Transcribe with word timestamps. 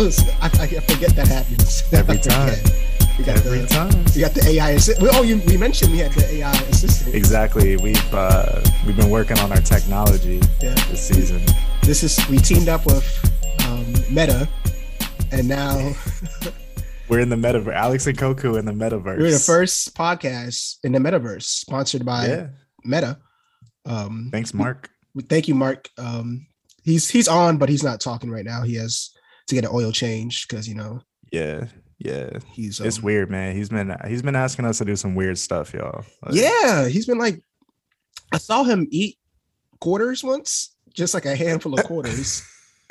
I, 0.00 0.46
I 0.46 0.66
forget 0.80 1.14
that 1.14 1.28
happens 1.28 1.82
Every 1.92 2.18
time. 2.20 2.56
We 3.18 3.24
got 3.26 3.36
Every 3.36 3.58
the 3.58 3.66
time. 3.66 4.04
we 4.14 4.22
got 4.22 4.32
the 4.32 4.42
AI 4.48 4.70
assist. 4.70 4.98
Oh, 5.02 5.20
you 5.22 5.42
we 5.46 5.58
mentioned 5.58 5.92
we 5.92 5.98
had 5.98 6.12
the 6.12 6.26
AI 6.36 6.52
assistant. 6.70 7.14
Exactly. 7.14 7.76
We've 7.76 8.14
uh, 8.14 8.62
we've 8.86 8.96
been 8.96 9.10
working 9.10 9.38
on 9.40 9.52
our 9.52 9.60
technology 9.60 10.40
Yeah. 10.62 10.72
this 10.88 11.06
season. 11.06 11.42
This 11.82 12.02
is 12.02 12.18
we 12.30 12.38
teamed 12.38 12.70
up 12.70 12.86
with 12.86 13.04
um, 13.68 13.92
Meta, 14.10 14.48
and 15.32 15.46
now 15.46 15.92
We're 17.10 17.20
in 17.20 17.28
the 17.28 17.36
metaverse. 17.36 17.74
Alex 17.74 18.06
and 18.06 18.16
Koku 18.16 18.54
in 18.56 18.64
the 18.64 18.72
metaverse. 18.72 19.18
we're 19.18 19.32
the 19.32 19.38
first 19.38 19.94
podcast 19.94 20.76
in 20.82 20.92
the 20.92 20.98
metaverse, 20.98 21.42
sponsored 21.42 22.06
by 22.06 22.26
Yeah. 22.26 22.46
Meta. 22.84 23.18
Um, 23.84 24.30
Thanks, 24.32 24.54
Mark. 24.54 24.88
thank 25.28 25.46
you, 25.46 25.54
Mark. 25.54 25.90
Um, 25.98 26.46
he's 26.84 27.10
he's 27.10 27.28
on, 27.28 27.58
but 27.58 27.68
he's 27.68 27.82
not 27.82 28.00
talking 28.00 28.30
right 28.30 28.44
now. 28.46 28.62
He 28.62 28.76
has 28.76 29.10
to 29.50 29.54
get 29.54 29.64
an 29.64 29.70
oil 29.72 29.92
change 29.92 30.48
because 30.48 30.66
you 30.68 30.74
know 30.74 31.00
Yeah. 31.30 31.66
Yeah. 31.98 32.38
he's 32.52 32.80
It's 32.80 32.98
um, 32.98 33.04
weird, 33.04 33.30
man. 33.30 33.54
He's 33.54 33.68
been 33.68 33.94
he's 34.08 34.22
been 34.22 34.34
asking 34.36 34.64
us 34.64 34.78
to 34.78 34.84
do 34.84 34.96
some 34.96 35.14
weird 35.14 35.36
stuff, 35.38 35.74
y'all. 35.74 36.04
Like, 36.24 36.34
Yeah, 36.34 36.88
he's 36.88 37.06
been 37.06 37.18
like, 37.18 37.42
I 38.32 38.38
saw 38.38 38.64
him 38.64 38.86
eat 38.90 39.18
quarters 39.80 40.24
once, 40.24 40.74
just 40.94 41.12
like 41.14 41.26
a 41.26 41.36
handful 41.36 41.78
of 41.78 41.84
quarters, 41.90 42.42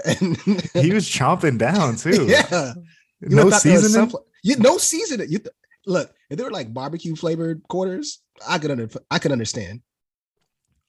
and 0.06 0.38
He 0.74 0.94
was 0.94 1.06
chomping 1.10 1.58
down 1.58 1.96
too. 2.06 2.28
yeah, 2.28 2.74
You 3.22 3.30
No 3.36 3.50
seasoning. 3.50 4.10
some- 4.10 4.22
you 4.44 4.56
no 4.58 4.78
seasoning. 4.78 5.30
You 5.30 5.40
th- 5.40 5.54
look 5.86 6.14
if 6.30 6.38
they 6.38 6.44
were 6.44 6.52
like 6.52 6.74
barbecue 6.74 7.16
flavored 7.16 7.62
quarters, 7.68 8.20
I 8.48 8.58
could 8.60 8.72
under, 8.72 8.90
I 9.12 9.18
could 9.20 9.32
understand. 9.32 9.82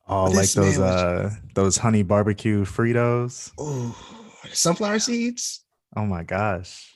Oh, 0.06 0.26
But 0.26 0.34
like 0.34 0.50
those 0.50 0.78
man 0.78 0.88
uh 0.88 1.30
those 1.54 1.76
honey 1.78 2.02
barbecue 2.02 2.64
Fritos. 2.64 3.50
Oh, 3.58 3.96
sunflower 4.52 4.98
seeds. 4.98 5.59
Oh 5.96 6.06
my 6.06 6.22
gosh. 6.22 6.94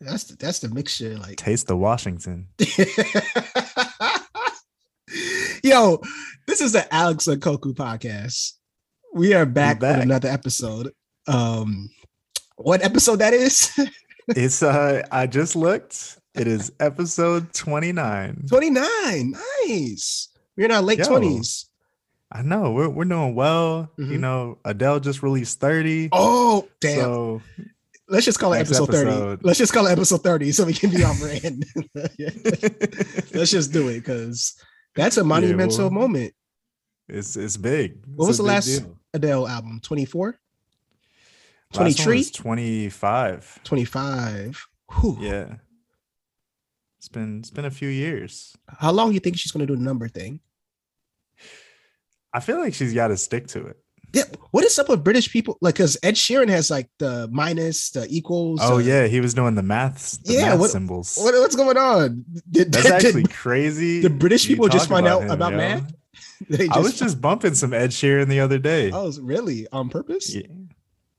That's 0.00 0.24
the, 0.24 0.36
that's 0.36 0.58
the 0.60 0.68
mixture. 0.70 1.16
Like, 1.16 1.36
Taste 1.36 1.66
the 1.66 1.76
Washington. 1.76 2.48
yo, 5.62 6.00
this 6.46 6.60
is 6.60 6.72
the 6.72 6.86
Alex 6.92 7.26
and 7.28 7.40
Koku 7.40 7.74
podcast. 7.74 8.52
We 9.12 9.34
are 9.34 9.46
back, 9.46 9.80
back. 9.80 9.96
with 9.96 10.04
another 10.04 10.28
episode. 10.28 10.92
Um, 11.26 11.90
what 12.56 12.82
episode 12.82 13.16
that 13.16 13.34
is? 13.34 13.70
It's 14.36 14.62
uh 14.62 15.02
I 15.10 15.26
just 15.26 15.56
looked. 15.56 16.18
It 16.36 16.46
is 16.46 16.70
episode 16.78 17.52
29. 17.52 18.44
29. 18.48 19.34
Nice. 19.66 20.28
We're 20.56 20.66
in 20.66 20.70
our 20.70 20.82
late 20.82 21.00
20s. 21.00 21.64
I 22.30 22.42
know 22.42 22.70
we're 22.70 22.88
we're 22.88 23.06
doing 23.06 23.34
well. 23.34 23.90
You 23.98 24.04
Mhm. 24.04 24.20
know, 24.20 24.58
Adele 24.64 25.00
just 25.00 25.24
released 25.24 25.58
30. 25.58 26.10
Oh, 26.12 26.68
damn. 26.80 27.00
So 27.00 27.42
Let's 28.10 28.24
just 28.24 28.40
call 28.40 28.52
it 28.54 28.58
Next 28.58 28.70
episode 28.70 28.90
30. 28.90 29.10
episode. 29.10 29.40
Let's 29.44 29.58
just 29.58 29.72
call 29.72 29.86
it 29.86 29.92
episode 29.92 30.22
30 30.24 30.50
so 30.50 30.64
we 30.64 30.74
can 30.74 30.90
be 30.90 31.04
on 31.04 31.16
brand. 31.18 31.64
Let's 33.32 33.52
just 33.52 33.72
do 33.72 33.86
it 33.86 34.00
because 34.00 34.60
that's 34.96 35.16
a 35.16 35.22
monumental 35.22 35.88
well, 35.88 35.90
moment. 35.90 36.34
it's 37.08 37.36
it's 37.36 37.56
big. 37.56 38.04
What 38.16 38.26
was 38.26 38.38
the 38.38 38.42
last 38.42 38.66
deal. 38.66 38.98
Adele 39.14 39.46
album? 39.46 39.80
24? 39.80 40.36
23? 41.72 42.24
25. 42.24 43.60
25. 43.62 44.66
Whew. 45.00 45.18
Yeah. 45.20 45.54
It's 46.98 47.08
been 47.08 47.38
it's 47.38 47.50
been 47.50 47.64
a 47.64 47.70
few 47.70 47.88
years. 47.88 48.56
How 48.66 48.90
long 48.90 49.10
do 49.10 49.14
you 49.14 49.20
think 49.20 49.38
she's 49.38 49.52
going 49.52 49.64
to 49.64 49.72
do 49.72 49.76
the 49.76 49.84
number 49.84 50.08
thing? 50.08 50.40
I 52.32 52.40
feel 52.40 52.58
like 52.58 52.74
she's 52.74 52.92
got 52.92 53.08
to 53.08 53.16
stick 53.16 53.46
to 53.48 53.66
it. 53.66 53.78
Yeah. 54.12 54.24
What 54.50 54.64
is 54.64 54.78
up 54.78 54.88
with 54.88 55.04
British 55.04 55.30
people? 55.30 55.56
Like, 55.60 55.74
because 55.74 55.96
Ed 56.02 56.14
Sheeran 56.14 56.48
has 56.48 56.70
like 56.70 56.88
the 56.98 57.28
minus, 57.30 57.90
the 57.90 58.06
equals. 58.10 58.60
Oh 58.62 58.74
uh, 58.76 58.78
yeah, 58.78 59.06
he 59.06 59.20
was 59.20 59.34
doing 59.34 59.54
the 59.54 59.62
maths, 59.62 60.16
the 60.18 60.32
Yeah, 60.34 60.48
math 60.50 60.60
what- 60.60 60.70
symbols. 60.70 61.16
What, 61.16 61.34
what's 61.34 61.54
going 61.56 61.76
on? 61.76 62.24
Did, 62.50 62.72
That's 62.72 62.84
did- 62.86 62.92
actually 62.92 63.22
did 63.24 63.32
crazy. 63.32 64.00
the 64.00 64.10
British 64.10 64.46
people 64.46 64.68
just 64.68 64.88
find 64.88 65.06
out 65.06 65.22
him, 65.22 65.30
about 65.30 65.52
yo. 65.52 65.58
math? 65.58 65.94
they 66.48 66.68
I 66.68 66.78
was 66.78 66.98
just 66.98 67.20
bumping 67.20 67.54
some 67.54 67.72
Ed 67.72 67.90
Sheeran 67.90 68.26
the 68.28 68.40
other 68.40 68.58
day. 68.58 68.90
Oh, 68.92 69.12
really? 69.20 69.66
On 69.72 69.88
purpose? 69.88 70.34
Yeah. 70.34 70.42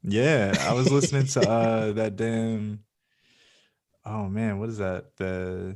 Yeah, 0.04 0.54
I 0.60 0.74
was 0.74 0.92
listening 0.92 1.28
to 1.28 1.48
uh 1.50 1.92
that 1.94 2.16
damn 2.16 2.80
Oh 4.04 4.28
man, 4.28 4.60
what 4.60 4.70
is 4.70 4.80
that? 4.80 5.16
The 5.18 5.76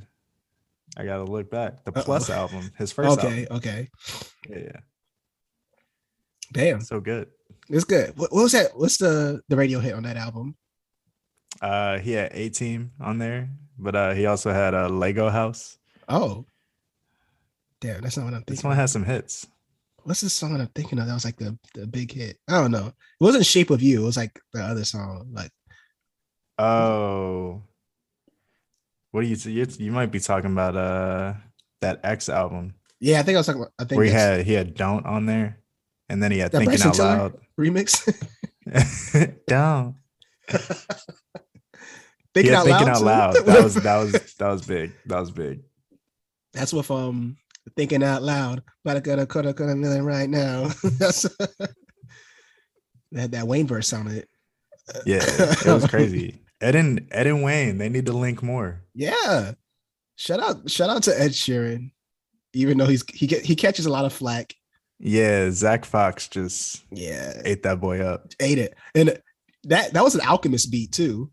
I 0.97 1.05
gotta 1.05 1.23
look 1.25 1.49
back. 1.51 1.83
The 1.85 1.91
Uh-oh. 1.91 2.03
Plus 2.03 2.29
album, 2.29 2.71
his 2.77 2.91
first 2.91 3.19
Okay. 3.19 3.43
album. 3.43 3.57
Okay. 3.57 3.89
Yeah, 4.49 4.57
yeah, 4.57 4.79
Damn. 6.51 6.81
so 6.81 6.99
good. 6.99 7.27
It's 7.69 7.83
good. 7.83 8.17
What, 8.17 8.31
what 8.31 8.43
was 8.43 8.51
that? 8.51 8.77
What's 8.77 8.97
the 8.97 9.41
the 9.49 9.55
radio 9.55 9.79
hit 9.79 9.93
on 9.93 10.03
that 10.03 10.17
album? 10.17 10.55
Uh, 11.61 11.99
he 11.99 12.11
had 12.11 12.31
A 12.33 12.49
Team 12.49 12.91
on 12.99 13.17
there, 13.17 13.49
but 13.77 13.95
uh, 13.95 14.13
he 14.13 14.25
also 14.25 14.51
had 14.51 14.73
a 14.73 14.87
Lego 14.89 15.29
House. 15.29 15.77
Oh, 16.07 16.45
damn, 17.79 18.01
that's 18.01 18.17
not 18.17 18.25
what 18.25 18.33
I'm 18.33 18.39
thinking. 18.41 18.55
This 18.55 18.63
one 18.63 18.75
has 18.75 18.91
some 18.91 19.05
hits. 19.05 19.47
What's 20.03 20.21
the 20.21 20.29
song 20.29 20.59
I'm 20.59 20.67
thinking 20.67 20.99
of? 20.99 21.07
That 21.07 21.13
was 21.13 21.25
like 21.25 21.37
the 21.37 21.57
the 21.73 21.87
big 21.87 22.11
hit. 22.11 22.37
I 22.47 22.61
don't 22.61 22.71
know. 22.71 22.87
It 22.87 22.93
wasn't 23.23 23.45
"Shape 23.45 23.71
of 23.71 23.81
You." 23.81 24.03
It 24.03 24.05
was 24.05 24.17
like 24.17 24.39
the 24.53 24.61
other 24.61 24.85
song. 24.85 25.29
Like 25.33 25.51
Oh, 26.59 27.63
what 29.11 29.21
do 29.21 29.27
you 29.27 29.35
you, 29.51 29.65
you 29.79 29.91
might 29.91 30.11
be 30.11 30.19
talking 30.19 30.51
about? 30.51 30.75
Uh, 30.75 31.33
that 31.81 31.99
X 32.03 32.29
album 32.29 32.73
yeah, 32.99 33.19
I 33.19 33.23
think 33.23 33.35
I 33.35 33.39
was 33.39 33.45
talking. 33.45 33.61
About, 33.61 33.73
I 33.77 33.83
think 33.83 33.97
where 33.97 34.05
he 34.05 34.11
had 34.11 34.45
he 34.45 34.53
had 34.53 34.73
Don't 34.73 35.05
on 35.05 35.25
there, 35.25 35.59
and 36.09 36.21
then 36.21 36.31
he 36.31 36.39
had 36.39 36.51
that 36.51 36.59
Thinking 36.59 36.79
Bryson 36.79 36.89
Out 36.89 36.95
Tiller 36.95 37.17
Loud. 37.17 37.39
remix. 37.59 39.35
Don't. 39.47 39.95
thinking 42.33 42.51
yeah, 42.51 42.59
out 42.59 42.65
thinking 42.65 42.87
loud. 42.87 42.97
out 42.97 43.01
loud. 43.01 43.35
That 43.45 43.63
was 43.63 43.75
that 43.75 43.97
was 43.97 44.11
that 44.11 44.47
was 44.47 44.61
big. 44.65 44.91
That 45.05 45.19
was 45.19 45.31
big. 45.31 45.61
That's 46.53 46.73
with 46.73 46.91
um 46.91 47.37
thinking 47.75 48.03
out 48.03 48.23
loud. 48.23 48.63
But 48.83 48.97
I 48.97 48.99
gotta 48.99 49.25
cut 49.25 49.45
a 49.45 49.75
million 49.75 50.05
right 50.05 50.29
now. 50.29 50.69
That's 50.83 51.23
that 53.11 53.31
that 53.31 53.47
Wayne 53.47 53.67
verse 53.67 53.87
sounded. 53.87 54.27
Yeah, 55.05 55.21
it 55.23 55.65
was 55.65 55.87
crazy. 55.87 56.41
Ed 56.61 56.75
and 56.75 57.07
Ed 57.11 57.27
and 57.27 57.43
Wayne, 57.43 57.77
they 57.77 57.89
need 57.89 58.05
to 58.05 58.13
link 58.13 58.41
more. 58.43 58.81
Yeah. 58.93 59.53
Shout 60.17 60.39
out, 60.39 60.69
shout 60.69 60.89
out 60.89 61.03
to 61.03 61.19
Ed 61.19 61.31
Sheeran. 61.31 61.91
Even 62.53 62.77
though 62.77 62.85
he's 62.85 63.03
he 63.13 63.27
get 63.27 63.43
he 63.43 63.55
catches 63.55 63.85
a 63.85 63.91
lot 63.91 64.05
of 64.05 64.13
flack. 64.13 64.53
Yeah, 64.99 65.51
Zach 65.51 65.85
Fox 65.85 66.27
just 66.27 66.83
Yeah, 66.91 67.41
ate 67.43 67.63
that 67.63 67.81
boy 67.81 67.99
up. 68.01 68.31
ate 68.39 68.57
it. 68.57 68.75
And 68.93 69.19
that 69.65 69.93
that 69.93 70.03
was 70.03 70.15
an 70.15 70.21
alchemist 70.21 70.71
beat 70.71 70.91
too, 70.91 71.31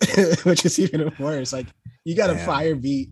which 0.44 0.64
is 0.64 0.78
even 0.78 1.12
worse. 1.18 1.52
Like 1.52 1.66
you 2.04 2.14
got 2.16 2.30
a 2.30 2.38
fire 2.38 2.74
beat, 2.76 3.10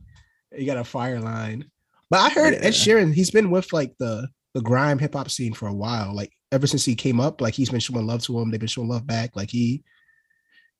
you 0.56 0.66
got 0.66 0.76
a 0.76 0.84
fire 0.84 1.20
line. 1.20 1.64
But 2.10 2.20
I 2.20 2.30
heard 2.30 2.54
Yeah. 2.54 2.60
Ed 2.60 2.70
Sheeran, 2.72 3.12
he's 3.14 3.30
been 3.30 3.50
with 3.50 3.72
like 3.72 3.94
the 3.98 4.28
the 4.54 4.62
grime 4.62 4.98
hip 4.98 5.14
hop 5.14 5.30
scene 5.30 5.52
for 5.54 5.66
a 5.68 5.74
while. 5.74 6.14
Like 6.14 6.32
ever 6.52 6.66
since 6.66 6.84
he 6.84 6.94
came 6.94 7.20
up, 7.20 7.40
like 7.40 7.54
he's 7.54 7.70
been 7.70 7.80
showing 7.80 8.06
love 8.06 8.22
to 8.24 8.38
him. 8.38 8.50
They've 8.50 8.60
been 8.60 8.68
showing 8.68 8.88
love 8.88 9.06
back. 9.06 9.34
Like 9.36 9.50
he 9.50 9.82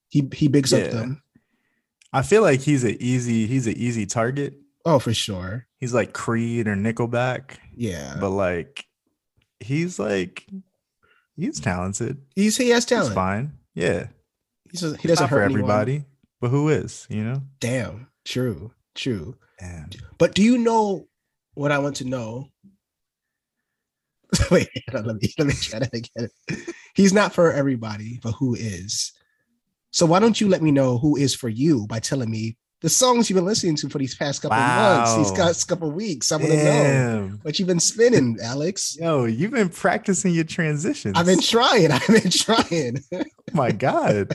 he 0.09 0.29
he 0.33 0.49
bigs 0.49 0.73
up 0.73 0.91
them. 0.91 1.23
I 2.13 2.23
feel 2.23 2.41
like 2.43 2.61
he's 2.61 2.85
an 2.85 2.97
easy 3.01 3.47
he's 3.47 3.67
an 3.67 3.77
easy 3.77 4.07
target. 4.07 4.55
Oh, 4.85 4.99
for 4.99 5.13
sure. 5.13 5.67
He's 5.79 5.93
like 5.93 6.13
Creed 6.15 6.67
or 6.67 6.75
Nickelback, 6.77 7.57
Yeah. 7.77 8.17
but 8.19 8.31
like 8.31 8.87
he's 9.61 9.99
like 9.99 10.47
he's 11.37 11.61
talented. 11.61 12.19
he's 12.35 12.57
he 12.57 12.69
has 12.71 12.85
He's 12.85 12.89
talent. 12.91 13.15
fine. 13.15 13.53
Yeah. 13.75 14.09
He's 14.71 14.83
a, 14.83 14.97
he 14.97 15.09
doesn't 15.09 15.25
not 15.25 15.31
hurt 15.31 15.37
for 15.39 15.43
anyone. 15.43 15.61
everybody, 15.63 16.05
but 16.41 16.49
who 16.49 16.69
is, 16.69 17.07
you 17.09 17.23
know? 17.25 17.43
Damn. 17.61 18.09
True. 18.25 18.73
True. 18.95 19.35
Damn. 19.59 19.89
But 20.19 20.35
do 20.35 20.43
you 20.43 20.59
know 20.59 21.07
what 21.55 21.73
I 21.73 21.79
want 21.79 21.97
to 21.97 22.05
know? 22.05 22.49
Wait, 24.51 24.69
on, 24.95 25.05
let 25.07 25.17
me 25.17 25.33
let 25.39 25.47
me 25.49 25.55
try 25.55 25.79
that 25.79 25.95
again. 25.95 26.29
He's 26.95 27.13
not 27.15 27.33
for 27.33 27.51
everybody, 27.53 28.21
but 28.23 28.33
who 28.33 28.55
is? 28.55 29.13
So 29.91 30.05
why 30.05 30.19
don't 30.19 30.39
you 30.41 30.49
let 30.49 30.61
me 30.63 30.71
know 30.71 30.99
who 30.99 31.17
is 31.17 31.35
for 31.35 31.49
you 31.49 31.87
by 31.87 31.99
telling 31.99 32.31
me 32.31 32.57
the 32.81 32.89
songs 32.89 33.29
you've 33.29 33.37
been 33.37 33.45
listening 33.45 33.75
to 33.77 33.89
for 33.89 33.99
these 33.99 34.15
past 34.15 34.41
couple 34.43 34.57
of 34.57 34.63
months, 34.67 35.17
these 35.17 35.33
past 35.39 35.67
couple 35.69 35.89
of 35.89 35.95
weeks? 35.95 36.31
I 36.33 36.37
want 36.37 36.49
to 36.51 36.65
know 36.65 37.39
what 37.43 37.59
you've 37.59 37.69
been 37.69 37.81
spinning, 37.81 38.39
Alex. 38.43 38.97
Yo, 39.01 39.25
you've 39.25 39.51
been 39.51 39.69
practicing 39.69 40.33
your 40.33 40.45
transitions. 40.45 41.15
I've 41.19 41.27
been 41.27 41.41
trying. 41.41 41.91
I've 41.93 42.07
been 42.07 42.31
trying. 42.31 42.99
oh 43.13 43.23
my 43.53 43.73
god. 43.73 44.33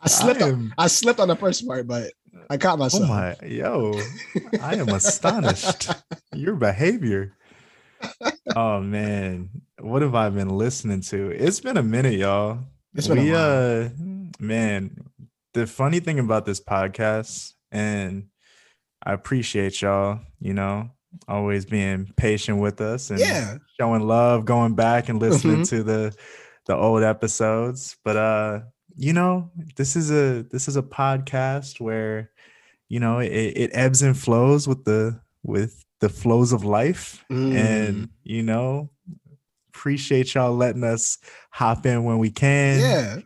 I 0.00 0.08
slipped. 0.08 0.42
I 0.42 0.46
on, 0.46 0.50
am- 0.52 0.74
I 0.78 0.86
slipped 0.88 1.18
on 1.20 1.28
the 1.28 1.36
first 1.36 1.66
part, 1.66 1.86
but 1.86 2.12
I 2.50 2.56
caught 2.58 2.74
Oh 2.74 2.76
myself. 2.78 3.08
my 3.08 3.36
yo. 3.46 3.98
I 4.60 4.74
am 4.76 4.88
astonished. 4.90 5.90
Your 6.34 6.56
behavior. 6.56 7.34
Oh 8.54 8.80
man. 8.80 9.48
What 9.80 10.02
have 10.02 10.14
I 10.14 10.28
been 10.28 10.48
listening 10.50 11.00
to? 11.02 11.30
It's 11.30 11.60
been 11.60 11.76
a 11.76 11.82
minute, 11.82 12.14
y'all. 12.14 12.58
It's 12.94 13.08
been 13.08 13.18
a 13.18 13.22
we 13.22 13.32
while. 13.32 13.84
uh 13.86 13.88
man, 14.38 14.96
the 15.54 15.66
funny 15.66 16.00
thing 16.00 16.18
about 16.18 16.44
this 16.44 16.60
podcast, 16.60 17.52
and 17.72 18.28
I 19.04 19.12
appreciate 19.14 19.82
y'all, 19.82 20.20
you 20.38 20.54
know, 20.54 20.90
always 21.26 21.64
being 21.66 22.12
patient 22.16 22.60
with 22.60 22.80
us 22.80 23.10
and 23.10 23.18
yeah. 23.18 23.56
showing 23.80 24.06
love, 24.06 24.44
going 24.44 24.74
back 24.76 25.08
and 25.08 25.18
listening 25.18 25.62
Mhm. 25.62 25.68
to 25.70 25.82
the 25.82 26.16
the 26.66 26.76
old 26.76 27.02
episodes. 27.02 27.96
But 28.04 28.16
uh 28.16 28.60
you 28.94 29.12
know, 29.14 29.50
this 29.76 29.96
is 29.96 30.10
a 30.10 30.42
this 30.50 30.68
is 30.68 30.76
a 30.76 30.82
podcast 30.82 31.80
where, 31.80 32.30
you 32.88 33.00
know, 33.00 33.18
it, 33.18 33.28
it 33.32 33.70
ebbs 33.72 34.02
and 34.02 34.16
flows 34.16 34.68
with 34.68 34.84
the 34.84 35.18
with 35.42 35.84
the 36.00 36.08
flows 36.08 36.52
of 36.52 36.62
life. 36.64 37.24
Mm. 37.30 37.54
And, 37.54 38.08
you 38.22 38.42
know, 38.42 38.90
appreciate 39.70 40.34
y'all 40.34 40.54
letting 40.54 40.84
us 40.84 41.18
hop 41.50 41.86
in 41.86 42.04
when 42.04 42.18
we 42.18 42.30
can. 42.30 42.80
yeah. 42.80 43.16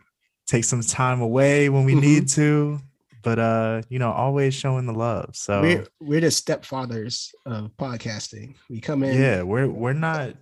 Take 0.47 0.63
some 0.63 0.81
time 0.81 1.19
away 1.21 1.67
when 1.69 1.83
we 1.83 1.93
Mhm. 1.95 2.01
need 2.01 2.27
to. 2.29 2.79
But 3.23 3.39
uh, 3.39 3.81
you 3.89 3.99
know, 3.99 4.11
always 4.11 4.53
showing 4.53 4.85
the 4.85 4.93
love. 4.93 5.35
So 5.35 5.61
We're 5.61 5.87
we're 5.99 6.21
the 6.21 6.27
stepfathers 6.27 7.29
of 7.45 7.71
podcasting. 7.77 8.55
We 8.69 8.79
come 8.81 9.03
in. 9.03 9.19
yeah, 9.19 9.41
we're 9.43 9.67
we're 9.67 9.93
not, 9.93 10.35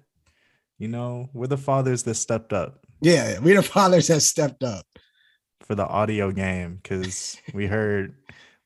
you 0.78 0.88
know, 0.88 1.30
we're 1.34 1.48
the 1.48 1.58
fathers 1.58 2.04
that 2.04 2.16
stepped 2.16 2.54
up. 2.54 2.86
Yeah, 3.02 3.40
we're 3.40 3.56
the 3.56 3.64
fathers 3.64 4.08
that 4.08 4.22
stepped 4.22 4.64
up. 4.64 4.86
for 5.66 5.74
the 5.76 5.88
audio 5.88 6.32
game 6.32 6.76
because 6.82 7.38
we 7.54 7.66
heard 7.66 8.14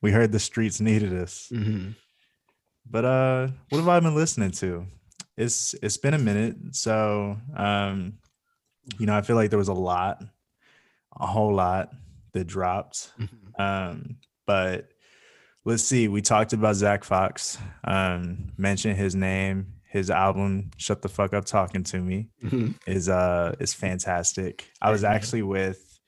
we 0.02 0.10
heard 0.12 0.32
the 0.32 0.38
streets 0.40 0.80
needed 0.80 1.14
us. 1.14 1.48
Mhm. 1.52 1.94
But 2.84 3.04
uh 3.04 3.48
what 3.70 3.78
have 3.78 3.88
I 3.88 4.00
been 4.00 4.14
listening 4.14 4.50
to? 4.62 4.86
It's 5.36 5.74
it's 5.82 5.96
been 5.96 6.14
a 6.14 6.18
minute. 6.18 6.56
So 6.72 7.38
um 7.56 8.18
you 8.98 9.06
know, 9.06 9.14
I 9.16 9.22
feel 9.22 9.36
like 9.36 9.50
there 9.50 9.58
was 9.58 9.68
a 9.68 9.72
lot, 9.92 10.22
a 11.18 11.26
whole 11.26 11.54
lot 11.54 11.90
that 12.32 12.46
dropped. 12.46 13.12
Mhm. 13.18 13.60
Um, 13.60 14.16
but 14.46 14.88
let's 15.64 15.82
see, 15.84 16.08
we 16.08 16.22
talked 16.22 16.52
about 16.52 16.76
Zach 16.76 17.04
Fox, 17.04 17.58
um, 17.84 18.52
mentioned 18.56 18.96
his 18.96 19.14
name, 19.14 19.74
his 19.88 20.10
album, 20.10 20.70
Shut 20.76 21.02
the 21.02 21.08
Fuck 21.08 21.34
Up 21.34 21.44
Talking 21.44 21.82
to 21.84 22.00
Me 22.00 22.28
Mhm. 22.42 22.76
is 22.86 23.08
uh 23.08 23.54
is 23.60 23.74
fantastic. 23.74 24.70
I 24.80 24.90
was 24.90 25.04
actually 25.04 25.42
with 25.42 25.98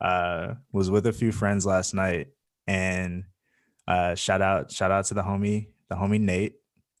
uh 0.00 0.54
was 0.72 0.90
with 0.90 1.06
a 1.06 1.12
few 1.12 1.32
friends 1.32 1.64
last 1.66 1.94
night 1.94 2.28
and 2.66 3.24
uh 3.88 4.14
shout 4.14 4.42
out 4.42 4.70
shout 4.72 4.90
out 4.90 5.04
to 5.06 5.14
the 5.14 5.22
homie 5.22 5.68
the 5.88 5.94
homie 5.96 6.20
Nate 6.20 6.54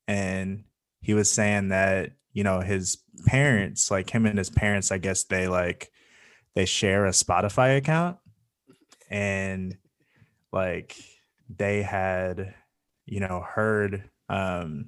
and 0.08 0.64
he 1.00 1.12
was 1.14 1.30
saying 1.30 1.68
that 1.68 2.12
you 2.32 2.44
know 2.44 2.60
his 2.60 2.98
parents 3.26 3.90
like 3.90 4.08
him 4.10 4.24
and 4.26 4.38
his 4.38 4.48
parents 4.50 4.90
I 4.92 4.98
guess 4.98 5.24
they 5.24 5.48
like 5.48 5.90
they 6.54 6.64
share 6.66 7.04
a 7.06 7.10
Spotify 7.10 7.76
account 7.76 8.18
and 9.10 9.76
like 10.52 10.96
they 11.54 11.82
had 11.82 12.54
you 13.04 13.20
know 13.20 13.44
heard 13.46 14.08
um 14.28 14.86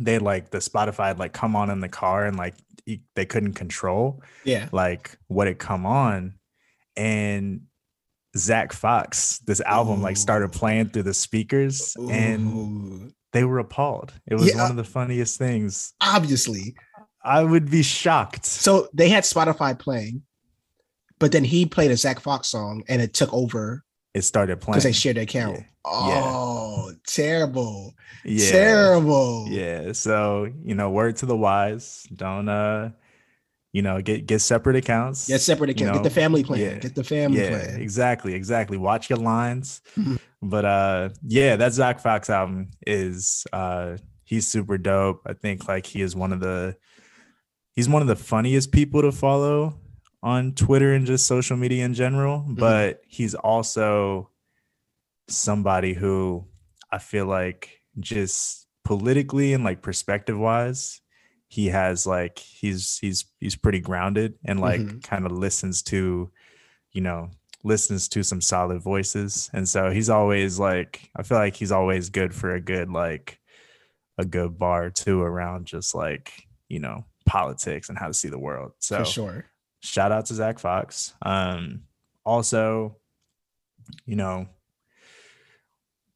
they 0.00 0.18
like 0.18 0.50
the 0.50 0.58
Spotify 0.58 1.08
had 1.08 1.18
like 1.18 1.32
come 1.32 1.54
on 1.56 1.70
in 1.70 1.80
the 1.80 1.88
car 1.88 2.24
and 2.24 2.36
like 2.36 2.54
they 3.14 3.26
couldn't 3.26 3.52
control 3.54 4.22
Yeah. 4.44 4.68
like 4.72 5.16
what 5.28 5.46
had 5.46 5.58
come 5.58 5.86
on 5.86 6.34
and 6.96 7.62
Zach 8.36 8.72
Fox 8.72 9.38
this 9.40 9.60
album 9.60 10.02
like 10.02 10.16
started 10.16 10.52
playing 10.52 10.88
through 10.90 11.02
the 11.04 11.14
speakers 11.14 11.96
and 12.10 13.12
they 13.32 13.44
were 13.44 13.58
appalled 13.58 14.12
it 14.26 14.34
was 14.34 14.48
Yeah. 14.48 14.62
one 14.62 14.70
of 14.70 14.76
the 14.76 14.84
funniest 14.84 15.38
things 15.38 15.92
obviously. 16.00 16.74
I 17.22 17.44
would 17.44 17.70
be 17.70 17.82
shocked 17.82 18.46
So 18.46 18.88
they 18.94 19.08
had 19.10 19.24
Spotify 19.24 19.78
playing, 19.78 20.22
but 21.20 21.30
then 21.30 21.44
he 21.44 21.64
played 21.66 21.92
a 21.92 21.96
Zach 21.96 22.18
Fox 22.18 22.48
song 22.48 22.82
and 22.88 23.00
it 23.00 23.14
took 23.14 23.32
over 23.32 23.84
it 24.12 24.22
started 24.22 24.60
playing 24.60 24.72
because 24.74 24.82
they 24.84 24.90
shared 24.92 25.16
the 25.16 25.20
account. 25.20 25.58
Yeah. 25.58 25.64
Oh, 25.84 26.90
terrible. 27.06 27.94
yeah 28.24 28.50
Terrible. 28.50 29.46
yeah 29.48 29.92
so 29.92 30.48
you 30.64 30.74
know 30.74 30.90
word 30.90 31.16
to 31.18 31.26
the 31.26 31.36
wise 31.36 32.04
don't 32.14 32.48
uh 32.48 32.90
you 33.72 33.82
know 33.82 34.02
get 34.02 34.26
get 34.26 34.40
separate 34.40 34.74
accounts 34.76 35.28
Get 35.28 35.40
separate 35.40 35.68
You 35.78 35.86
account. 35.86 35.98
Get 35.98 36.02
the 36.02 36.10
family 36.20 36.42
plan. 36.42 36.60
yeah. 36.60 36.74
Get 36.78 36.94
the 36.96 37.04
family 37.04 37.40
yeah 37.40 37.50
plan. 37.50 37.80
exactly 37.80 38.34
exactly 38.34 38.76
watch 38.78 39.08
your 39.08 39.20
lines 39.20 39.80
Mhm. 39.96 40.18
but 40.42 40.64
uh 40.64 41.08
yeah 41.22 41.54
that 41.56 41.72
zach 41.72 42.00
fox 42.00 42.28
album 42.28 42.70
is 42.86 43.46
uh 43.52 43.96
he's 44.24 44.46
super 44.48 44.76
dope 44.76 45.22
i 45.26 45.32
think 45.34 45.68
like 45.68 45.86
he 45.86 46.02
is 46.02 46.14
one 46.16 46.32
of 46.32 46.40
the 46.40 46.76
he's 47.74 47.88
one 47.88 48.02
of 48.02 48.08
the 48.08 48.16
funniest 48.16 48.72
people 48.72 49.02
to 49.02 49.12
follow 49.12 49.78
on 50.22 50.52
twitter 50.54 50.92
and 50.92 51.06
just 51.06 51.26
social 51.26 51.56
media 51.56 51.84
in 51.84 51.94
general 51.94 52.44
but 52.48 53.00
he's 53.06 53.34
also 53.34 54.30
somebody 55.28 55.94
who 55.94 56.44
i 56.90 56.98
feel 56.98 57.26
like 57.26 57.80
just 58.00 58.66
politically 58.84 59.52
and 59.52 59.62
like 59.64 59.82
perspective 59.82 60.38
wise 60.38 61.00
he 61.48 61.66
has 61.66 62.06
like 62.06 62.38
he's 62.38 62.98
he's 62.98 63.24
he's 63.38 63.56
pretty 63.56 63.80
grounded 63.80 64.34
and 64.44 64.60
like 64.60 64.80
Mhm. 64.80 65.02
kind 65.02 65.26
of 65.26 65.32
listens 65.32 65.82
to 65.82 66.30
you 66.92 67.00
know 67.00 67.30
listens 67.62 68.08
to 68.08 68.22
some 68.22 68.40
solid 68.40 68.80
voices 68.82 69.50
and 69.52 69.68
so 69.68 69.90
he's 69.90 70.08
always 70.10 70.58
like 70.58 71.10
i 71.16 71.22
feel 71.22 71.38
like 71.38 71.54
he's 71.56 71.72
always 71.72 72.08
good 72.08 72.34
for 72.34 72.54
a 72.54 72.60
good 72.60 72.90
like 72.90 73.38
a 74.18 74.24
good 74.24 74.58
bar 74.58 74.90
too 74.90 75.20
around 75.22 75.66
just 75.66 75.94
like 75.94 76.48
you 76.68 76.78
know 76.80 77.04
politics 77.26 77.88
and 77.88 77.98
how 77.98 78.06
to 78.08 78.14
see 78.14 78.28
the 78.28 78.38
world 78.38 78.72
so 78.78 78.98
For 78.98 79.04
sure. 79.04 79.49
Shout 79.80 80.12
out 80.12 80.26
to 80.26 80.34
Zach 80.34 80.58
Fox. 80.58 81.14
Um, 81.22 81.82
also, 82.24 82.96
you 84.06 84.16
know, 84.16 84.46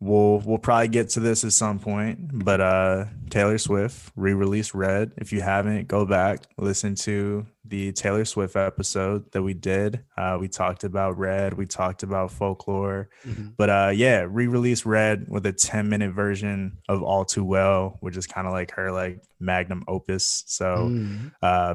we'll 0.00 0.40
we'll 0.40 0.58
probably 0.58 0.88
get 0.88 1.08
to 1.11 1.20
this 1.20 1.44
at 1.44 1.52
some 1.52 1.78
point, 1.78 2.19
but 2.44 2.61
uh 2.61 3.05
Taylor 3.31 3.58
Swift 3.58 4.12
re-released 4.16 4.75
Red. 4.75 5.12
If 5.16 5.32
you 5.32 5.40
haven't, 5.40 5.88
go 5.88 6.05
back, 6.05 6.40
listen 6.58 6.94
to 6.96 7.46
the 7.64 7.93
Taylor 7.93 8.25
Swift 8.25 8.55
episode 8.55 9.31
that 9.32 9.43
we 9.43 9.55
did. 9.55 10.05
Uh 10.16 10.37
we 10.38 10.49
talked 10.49 10.84
about 10.84 11.16
Red, 11.19 11.55
we 11.55 11.64
talked 11.66 12.02
about 12.02 12.31
folklore, 12.32 13.08
Mhm. 13.26 13.55
but 13.56 13.70
uh 13.70 13.93
yeah, 13.94 14.26
re-released 14.28 14.84
Red 14.84 15.26
with 15.28 15.46
a 15.46 15.52
10 15.52 15.88
minute 15.88 16.12
version 16.12 16.78
of 16.88 17.02
All 17.02 17.25
Too 17.25 17.44
Well, 17.44 17.96
which 18.00 18.16
is 18.16 18.26
kind 18.26 18.46
of 18.46 18.52
like 18.52 18.72
her 18.72 18.93
like 18.93 19.20
magnum 19.40 19.84
opus. 19.88 20.44
So 20.46 20.88
Mm. 20.90 21.32
uh 21.43 21.75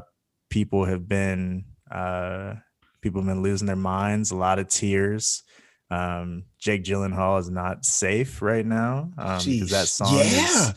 people 0.50 0.84
have 0.84 1.08
been 1.08 1.64
uh 1.90 2.54
people 3.00 3.20
have 3.20 3.28
been 3.28 3.42
losing 3.42 3.66
their 3.66 3.76
minds 3.76 4.30
a 4.30 4.36
lot 4.36 4.58
of 4.58 4.68
tears 4.68 5.42
um 5.90 6.44
jake 6.58 6.84
gyllenhaal 6.84 7.38
is 7.40 7.50
not 7.50 7.84
safe 7.84 8.40
right 8.42 8.66
now 8.66 9.10
um 9.18 9.38
because 9.44 9.70
that 9.70 9.88
song 9.88 10.14
Yeah. 10.14 10.44
is 10.44 10.74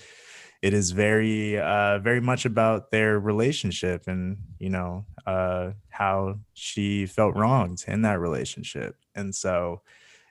it 0.62 0.74
is 0.74 0.92
very 0.92 1.60
uh 1.60 2.00
very 2.00 2.22
much 2.22 2.46
about 2.46 2.90
their 2.92 3.20
relationship 3.20 4.08
and 4.08 4.38
you 4.60 4.70
know 4.70 5.06
uh 5.28 5.72
how 5.90 6.40
she 6.54 7.06
felt 7.06 7.36
wronged 7.36 7.84
in 7.88 8.02
that 8.04 8.20
relationship 8.20 8.96
and 9.14 9.36
so 9.36 9.82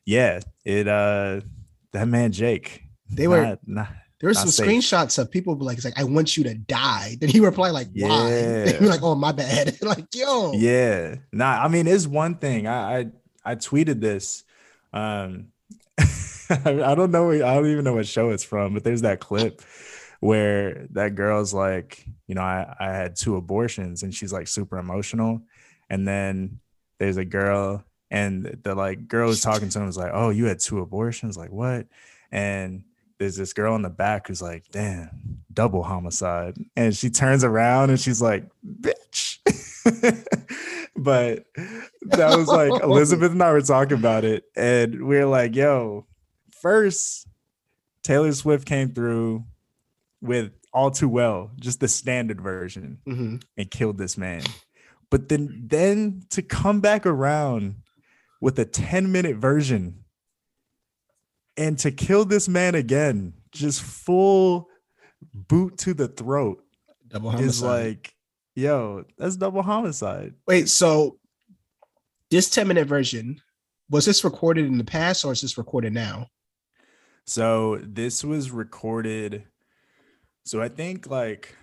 yeah 0.06 0.40
it 0.64 0.88
uh 0.88 1.40
that 1.92 2.08
man 2.08 2.32
jake 2.32 2.82
They 3.10 3.28
were 3.28 3.42
not- 3.42 3.58
not- 3.66 3.94
there 4.22 4.30
were 4.30 4.34
some 4.34 4.48
safe. 4.48 4.66
screenshots 4.68 5.18
of 5.18 5.32
people 5.32 5.56
like 5.56 5.76
it's 5.76 5.84
like 5.84 5.98
I 5.98 6.04
want 6.04 6.36
you 6.36 6.44
to 6.44 6.54
die. 6.54 7.16
Then 7.20 7.28
he 7.28 7.40
replied 7.40 7.72
like 7.72 7.88
why? 7.92 8.08
Yeah. 8.30 8.64
They 8.64 8.78
were 8.80 8.86
like 8.86 9.02
oh 9.02 9.16
my 9.16 9.32
bad. 9.32 9.76
like 9.82 10.06
yo 10.14 10.52
Yeah. 10.52 11.16
Nah, 11.32 11.60
I 11.64 11.66
mean, 11.66 11.88
it's 11.88 12.06
one 12.06 12.36
thing. 12.36 12.68
I 12.68 12.98
I, 13.00 13.06
I 13.44 13.54
tweeted 13.56 14.00
this. 14.00 14.44
Um 14.92 15.48
I 15.98 16.94
don't 16.94 17.10
know. 17.10 17.32
I 17.32 17.54
don't 17.54 17.66
even 17.66 17.82
know 17.84 17.94
what 17.94 18.06
show 18.06 18.30
it's 18.30 18.44
from, 18.44 18.74
but 18.74 18.84
there's 18.84 19.02
that 19.02 19.18
clip 19.18 19.60
where 20.20 20.86
that 20.90 21.16
girl's 21.16 21.52
like, 21.52 22.06
you 22.28 22.36
know, 22.36 22.42
I, 22.42 22.76
I 22.78 22.92
had 22.92 23.16
two 23.16 23.34
abortions 23.34 24.04
and 24.04 24.14
she's 24.14 24.32
like 24.32 24.46
super 24.46 24.78
emotional. 24.78 25.42
And 25.90 26.06
then 26.06 26.60
there's 26.98 27.16
a 27.16 27.24
girl 27.24 27.82
and 28.10 28.60
the 28.62 28.76
like 28.76 29.08
girl 29.08 29.30
is 29.30 29.40
talking 29.40 29.68
to 29.70 29.80
him 29.80 29.88
is 29.88 29.96
like, 29.96 30.12
Oh, 30.14 30.30
you 30.30 30.44
had 30.44 30.60
two 30.60 30.78
abortions? 30.78 31.36
Like 31.36 31.50
what? 31.50 31.86
And 32.30 32.84
there's 33.22 33.36
this 33.36 33.52
girl 33.52 33.76
in 33.76 33.82
the 33.82 33.88
back 33.90 34.26
who's 34.26 34.42
like, 34.42 34.64
damn, 34.72 35.42
double 35.52 35.84
homicide. 35.84 36.56
And 36.76 36.94
she 36.96 37.08
turns 37.08 37.44
around 37.44 37.90
and 37.90 38.00
she's 38.00 38.20
like, 38.20 38.44
bitch. 38.66 39.38
but 40.96 41.44
that 42.02 42.36
was 42.36 42.48
like 42.48 42.72
Elizabeth 42.82 43.30
and 43.30 43.42
I 43.42 43.52
were 43.52 43.60
talking 43.60 43.96
about 43.96 44.24
it. 44.24 44.44
And 44.56 45.06
we 45.06 45.18
are 45.18 45.26
like, 45.26 45.54
yo, 45.54 46.06
first, 46.60 47.28
Taylor 48.02 48.32
Swift 48.32 48.66
came 48.66 48.92
through 48.92 49.44
with 50.20 50.50
all 50.72 50.90
too 50.90 51.08
well, 51.08 51.52
just 51.60 51.78
the 51.80 51.86
standard 51.88 52.40
version, 52.40 52.98
Mhm. 53.06 53.42
and 53.56 53.70
killed 53.70 53.98
this 53.98 54.18
man. 54.18 54.42
But 55.10 55.28
then 55.28 55.62
then 55.66 56.22
to 56.30 56.42
come 56.42 56.80
back 56.80 57.06
around 57.06 57.76
with 58.40 58.58
a 58.58 58.64
10 58.64 59.12
minute 59.12 59.36
version 59.36 60.01
and 61.56 61.78
to 61.80 61.90
kill 61.90 62.24
this 62.24 62.48
man 62.48 62.74
again, 62.74 63.34
just 63.52 63.82
full 63.82 64.68
boot 65.34 65.78
to 65.78 65.94
the 65.94 66.08
throat 66.08 66.64
double 67.08 67.34
is 67.38 67.62
like, 67.62 68.14
yo, 68.54 69.04
that's 69.18 69.36
double 69.36 69.62
homicide. 69.62 70.34
Wait, 70.46 70.68
so 70.68 71.18
this 72.30 72.48
10 72.50 72.66
minute 72.66 72.86
version 72.88 73.40
was 73.90 74.06
this 74.06 74.24
recorded 74.24 74.66
in 74.66 74.78
the 74.78 74.84
past 74.84 75.24
or 75.24 75.32
is 75.32 75.42
this 75.42 75.58
recorded 75.58 75.92
now? 75.92 76.28
So 77.26 77.78
this 77.82 78.24
was 78.24 78.50
recorded. 78.50 79.44
So 80.44 80.60
I 80.62 80.68
think 80.68 81.06
like 81.08 81.54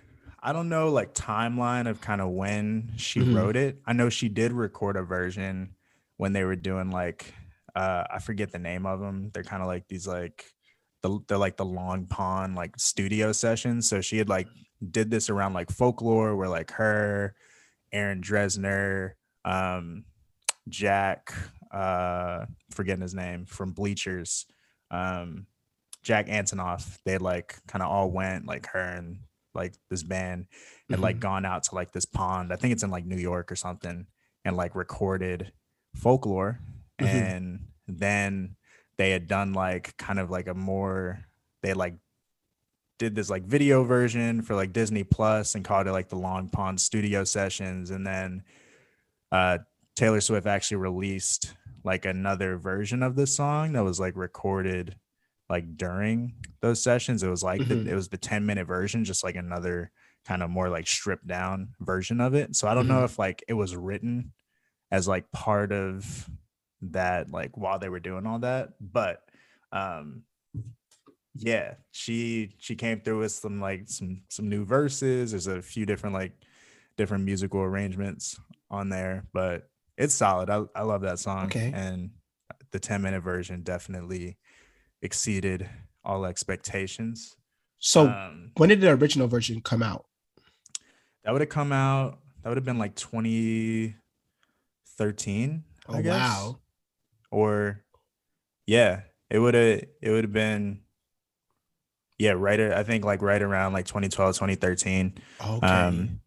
I 0.42 0.52
don't 0.54 0.68
know 0.70 0.88
like 0.88 1.12
timeline 1.12 1.86
of 1.86 2.00
kind 2.00 2.20
of 2.22 2.30
when 2.30 2.92
she 2.96 3.20
Mhm. 3.20 3.34
wrote 3.34 3.56
it. 3.56 3.78
I 3.84 3.92
know 3.92 4.08
she 4.08 4.28
did 4.28 4.52
record 4.52 4.96
a 4.96 5.02
version 5.02 5.74
when 6.16 6.32
they 6.32 6.44
were 6.44 6.56
doing 6.56 6.90
like 6.90 7.34
uh 7.74 8.04
I 8.10 8.18
forget 8.18 8.52
the 8.52 8.58
name 8.58 8.86
of 8.86 9.00
them. 9.00 9.30
They're 9.32 9.42
kind 9.42 9.62
of 9.62 9.68
like 9.68 9.88
these 9.88 10.06
like 10.06 10.44
the 11.02 11.18
they're 11.28 11.38
like 11.38 11.56
the 11.56 11.64
long 11.64 12.06
pond 12.06 12.54
like 12.56 12.78
studio 12.78 13.32
sessions. 13.32 13.88
So 13.88 14.00
she 14.00 14.18
had 14.18 14.28
like 14.28 14.48
did 14.90 15.10
this 15.10 15.30
around 15.30 15.54
like 15.54 15.70
folklore 15.70 16.36
where 16.36 16.48
like 16.48 16.70
her, 16.72 17.34
Aaron 17.92 18.22
Dessner, 18.22 19.12
um, 19.44 20.04
Jack, 20.68 21.32
uh, 21.72 22.46
forgetting 22.70 23.02
his 23.02 23.14
name 23.14 23.46
from 23.46 23.72
Bleachers, 23.72 24.46
um, 24.90 25.46
Jack 26.02 26.26
Antonoff. 26.28 26.98
They 27.04 27.18
like 27.18 27.56
kind 27.66 27.82
of 27.82 27.90
all 27.90 28.10
went 28.10 28.46
like 28.46 28.66
her 28.68 28.80
and 28.80 29.20
like 29.54 29.74
this 29.88 30.02
band 30.02 30.46
had 30.88 30.96
Mm-hmm. 30.96 31.02
like 31.04 31.20
gone 31.20 31.44
out 31.44 31.62
to 31.64 31.74
like 31.74 31.92
this 31.92 32.04
pond. 32.04 32.52
I 32.52 32.56
think 32.56 32.72
it's 32.72 32.82
in 32.82 32.90
like 32.90 33.06
New 33.06 33.16
York 33.16 33.50
or 33.52 33.56
something, 33.56 34.06
and 34.44 34.56
like 34.56 34.74
recorded 34.74 35.52
folklore, 35.94 36.58
Mhm. 37.00 37.06
and 37.06 37.66
then 37.88 38.56
they 38.98 39.10
had 39.10 39.26
done 39.26 39.52
like 39.52 39.96
kind 39.96 40.18
of 40.18 40.30
like 40.30 40.46
a 40.48 40.54
more 40.54 41.24
they 41.62 41.74
like 41.74 41.94
did 42.98 43.14
this 43.14 43.30
like 43.30 43.44
video 43.44 43.82
version 43.82 44.42
for 44.42 44.54
like 44.54 44.72
Disney 44.72 45.04
Plus 45.04 45.54
and 45.54 45.64
called 45.64 45.86
it 45.86 45.92
like 45.92 46.08
the 46.10 46.16
Long 46.18 46.48
Pond 46.50 46.80
Studio 46.80 47.24
Sessions, 47.24 47.90
and 47.90 48.06
then 48.06 48.42
uh 49.32 49.58
Taylor 49.96 50.20
Swift 50.20 50.46
actually 50.46 50.76
released 50.78 51.54
like 51.84 52.04
another 52.04 52.56
version 52.58 53.02
of 53.02 53.16
this 53.16 53.34
song 53.34 53.72
that 53.72 53.84
was 53.84 53.98
like 53.98 54.16
recorded 54.16 54.96
like 55.48 55.76
during 55.76 56.34
those 56.60 56.82
sessions. 56.82 57.22
It 57.22 57.28
was 57.28 57.42
like 57.42 57.60
Mhm. 57.62 57.84
the, 57.84 57.90
it 57.90 57.94
was 57.94 58.08
the 58.08 58.18
10 58.18 58.44
minute 58.46 58.66
version, 58.66 59.04
just 59.04 59.24
like 59.24 59.34
another 59.36 59.90
kind 60.26 60.42
of 60.42 60.50
more 60.50 60.68
like 60.68 60.86
stripped 60.86 61.26
down 61.26 61.74
version 61.80 62.20
of 62.20 62.34
it. 62.34 62.54
So 62.54 62.68
I 62.68 62.74
don't 62.74 62.86
know 62.86 63.04
if 63.04 63.18
like 63.18 63.42
it 63.48 63.54
was 63.54 63.74
written 63.74 64.32
as 64.90 65.08
like 65.08 65.30
part 65.32 65.72
of 65.72 66.28
that, 66.82 67.30
like 67.30 67.56
while 67.56 67.78
they 67.78 67.88
were 67.88 68.00
doing 68.00 68.26
all 68.26 68.40
that, 68.40 68.70
but 68.80 69.22
um 69.72 70.22
yeah, 71.34 71.74
she 71.92 72.54
she 72.58 72.74
came 72.74 73.00
through 73.00 73.20
with 73.20 73.32
some 73.32 73.60
like 73.60 73.84
some 73.86 74.22
some 74.28 74.48
new 74.48 74.64
verses. 74.64 75.30
There's 75.30 75.46
a 75.46 75.62
few 75.62 75.86
different 75.86 76.14
like 76.14 76.32
different 76.96 77.24
musical 77.24 77.60
arrangements 77.60 78.38
on 78.70 78.88
there, 78.88 79.24
but 79.32 79.68
it's 79.96 80.14
solid. 80.14 80.50
I, 80.50 80.64
I 80.74 80.82
love 80.82 81.02
that 81.02 81.18
song. 81.18 81.46
Okay. 81.46 81.72
And 81.74 82.10
the 82.72 82.80
10 82.80 83.02
minute 83.02 83.22
version 83.22 83.62
definitely 83.62 84.38
exceeded 85.02 85.68
all 86.04 86.24
expectations. 86.24 87.36
So 87.78 88.08
um, 88.08 88.52
when 88.56 88.68
did 88.68 88.80
the 88.80 88.90
original 88.90 89.28
version 89.28 89.60
come 89.60 89.82
out? 89.82 90.06
that 91.24 91.32
would 91.32 91.42
have 91.42 91.50
come 91.50 91.72
out, 91.72 92.20
that 92.42 92.48
would 92.48 92.56
have 92.56 92.64
been 92.64 92.78
like 92.78 92.94
2013. 92.94 95.64
Oh 95.88 95.94
I 95.94 96.02
guess. 96.02 96.12
wow. 96.12 96.58
Or 97.30 97.82
yeah, 98.66 99.02
it 99.30 99.38
would 99.38 99.54
have 99.54 99.82
it 100.00 100.10
would 100.10 100.24
have 100.24 100.32
been 100.32 100.80
yeah, 102.18 102.32
right 102.32 102.60
I 102.60 102.82
think 102.82 103.04
like 103.04 103.22
right 103.22 103.40
around 103.40 103.72
like 103.72 103.86
2012, 103.86 104.34
2013. 104.34 105.14
Okay. 105.40 105.66
um 105.66 106.20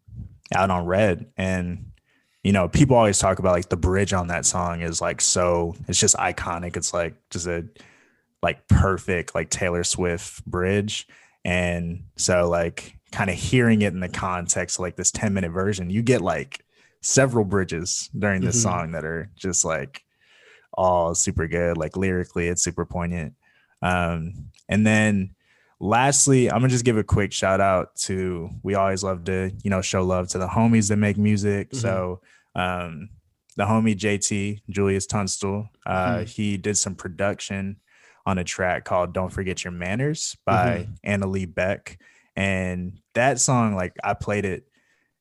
out 0.54 0.70
on 0.70 0.84
red 0.84 1.26
and 1.38 1.90
you 2.42 2.52
know 2.52 2.68
people 2.68 2.94
always 2.96 3.18
talk 3.18 3.38
about 3.38 3.52
like 3.54 3.70
the 3.70 3.76
bridge 3.78 4.12
on 4.12 4.26
that 4.28 4.44
song 4.44 4.82
is 4.82 5.00
like 5.00 5.20
so 5.20 5.74
it's 5.88 5.98
just 5.98 6.14
iconic 6.16 6.76
it's 6.76 6.92
like 6.92 7.14
just 7.30 7.46
a 7.46 7.64
like 8.42 8.68
perfect 8.68 9.34
like 9.34 9.48
taylor 9.48 9.82
swift 9.82 10.44
bridge 10.44 11.08
and 11.46 12.04
so 12.16 12.46
like 12.48 12.94
kind 13.10 13.30
of 13.30 13.36
hearing 13.36 13.80
it 13.82 13.94
in 13.94 14.00
the 14.00 14.08
context 14.08 14.78
like 14.78 14.96
this 14.96 15.10
10 15.10 15.32
minute 15.32 15.50
version 15.50 15.88
you 15.88 16.02
get 16.02 16.20
like 16.20 16.64
several 17.00 17.44
bridges 17.44 18.10
during 18.16 18.42
this 18.42 18.56
Mhm. 18.58 18.62
song 18.62 18.92
that 18.92 19.04
are 19.04 19.30
just 19.34 19.64
like 19.64 20.04
all 20.76 21.14
super 21.14 21.46
good 21.48 21.76
like 21.76 21.96
lyrically 21.96 22.48
it's 22.48 22.62
super 22.62 22.84
poignant. 22.84 23.34
Um 23.82 24.50
and 24.68 24.86
then 24.86 25.34
lastly 25.80 26.50
i'm 26.50 26.58
gonna 26.60 26.68
just 26.68 26.84
give 26.84 26.96
a 26.96 27.04
quick 27.04 27.32
shout 27.32 27.60
out 27.60 27.94
to 27.96 28.48
we 28.62 28.74
always 28.74 29.02
love 29.02 29.24
to 29.24 29.50
you 29.62 29.70
know 29.70 29.82
show 29.82 30.02
love 30.04 30.28
to 30.28 30.38
the 30.38 30.46
homies 30.46 30.88
that 30.88 30.96
make 30.96 31.18
music. 31.18 31.70
Mhm. 31.72 31.76
so 31.76 32.20
um 32.54 33.08
the 33.56 33.64
homie 33.64 33.96
jt 33.96 34.60
julius 34.70 35.06
tunstall 35.06 35.68
uh 35.86 36.18
Mhm. 36.18 36.28
he 36.28 36.56
did 36.56 36.76
some 36.78 36.94
production 36.94 37.76
on 38.24 38.38
a 38.38 38.44
track 38.44 38.84
called 38.84 39.12
don't 39.12 39.32
forget 39.32 39.64
your 39.64 39.72
manners 39.72 40.36
by 40.46 40.88
anna 41.02 41.26
lee 41.26 41.44
beck. 41.46 41.98
And 42.36 43.00
that 43.14 43.38
song 43.40 43.74
like 43.74 43.94
i 44.02 44.14
played 44.14 44.44
it 44.44 44.64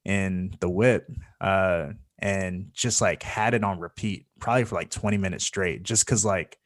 in 0.05 0.55
the 0.61 0.69
whip 0.69 1.09
uh 1.41 1.89
and 2.19 2.69
just 2.73 3.01
like 3.01 3.21
had 3.23 3.53
it 3.53 3.63
on 3.63 3.79
repeat 3.79 4.27
probably 4.43 4.65
for 4.65 4.75
like 4.75 4.89
20 4.91 5.17
minutes 5.17 5.45
straight 5.45 5.81
just 5.83 6.05
because 6.05 6.23
like 6.25 6.57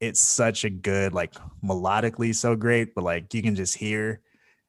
it's 0.00 0.20
such 0.20 0.64
a 0.64 0.70
good 0.70 1.12
like 1.12 1.34
melodically 1.64 2.34
so 2.34 2.54
great 2.54 2.94
but 2.94 3.02
like 3.04 3.34
you 3.34 3.42
can 3.42 3.54
just 3.56 3.76
hear 3.76 4.20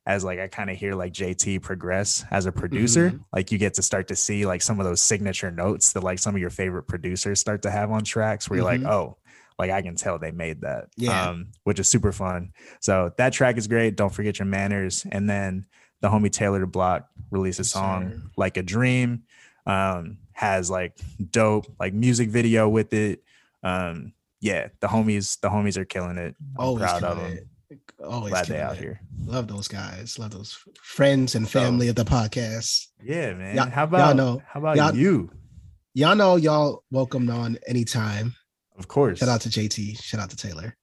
as 0.07 0.23
like 0.23 0.39
i 0.39 0.47
kind 0.47 0.69
of 0.71 0.75
hear 0.75 0.93
like 0.95 1.13
jt 1.13 1.61
progress 1.61 2.25
as 2.31 2.47
a 2.47 2.51
producer 2.51 3.11
Mhm. 3.11 3.23
like 3.31 3.51
you 3.51 3.57
get 3.59 3.75
to 3.75 3.83
start 3.83 4.07
to 4.07 4.15
see 4.15 4.45
like 4.47 4.61
some 4.63 4.79
of 4.79 4.85
those 4.85 5.01
signature 5.01 5.51
notes 5.51 5.93
that 5.93 6.03
like 6.03 6.17
some 6.19 6.33
of 6.33 6.41
your 6.41 6.49
favorite 6.49 6.83
producers 6.87 7.39
start 7.39 7.61
to 7.61 7.69
have 7.71 7.91
on 7.91 8.03
tracks 8.03 8.49
where 8.49 8.57
you're 8.59 8.67
Mhm. 8.67 8.83
like 8.83 8.91
oh 8.91 9.17
like 9.59 9.69
i 9.69 9.81
can 9.83 9.95
tell 9.95 10.17
they 10.17 10.31
made 10.31 10.61
that 10.61 10.85
Yeah. 10.97 11.29
um 11.29 11.47
which 11.65 11.79
is 11.79 11.87
super 11.87 12.11
fun 12.11 12.51
so 12.79 13.11
that 13.17 13.31
track 13.33 13.57
is 13.57 13.67
great 13.67 13.95
don't 13.95 14.13
forget 14.13 14.39
your 14.39 14.47
manners 14.47 15.05
and 15.11 15.29
then 15.29 15.67
the 16.01 16.09
homie 16.09 16.31
taylor 16.31 16.65
block 16.65 17.07
released 17.29 17.59
a 17.59 17.63
song 17.63 18.09
sir. 18.09 18.21
like 18.37 18.57
a 18.57 18.63
dream 18.63 19.23
um 19.67 20.17
has 20.39 20.69
like 20.71 20.95
dope 21.31 21.65
like 21.81 21.93
music 21.93 22.29
video 22.29 22.69
with 22.69 22.93
it 22.93 23.21
um 23.63 24.13
yeah 24.39 24.69
the 24.79 24.87
homies 24.87 25.37
the 25.41 25.49
homies 25.49 25.75
are 25.75 25.83
killing 25.83 26.17
it 26.17 26.33
i'm 26.57 26.65
Always 26.65 26.81
proud 26.83 27.03
of 27.03 27.17
them 27.17 27.31
it. 27.33 27.47
Always 28.01 28.31
glad 28.31 28.45
they 28.47 28.61
out 28.61 28.77
it. 28.77 28.79
here 28.79 29.01
Love 29.25 29.49
those 29.49 29.67
guys. 29.67 30.17
Love 30.17 30.31
those 30.31 30.57
friends 30.81 31.35
and 31.35 31.45
So- 31.45 31.59
family 31.59 31.89
of 31.89 31.95
the 31.95 32.05
podcast. 32.05 32.87
yeah 33.03 33.33
man 33.33 33.53
Y'all- 33.57 33.69
how 33.69 33.81
y'all 33.81 33.87
about 33.89 34.15
know- 34.15 34.41
how 34.47 34.59
about 34.61 34.77
y'all- 34.77 34.95
you 34.95 35.29
Y'all 35.93 36.15
know 36.15 36.37
y'all 36.37 36.83
welcome 36.89 37.29
on 37.29 37.57
anytime. 37.67 38.33
of 38.77 38.87
course 38.87 39.19
Shout 39.19 39.27
out 39.27 39.41
to 39.41 39.49
JT. 39.49 40.01
Shout 40.01 40.21
out 40.21 40.29
to 40.29 40.37
Taylor. 40.37 40.77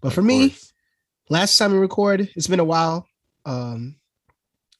But 0.00 0.08
Of 0.08 0.14
for 0.14 0.22
me, 0.22 0.50
course. 0.50 0.72
last 1.28 1.58
time 1.58 1.72
we 1.72 1.78
record, 1.78 2.28
it's 2.36 2.46
been 2.46 2.60
a 2.60 2.64
while. 2.64 3.08
Um, 3.44 3.96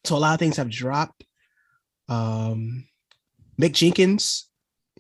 so 0.05 0.17
a 0.17 0.19
lot 0.19 0.35
of 0.35 0.39
things 0.39 0.59
have 0.59 0.69
dropped. 0.71 1.25
Um, 2.09 2.87
Mick 3.61 3.73
Jenkins 3.73 4.49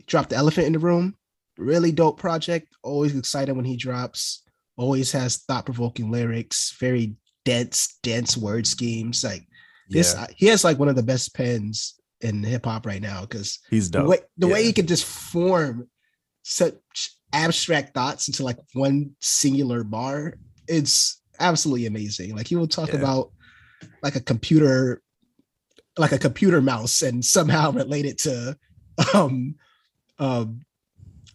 dropped 0.06 0.30
the 0.30 0.36
elephant 0.36 0.66
in 0.66 0.72
the 0.72 0.78
room. 0.78 1.16
Really 1.58 1.92
dope 1.92 2.18
project. 2.18 2.68
Always 2.82 3.16
excited 3.16 3.54
when 3.54 3.64
he 3.64 3.76
drops. 3.76 4.42
Always 4.76 5.12
has 5.12 5.38
thought-provoking 5.38 6.10
lyrics, 6.10 6.74
very 6.80 7.14
dense, 7.44 7.98
dense 8.02 8.36
word 8.36 8.66
schemes. 8.66 9.22
Like 9.22 9.46
this, 9.90 10.14
yeah 10.14 10.26
he 10.36 10.46
has 10.46 10.64
like 10.64 10.78
one 10.78 10.88
of 10.88 10.96
the 10.96 11.02
best 11.02 11.34
pens 11.34 11.94
in 12.22 12.42
hip 12.42 12.64
hop 12.64 12.86
right 12.86 13.02
now 13.02 13.22
because 13.22 13.58
he's 13.68 13.90
the 13.90 13.98
dope 13.98 14.08
way 14.08 14.18
the 14.38 14.46
way 14.46 14.62
he 14.64 14.72
can 14.72 14.86
just 14.86 15.04
form 15.04 15.88
such 16.44 16.76
abstract 17.32 17.92
thoughts 17.92 18.28
into 18.28 18.44
like 18.44 18.58
one 18.74 19.10
singular 19.20 19.82
bar 19.84 20.34
it's 20.68 21.20
absolutely 21.40 21.86
amazing 21.86 22.34
like 22.36 22.46
he 22.46 22.56
will 22.56 22.68
talk 22.68 22.90
Yeah. 22.90 23.00
about 23.00 23.32
like 24.02 24.14
a 24.16 24.20
computer 24.20 25.02
like 25.98 26.12
a 26.12 26.18
computer 26.18 26.60
mouse 26.60 27.02
and 27.02 27.24
somehow 27.24 27.70
relate 27.70 28.04
it 28.06 28.18
to 28.18 28.56
um 29.14 29.54
um 30.18 30.60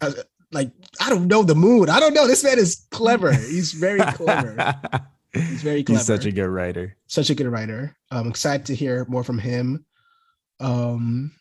uh, 0.02 0.12
like 0.52 0.72
i 1.00 1.10
don't 1.10 1.28
know 1.28 1.44
the 1.44 1.56
mood 1.56 1.90
i 1.90 2.00
don't 2.00 2.14
know 2.14 2.28
this 2.28 2.44
man 2.44 2.58
is 2.58 2.86
clever 2.92 3.34
he's 3.34 3.74
very 3.74 4.00
clever 4.14 4.74
he's 5.34 5.62
very 5.62 5.84
clever 5.84 6.00
he's 6.00 6.08
such 6.08 6.26
a 6.26 6.32
good 6.32 6.48
writer 6.48 6.96
such 7.08 7.30
a 7.30 7.36
good 7.36 7.48
writer. 7.48 7.96
I'm 8.12 8.28
excited 8.28 8.66
to 8.68 8.76
hear 8.76 9.06
more 9.08 9.24
from 9.24 9.40
him. 9.40 9.86
Um, 10.60 11.32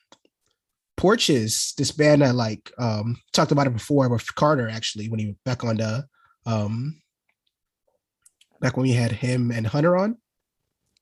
Porches, 0.97 1.75
this 1.77 1.93
band 1.93 2.23
I 2.25 2.31
like, 2.31 2.73
um, 2.79 3.17
talked 3.33 3.53
about 3.53 3.67
it 3.67 3.73
before 3.73 4.09
with 4.09 4.35
Carter 4.35 4.69
actually 4.69 5.09
when 5.09 5.19
he 5.21 5.27
was 5.27 5.37
back 5.45 5.65
on 5.65 5.77
the, 5.77 6.07
um, 6.47 7.01
back 8.61 8.77
when 8.77 8.85
we 8.85 8.93
had 8.93 9.13
him 9.13 9.51
and 9.51 9.67
Hunter 9.67 9.97
on. 9.97 10.17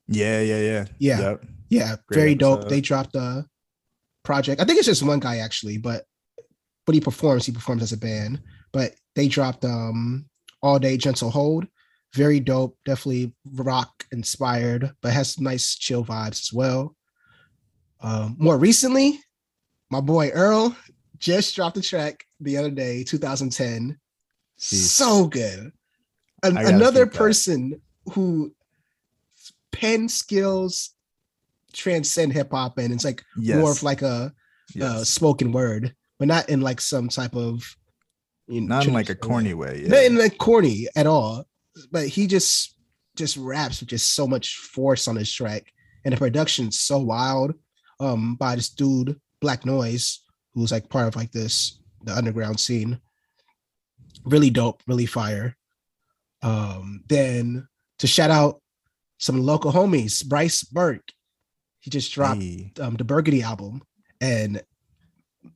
yeah 0.09 0.41
yeah 0.41 0.61
yeah 0.61 0.85
Yeah. 0.99 1.21
Yep. 1.21 1.45
Yeah, 1.69 1.97
Great 2.09 2.19
very 2.19 2.35
dope. 2.35 2.69
They 2.69 2.81
dropped 2.81 3.15
a 3.15 3.47
project. 4.23 4.61
I 4.61 4.65
think 4.65 4.79
it's 4.79 4.87
just 4.87 5.03
one 5.03 5.21
guy 5.21 5.39
actually, 5.39 5.79
but 5.79 6.05
but 6.87 6.95
he 6.95 7.01
performs. 7.01 7.47
He 7.47 7.53
performs 7.53 7.83
as 7.83 7.93
a 7.93 7.97
band. 7.97 8.41
But 8.73 8.95
they 9.15 9.29
dropped 9.29 9.65
um 9.65 10.27
All 10.63 10.79
Day 10.79 10.97
Gentle 10.97 11.31
Hold. 11.31 11.67
Very 12.13 12.41
dope. 12.41 12.77
Definitely 12.85 13.33
rock 13.55 14.05
inspired, 14.13 14.93
but 15.03 15.13
has 15.13 15.35
some 15.35 15.45
nice 15.45 15.77
chill 15.77 16.05
vibes 16.05 16.43
as 16.43 16.51
well. 16.53 16.95
Um, 18.01 18.37
more 18.39 18.59
recently, 18.59 19.21
my 19.91 20.01
boy 20.01 20.29
Earl 20.31 20.77
just 21.19 21.57
dropped 21.57 21.77
a 21.77 21.83
track 21.83 22.25
the 22.41 22.59
other 22.59 22.71
day, 22.71 23.03
2010. 23.03 23.99
Jeez. 24.59 24.75
So 24.75 25.27
good. 25.27 25.73
An- 26.43 26.59
another 26.59 27.07
peep 27.07 27.13
that. 27.13 27.19
person 27.19 27.81
who 28.13 28.55
pen 29.73 30.09
skills 30.09 30.94
transcend 31.75 32.33
hip 32.33 32.51
hop 32.51 32.79
and 32.79 32.93
it's 32.93 33.05
like 33.05 33.23
yes 33.39 33.59
more 33.59 33.73
of 33.73 33.83
like 33.83 34.03
a, 34.03 34.33
a 34.81 35.05
spoken 35.05 35.53
word. 35.53 35.95
but 36.19 36.29
not 36.29 36.49
in 36.49 36.61
like 36.61 36.81
some 36.81 37.09
type 37.09 37.35
of 37.35 37.63
you 38.47 38.61
know, 38.61 38.77
not 38.77 38.87
in 38.87 38.93
like 38.93 39.11
a 39.11 39.15
corny 39.15 39.55
way. 39.55 39.81
Yeah. 39.83 39.89
Not 39.89 40.05
in 40.05 40.17
like 40.17 40.39
corny 40.39 40.87
at 40.97 41.07
all. 41.07 41.47
But 41.91 42.09
he 42.09 42.27
just 42.27 42.77
just 43.17 43.37
raps 43.37 43.81
with 43.81 43.89
just 43.89 44.15
so 44.15 44.27
much 44.27 44.57
force 44.57 45.09
on 45.09 45.17
his 45.17 45.33
track, 45.33 45.73
and 46.05 46.13
the 46.13 46.19
production's 46.19 46.79
so 46.79 46.99
wild. 46.99 47.55
Um, 48.01 48.35
by 48.35 48.57
this 48.57 48.69
dude 48.71 49.21
Black 49.41 49.65
Noise, 49.65 50.21
who's 50.55 50.73
like 50.73 50.89
part 50.89 51.09
of 51.09 51.17
like 51.17 51.33
this 51.33 51.81
the 52.03 52.15
underground 52.15 52.61
scene. 52.61 53.01
Really 54.25 54.51
dope, 54.51 54.83
really 54.87 55.07
fire. 55.07 55.57
Um, 56.43 57.03
then 57.09 57.67
to 57.99 58.07
shout 58.07 58.31
out 58.31 58.61
some 59.19 59.41
local 59.43 59.73
homies, 59.73 60.25
Bryce 60.27 60.63
Burke. 60.63 61.09
He 61.85 61.91
just 61.91 62.15
dropped 62.15 62.41
hey. 62.41 62.73
um, 62.81 62.95
the 62.95 63.05
Burgundy 63.05 63.43
album, 63.43 63.83
and 64.19 64.63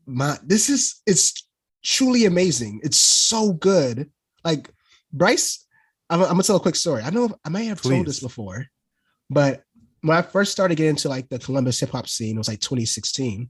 my 0.04 0.36
this 0.44 0.68
is 0.68 1.00
it's 1.06 1.48
truly 1.82 2.26
amazing. 2.26 2.80
It's 2.82 2.98
so 2.98 3.54
good. 3.54 4.10
Like 4.44 4.70
Bryce, 5.10 5.64
I'm, 6.10 6.20
I'm 6.20 6.28
gonna 6.28 6.42
tell 6.42 6.56
a 6.56 6.60
quick 6.60 6.76
story. 6.76 7.02
I 7.02 7.08
know 7.08 7.34
I 7.46 7.48
may 7.48 7.64
have 7.64 7.80
Please. 7.80 7.94
told 7.94 8.06
this 8.06 8.20
before, 8.20 8.66
but 9.30 9.62
when 10.02 10.18
I 10.18 10.20
first 10.20 10.52
started 10.52 10.74
getting 10.74 10.90
into 10.90 11.08
like 11.08 11.30
the 11.30 11.38
Columbus 11.38 11.80
hip 11.80 11.92
hop 11.92 12.06
scene, 12.06 12.36
it 12.36 12.38
was 12.38 12.48
like 12.48 12.60
2016. 12.60 13.48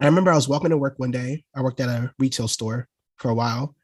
I 0.00 0.06
remember 0.06 0.32
I 0.32 0.36
was 0.36 0.48
walking 0.48 0.70
to 0.70 0.78
work 0.78 0.98
one 0.98 1.10
day. 1.10 1.44
I 1.54 1.60
worked 1.60 1.80
at 1.80 1.90
a 1.90 2.10
retail 2.18 2.48
store 2.48 2.88
for 3.16 3.28
a 3.28 3.34
while. 3.34 3.76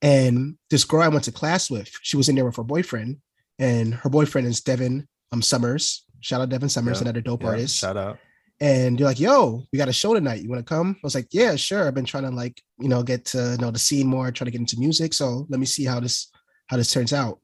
And 0.00 0.56
this 0.70 0.84
girl 0.84 1.02
I 1.02 1.08
went 1.08 1.24
to 1.24 1.32
class 1.32 1.68
with, 1.70 1.90
she 2.00 2.16
was 2.16 2.30
in 2.30 2.36
there 2.36 2.46
with 2.46 2.56
her 2.56 2.64
boyfriend. 2.64 3.18
And 3.58 3.92
her 3.96 4.08
boyfriend 4.08 4.46
is 4.46 4.62
Devin 4.62 5.06
um, 5.30 5.42
Summers. 5.42 6.06
Shout 6.20 6.40
out 6.40 6.48
Devin 6.48 6.68
Summers, 6.68 6.98
yeah. 6.98 7.02
another 7.02 7.20
dope 7.20 7.42
yeah, 7.42 7.48
artist. 7.48 7.76
Shout 7.76 7.96
out. 7.96 8.18
And 8.60 8.98
you're 8.98 9.08
like, 9.08 9.20
yo, 9.20 9.66
we 9.72 9.78
got 9.78 9.88
a 9.88 9.92
show 9.92 10.12
tonight. 10.12 10.42
You 10.42 10.50
want 10.50 10.64
to 10.64 10.74
come? 10.74 10.94
I 10.96 11.00
was 11.02 11.14
like, 11.14 11.28
yeah, 11.30 11.56
sure. 11.56 11.86
I've 11.86 11.94
been 11.94 12.04
trying 12.04 12.24
to 12.24 12.30
like, 12.30 12.60
you 12.78 12.88
know, 12.88 13.02
get 13.02 13.24
to 13.26 13.56
know 13.56 13.70
the 13.70 13.78
scene 13.78 14.06
more, 14.06 14.30
try 14.30 14.44
to 14.44 14.50
get 14.50 14.60
into 14.60 14.78
music. 14.78 15.14
So 15.14 15.46
let 15.48 15.58
me 15.58 15.66
see 15.66 15.84
how 15.84 15.98
this 16.00 16.30
how 16.66 16.76
this 16.76 16.92
turns 16.92 17.12
out. 17.12 17.40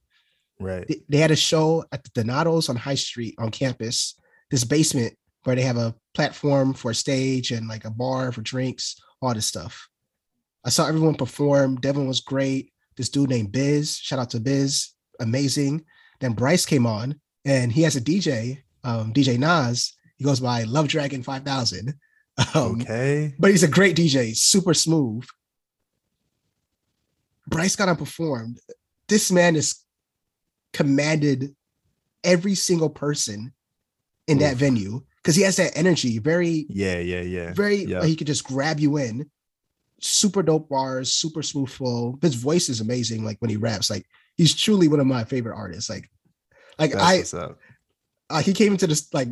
Right. 0.60 0.86
They, 0.86 1.02
they 1.08 1.18
had 1.18 1.30
a 1.30 1.36
show 1.36 1.84
at 1.90 2.04
the 2.04 2.10
Donatos 2.10 2.68
on 2.68 2.76
High 2.76 2.94
Street 2.94 3.34
on 3.38 3.50
campus. 3.50 4.18
This 4.50 4.64
basement 4.64 5.16
where 5.44 5.56
they 5.56 5.62
have 5.62 5.76
a 5.76 5.94
platform 6.14 6.74
for 6.74 6.90
a 6.90 6.94
stage 6.94 7.50
and 7.50 7.68
like 7.68 7.84
a 7.84 7.90
bar 7.90 8.32
for 8.32 8.42
drinks, 8.42 9.00
all 9.22 9.32
this 9.32 9.46
stuff. 9.46 9.88
I 10.64 10.70
saw 10.70 10.86
everyone 10.86 11.14
perform. 11.14 11.76
Devin 11.76 12.06
was 12.06 12.20
great. 12.20 12.72
This 12.96 13.08
dude 13.08 13.30
named 13.30 13.52
Biz, 13.52 13.96
shout 13.96 14.18
out 14.18 14.30
to 14.30 14.40
Biz, 14.40 14.90
amazing. 15.20 15.84
Then 16.20 16.32
Bryce 16.32 16.66
came 16.66 16.86
on 16.86 17.20
and 17.44 17.70
he 17.70 17.82
has 17.82 17.94
a 17.94 18.00
DJ, 18.00 18.62
um, 18.86 19.12
DJ 19.12 19.38
Nas. 19.38 19.94
He 20.16 20.24
goes 20.24 20.40
by 20.40 20.62
Love 20.62 20.88
Dragon 20.88 21.22
5000. 21.22 21.94
Um, 22.54 22.82
okay. 22.82 23.34
But 23.38 23.50
he's 23.50 23.62
a 23.62 23.68
great 23.68 23.96
DJ, 23.96 24.36
super 24.36 24.74
smooth. 24.74 25.24
Bryce 27.46 27.76
got 27.76 27.96
performed. 27.96 28.60
This 29.08 29.32
man 29.32 29.56
is 29.56 29.82
commanded 30.72 31.54
every 32.22 32.54
single 32.54 32.90
person 32.90 33.54
in 34.26 34.36
Oof. 34.36 34.42
that 34.42 34.56
venue 34.56 35.00
because 35.22 35.34
he 35.34 35.42
has 35.42 35.56
that 35.56 35.76
energy. 35.76 36.18
Very 36.18 36.66
yeah, 36.68 36.98
yeah, 36.98 37.22
yeah. 37.22 37.54
Very 37.54 37.84
yeah. 37.84 38.00
Like 38.00 38.08
he 38.08 38.16
could 38.16 38.26
just 38.26 38.44
grab 38.44 38.80
you 38.80 38.98
in. 38.98 39.30
Super 40.02 40.42
dope 40.42 40.68
bars, 40.68 41.12
super 41.12 41.42
smooth 41.42 41.70
flow. 41.70 42.18
His 42.20 42.34
voice 42.34 42.68
is 42.68 42.82
amazing. 42.82 43.24
Like 43.24 43.38
when 43.38 43.50
he 43.50 43.56
raps, 43.56 43.88
like 43.88 44.04
he's 44.36 44.54
truly 44.54 44.88
one 44.88 45.00
of 45.00 45.06
my 45.06 45.24
favorite 45.24 45.56
artists. 45.56 45.88
Like, 45.88 46.10
like 46.78 46.92
That's 46.92 47.32
I, 47.32 47.54
uh, 48.30 48.42
he 48.42 48.52
came 48.52 48.72
into 48.72 48.86
this 48.86 49.12
like, 49.12 49.28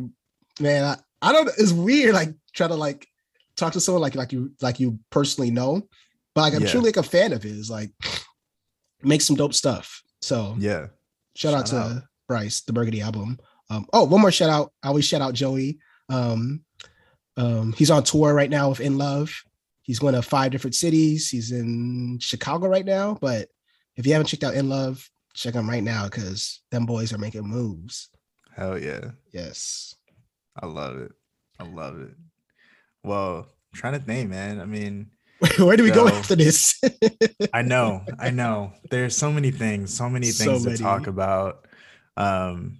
man, 0.59 0.83
I, 0.83 0.97
I 1.21 1.31
don't. 1.33 1.49
It's 1.57 1.71
weird. 1.71 2.13
Like 2.13 2.33
try 2.53 2.67
to 2.67 2.75
like 2.75 3.07
talk 3.55 3.73
to 3.73 3.81
someone 3.81 4.01
like 4.01 4.15
like 4.15 4.31
you 4.31 4.51
like 4.61 4.79
you 4.79 4.99
personally 5.09 5.51
know, 5.51 5.87
but 6.33 6.41
like 6.41 6.53
I'm 6.53 6.61
yeah. 6.61 6.69
truly 6.69 6.87
like 6.87 6.97
a 6.97 7.03
fan 7.03 7.33
of 7.33 7.43
his. 7.43 7.69
Like, 7.69 7.91
make 9.01 9.21
some 9.21 9.35
dope 9.35 9.53
stuff. 9.53 10.01
So 10.21 10.55
yeah, 10.57 10.87
shout, 11.35 11.51
shout 11.51 11.53
out 11.53 11.65
to 11.67 11.77
out. 11.77 12.03
Bryce, 12.27 12.61
the 12.61 12.73
Burgundy 12.73 13.01
album. 13.01 13.39
Um, 13.69 13.87
oh, 13.93 14.03
one 14.03 14.21
more 14.21 14.31
shout 14.31 14.49
out. 14.49 14.71
I 14.83 14.89
always 14.89 15.05
shout 15.05 15.21
out 15.21 15.33
Joey. 15.33 15.79
Um, 16.09 16.63
um, 17.37 17.73
he's 17.73 17.91
on 17.91 18.03
tour 18.03 18.33
right 18.33 18.49
now 18.49 18.69
with 18.69 18.79
In 18.79 18.97
Love. 18.97 19.33
He's 19.81 19.99
going 19.99 20.15
to 20.15 20.21
five 20.21 20.51
different 20.51 20.75
cities. 20.75 21.29
He's 21.29 21.51
in 21.51 22.17
Chicago 22.19 22.67
right 22.67 22.85
now. 22.85 23.17
But 23.21 23.49
if 23.95 24.05
you 24.05 24.13
haven't 24.13 24.27
checked 24.27 24.43
out 24.43 24.55
In 24.55 24.69
Love, 24.69 25.07
check 25.33 25.53
them 25.53 25.69
right 25.69 25.83
now 25.83 26.05
because 26.05 26.61
them 26.71 26.85
boys 26.85 27.13
are 27.13 27.19
making 27.19 27.43
moves. 27.43 28.09
Hell 28.55 28.79
yeah. 28.79 29.11
Yes. 29.31 29.95
I 30.61 30.65
love 30.65 30.97
it. 30.97 31.11
I 31.59 31.63
love 31.63 31.99
it. 31.99 32.15
Well, 33.03 33.47
I'm 33.47 33.77
trying 33.77 33.93
to 33.93 33.99
think, 33.99 34.29
man. 34.29 34.61
I 34.61 34.65
mean, 34.65 35.11
where 35.57 35.75
do 35.75 35.83
we 35.83 35.89
so, 35.89 35.95
go 35.95 36.07
after 36.07 36.35
this? 36.35 36.81
I 37.53 37.61
know, 37.61 38.03
I 38.19 38.29
know. 38.31 38.71
There's 38.89 39.15
so 39.15 39.31
many 39.31 39.51
things, 39.51 39.93
so 39.93 40.09
many 40.09 40.27
things 40.27 40.37
so 40.37 40.59
many. 40.59 40.77
to 40.77 40.83
talk 40.83 41.07
about. 41.07 41.67
Um, 42.17 42.79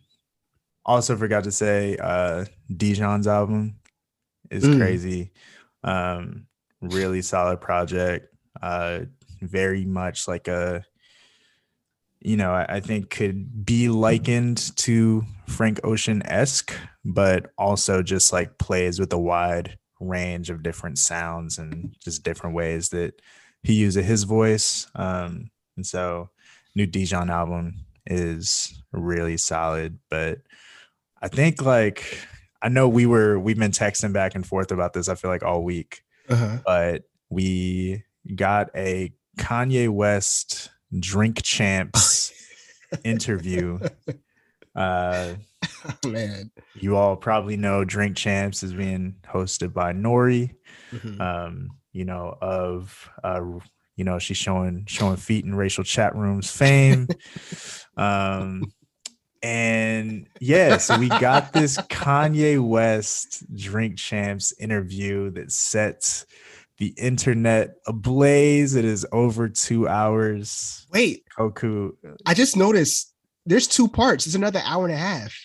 also 0.85 1.17
forgot 1.17 1.43
to 1.45 1.51
say 1.51 1.97
uh 1.97 2.45
Dijon's 2.71 3.27
album 3.27 3.75
is 4.49 4.63
mm. 4.63 4.77
crazy. 4.77 5.31
Um 5.83 6.47
really 6.81 7.21
solid 7.21 7.59
project. 7.59 8.33
Uh 8.61 9.01
very 9.41 9.85
much 9.85 10.27
like 10.27 10.47
a 10.47 10.85
you 12.25 12.37
know, 12.37 12.51
I, 12.51 12.65
I 12.67 12.79
think 12.79 13.11
could 13.11 13.65
be 13.65 13.87
likened 13.87 14.75
to 14.77 15.23
Frank 15.47 15.79
Ocean 15.83 16.23
esque, 16.25 16.73
but 17.03 17.51
also 17.57 18.01
just 18.01 18.33
like 18.33 18.57
plays 18.57 18.99
with 18.99 19.13
a 19.13 19.17
wide 19.17 19.77
range 19.99 20.49
of 20.49 20.63
different 20.63 20.97
sounds 20.97 21.59
and 21.59 21.95
just 22.03 22.23
different 22.23 22.55
ways 22.55 22.89
that 22.89 23.21
he 23.61 23.73
uses 23.73 24.05
his 24.05 24.23
voice. 24.23 24.87
Um, 24.95 25.51
and 25.77 25.85
so, 25.85 26.31
new 26.73 26.87
Dijon 26.87 27.29
album 27.29 27.85
is 28.07 28.81
really 28.91 29.37
solid, 29.37 29.99
but 30.09 30.39
I 31.21 31.27
think 31.27 31.61
like 31.61 32.19
I 32.59 32.69
know 32.69 32.89
we 32.89 33.05
were 33.05 33.37
we've 33.37 33.59
been 33.59 33.71
texting 33.71 34.13
back 34.13 34.33
and 34.33 34.45
forth 34.45 34.71
about 34.71 34.93
this. 34.93 35.09
I 35.09 35.15
feel 35.15 35.29
like 35.29 35.43
all 35.43 35.63
week, 35.63 36.01
uh-huh. 36.27 36.57
but 36.65 37.03
we 37.29 38.03
got 38.35 38.69
a 38.75 39.13
Kanye 39.37 39.89
West 39.89 40.71
Drink 40.99 41.41
Champs 41.43 42.33
interview. 43.03 43.79
Uh, 44.75 45.35
man, 46.05 46.51
you 46.75 46.95
all 46.95 47.15
probably 47.15 47.57
know 47.57 47.85
Drink 47.85 48.17
Champs 48.17 48.63
is 48.63 48.73
being 48.73 49.15
hosted 49.27 49.73
by 49.73 49.93
Nori. 49.93 50.55
Mm-hmm. 50.91 51.21
Um, 51.21 51.69
you 51.95 52.03
know 52.03 52.37
of 52.41 53.09
uh, 53.23 53.41
you 53.95 54.03
know 54.03 54.19
she's 54.19 54.37
showing 54.37 54.85
showing 54.87 55.15
feet 55.15 55.45
in 55.45 55.55
racial 55.55 55.83
chat 55.83 56.15
rooms 56.15 56.51
fame. 56.51 57.07
um, 57.97 58.71
and 59.41 60.27
yeah, 60.41 60.77
so 60.77 60.99
we 60.99 61.07
got 61.07 61.53
this 61.53 61.77
Kanye 61.77 62.59
West 62.59 63.43
Drink 63.55 63.97
Champs 63.97 64.53
interview 64.59 65.31
that 65.31 65.51
sets 65.51 66.25
the 66.77 66.93
internet 66.97 67.75
ablaze. 67.87 68.75
It 68.75 68.85
is 68.85 69.05
over 69.11 69.49
two 69.49 69.87
hours. 69.87 70.85
Wait, 70.91 71.25
Koku. 71.35 71.93
I 72.25 72.33
just 72.33 72.57
noticed 72.57 73.13
there's 73.45 73.67
two 73.67 73.87
parts. 73.87 74.25
It's 74.25 74.35
another 74.35 74.61
hour 74.65 74.85
and 74.85 74.93
a 74.93 74.97
half. 74.97 75.35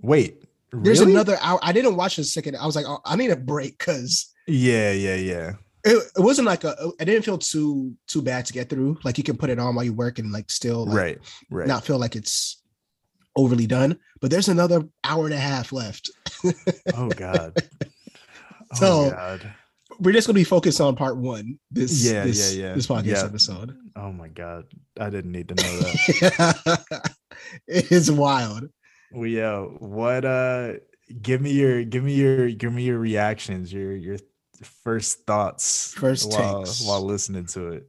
Wait, 0.00 0.44
there's 0.72 1.00
another 1.00 1.36
hour. 1.40 1.58
I 1.62 1.72
didn't 1.72 1.96
watch 1.96 2.16
the 2.16 2.24
second. 2.24 2.56
I 2.56 2.66
was 2.66 2.76
like, 2.76 2.86
oh, 2.86 3.00
I 3.04 3.16
need 3.16 3.30
a 3.30 3.36
break 3.36 3.78
because. 3.78 4.32
Yeah, 4.46 4.92
yeah, 4.92 5.16
yeah. 5.16 5.52
It, 5.84 6.02
it 6.16 6.20
wasn't 6.20 6.46
like 6.46 6.64
a. 6.64 6.74
It 7.00 7.04
didn't 7.04 7.24
feel 7.24 7.38
too 7.38 7.94
too 8.06 8.22
bad 8.22 8.46
to 8.46 8.52
get 8.52 8.68
through. 8.68 8.98
Like 9.04 9.18
you 9.18 9.24
can 9.24 9.36
put 9.36 9.50
it 9.50 9.58
on 9.58 9.74
while 9.74 9.84
you 9.84 9.92
work 9.92 10.18
and 10.18 10.32
like 10.32 10.50
still 10.50 10.86
like, 10.86 10.96
right, 10.96 11.18
right. 11.50 11.68
Not 11.68 11.84
feel 11.84 11.98
like 11.98 12.16
it's 12.16 12.62
overly 13.36 13.66
done, 13.66 13.98
but 14.20 14.30
there's 14.30 14.48
another 14.48 14.82
hour 15.04 15.26
and 15.26 15.34
a 15.34 15.38
half 15.38 15.72
left. 15.72 16.10
oh 16.94 17.08
God. 17.10 17.56
Oh, 18.70 18.76
so 18.76 19.10
God. 19.10 19.54
We're 19.98 20.12
just 20.12 20.26
gonna 20.26 20.34
be 20.34 20.44
focused 20.44 20.80
on 20.80 20.96
part 20.96 21.16
one. 21.16 21.58
This 21.70 22.04
yeah, 22.04 22.24
this, 22.24 22.54
yeah, 22.54 22.68
yeah. 22.68 22.74
This 22.74 22.86
podcast 22.86 23.06
yeah. 23.06 23.24
episode. 23.24 23.76
Oh 23.96 24.12
my 24.12 24.28
God. 24.28 24.64
I 24.98 25.10
didn't 25.10 25.32
need 25.32 25.48
to 25.48 25.54
know 25.54 25.62
that. 25.80 27.16
it 27.66 27.90
is 27.92 28.10
wild. 28.10 28.64
Well, 29.12 29.26
yeah. 29.26 29.60
What 29.60 30.24
uh 30.24 30.74
give 31.22 31.40
me 31.40 31.52
your 31.52 31.84
give 31.84 32.04
me 32.04 32.14
your 32.14 32.50
give 32.50 32.72
me 32.72 32.82
your 32.82 32.98
reactions, 32.98 33.72
your 33.72 33.94
your 33.94 34.18
first 34.84 35.24
thoughts 35.26 35.94
first 35.94 36.30
while, 36.30 36.64
takes. 36.64 36.84
while 36.84 37.00
listening 37.00 37.46
to 37.46 37.68
it 37.68 37.86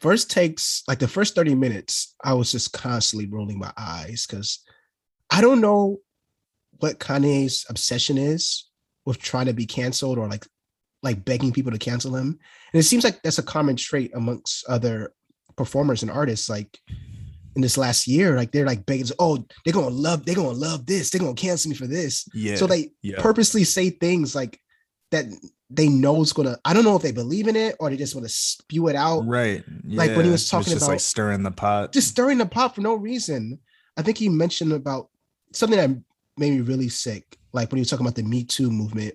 first 0.00 0.28
takes 0.28 0.82
like 0.88 0.98
the 0.98 1.06
first 1.06 1.36
30 1.36 1.54
minutes 1.54 2.16
i 2.24 2.32
was 2.32 2.50
just 2.50 2.72
constantly 2.72 3.28
rolling 3.28 3.56
my 3.56 3.70
eyes 3.76 4.26
because 4.26 4.58
I 5.30 5.40
don't 5.40 5.60
know 5.60 6.00
what 6.78 6.98
Kanye's 6.98 7.64
obsession 7.70 8.18
is 8.18 8.68
with 9.06 9.18
trying 9.18 9.46
to 9.46 9.54
be 9.54 9.66
canceled 9.66 10.18
or 10.18 10.28
like 10.28 10.46
like 11.02 11.24
begging 11.24 11.52
people 11.52 11.72
to 11.72 11.78
cancel 11.78 12.16
him. 12.16 12.38
And 12.72 12.80
it 12.80 12.84
seems 12.84 13.04
like 13.04 13.22
that's 13.22 13.38
a 13.38 13.42
common 13.42 13.76
trait 13.76 14.12
amongst 14.14 14.64
other 14.68 15.12
performers 15.56 16.02
and 16.02 16.10
artists. 16.10 16.48
Like 16.48 16.78
in 17.56 17.62
this 17.62 17.78
last 17.78 18.06
year, 18.06 18.36
like 18.36 18.52
they're 18.52 18.66
like 18.66 18.86
begging, 18.86 19.06
oh, 19.18 19.44
they're 19.64 19.74
gonna 19.74 19.88
love, 19.88 20.24
they're 20.24 20.34
gonna 20.34 20.50
love 20.50 20.86
this, 20.86 21.10
they're 21.10 21.20
gonna 21.20 21.34
cancel 21.34 21.70
me 21.70 21.76
for 21.76 21.86
this. 21.86 22.28
Yeah. 22.34 22.56
So 22.56 22.66
they 22.66 22.90
yeah. 23.02 23.20
purposely 23.20 23.64
say 23.64 23.90
things 23.90 24.34
like 24.34 24.58
that 25.10 25.26
they 25.70 25.88
know 25.88 26.20
it's 26.20 26.32
gonna. 26.32 26.58
I 26.64 26.74
don't 26.74 26.84
know 26.84 26.96
if 26.96 27.02
they 27.02 27.12
believe 27.12 27.46
in 27.46 27.56
it 27.56 27.76
or 27.78 27.90
they 27.90 27.96
just 27.96 28.14
want 28.14 28.26
to 28.26 28.32
spew 28.32 28.88
it 28.88 28.96
out. 28.96 29.26
Right. 29.26 29.64
Like 29.84 30.16
when 30.16 30.24
he 30.24 30.30
was 30.30 30.48
talking 30.48 30.72
just 30.72 30.88
like 30.88 31.00
stirring 31.00 31.42
the 31.42 31.50
pot. 31.50 31.92
just 31.92 32.08
stirring 32.08 32.38
the 32.38 32.46
pot 32.46 32.74
for 32.74 32.80
no 32.80 32.94
reason. 32.94 33.58
I 33.96 34.02
think 34.02 34.18
he 34.18 34.28
mentioned 34.28 34.72
about 34.72 35.08
something 35.52 35.78
that 35.78 35.90
made 36.36 36.52
me 36.52 36.60
really 36.60 36.88
sick, 36.88 37.38
like 37.52 37.70
when 37.70 37.76
he 37.76 37.82
was 37.82 37.90
talking 37.90 38.06
about 38.06 38.16
the 38.16 38.22
Me 38.22 38.44
Too 38.44 38.70
movement, 38.70 39.14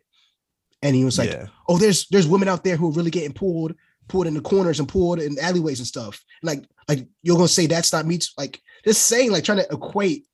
and 0.86 0.96
he 0.96 1.04
was 1.04 1.18
like, 1.18 1.32
yeah. 1.32 1.48
"Oh, 1.68 1.78
there's 1.78 2.08
there's 2.10 2.28
women 2.28 2.48
out 2.48 2.64
there 2.64 2.78
who 2.78 2.88
are 2.90 2.94
really 2.94 3.12
getting 3.12 3.34
pulled, 3.34 3.74
pulled 4.08 4.28
in 4.28 4.34
the 4.36 4.42
corners 4.42 4.80
and 4.80 4.88
pulled 4.88 5.20
in 5.20 5.38
alleyways 5.40 5.80
and 5.80 5.88
stuff. 5.88 6.24
Like, 6.44 6.64
like 6.88 7.08
you're 7.24 7.36
gonna 7.38 7.48
say 7.48 7.66
that's 7.68 7.92
not 7.92 8.06
Me 8.06 8.18
Too? 8.18 8.28
Like, 8.38 8.62
just 8.86 9.06
saying, 9.08 9.32
like 9.32 9.44
trying 9.44 9.58
to 9.60 9.68
equate 9.72 10.26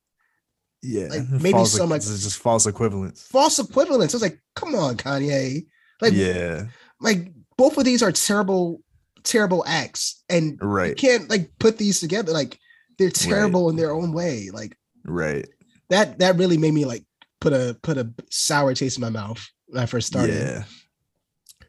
Yeah. 0.82 1.06
like, 1.08 1.28
maybe 1.30 1.52
false, 1.52 1.72
some, 1.72 1.88
like- 1.90 2.02
this 2.02 2.22
just 2.24 2.38
false 2.38 2.66
equivalence. 2.66 3.22
false 3.22 3.58
equivalence. 3.58 4.14
I 4.14 4.16
was 4.16 4.22
like, 4.22 4.40
come 4.54 4.74
on, 4.74 4.96
Kanye. 4.96 5.66
Like, 6.00 6.12
yeah. 6.14 6.66
like 7.00 7.32
both 7.56 7.78
of 7.78 7.84
these 7.84 8.02
are 8.02 8.12
terrible, 8.12 8.80
terrible 9.24 9.64
acts, 9.66 10.22
and 10.28 10.58
you 10.60 10.68
Right. 10.68 10.96
can't 10.96 11.30
like 11.30 11.50
put 11.58 11.78
these 11.78 12.00
together. 12.00 12.32
Like, 12.32 12.58
they're 12.98 13.10
terrible 13.10 13.70
in 13.70 13.76
their 13.76 13.92
own 13.92 14.12
way. 14.12 14.50
Like. 14.52 14.76
Right. 15.04 15.48
that 15.90 16.18
that 16.20 16.36
really 16.36 16.56
made 16.58 16.72
me 16.74 16.84
like 16.84 17.04
put 17.40 17.52
a 17.52 17.76
put 17.82 17.98
a 17.98 18.08
sour 18.30 18.72
taste 18.74 18.96
in 18.98 19.00
my 19.00 19.10
mouth 19.10 19.44
when 19.72 19.82
I 19.82 19.86
first 19.86 20.06
started. 20.06 20.34
Yeah. 20.36 20.64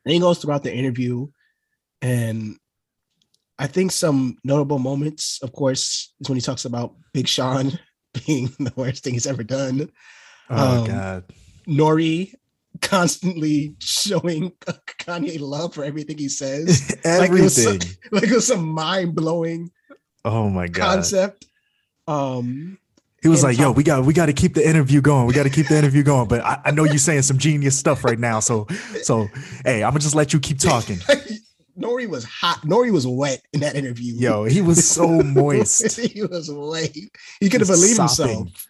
Then 0.06 0.14
he 0.16 0.20
goes 0.20 0.38
throughout 0.40 0.64
the 0.64 0.74
interview, 0.74 1.28
and 2.02 2.58
I 3.58 3.68
think 3.68 3.92
some 3.92 4.38
notable 4.44 4.80
moments, 4.80 5.40
of 5.42 5.54
course, 5.54 6.14
is 6.20 6.28
when 6.30 6.36
he 6.36 6.42
talks 6.42 6.66
about 6.66 6.96
Big 7.14 7.28
Sean 7.28 7.80
being 8.26 8.48
the 8.60 8.74
worst 8.76 9.04
thing 9.04 9.14
he's 9.14 9.28
ever 9.28 9.44
done. 9.44 9.90
Oh 10.50 10.82
Um, 10.82 10.88
God. 10.88 11.24
Nori 11.68 12.34
constantly 12.82 13.76
showing 13.80 14.52
Kanye 15.00 15.40
love 15.40 15.74
for 15.74 15.84
everything 15.86 16.18
he 16.18 16.28
says, 16.28 16.90
like 17.06 17.30
it 17.32 17.42
was 17.42 17.56
so- 17.64 17.70
Everything. 17.70 17.98
like 18.12 18.24
it 18.24 18.32
was 18.36 18.48
some 18.48 18.66
mind 18.68 19.16
blowing 19.16 19.72
oh 20.26 20.50
my 20.50 20.68
God. 20.68 20.96
concept. 20.96 21.46
Um, 22.08 22.78
He 23.24 23.30
was 23.30 23.42
like, 23.42 23.58
"Yo, 23.58 23.72
we 23.72 23.84
got 23.84 24.04
we 24.04 24.14
got 24.14 24.26
to 24.26 24.34
keep 24.34 24.54
the 24.54 24.68
interview 24.68 25.00
going. 25.00 25.28
We 25.28 25.34
got 25.34 25.44
to 25.44 25.50
keep 25.50 25.70
the 25.70 25.78
interview 25.78 26.04
going." 26.04 26.28
But 26.28 26.42
I, 26.42 26.60
I 26.66 26.72
know 26.72 26.84
you're 26.84 26.98
saying 26.98 27.22
some 27.22 27.38
genius 27.38 27.78
stuff 27.78 28.04
right 28.04 28.20
now, 28.20 28.42
so 28.42 28.68
so 29.02 29.28
hey, 29.64 29.82
I'm 29.82 29.92
gonna 29.92 30.02
just 30.02 30.14
let 30.14 30.34
you 30.34 30.40
keep 30.42 30.60
talking. 30.60 30.98
Nori 31.80 32.08
was 32.08 32.26
hot. 32.26 32.60
Nori 32.62 32.92
was 32.92 33.08
wet 33.08 33.42
in 33.54 33.62
that 33.62 33.76
interview. 33.76 34.14
Yo, 34.16 34.44
he 34.44 34.62
was 34.62 34.86
so 34.88 35.08
moist. 35.24 35.98
he 36.00 36.22
was 36.22 36.52
wet. 36.52 36.94
He 37.40 37.50
couldn't 37.50 37.66
Just 37.66 37.72
believe 37.72 37.96
sopping. 37.96 38.46
himself. 38.46 38.68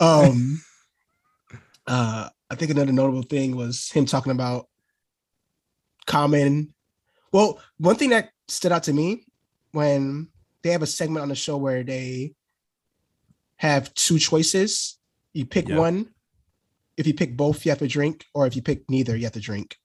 Um, 0.00 0.62
uh, 1.86 2.28
I 2.48 2.54
think 2.54 2.70
another 2.70 2.92
notable 2.92 3.22
thing 3.22 3.56
was 3.56 3.90
him 3.90 4.06
talking 4.06 4.32
about 4.32 4.68
Common. 6.06 6.72
Well, 7.32 7.60
one 7.78 7.96
thing 7.96 8.10
that 8.10 8.30
stood 8.46 8.72
out 8.72 8.84
to 8.84 8.92
me 8.92 9.26
when 9.72 10.28
they 10.62 10.70
have 10.70 10.82
a 10.82 10.86
segment 10.86 11.22
on 11.22 11.28
the 11.28 11.34
show 11.34 11.56
where 11.56 11.82
they 11.82 12.32
have 13.58 13.92
two 13.94 14.18
choices. 14.18 14.98
You 15.34 15.46
pick 15.46 15.68
Yeah. 15.68 15.78
one. 15.78 16.06
If 16.96 17.06
you 17.06 17.14
pick 17.14 17.36
both, 17.36 17.64
you 17.64 17.70
have 17.70 17.78
to 17.78 17.86
drink, 17.86 18.24
or 18.34 18.46
if 18.46 18.56
you 18.56 18.62
pick 18.62 18.82
neither, 18.90 19.16
you 19.16 19.22
have 19.24 19.32
to 19.34 19.40
drink. 19.40 19.76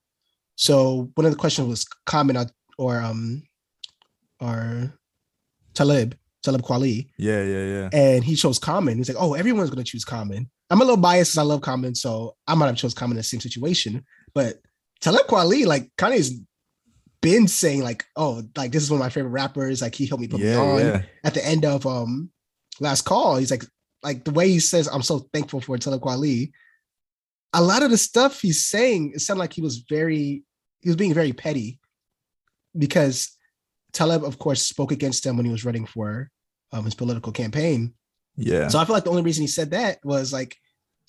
So 0.56 1.12
one 1.16 1.26
of 1.26 1.32
the 1.32 1.38
questions 1.38 1.68
was 1.68 1.86
Common 2.06 2.38
or- 2.38 2.50
or 2.78 3.00
um 3.02 3.44
or 4.40 4.94
Talib, 5.74 6.16
Talib 6.44 6.62
Kweli 6.62 7.10
Yeah, 7.18 7.44
yeah, 7.44 7.66
yeah. 7.66 7.90
and 7.94 8.24
he 8.24 8.36
chose 8.36 8.60
Common. 8.60 8.98
He's 8.98 9.10
like, 9.10 9.18
oh, 9.20 9.34
everyone's 9.34 9.70
gonna 9.70 9.84
choose 9.84 10.06
Common. 10.06 10.50
I'm 10.70 10.82
a 10.82 10.84
little 10.84 10.98
biased 10.98 11.32
because 11.34 11.38
I 11.40 11.44
love 11.44 11.62
Common, 11.62 11.96
so 11.96 12.36
I 12.48 12.56
might 12.56 12.68
have 12.68 12.76
chose 12.78 12.94
Common 12.94 13.14
in 13.14 13.18
the 13.20 13.24
same 13.24 13.40
situation. 13.42 14.04
But 14.34 14.60
Talib 15.02 15.28
Kweli, 15.28 15.66
like, 15.66 15.92
Kanye's 15.98 16.40
been 17.22 17.48
saying 17.48 17.84
like, 17.84 18.06
oh, 18.16 18.44
like 18.56 18.72
this 18.72 18.84
is 18.84 18.90
one 18.92 19.00
of 19.00 19.06
my 19.06 19.10
favorite 19.10 19.32
rappers. 19.32 19.82
Like 19.82 19.96
he 19.96 20.06
helped 20.08 20.22
me 20.22 20.28
put 20.28 20.40
me 20.42 20.54
on. 20.54 20.80
yeah. 20.80 21.02
At 21.24 21.34
the 21.36 21.46
end 21.46 21.64
of 21.66 21.86
um 21.86 22.32
last 22.80 23.02
call, 23.04 23.38
he's 23.38 23.52
like, 23.52 23.64
like 24.02 24.24
the 24.24 24.32
way 24.32 24.50
he 24.50 24.60
says, 24.60 24.88
I'm 24.88 25.02
so 25.02 25.20
thankful 25.34 25.62
for 25.62 25.78
Kweli. 25.78 26.52
A 27.54 27.62
lot 27.62 27.84
of 27.84 27.92
the 27.92 27.98
stuff 27.98 28.42
he's 28.42 28.66
saying, 28.66 29.12
it 29.16 29.20
sounded 29.20 29.40
like 29.42 29.54
he 29.54 29.62
was 29.62 29.84
very, 29.90 30.44
he 30.82 30.90
was 30.90 30.96
being 30.96 31.14
very 31.14 31.34
petty 31.34 31.80
because 32.78 33.38
Talib, 33.92 34.24
of 34.24 34.40
course, 34.40 34.64
spoke 34.64 34.92
against 34.92 35.26
him 35.26 35.38
when 35.38 35.46
he 35.46 35.52
was 35.52 35.64
running 35.66 35.86
for 35.86 36.30
um, 36.72 36.84
his 36.86 36.96
political 36.96 37.32
campaign. 37.32 37.94
Yeah. 38.36 38.68
So 38.68 38.80
I 38.80 38.86
feel 38.86 38.94
like 38.96 39.04
the 39.04 39.12
only 39.12 39.22
reason 39.22 39.44
he 39.44 39.48
said 39.48 39.72
that 39.72 40.00
was 40.04 40.34
like, 40.34 40.58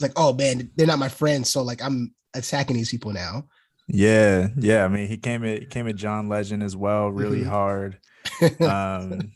like, 0.00 0.12
oh 0.16 0.33
man, 0.35 0.70
they're 0.77 0.87
not 0.87 0.98
my 0.98 1.09
friends, 1.09 1.50
so 1.50 1.62
like 1.62 1.83
I'm 1.83 2.14
attacking 2.35 2.77
these 2.77 2.90
people 2.90 3.12
now. 3.12 3.44
Yeah, 3.88 4.48
yeah. 4.59 4.85
I 4.85 4.88
mean, 4.88 5.09
he 5.09 5.16
came 5.16 5.44
at 5.44 5.61
he 5.61 5.66
came 5.66 5.87
at 5.88 5.94
John 5.96 6.29
Legend 6.29 6.62
as 6.62 6.77
well, 6.77 7.09
really 7.11 7.42
Mhm. 7.42 7.48
hard. 7.48 7.98
Um, 8.61 9.33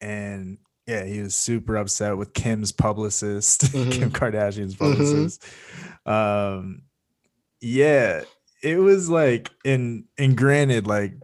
and 0.00 0.58
yeah, 0.90 1.04
he 1.04 1.20
was 1.20 1.34
super 1.34 1.76
upset 1.76 2.16
with 2.16 2.34
Kim's 2.34 2.72
publicist, 2.72 3.60
Kim 3.72 4.10
Mhm. 4.10 4.12
Kardashian's 4.12 4.74
Mhm. 4.74 4.78
publicist. 4.78 5.44
Um, 6.06 6.82
yeah, 7.60 8.22
it 8.62 8.78
was 8.78 9.08
like, 9.08 9.50
and 9.64 10.04
and 10.18 10.36
granted, 10.36 10.86
like 10.86 11.14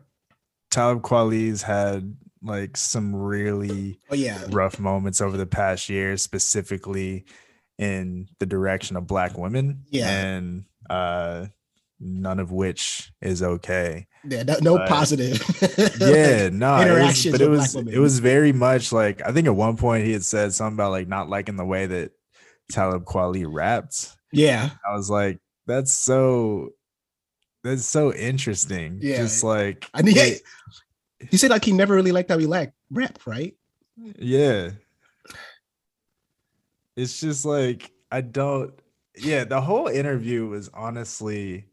Talib 0.71 1.03
Kweli's 1.03 1.63
had 1.63 2.17
like 2.43 2.77
some 2.77 3.15
really 3.17 3.99
oh 4.11 4.15
yeah, 4.15 4.45
rough 4.51 4.79
moments 4.79 5.21
over 5.21 5.37
the 5.37 5.47
past 5.47 5.89
year, 5.89 6.17
specifically 6.17 7.25
in 7.79 8.29
the 8.39 8.47
direction 8.47 8.97
of 8.97 9.07
black 9.07 9.37
women. 9.37 9.83
Yeah. 9.91 10.09
And 10.11 10.65
uh 10.89 11.47
none 11.99 12.39
of 12.39 12.53
which 12.53 13.11
is 13.23 13.43
okay. 13.43 14.07
Yeah, 14.29 14.43
no, 14.43 14.57
no 14.63 14.77
But- 14.79 14.89
positive. 14.89 15.43
Yeah, 16.01 16.49
no, 16.51 16.77
it 16.81 17.03
was, 17.03 17.27
but 17.31 17.41
it 17.41 17.49
was 17.49 17.75
it 17.75 17.99
was 17.99 18.19
very 18.19 18.53
much 18.53 18.93
like 18.93 19.23
I 19.23 19.33
think 19.33 19.47
at 19.47 19.57
one 19.57 19.77
point 19.77 20.05
he 20.05 20.13
had 20.13 20.25
said 20.25 20.53
something 20.55 20.77
about 20.77 20.91
like 20.93 21.09
not 21.09 21.29
liking 21.29 21.57
the 21.57 21.65
way 21.65 21.87
that 21.87 22.13
Talib 22.71 23.05
Kweli 23.05 23.45
rapped. 23.49 24.13
yeah, 24.33 24.71
I 24.89 24.95
was 24.95 25.09
like, 25.11 25.39
that's 25.67 25.93
so 25.93 26.71
that's 27.65 27.85
so 27.85 28.13
interesting. 28.13 28.99
Yeah. 29.03 29.17
Just 29.19 29.43
like 29.45 29.89
I 29.95 30.03
mean, 30.03 30.17
it- 30.17 30.43
he 31.31 31.37
said 31.39 31.51
like 31.51 31.65
he 31.65 31.73
never 31.73 31.95
really 31.95 32.13
liked 32.13 32.31
how 32.31 32.39
he 32.39 32.47
like 32.47 32.73
rap, 32.91 33.19
right? 33.27 33.55
Yeah. 34.19 34.71
It's 36.97 37.21
just 37.21 37.45
like 37.45 37.91
I 38.11 38.21
don't 38.21 38.73
yeah, 39.19 39.45
the 39.45 39.61
whole 39.61 39.89
interview 39.89 40.47
was 40.47 40.69
honestly 40.75 41.67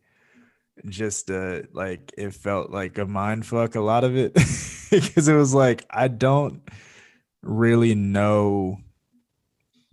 just 0.90 1.32
uh 1.32 1.62
like 1.74 2.14
it 2.18 2.34
felt 2.34 2.70
like 2.72 2.98
a 2.98 3.06
mind 3.06 3.46
fuck 3.46 3.76
a 3.76 3.82
lot 3.82 4.04
of 4.04 4.16
it. 4.16 4.34
Because 4.94 5.28
it 5.28 5.34
was 5.34 5.56
like 5.56 5.86
I 5.90 6.08
don't 6.08 6.62
really 7.42 7.96
know 7.96 8.78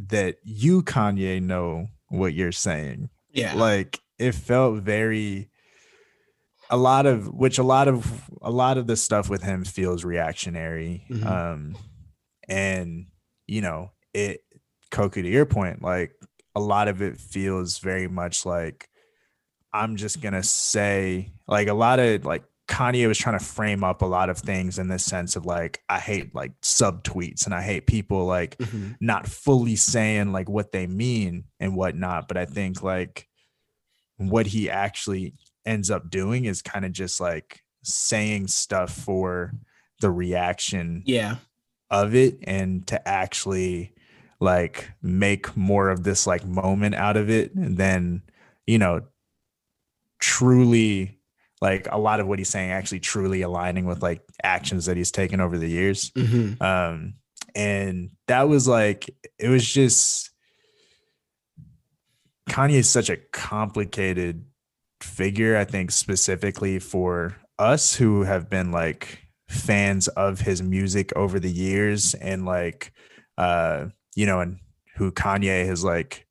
that 0.08 0.36
you 0.44 0.82
Kanye 0.82 1.40
know 1.40 1.86
what 2.08 2.34
you're 2.34 2.52
saying. 2.52 3.08
Yeah, 3.32 3.54
like 3.54 3.98
it 4.18 4.32
felt 4.32 4.82
very 4.82 5.48
a 6.68 6.76
lot 6.76 7.06
of 7.06 7.28
which 7.32 7.56
a 7.56 7.62
lot 7.62 7.88
of 7.88 8.28
a 8.42 8.50
lot 8.50 8.76
of 8.76 8.86
the 8.86 8.96
stuff 8.96 9.30
with 9.30 9.42
him 9.42 9.64
feels 9.64 10.04
reactionary. 10.04 11.06
Mhm. 11.08 11.24
um 11.26 11.76
and 12.46 13.06
you 13.46 13.62
know 13.62 13.92
it 14.12 14.42
Koku 14.90 15.22
to 15.22 15.28
your 15.28 15.46
point 15.46 15.80
like 15.80 16.12
a 16.54 16.60
lot 16.60 16.88
of 16.88 17.00
it 17.00 17.16
feels 17.16 17.78
very 17.78 18.06
much 18.06 18.44
like 18.44 18.89
i'm 19.72 19.96
just 19.96 20.20
gonna 20.20 20.42
say 20.42 21.32
like 21.46 21.68
a 21.68 21.74
lot 21.74 21.98
of 21.98 22.24
like 22.24 22.44
Kanye 22.68 23.08
was 23.08 23.18
trying 23.18 23.36
to 23.36 23.44
frame 23.44 23.82
up 23.82 24.00
a 24.00 24.06
lot 24.06 24.30
of 24.30 24.38
things 24.38 24.78
in 24.78 24.86
this 24.86 25.04
sense 25.04 25.34
of 25.34 25.44
like 25.44 25.82
I 25.88 25.98
hate 25.98 26.32
like 26.36 26.52
subtweets 26.60 27.44
and 27.44 27.52
I 27.52 27.62
hate 27.62 27.88
people 27.88 28.26
like 28.26 28.56
Mhm. 28.58 28.94
not 29.00 29.26
fully 29.26 29.74
saying 29.74 30.30
like 30.30 30.48
what 30.48 30.70
they 30.70 30.86
mean 30.86 31.46
and 31.58 31.74
whatnot. 31.74 32.28
But 32.28 32.36
I 32.36 32.44
think 32.44 32.80
like 32.80 33.26
what 34.18 34.46
he 34.46 34.70
actually 34.70 35.34
ends 35.66 35.90
up 35.90 36.10
doing 36.10 36.44
is 36.44 36.62
kind 36.62 36.84
of 36.84 36.92
just 36.92 37.20
like 37.20 37.60
saying 37.82 38.46
stuff 38.46 38.92
for 38.92 39.52
the 40.00 40.10
reaction 40.12 41.02
yeah, 41.06 41.38
of 41.90 42.14
it 42.14 42.38
and 42.44 42.86
to 42.86 43.08
actually 43.08 43.92
like 44.38 44.92
make 45.02 45.56
more 45.56 45.88
of 45.88 46.04
this 46.04 46.24
like 46.24 46.46
moment 46.46 46.94
out 46.94 47.16
of 47.16 47.28
it 47.30 47.50
than 47.54 48.22
you 48.64 48.78
know 48.78 49.00
truly 50.20 51.18
like 51.60 51.88
a 51.90 51.98
lot 51.98 52.20
of 52.20 52.26
what 52.26 52.38
he's 52.38 52.48
saying 52.48 52.70
actually 52.70 53.00
truly 53.00 53.42
aligning 53.42 53.84
with 53.84 54.02
like 54.02 54.22
actions 54.42 54.86
that 54.86 54.96
he's 54.96 55.10
taken 55.10 55.40
over 55.40 55.58
the 55.58 55.68
years 55.68 56.10
Mhm. 56.12 56.60
um 56.62 57.14
and 57.54 58.10
that 58.28 58.48
was 58.48 58.68
like 58.68 59.10
it 59.38 59.48
was 59.48 59.66
just 59.66 60.30
kanye 62.48 62.74
is 62.74 62.88
such 62.90 63.10
a 63.10 63.16
complicated 63.32 64.44
figure 65.00 65.56
i 65.56 65.64
think 65.64 65.90
specifically 65.90 66.78
for 66.78 67.36
us 67.58 67.94
who 67.94 68.22
have 68.22 68.48
been 68.50 68.70
like 68.72 69.18
fans 69.48 70.08
of 70.08 70.40
his 70.40 70.62
music 70.62 71.12
over 71.16 71.40
the 71.40 71.50
years 71.50 72.14
and 72.14 72.44
like 72.44 72.92
uh 73.38 73.86
you 74.14 74.26
know 74.26 74.40
and 74.40 74.58
who 74.96 75.10
kanye 75.10 75.66
has 75.66 75.82
like 75.82 76.26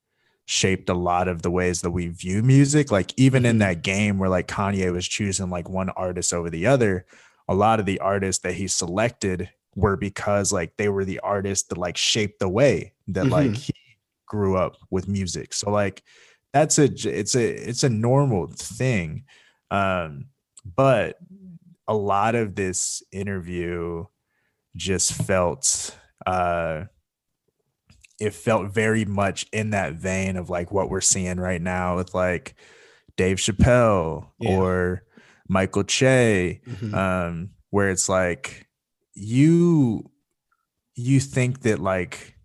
shaped 0.51 0.89
a 0.89 0.95
lot 0.95 1.27
of 1.27 1.43
the 1.43 1.51
ways 1.51 1.81
that 1.81 1.91
we 1.91 2.07
view 2.07 2.41
music. 2.41 2.89
Like 2.89 3.13
even 3.17 3.45
in 3.45 3.59
that 3.59 3.83
game 3.83 4.17
where 4.17 4.29
like 4.29 4.47
Kanye 4.47 4.91
was 4.91 5.07
choosing 5.07 5.51
like 5.51 5.69
one 5.69 5.89
artist 5.91 6.33
over 6.33 6.49
the 6.49 6.65
other, 6.65 7.05
a 7.47 7.53
lot 7.53 7.79
of 7.79 7.85
the 7.85 7.99
artists 7.99 8.41
that 8.41 8.53
he 8.55 8.67
selected 8.67 9.47
were 9.75 9.95
because 9.95 10.51
like 10.51 10.75
they 10.75 10.89
were 10.89 11.05
the 11.05 11.19
artists 11.19 11.67
that 11.67 11.77
like 11.77 11.97
shaped 11.97 12.39
the 12.39 12.49
way 12.49 12.93
that 13.09 13.27
Mhm. 13.27 13.31
like 13.31 13.55
he 13.55 13.73
grew 14.25 14.57
up 14.57 14.75
with 14.89 15.07
music. 15.07 15.53
So 15.53 15.69
like 15.69 16.01
that's 16.51 16.79
a 16.79 16.85
it's 16.85 17.35
a 17.35 17.69
it's 17.69 17.83
a 17.83 17.89
normal 17.89 18.47
thing. 18.47 19.25
Um 19.69 20.29
but 20.75 21.19
a 21.87 21.93
lot 21.93 22.33
of 22.33 22.55
this 22.55 23.03
interview 23.11 24.05
just 24.75 25.13
felt 25.13 25.95
uh 26.25 26.85
it 28.19 28.33
felt 28.33 28.71
very 28.73 29.05
much 29.05 29.45
in 29.53 29.69
that 29.71 29.93
vein 29.93 30.35
of 30.37 30.49
like 30.49 30.71
what 30.71 30.89
we're 30.89 31.01
seeing 31.01 31.39
right 31.39 31.61
now 31.61 31.95
with 31.97 32.13
like 32.13 32.55
Dave 33.15 33.37
Chappelle 33.37 34.29
Yeah. 34.39 34.49
or 34.57 35.03
Michael 35.47 35.83
Che 35.83 36.61
Mhm. 36.67 36.93
um 36.93 37.49
where 37.69 37.89
it's 37.89 38.09
like 38.09 38.67
you 39.13 40.09
you 40.95 41.19
think 41.19 41.61
that 41.61 41.79
like 41.79 42.35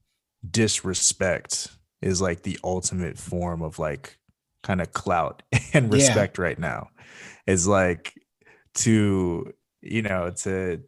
disrespect 0.49 1.69
is 2.03 2.21
like 2.21 2.43
the 2.43 2.59
ultimate 2.65 3.19
form 3.19 3.63
of 3.63 3.79
like 3.79 4.19
kind 4.63 4.81
of 4.81 4.93
clout 4.93 5.43
and 5.73 5.87
Yeah. 5.87 5.95
respect 5.95 6.39
right 6.39 6.59
now 6.59 6.89
is 7.47 7.67
like 7.67 8.15
to 8.75 9.53
you 9.83 10.03
know 10.03 10.31
to 10.43 10.83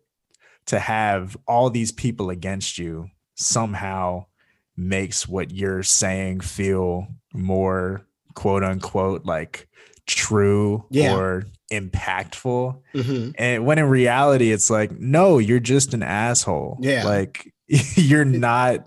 to 0.66 0.78
have 0.78 1.36
all 1.46 1.70
these 1.70 1.92
people 1.92 2.30
against 2.30 2.78
you 2.78 3.08
somehow 3.36 4.26
makes 4.76 5.26
what 5.28 5.50
you're 5.50 5.82
saying 5.82 6.40
feel 6.40 7.06
more 7.32 8.02
quote 8.34 8.62
unquote 8.62 9.24
like 9.24 9.68
true 10.06 10.84
Yeah. 10.90 11.14
or 11.16 11.44
impactful 11.72 12.80
Mhm. 12.94 13.34
and 13.38 13.64
when 13.66 13.78
in 13.78 13.86
reality 13.86 14.52
it's 14.52 14.70
like 14.70 14.92
no 14.92 15.38
you're 15.38 15.58
just 15.60 15.94
an 15.94 16.02
asshole 16.02 16.78
Yeah. 16.80 17.04
like 17.04 17.52
you're 17.68 18.24
not 18.24 18.86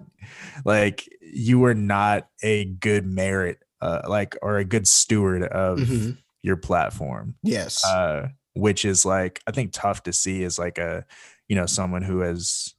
like 0.66 1.08
you 1.22 1.64
are 1.66 1.74
not 1.74 2.28
a 2.44 2.66
good 2.66 3.06
merit 3.06 3.60
uh, 3.82 4.02
like 4.08 4.36
or 4.42 4.58
a 4.58 4.66
good 4.66 4.88
steward 4.88 5.44
of 5.44 5.80
Mhm. 5.80 6.18
your 6.44 6.56
platform 6.58 7.36
Yes. 7.44 7.84
uh 7.86 8.30
which 8.54 8.86
is 8.86 9.06
like 9.06 9.42
i 9.48 9.52
think 9.52 9.72
tough 9.74 10.04
to 10.04 10.14
see 10.14 10.44
as 10.44 10.58
like 10.60 10.78
a 10.78 11.06
you 11.48 11.56
know 11.56 11.66
someone 11.66 12.02
who 12.04 12.20
has 12.20 12.74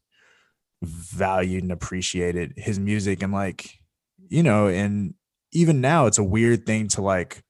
valued 0.82 1.62
and 1.62 1.72
appreciated 1.72 2.54
his 2.56 2.78
music 2.78 3.22
and 3.22 3.32
like 3.32 3.78
you 4.28 4.42
know 4.42 4.66
and 4.68 5.14
even 5.52 5.80
now 5.80 6.06
it's 6.06 6.18
a 6.18 6.24
weird 6.24 6.64
thing 6.64 6.88
to 6.88 7.02
like 7.02 7.42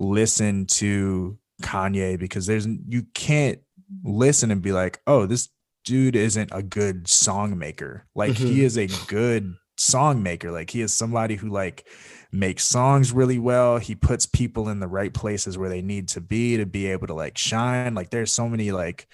listen 0.00 0.66
to 0.66 1.38
kanye 1.62 2.18
because 2.18 2.46
there's 2.46 2.66
you 2.88 3.04
can't 3.14 3.60
listen 4.02 4.50
and 4.50 4.60
be 4.62 4.72
like 4.72 5.00
oh 5.06 5.24
this 5.26 5.48
dude 5.84 6.16
isn't 6.16 6.48
a 6.50 6.62
good 6.62 7.06
song 7.06 7.58
maker. 7.58 8.06
Like 8.14 8.32
Mhm. 8.32 8.48
he 8.48 8.64
is 8.64 8.78
a 8.78 8.86
good 9.06 9.52
song 9.76 10.22
maker. 10.22 10.50
Like 10.50 10.70
he 10.70 10.80
is 10.80 10.94
somebody 10.94 11.36
who 11.36 11.50
like 11.50 11.86
makes 12.32 12.64
songs 12.64 13.12
really 13.12 13.38
well. 13.38 13.76
He 13.76 13.94
puts 13.94 14.24
people 14.24 14.70
in 14.70 14.80
the 14.80 14.88
right 14.88 15.12
places 15.12 15.58
where 15.58 15.68
they 15.68 15.82
need 15.82 16.08
to 16.08 16.22
be 16.22 16.56
to 16.56 16.64
be 16.64 16.86
able 16.86 17.06
to 17.08 17.12
like 17.14 17.36
shine. 17.36 17.94
Like 17.94 18.08
there's 18.08 18.32
so 18.32 18.48
many 18.48 18.72
like 18.72 19.06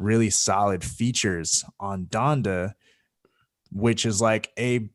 really 0.00 0.28
solid 0.28 0.82
features 0.82 1.64
on 1.78 2.06
donda 2.06 2.74
which 3.72 4.06
is 4.06 4.20
like 4.20 4.50
a 4.58 4.88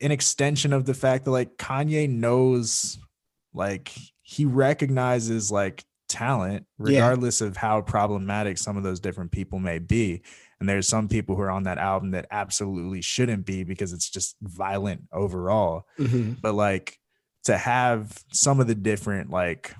an 0.00 0.10
extension 0.10 0.72
of 0.72 0.84
the 0.86 0.94
fact 0.94 1.24
that 1.24 1.30
like 1.30 1.56
kanye 1.56 2.08
knows 2.08 2.98
like 3.52 3.92
he 4.22 4.44
recognizes 4.44 5.50
like 5.52 5.84
talent 6.08 6.66
Yeah. 6.78 6.84
regardless 7.06 7.40
of 7.40 7.56
how 7.56 7.80
problematic 7.80 8.58
some 8.58 8.76
of 8.76 8.82
those 8.82 9.00
different 9.00 9.30
people 9.32 9.58
may 9.58 9.78
be 9.78 10.22
and 10.60 10.68
there's 10.68 10.88
some 10.88 11.08
people 11.08 11.34
who 11.36 11.42
are 11.42 11.50
on 11.50 11.64
that 11.64 11.78
album 11.78 12.10
that 12.12 12.26
absolutely 12.30 13.02
shouldn't 13.02 13.44
be 13.46 13.64
because 13.64 13.92
it's 13.92 14.08
just 14.10 14.36
violent 14.42 15.02
overall 15.12 15.84
Mhm. 15.98 16.40
but 16.40 16.54
like 16.54 16.98
to 17.44 17.56
have 17.56 18.22
some 18.32 18.60
of 18.60 18.66
the 18.66 18.74
different 18.74 19.30
like 19.30 19.74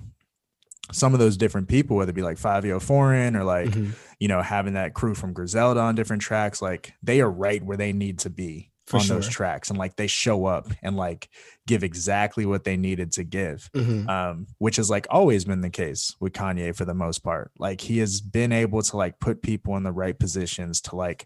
some 0.91 1.13
of 1.13 1.19
those 1.19 1.37
different 1.37 1.67
people 1.67 1.97
whether 1.97 2.11
it 2.11 2.15
be 2.15 2.21
like 2.21 2.37
Fivio 2.37 2.81
Foreign 2.81 3.35
or 3.35 3.43
like 3.43 3.69
Mhm. 3.69 3.95
you 4.19 4.27
know 4.27 4.41
having 4.41 4.73
that 4.73 4.93
crew 4.93 5.15
from 5.15 5.33
Griselda 5.33 5.79
on 5.81 5.95
different 5.95 6.21
tracks 6.21 6.61
like 6.61 6.93
they 7.01 7.21
are 7.21 7.29
right 7.31 7.63
where 7.63 7.77
they 7.77 7.91
need 7.93 8.19
to 8.19 8.29
be 8.29 8.71
For 8.85 8.99
on 8.99 9.07
those 9.07 9.27
tracks 9.27 9.69
and 9.71 9.79
like 9.79 9.95
they 9.95 10.05
show 10.07 10.45
up 10.45 10.67
and 10.83 10.95
like 10.95 11.29
give 11.65 11.83
exactly 11.83 12.45
what 12.45 12.63
they 12.65 12.77
needed 12.77 13.11
to 13.13 13.23
give 13.23 13.69
Mhm. 13.75 14.07
um, 14.07 14.47
which 14.59 14.75
has 14.75 14.89
like 14.91 15.07
always 15.09 15.43
been 15.45 15.61
the 15.61 15.71
case 15.71 16.15
with 16.19 16.33
Kanye 16.33 16.75
for 16.75 16.85
the 16.85 16.93
most 16.93 17.23
part. 17.23 17.51
Like 17.57 17.81
he 17.81 17.97
has 17.97 18.21
been 18.21 18.51
able 18.51 18.83
to 18.83 18.95
like 18.97 19.19
put 19.19 19.41
people 19.41 19.75
in 19.77 19.83
the 19.83 19.91
right 19.91 20.17
positions 20.17 20.81
to 20.81 20.95
like 20.95 21.25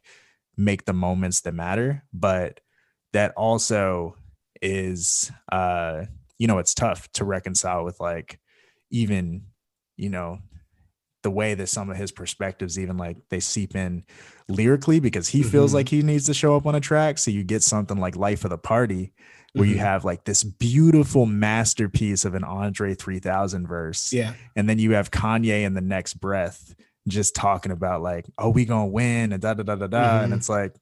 make 0.56 0.86
the 0.86 0.94
moments 0.94 1.42
that 1.42 1.54
matter, 1.54 2.04
but 2.14 2.62
that 3.12 3.34
also 3.36 4.16
is 4.62 5.32
uh 5.52 6.06
you 6.38 6.48
know 6.48 6.60
it's 6.60 6.74
tough 6.74 7.12
to 7.14 7.26
reconcile 7.26 7.84
with 7.84 8.00
like 8.00 8.40
even 8.92 9.44
you 10.00 10.10
know 10.10 10.40
the 11.24 11.30
way 11.32 11.54
that 11.54 11.68
some 11.68 11.90
of 11.90 11.98
his 11.98 12.12
perspectives 12.14 12.80
even 12.80 12.96
like 12.96 13.18
they 13.30 13.42
seep 13.42 13.76
in 13.76 14.04
lyrically 14.48 15.00
because 15.02 15.28
he 15.28 15.44
feels 15.44 15.72
Mhm. 15.72 15.76
like 15.76 15.90
he 15.90 16.02
needs 16.02 16.26
to 16.28 16.34
show 16.34 16.56
up 16.56 16.66
on 16.66 16.76
a 16.76 16.80
track 16.80 17.18
so 17.18 17.30
you 17.30 17.44
get 17.44 17.62
something 17.62 17.98
like 17.98 18.16
life 18.16 18.46
of 18.46 18.50
the 18.52 18.58
party 18.58 19.12
where 19.54 19.68
you 19.68 19.76
Mhm. 19.76 19.80
have 19.80 20.06
like 20.06 20.24
this 20.24 20.44
beautiful 20.44 21.26
masterpiece 21.26 22.24
of 22.24 22.36
an 22.36 22.44
Andre 22.46 22.94
3000 22.96 23.68
verse. 23.68 24.14
Yeah. 24.14 24.34
And 24.56 24.70
then 24.70 24.80
you 24.80 24.94
have 24.94 25.12
Kanye 25.12 25.64
in 25.64 25.74
the 25.74 25.82
next 25.82 26.14
breath 26.22 26.74
just 27.08 27.36
talking 27.36 27.72
about 27.74 28.02
like, 28.02 28.26
oh, 28.38 28.50
we 28.50 28.64
gonna 28.66 28.88
win 28.88 29.34
and 29.34 29.42
da 29.42 29.56
da 29.56 29.64
da 29.64 29.76
da 29.76 29.88
da. 29.88 30.22
And 30.22 30.32
Mhm. 30.32 30.38
it's 30.38 30.48
like, 30.50 30.74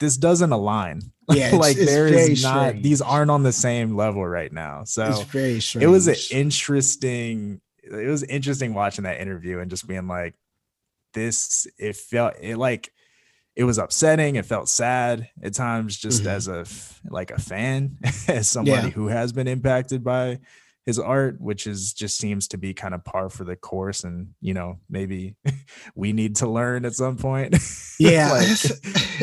this 0.00 0.16
doesn't 0.16 0.52
align. 0.52 1.00
Yeah. 1.32 1.50
Like 1.56 1.76
it's 1.78 1.86
there 1.90 2.08
very 2.10 2.32
is 2.32 2.42
not 2.44 2.68
strange. 2.68 2.82
these 2.84 3.00
aren't 3.00 3.30
on 3.30 3.42
the 3.42 3.52
same 3.52 3.96
level 3.96 4.24
right 4.26 4.52
now. 4.52 4.84
So 4.84 5.24
It's 5.32 5.74
it 5.74 5.86
was 5.86 6.06
an 6.06 6.16
interesting, 6.30 7.60
it 7.90 8.08
was 8.08 8.22
interesting 8.24 8.74
watching 8.74 9.04
that 9.04 9.20
interview 9.20 9.58
and 9.60 9.70
just 9.70 9.86
being 9.86 10.06
like, 10.08 10.34
this, 11.12 11.66
it 11.78 11.96
felt 11.96 12.34
it 12.40 12.56
like 12.56 12.92
it 13.56 13.64
was 13.64 13.78
upsetting. 13.78 14.34
It 14.36 14.46
felt 14.46 14.68
sad 14.68 15.28
at 15.42 15.54
times, 15.54 15.96
just 15.96 16.24
Mhm. 16.24 16.26
as 16.26 16.48
a 16.48 16.64
like 17.08 17.30
a 17.30 17.40
fan, 17.40 17.98
as 18.28 18.48
somebody 18.48 18.88
Yeah. 18.88 18.90
who 18.94 19.06
has 19.08 19.32
been 19.32 19.46
impacted 19.46 20.02
by 20.02 20.40
his 20.86 20.98
art, 20.98 21.40
which 21.40 21.66
is 21.66 21.92
just 21.94 22.18
seems 22.18 22.48
to 22.48 22.58
be 22.58 22.74
kind 22.74 22.94
of 22.94 23.04
par 23.04 23.30
for 23.30 23.44
the 23.44 23.54
course. 23.56 24.02
And 24.04 24.34
you 24.40 24.54
know, 24.54 24.80
maybe 24.90 25.36
we 25.94 26.12
need 26.12 26.36
to 26.36 26.48
learn 26.48 26.84
at 26.84 26.94
some 26.94 27.16
point. 27.16 27.56
Yeah. 28.00 28.32
Like, 28.32 28.48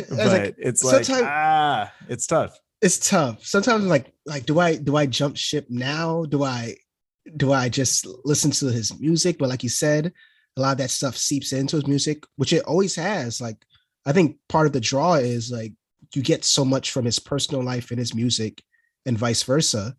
but 0.08 0.28
like, 0.28 0.56
it's 0.58 0.82
like 0.82 1.06
ah, 1.12 1.92
it's 2.08 2.26
tough. 2.26 2.58
it's 2.82 3.10
tough. 3.10 3.46
Sometimes 3.46 3.84
like 3.84 4.14
like 4.26 4.46
do 4.46 4.60
I 4.60 4.78
do 4.78 4.96
I 4.96 5.08
jump 5.08 5.36
ship 5.36 5.66
now? 5.70 6.24
Do 6.24 6.42
I 6.46 6.78
do 7.38 7.52
I 7.54 7.70
just 7.70 8.08
listen 8.26 8.52
to 8.52 8.68
his 8.68 9.00
music? 9.00 9.38
But 9.38 9.50
like 9.50 9.64
you 9.64 9.70
said, 9.70 10.12
a 10.58 10.62
lot 10.62 10.74
of 10.74 10.78
that 10.80 10.90
stuff 10.92 11.16
seeps 11.16 11.54
into 11.54 11.78
his 11.78 11.88
music, 11.88 12.24
which 12.36 12.54
it 12.54 12.64
always 12.66 12.96
has. 12.96 13.40
Like 13.40 13.58
I 14.06 14.12
think 14.12 14.38
part 14.50 14.68
of 14.68 14.74
the 14.74 14.80
draw 14.82 15.16
is 15.16 15.52
like 15.52 15.74
you 16.14 16.22
get 16.22 16.44
so 16.44 16.66
much 16.66 16.92
from 16.92 17.06
his 17.06 17.20
personal 17.20 17.64
life 17.64 17.92
and 17.92 18.00
his 18.00 18.14
music 18.16 18.62
and 19.06 19.18
vice 19.18 19.44
versa. 19.44 19.96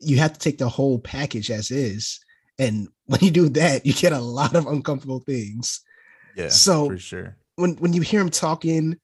You 0.00 0.16
have 0.18 0.32
to 0.32 0.38
take 0.38 0.58
the 0.58 0.68
whole 0.68 0.98
package 0.98 1.50
as 1.50 1.70
is. 1.70 2.18
And 2.58 2.88
when 3.06 3.20
you 3.20 3.30
do 3.30 3.48
that, 3.50 3.86
you 3.86 3.92
get 3.92 4.12
a 4.12 4.18
lot 4.18 4.54
of 4.56 4.66
uncomfortable 4.66 5.20
things. 5.20 5.80
Yeah, 6.36 6.48
So- 6.48 6.88
for 6.88 6.98
sure. 6.98 7.36
when 7.56 7.74
when 7.76 7.92
you 7.92 8.00
hear 8.02 8.20
him 8.20 8.30
talking 8.30 8.96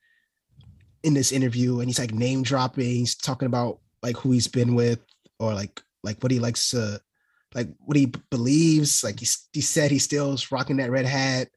in 1.04 1.14
this 1.14 1.30
interview 1.30 1.78
and 1.78 1.88
he's 1.88 1.98
like 1.98 2.12
name 2.12 2.42
dropping, 2.42 2.84
he's 2.86 3.14
talking 3.14 3.46
about 3.46 3.80
like 4.02 4.16
who 4.16 4.32
he's 4.32 4.48
been 4.48 4.74
with 4.74 4.98
or 5.38 5.54
like 5.54 5.80
like 6.02 6.20
what 6.22 6.32
he 6.32 6.40
likes 6.40 6.70
to 6.70 7.00
like 7.54 7.68
what 7.80 7.96
he 7.96 8.06
b- 8.06 8.20
believes. 8.30 9.02
Like 9.04 9.20
he 9.20 9.26
he 9.52 9.60
said 9.60 9.90
he 9.90 9.98
still's 9.98 10.50
rocking 10.52 10.76
that 10.78 10.90
red 10.90 11.06
hat. 11.06 11.48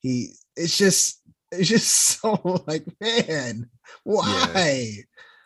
He 0.00 0.34
it's 0.56 0.76
just 0.76 1.20
it's 1.52 1.68
just 1.68 1.88
so 2.20 2.62
like 2.66 2.84
man, 3.00 3.68
why? 4.04 4.94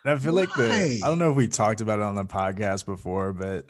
And 0.03 0.13
I 0.13 0.17
feel 0.17 0.33
like 0.33 0.53
the 0.53 1.01
I 1.03 1.07
don't 1.07 1.19
know 1.19 1.31
if 1.31 1.37
we 1.37 1.47
talked 1.47 1.81
about 1.81 1.99
it 1.99 2.03
on 2.05 2.15
the 2.15 2.25
podcast 2.25 2.85
before, 2.85 3.33
but 3.33 3.65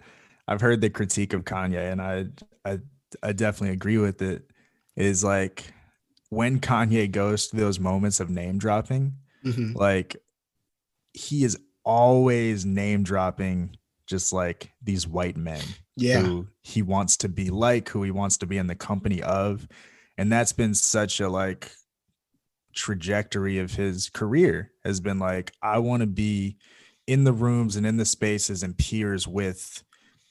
I've 0.48 0.62
heard 0.62 0.82
the 0.82 0.90
critique 0.90 1.34
of 1.34 1.44
Kanye, 1.44 1.92
and 1.92 2.02
I 2.02 2.26
I 2.66 2.80
I 3.24 3.32
definitely 3.32 3.74
agree 3.74 3.98
with 3.98 4.22
it. 4.22 4.44
Is 4.96 5.24
like 5.24 5.64
when 6.30 6.60
Kanye 6.60 7.10
goes 7.12 7.48
to 7.48 7.56
those 7.56 7.80
moments 7.80 8.20
of 8.20 8.30
name 8.30 8.58
dropping, 8.58 9.14
Mhm. 9.46 9.76
like 9.76 10.18
he 11.14 11.44
is 11.46 11.58
always 11.86 12.66
name 12.66 13.04
dropping 13.04 13.78
just 14.08 14.32
like 14.34 14.72
these 14.82 15.08
white 15.08 15.38
men 15.38 15.64
Yeah, 15.96 16.22
who 16.22 16.48
he 16.62 16.82
wants 16.82 17.18
to 17.18 17.30
be 17.30 17.50
like, 17.50 17.90
who 17.90 18.04
he 18.04 18.12
wants 18.12 18.38
to 18.38 18.46
be 18.46 18.58
in 18.58 18.68
the 18.68 18.76
company 18.76 19.22
of. 19.22 19.68
And 20.18 20.32
that's 20.32 20.54
been 20.54 20.74
such 20.74 21.20
a 21.20 21.28
like 21.30 21.72
trajectory 22.74 23.60
of 23.60 23.74
his 23.74 24.10
career 24.10 24.72
has 24.84 25.00
been 25.00 25.20
like, 25.20 25.54
I 25.62 25.80
want 25.80 26.02
to 26.02 26.08
be 26.08 26.58
in 27.08 27.24
the 27.24 27.34
rooms 27.34 27.76
and 27.76 27.86
in 27.86 27.98
the 27.98 28.06
spaces 28.06 28.64
and 28.64 28.78
peers 28.78 29.28
with 29.28 29.84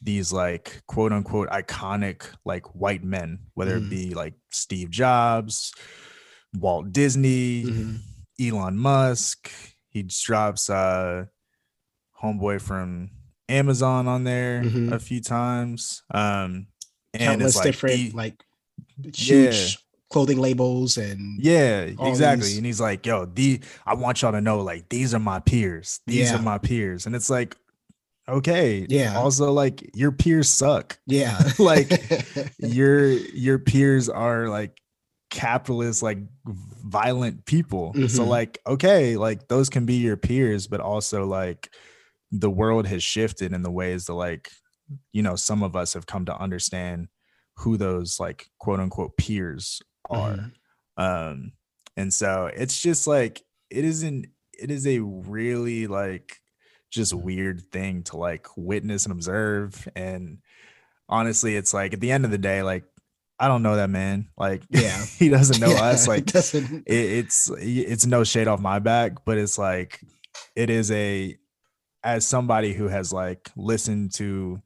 these 0.02 0.32
like 0.32 0.82
quote 0.86 1.12
unquote 1.12 1.48
iconic 1.50 2.24
like 2.44 2.74
white 2.74 3.02
men, 3.04 3.38
whether 3.54 3.78
Mhm. 3.80 3.86
it 3.86 3.90
be 3.90 4.14
like 4.14 4.34
Steve 4.50 4.90
Jobs, 4.90 5.72
Walt 6.54 6.92
Disney, 6.92 7.64
Mhm. 7.64 8.00
Elon 8.40 8.76
Musk. 8.76 9.50
He 9.88 10.02
drops 10.02 10.68
uh 10.68 11.26
homeboy 12.22 12.60
from 12.60 13.10
Amazon 13.48 14.06
on 14.08 14.24
there 14.24 14.62
Mhm. 14.62 14.92
a 14.92 14.98
few 14.98 15.20
times. 15.20 16.02
Um 16.12 16.66
and 17.12 17.22
Countless 17.22 17.50
it's 17.50 17.56
like 17.56 17.64
different 17.64 17.96
he- 17.96 18.10
like 18.10 18.42
Yeah. 18.98 19.10
huge 19.14 19.78
clothing 20.10 20.38
labels 20.38 20.96
and 20.96 21.40
yeah, 21.42 21.80
exactly. 21.82 22.46
these- 22.48 22.56
And 22.56 22.66
he's 22.66 22.80
like, 22.80 23.04
yo, 23.06 23.24
the 23.26 23.60
I 23.86 23.94
want 23.94 24.22
y'all 24.22 24.32
to 24.32 24.40
know, 24.40 24.60
like, 24.62 24.88
these 24.88 25.12
are 25.14 25.18
my 25.18 25.40
peers. 25.40 26.00
These 26.06 26.30
Yeah. 26.30 26.36
are 26.38 26.42
my 26.42 26.58
peers. 26.58 27.06
And 27.06 27.14
it's 27.16 27.28
like, 27.30 27.56
okay. 28.28 28.86
Yeah. 28.88 29.16
Also, 29.18 29.50
like, 29.52 29.90
your 29.94 30.12
peers 30.12 30.48
suck. 30.48 30.98
yeah, 31.06 31.38
Like, 31.58 31.90
your 32.58 33.08
your 33.10 33.58
peers 33.58 34.08
are 34.08 34.48
like 34.48 34.80
capitalist, 35.30 36.02
like 36.02 36.18
violent 36.46 37.44
people. 37.44 37.92
So, 38.08 38.22
Mhm. 38.24 38.28
like, 38.28 38.58
okay, 38.66 39.16
like 39.16 39.48
those 39.48 39.68
can 39.68 39.84
be 39.84 39.96
your 39.96 40.16
peers, 40.16 40.66
but 40.68 40.80
also 40.80 41.26
like 41.26 41.70
the 42.40 42.50
world 42.50 42.86
has 42.86 43.02
shifted 43.02 43.52
in 43.52 43.62
the 43.62 43.70
ways 43.70 44.06
that 44.06 44.14
like, 44.14 44.50
you 45.12 45.22
know, 45.22 45.36
some 45.36 45.62
of 45.62 45.76
us 45.76 45.94
have 45.94 46.06
come 46.06 46.24
to 46.26 46.36
understand 46.36 47.08
who 47.58 47.76
those 47.76 48.18
like 48.18 48.48
quote 48.58 48.80
unquote 48.80 49.16
peers 49.16 49.80
are. 50.10 50.36
Mhm. 50.36 50.52
um 50.96 51.52
and 51.96 52.12
so 52.12 52.50
it's 52.54 52.80
just 52.80 53.06
like 53.06 53.42
it 53.70 53.84
isn't 53.84 54.26
it 54.58 54.70
is 54.70 54.86
a 54.86 54.98
really 55.00 55.86
like 55.86 56.38
just 56.90 57.14
weird 57.14 57.60
thing 57.72 58.02
to 58.04 58.16
like 58.16 58.46
witness 58.56 59.04
and 59.04 59.12
observe. 59.12 59.88
And 59.96 60.38
honestly 61.08 61.54
it's 61.56 61.72
like 61.74 61.92
at 61.94 62.00
the 62.00 62.10
end 62.12 62.24
of 62.24 62.30
the 62.30 62.38
day 62.38 62.62
like 62.62 62.84
i 63.38 63.46
don't 63.48 63.62
know 63.62 63.76
that 63.76 63.90
man. 63.90 64.28
Like 64.36 64.62
Yeah. 64.70 65.04
he 65.18 65.28
doesn't 65.28 65.60
know 65.60 65.70
Yeah, 65.72 65.82
us. 65.84 66.08
like 66.12 66.34
it, 66.34 66.82
it's 66.86 67.50
it's 67.58 68.06
no 68.06 68.24
shade 68.24 68.48
off 68.48 68.60
my 68.60 68.78
back 68.80 69.24
but 69.24 69.38
it's 69.38 69.58
like 69.58 70.00
it 70.56 70.70
is 70.70 70.90
a 70.90 71.36
as 72.04 72.26
somebody 72.26 72.72
who 72.72 72.86
has 72.86 73.12
like 73.12 73.50
listened 73.56 74.12
to 74.12 74.60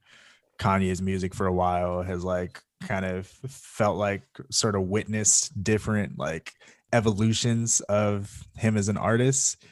kanye's 0.59 1.01
music 1.01 1.33
for 1.33 1.47
a 1.47 1.53
while 1.53 2.01
has 2.01 2.23
like 2.23 2.61
kind 2.83 3.05
of 3.05 3.25
felt 3.25 3.97
like 3.97 4.23
sort 4.51 4.75
of 4.75 4.83
witnessed 4.83 5.63
different 5.63 6.19
like 6.19 6.53
evolutions 6.91 7.79
of 7.81 8.45
him 8.57 8.75
as 8.75 8.89
an 8.89 8.97
artist 8.97 9.63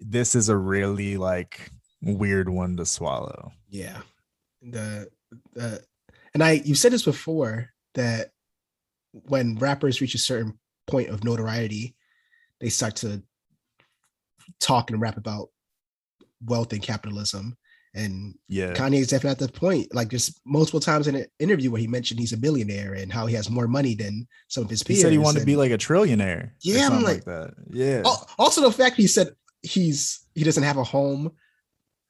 this 0.00 0.34
is 0.34 0.48
a 0.48 0.56
really 0.56 1.16
like 1.16 1.70
weird 2.02 2.48
one 2.48 2.76
to 2.76 2.86
swallow. 2.86 3.52
Yeah. 3.68 4.00
The 4.62 5.08
the 5.54 5.82
and 6.34 6.42
i 6.42 6.62
you've 6.64 6.78
said 6.78 6.92
this 6.92 7.04
before 7.04 7.70
that 7.94 8.30
when 9.12 9.56
rappers 9.56 10.00
reach 10.00 10.14
a 10.14 10.18
certain 10.18 10.58
point 10.86 11.10
of 11.10 11.22
notoriety 11.22 11.94
they 12.60 12.68
start 12.68 12.96
to 12.96 13.22
talk 14.58 14.90
and 14.90 15.00
rap 15.00 15.16
about 15.16 15.50
wealth 16.44 16.72
and 16.72 16.82
capitalism 16.82 17.56
and 17.94 18.34
yeah 18.48 18.72
kanye 18.74 18.98
is 19.00 19.08
definitely 19.08 19.30
at 19.30 19.52
the 19.52 19.58
point 19.58 19.92
like 19.94 20.08
just 20.08 20.40
multiple 20.44 20.78
times 20.78 21.08
in 21.08 21.14
an 21.14 21.24
interview 21.38 21.70
where 21.70 21.80
he 21.80 21.86
mentioned 21.86 22.20
he's 22.20 22.34
a 22.34 22.36
billionaire 22.36 22.92
and 22.94 23.10
how 23.12 23.24
he 23.26 23.34
has 23.34 23.48
more 23.48 23.66
money 23.66 23.94
than 23.94 24.26
some 24.48 24.62
of 24.62 24.68
his 24.70 24.82
peers. 24.82 24.98
he 24.98 25.02
said 25.02 25.10
he 25.12 25.18
wanted 25.18 25.40
to 25.40 25.46
be 25.46 25.56
like 25.56 25.70
a 25.72 25.78
trillionaire 25.78 26.50
Yeah, 26.62 26.86
I'm 26.86 27.02
like- 27.02 27.16
like 27.16 27.24
that 27.24 27.54
yeah 27.70 28.02
also 28.38 28.60
the 28.60 28.70
fact 28.72 28.96
he 28.96 29.06
said 29.06 29.28
he's 29.62 30.26
he 30.34 30.44
doesn't 30.44 30.62
have 30.62 30.76
a 30.76 30.84
home 30.84 31.32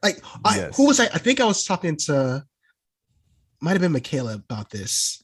like 0.03 0.21
I, 0.45 0.57
Yes. 0.57 0.77
who 0.77 0.87
was 0.87 0.99
I 1.01 1.05
I 1.05 1.19
think 1.19 1.41
I 1.41 1.45
was 1.45 1.65
talking 1.65 1.97
to 2.07 2.45
might 3.61 3.73
have 3.73 3.81
been 3.81 3.93
Michaela 3.93 4.35
about 4.35 4.71
this 4.71 5.23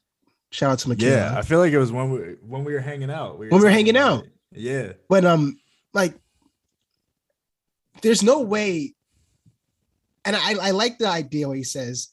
shout 0.51 0.71
out 0.73 0.79
to 0.81 0.88
Michaela 0.88 1.11
Yeah, 1.33 1.38
I 1.38 1.43
feel 1.43 1.59
like 1.59 1.73
it 1.73 1.79
was 1.79 1.93
when 1.93 2.11
we 2.11 2.19
when 2.43 2.64
we 2.64 2.73
were 2.73 2.81
hanging 2.81 3.11
out. 3.11 3.38
When 3.38 3.51
we 3.51 3.59
were 3.59 3.71
hanging 3.71 3.97
out. 3.97 4.25
it. 4.25 4.31
Yeah, 4.53 4.93
but 5.09 5.25
um 5.25 5.59
like 5.93 6.14
there's 8.03 8.23
no 8.23 8.41
way 8.41 8.95
and 10.25 10.35
I, 10.37 10.55
I 10.61 10.71
like 10.71 10.99
the 10.99 11.09
idea 11.09 11.49
where 11.49 11.57
he 11.57 11.63
says 11.65 12.09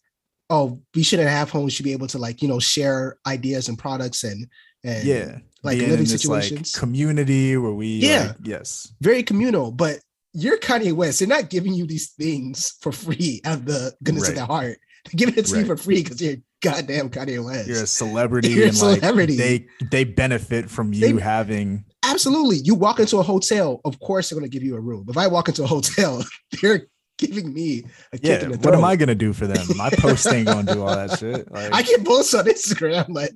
oh 0.50 0.82
we 0.96 1.04
shouldn't 1.04 1.30
have 1.30 1.50
homes 1.50 1.66
we 1.66 1.72
should 1.72 1.84
be 1.86 1.94
able 1.94 2.08
to 2.08 2.18
like 2.18 2.42
you 2.42 2.48
know 2.48 2.60
share 2.60 3.18
ideas 3.26 3.70
and 3.70 3.78
products 3.78 4.24
and 4.24 4.48
and 4.84 5.04
yeah. 5.04 5.38
like 5.64 5.78
Being 5.78 5.92
living 5.92 6.06
in 6.06 6.10
situations. 6.10 6.76
like 6.76 6.80
community 6.80 7.56
where 7.56 7.72
we 7.72 7.88
Yeah. 8.00 8.28
like, 8.30 8.36
yes, 8.44 8.92
very 9.02 9.24
communal 9.24 9.72
but 9.72 10.00
you're 10.34 10.58
Kanye 10.58 10.94
West 10.94 11.20
they're 11.20 11.28
not 11.28 11.50
giving 11.50 11.74
you 11.74 11.86
these 11.86 12.12
things 12.12 12.74
for 12.82 12.92
free 12.92 13.42
out 13.46 13.60
of 13.60 13.66
the 13.66 13.94
goodness 14.04 14.30
of 14.30 14.36
their 14.36 14.46
heart 14.46 14.78
they're 15.06 15.18
giving 15.18 15.36
it 15.38 15.46
to 15.48 15.60
you 15.60 15.66
for 15.66 15.78
free 15.78 16.04
because 16.04 16.22
you're 16.22 16.36
goddamn 16.62 17.10
Kanye 17.10 17.44
West 17.44 17.68
you're 17.68 17.84
a 17.84 17.88
celebrity 17.88 18.50
You're 18.50 18.66
a 18.66 18.70
and 18.70 18.82
like 18.82 19.00
celebrity. 19.00 19.36
they 19.36 19.68
they 19.90 20.04
benefit 20.04 20.70
from 20.70 20.94
you 20.94 21.16
They- 21.16 21.22
having 21.22 21.86
absolutely 22.04 22.58
you 22.58 22.76
walk 22.76 23.00
into 23.00 23.18
a 23.18 23.24
hotel 23.24 23.82
of 23.86 24.00
course 24.00 24.30
they're 24.30 24.40
going 24.40 24.50
to 24.50 24.54
give 24.54 24.64
you 24.64 24.76
a 24.76 24.80
room 24.80 25.06
if 25.10 25.18
I 25.18 25.28
walk 25.28 25.48
into 25.48 25.64
a 25.64 25.68
hotel 25.68 26.24
they're 26.62 26.88
giving 27.22 27.54
me 27.54 27.84
a 28.12 28.18
kick 28.18 28.24
yeah. 28.24 28.44
in 28.44 28.52
the 28.52 28.58
What 28.58 28.74
am. 28.74 28.84
I 28.84 28.96
gonna 28.96 29.16
do 29.16 29.32
for 29.32 29.48
them? 29.48 29.64
My 29.76 29.90
post 29.92 30.28
ain't 30.28 30.48
gonna 30.48 30.74
do 30.74 30.82
all 30.82 30.96
that 30.96 31.20
shit. 31.20 31.48
Like, 31.52 31.74
I 31.74 31.84
can 31.84 32.04
post 32.04 32.34
on 32.34 32.46
Instagram, 32.46 33.14
but 33.14 33.32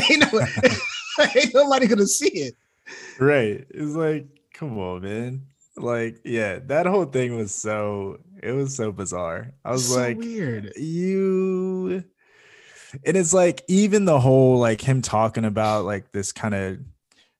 ain't, 0.10 0.32
no, 0.32 1.26
ain't 1.36 1.54
nobody 1.54 1.86
gonna 1.86 2.06
see 2.06 2.30
it. 2.30 2.54
right? 3.18 3.64
It's 3.70 3.94
like, 3.94 4.26
come 4.54 4.78
on, 4.78 5.02
man. 5.02 5.46
Like, 5.76 6.20
yeah, 6.24 6.58
that 6.66 6.86
whole 6.86 7.04
thing 7.04 7.36
was 7.36 7.54
so 7.54 8.18
it 8.42 8.52
was 8.52 8.74
so 8.74 8.90
bizarre. 8.90 9.52
I 9.64 9.72
was 9.72 9.88
so 9.88 10.00
like, 10.00 10.18
weird. 10.18 10.72
you 10.76 12.04
and 13.04 13.16
it's 13.16 13.34
like 13.34 13.62
even 13.68 14.04
the 14.04 14.18
whole 14.18 14.58
like 14.58 14.80
him 14.80 15.02
talking 15.02 15.44
about 15.44 15.84
like 15.84 16.10
this 16.12 16.32
kind 16.32 16.54
of 16.54 16.78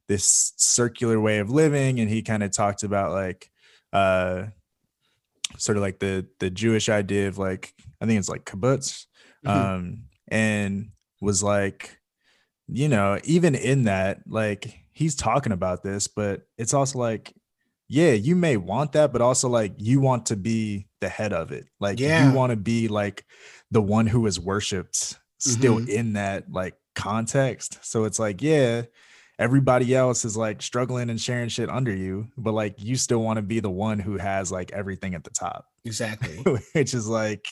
this 0.09 0.53
circular 0.57 1.21
way 1.21 1.39
of 1.39 1.51
living 1.51 2.01
and 2.01 2.09
he 2.11 2.23
kind 2.23 2.43
of 2.43 2.51
talked 2.51 2.83
about 2.83 3.13
like 3.13 3.51
uh 3.93 4.45
sort 5.57 5.77
of 5.77 5.83
like 5.83 5.99
the 5.99 6.27
the 6.41 6.51
jewish 6.51 6.89
idea 6.89 7.29
of 7.29 7.39
like 7.39 7.75
i 8.01 8.07
think 8.07 8.19
it's 8.19 8.29
like 8.29 8.45
kibbutz 8.45 9.07
Mhm. 9.45 9.51
um 9.51 10.03
and 10.29 10.91
was 11.21 11.43
like 11.43 12.01
you 12.67 12.89
know 12.89 13.19
even 13.25 13.55
in 13.55 13.85
that 13.85 14.21
like 14.27 14.79
he's 14.93 15.15
talking 15.15 15.53
about 15.53 15.83
this 15.83 16.09
but 16.09 16.43
it's 16.57 16.75
also 16.75 16.99
like 16.99 17.33
yeah 17.89 18.13
you 18.13 18.35
may 18.37 18.57
want 18.57 18.93
that 18.93 19.13
but 19.13 19.21
also 19.23 19.49
like 19.49 19.73
you 19.79 20.01
want 20.01 20.27
to 20.27 20.37
be 20.37 20.87
the 21.01 21.09
head 21.09 21.33
of 21.33 21.53
it 21.53 21.67
like 21.81 22.01
Yeah. 22.01 22.29
you 22.29 22.35
want 22.37 22.51
to 22.51 22.57
be 22.57 22.89
like 22.89 23.25
the 23.71 23.81
one 23.83 24.07
who 24.07 24.27
is 24.27 24.41
worshipped 24.41 25.19
still 25.39 25.79
Mhm. 25.79 25.89
in 25.89 26.13
that 26.15 26.51
like 26.53 26.75
context 26.95 27.79
so 27.83 28.05
it's 28.05 28.19
like 28.19 28.43
yeah 28.43 28.83
everybody 29.39 29.95
else 29.95 30.25
is 30.25 30.37
like 30.37 30.61
struggling 30.61 31.11
and 31.11 31.21
sharing 31.21 31.49
shit 31.49 31.71
under 31.71 31.95
you 31.95 32.27
but 32.37 32.53
like 32.53 32.75
you 32.83 32.97
still 32.97 33.23
want 33.23 33.37
to 33.37 33.43
be 33.43 33.61
the 33.61 33.71
one 33.71 33.99
who 33.99 34.17
has 34.17 34.51
like 34.51 34.73
everything 34.73 35.15
at 35.15 35.25
the 35.25 35.31
top 35.31 35.67
Exactly. 35.85 36.37
which 36.75 36.93
is 36.93 37.09
like 37.09 37.47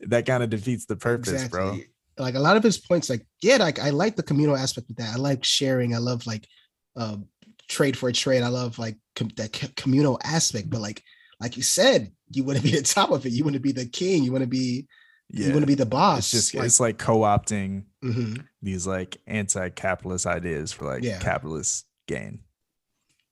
that 0.00 0.26
kind 0.26 0.42
of 0.42 0.50
defeats 0.50 0.86
the 0.86 0.96
purpose 0.96 1.48
bro 1.48 1.78
Like 2.16 2.36
a 2.36 2.38
lot 2.40 2.56
of 2.56 2.62
his 2.62 2.78
points, 2.78 3.10
like 3.10 3.26
yeah, 3.42 3.56
like 3.56 3.80
I 3.80 3.90
like 3.90 4.14
the 4.14 4.22
communal 4.22 4.56
aspect 4.56 4.88
of 4.88 4.96
that. 4.96 5.14
I 5.14 5.18
like 5.18 5.42
sharing. 5.44 5.94
I 5.94 5.98
love 5.98 6.24
like 6.28 6.46
um, 6.94 7.26
trade 7.68 7.96
for 7.98 8.08
a 8.08 8.12
trade. 8.12 8.44
I 8.44 8.48
love 8.48 8.78
like 8.78 8.96
com- 9.16 9.32
that 9.36 9.52
co- 9.52 9.74
communal 9.74 10.20
aspect. 10.22 10.70
But 10.70 10.80
like 10.80 11.02
like 11.40 11.56
you 11.56 11.64
said, 11.64 12.12
you 12.30 12.44
want 12.44 12.58
to 12.58 12.62
be 12.62 12.70
the 12.70 12.82
top 12.96 13.10
of 13.10 13.26
it. 13.26 13.32
You 13.32 13.42
want 13.42 13.54
to 13.54 13.60
be 13.60 13.72
the 13.72 13.86
king. 13.86 14.22
You 14.22 14.30
want 14.30 14.44
to 14.44 14.48
be 14.48 14.86
yeah 15.30 15.46
you 15.46 15.52
want 15.52 15.62
to 15.62 15.66
be 15.66 15.74
the 15.74 15.86
boss. 15.86 16.18
it's 16.18 16.30
just 16.30 16.54
like, 16.54 16.66
it's 16.66 16.80
like 16.80 16.98
co-opting 16.98 17.84
mhm, 18.02 18.44
these 18.62 18.86
like 18.86 19.16
anti-capitalist 19.26 20.26
ideas 20.26 20.72
for 20.72 20.84
like 20.86 21.02
Yeah. 21.02 21.18
capitalist 21.18 21.86
gain 22.06 22.40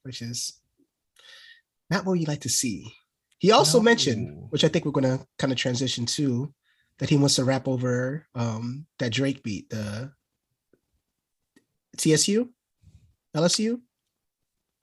which 0.03 0.21
is 0.23 0.59
not 1.91 2.05
what 2.07 2.15
you 2.15 2.25
like 2.27 2.41
to 2.41 2.49
see. 2.49 2.93
He 3.39 3.51
also 3.53 3.79
mentioned, 3.81 4.47
which 4.51 4.65
I 4.65 4.69
think 4.69 4.85
we're 4.85 4.93
gonna 4.93 5.21
kind 5.39 5.53
of 5.53 5.59
transition 5.59 6.07
to, 6.07 6.53
that 6.99 7.11
he 7.11 7.17
wants 7.17 7.35
to 7.37 7.45
rap 7.45 7.69
over 7.69 8.27
um 8.35 8.87
that 8.99 9.13
Drake 9.13 9.43
beat, 9.43 9.69
the 9.71 10.11
TSU, 11.99 12.49
LSU. 13.37 13.81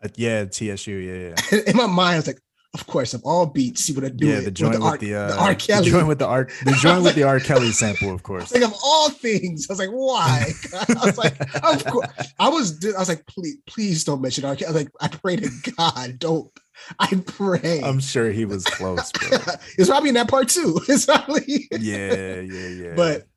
Uh, 0.04 0.08
yeah 0.16 0.46
tsu 0.46 0.66
yeah 0.92 1.34
yeah 1.52 1.60
In 1.68 1.76
my 1.78 1.88
mind, 1.88 2.14
I 2.14 2.18
was 2.18 2.28
like, 2.28 2.40
of 2.76 2.86
course, 2.86 3.16
of 3.16 3.24
all 3.24 3.48
beats, 3.48 3.88
he 3.88 3.94
would 3.94 4.04
have 4.04 4.18
do 4.18 4.28
yeah 4.28 4.40
the 4.40 4.46
with 4.46 4.54
joint 4.54 4.74
with 4.76 4.84
R, 4.84 4.98
the, 4.98 5.16
uh, 5.16 5.28
the 5.30 5.38
R. 5.40 5.56
Kelly. 5.56 5.86
the 5.86 5.92
joint 5.92 6.08
with 6.08 6.20
the 6.20 6.28
R 6.28 6.48
the 6.66 6.72
joint 6.74 7.04
with 7.04 7.16
the 7.16 7.24
R 7.24 7.40
Kelly 7.40 7.72
sample 7.72 8.14
of 8.14 8.22
course 8.22 8.54
like 8.54 8.64
of 8.64 8.74
all 8.84 9.10
things, 9.10 9.68
I 9.70 9.74
was 9.74 9.80
like, 9.80 9.90
why? 9.90 10.52
I 10.74 11.06
was 11.06 11.18
like, 11.18 11.40
of 11.64 11.86
course. 11.86 12.08
I 12.38 12.50
was, 12.50 12.86
I 12.86 13.00
was 13.00 13.10
like, 13.10 13.26
please, 13.26 13.58
please 13.66 14.04
don't 14.04 14.22
mention 14.22 14.46
R. 14.46 14.56
Kelly. 14.56 14.68
I 14.68 14.72
was 14.72 14.84
like, 14.84 14.92
I 15.02 15.08
pray 15.08 15.36
to 15.38 15.50
God, 15.78 16.20
don't. 16.20 16.52
I 17.00 17.22
pray. 17.26 17.82
I'm 17.84 18.00
sure 18.00 18.32
he 18.32 18.46
was 18.46 18.64
close 18.64 19.12
bro 19.12 19.30
it's 19.78 19.90
probably 19.90 20.10
in 20.10 20.16
that 20.16 20.30
part 20.30 20.50
too. 20.50 20.80
It's 20.88 21.06
probably, 21.06 21.68
yeah 21.72 22.40
yeah 22.40 22.68
yeah 22.68 22.94
but 22.96 23.28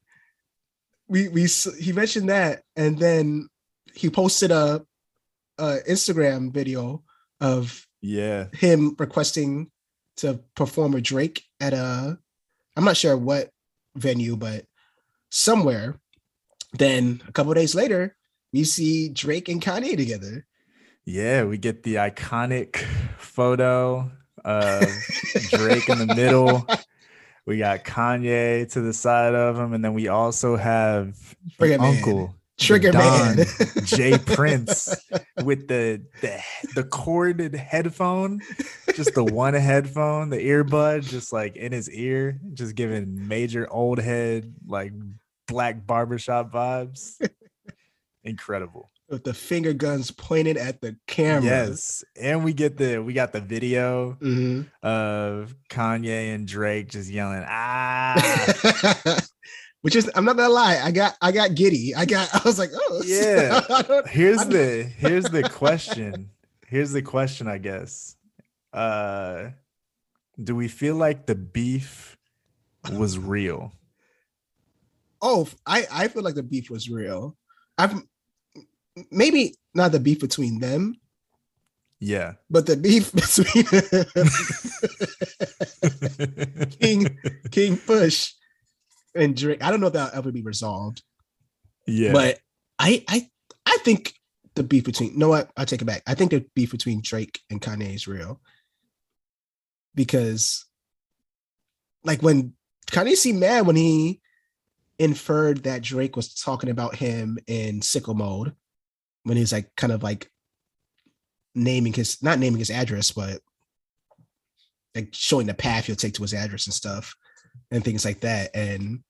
we 1.09 1.29
we 1.29 1.47
he 1.79 1.93
mentioned 1.93 2.29
that, 2.29 2.63
and 2.77 2.99
then 2.99 3.49
he 3.95 4.11
posted 4.11 4.51
a, 4.51 4.85
a 5.59 5.79
Instagram 5.89 6.53
video 6.53 7.03
of 7.41 7.87
yeah 8.03 8.47
him 8.53 8.95
requesting 8.99 9.71
to 10.17 10.41
perform 10.55 10.93
with 10.93 11.05
Drake 11.05 11.45
at 11.61 11.73
a 11.73 12.19
I'm 12.77 12.85
not 12.85 12.97
sure 12.97 13.17
what 13.17 13.51
venue, 13.97 14.37
but 14.37 14.65
somewhere. 15.31 16.01
Then 16.75 17.23
a 17.29 17.33
couple 17.33 17.53
days 17.55 17.75
later, 17.75 18.17
we 18.53 18.65
see 18.65 19.09
Drake 19.09 19.49
and 19.49 19.61
Kanye 19.61 19.97
together. 19.97 20.47
Yeah, 21.05 21.45
we 21.45 21.59
get 21.59 21.83
the 21.83 21.97
iconic 21.97 22.77
photo 23.19 24.11
of 24.45 24.87
Drake 25.51 25.89
in 25.89 25.99
the 25.99 26.15
middle. 26.15 26.67
We 27.45 27.59
got 27.59 27.83
Kanye 27.83 28.71
to 28.71 28.81
the 28.81 28.93
side 28.93 29.35
of 29.35 29.59
him, 29.59 29.73
and 29.73 29.85
then 29.85 29.95
we 29.95 30.07
also 30.07 30.55
have 30.55 31.35
Man. 31.59 31.81
Uncle 31.81 32.37
Trigger 32.63 32.93
Don, 32.93 33.37
Man. 33.37 33.47
J. 33.85 34.19
Prince 34.19 34.95
with 35.45 35.69
the 35.69 36.03
the 36.21 36.41
the 36.75 36.85
corded 36.85 37.55
headphone, 37.55 38.41
just 38.95 39.15
the 39.15 39.25
one 39.25 39.55
headphone, 39.55 40.31
the 40.31 40.39
earbud, 40.39 41.09
just 41.09 41.33
like 41.33 41.57
in 41.57 41.73
his 41.73 41.91
ear, 41.91 42.39
just 42.55 42.75
giving 42.75 43.27
major 43.29 43.67
old 43.71 43.99
head 43.99 44.55
like 44.67 44.93
black 45.49 45.87
barbershop 45.87 46.53
vibes. 46.53 47.21
Incredible. 48.25 48.91
With 49.09 49.25
the 49.25 49.35
finger 49.35 49.73
guns 49.75 50.11
pointed 50.11 50.57
at 50.57 50.81
the 50.81 50.97
camera. 51.07 51.45
Yes, 51.45 52.03
and 52.19 52.45
we 52.45 52.55
get 52.55 52.79
the 52.79 52.99
we 52.99 53.13
got 53.13 53.33
the 53.33 53.41
video 53.41 54.17
Mhm. 54.23 54.71
of 54.83 55.55
Kanye 55.69 56.35
and 56.35 56.47
Drake 56.49 56.89
just 56.89 57.11
yelling 57.11 57.45
ah. 57.47 59.21
Which 59.83 59.97
is 59.97 60.11
I'm 60.15 60.25
not 60.25 60.37
gonna 60.37 60.53
lie, 60.53 60.81
I 60.83 60.91
got 60.93 61.17
I 61.21 61.33
got 61.33 61.55
giddy. 61.55 61.95
I 61.95 62.05
got 62.07 62.29
I 62.35 62.41
was 62.45 62.59
like, 62.59 62.71
oh 62.75 63.03
Yeah. 63.05 63.61
Here's 64.09 64.45
the 64.47 64.83
here's 64.97 65.25
the 65.25 65.43
question. 65.43 66.31
Here's 66.67 66.93
the 66.93 67.03
question, 67.03 67.47
I 67.49 67.59
guess. 67.59 68.17
Uh 68.73 69.51
do 70.43 70.57
we 70.57 70.67
feel 70.69 70.95
like 70.97 71.27
the 71.27 71.35
beef 71.35 72.17
was 72.93 73.19
real? 73.19 73.73
oh 75.21 75.47
I, 75.67 75.87
I 75.93 76.09
feel 76.09 76.23
like 76.23 76.35
the 76.37 76.43
beef 76.43 76.71
was 76.71 76.89
real. 76.91 77.37
I've 77.79 77.95
maybe 79.11 79.57
not 79.75 79.93
the 79.93 80.01
beef 80.01 80.21
between 80.21 80.59
them, 80.61 80.97
Yeah. 82.01 82.35
but 82.51 82.67
the 82.67 82.77
beef 82.77 83.13
between 83.13 83.65
King 86.81 87.19
King 87.51 87.77
Push 87.79 88.33
and 89.15 89.37
Drake. 89.37 89.63
I 89.63 89.71
don't 89.71 89.81
know 89.81 89.89
if 89.89 89.93
that'll 89.93 90.19
ever 90.19 90.33
be 90.33 90.43
resolved. 90.43 91.03
yeah. 91.87 92.13
But 92.13 92.39
I 92.79 93.05
I 93.09 93.29
I 93.67 93.77
think 93.83 94.15
the 94.55 94.63
beef 94.63 94.85
between 94.85 95.19
no 95.19 95.29
what 95.29 95.51
I 95.57 95.65
take 95.65 95.83
it 95.83 95.87
back. 95.87 96.03
I 96.07 96.15
think 96.15 96.31
the 96.31 96.45
beef 96.55 96.71
between 96.71 97.01
Drake 97.03 97.41
and 97.51 97.61
Kanye 97.61 97.95
is 97.95 98.09
real. 98.09 98.41
Because 99.95 100.65
like 102.05 102.23
when 102.23 102.55
Kanye 102.87 103.15
seemed 103.15 103.41
mad 103.41 103.67
when 103.67 103.77
he 103.77 104.21
inferred 104.99 105.65
that 105.65 105.83
Drake 105.83 106.17
was 106.17 106.35
talking 106.35 106.71
about 106.71 106.97
him 106.97 107.39
in 107.47 107.81
Sicko 107.81 108.15
Mode 108.15 108.55
when 109.25 109.37
he's 109.37 109.53
like 109.53 109.71
kind 109.77 109.93
of 109.93 110.03
like 110.03 110.31
naming 111.55 111.93
his 111.93 112.23
not 112.23 112.39
naming 112.39 112.59
his 112.59 112.71
address, 112.71 113.11
but 113.11 113.41
like 114.95 115.09
showing 115.13 115.47
the 115.47 115.55
path 115.55 115.87
he'll 115.87 115.97
take 115.97 116.15
to 116.15 116.23
his 116.23 116.35
address 116.35 116.67
and 116.67 116.75
stuff 116.75 117.15
and 117.71 117.85
things 117.85 118.05
like 118.05 118.21
that. 118.21 118.51
And 118.55 119.03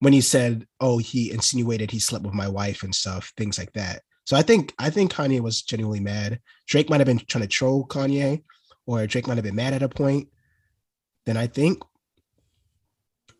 when 0.00 0.12
he 0.12 0.20
said, 0.20 0.66
"Oh, 0.80 0.98
he 0.98 1.30
insinuated 1.30 1.90
he 1.90 1.98
slept 1.98 2.24
with 2.24 2.34
my 2.34 2.48
wife 2.48 2.82
and 2.82 2.94
stuff," 2.94 3.32
things 3.36 3.58
like 3.58 3.72
that. 3.72 4.02
So 4.24 4.36
I 4.36 4.42
think 4.42 4.74
I 4.78 4.90
think 4.90 5.12
Kanye 5.12 5.40
was 5.40 5.62
genuinely 5.62 6.00
mad. 6.00 6.40
Drake 6.66 6.90
might 6.90 7.00
have 7.00 7.06
been 7.06 7.18
trying 7.18 7.42
to 7.42 7.48
troll 7.48 7.86
Kanye, 7.86 8.42
or 8.86 9.06
Drake 9.06 9.26
might 9.26 9.36
have 9.36 9.44
been 9.44 9.54
mad 9.54 9.72
at 9.72 9.82
a 9.82 9.88
point. 9.88 10.28
Then 11.26 11.36
I 11.36 11.46
think, 11.46 11.82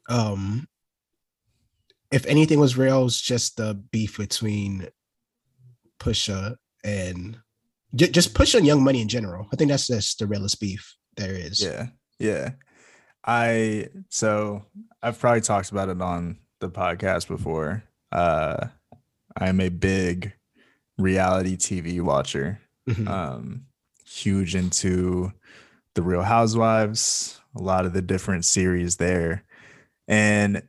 um, 0.09 0.67
if 2.11 2.27
anything 2.27 2.61
was 2.61 2.77
real, 2.77 3.05
was 3.05 3.21
just 3.21 3.57
the 3.57 3.75
beef 3.75 4.19
between 4.19 4.89
Pusha 5.99 6.57
and 6.85 7.39
ju- 7.95 8.09
just 8.09 8.35
Pusha 8.35 8.57
and 8.57 8.67
Young 8.67 8.83
Money 8.83 9.03
in 9.03 9.09
general. 9.09 9.49
I 9.53 9.57
think 9.57 9.71
that's 9.71 9.89
just 9.89 10.19
the 10.19 10.27
realest 10.27 10.61
beef 10.61 10.97
there 11.17 11.33
is. 11.33 11.63
Yeah. 11.63 11.89
Yeah. 12.19 12.51
I 13.27 13.89
so 14.09 14.65
I've 15.03 15.19
probably 15.19 15.41
talked 15.41 15.71
about 15.71 15.89
it 15.89 16.01
on 16.01 16.39
the 16.61 16.69
podcast 16.71 17.29
before. 17.29 17.83
Uh 18.13 18.69
I'm 19.37 19.61
a 19.61 19.69
big 19.69 20.33
reality 20.99 21.57
TV 21.57 22.01
watcher. 22.01 22.61
Mhm. 22.89 23.09
um 23.09 23.63
huge 24.05 24.55
into 24.55 25.33
the 25.95 26.03
real 26.03 26.23
housewives 26.23 27.41
a 27.57 27.61
lot 27.61 27.85
of 27.85 27.93
the 27.93 28.01
different 28.01 28.45
series 28.45 28.97
there 28.99 29.43
and 30.07 30.63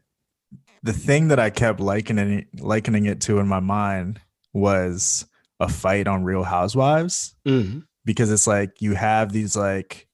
the 0.82 0.94
thing 0.94 1.28
that 1.28 1.38
i 1.40 1.52
kept 1.52 1.80
likening 1.80 2.48
likening 2.60 3.06
it 3.06 3.22
to 3.22 3.38
in 3.38 3.48
my 3.48 3.60
mind 3.60 4.20
was 4.54 5.28
a 5.60 5.70
fight 5.70 6.08
on 6.08 6.24
real 6.24 6.44
housewives 6.44 7.36
Mhm. 7.46 7.84
because 8.04 8.32
it's 8.32 8.48
like 8.48 8.82
you 8.82 8.96
have 8.96 9.32
these 9.32 9.56
like 9.56 10.07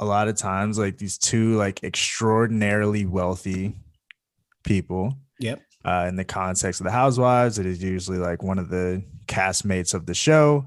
a 0.00 0.04
lot 0.04 0.28
of 0.28 0.36
times 0.36 0.78
like 0.78 0.98
these 0.98 1.18
two 1.18 1.56
like 1.56 1.82
extraordinarily 1.82 3.04
wealthy 3.06 3.74
people 4.64 5.14
Yep. 5.40 5.60
uh, 5.84 6.06
in 6.08 6.16
the 6.16 6.24
context 6.24 6.80
of 6.80 6.84
the 6.84 6.90
housewives 6.90 7.58
it 7.58 7.66
is 7.66 7.82
usually 7.82 8.18
like 8.18 8.42
one 8.42 8.58
of 8.58 8.68
the 8.68 9.02
castmates 9.26 9.94
of 9.94 10.06
the 10.06 10.14
show 10.14 10.66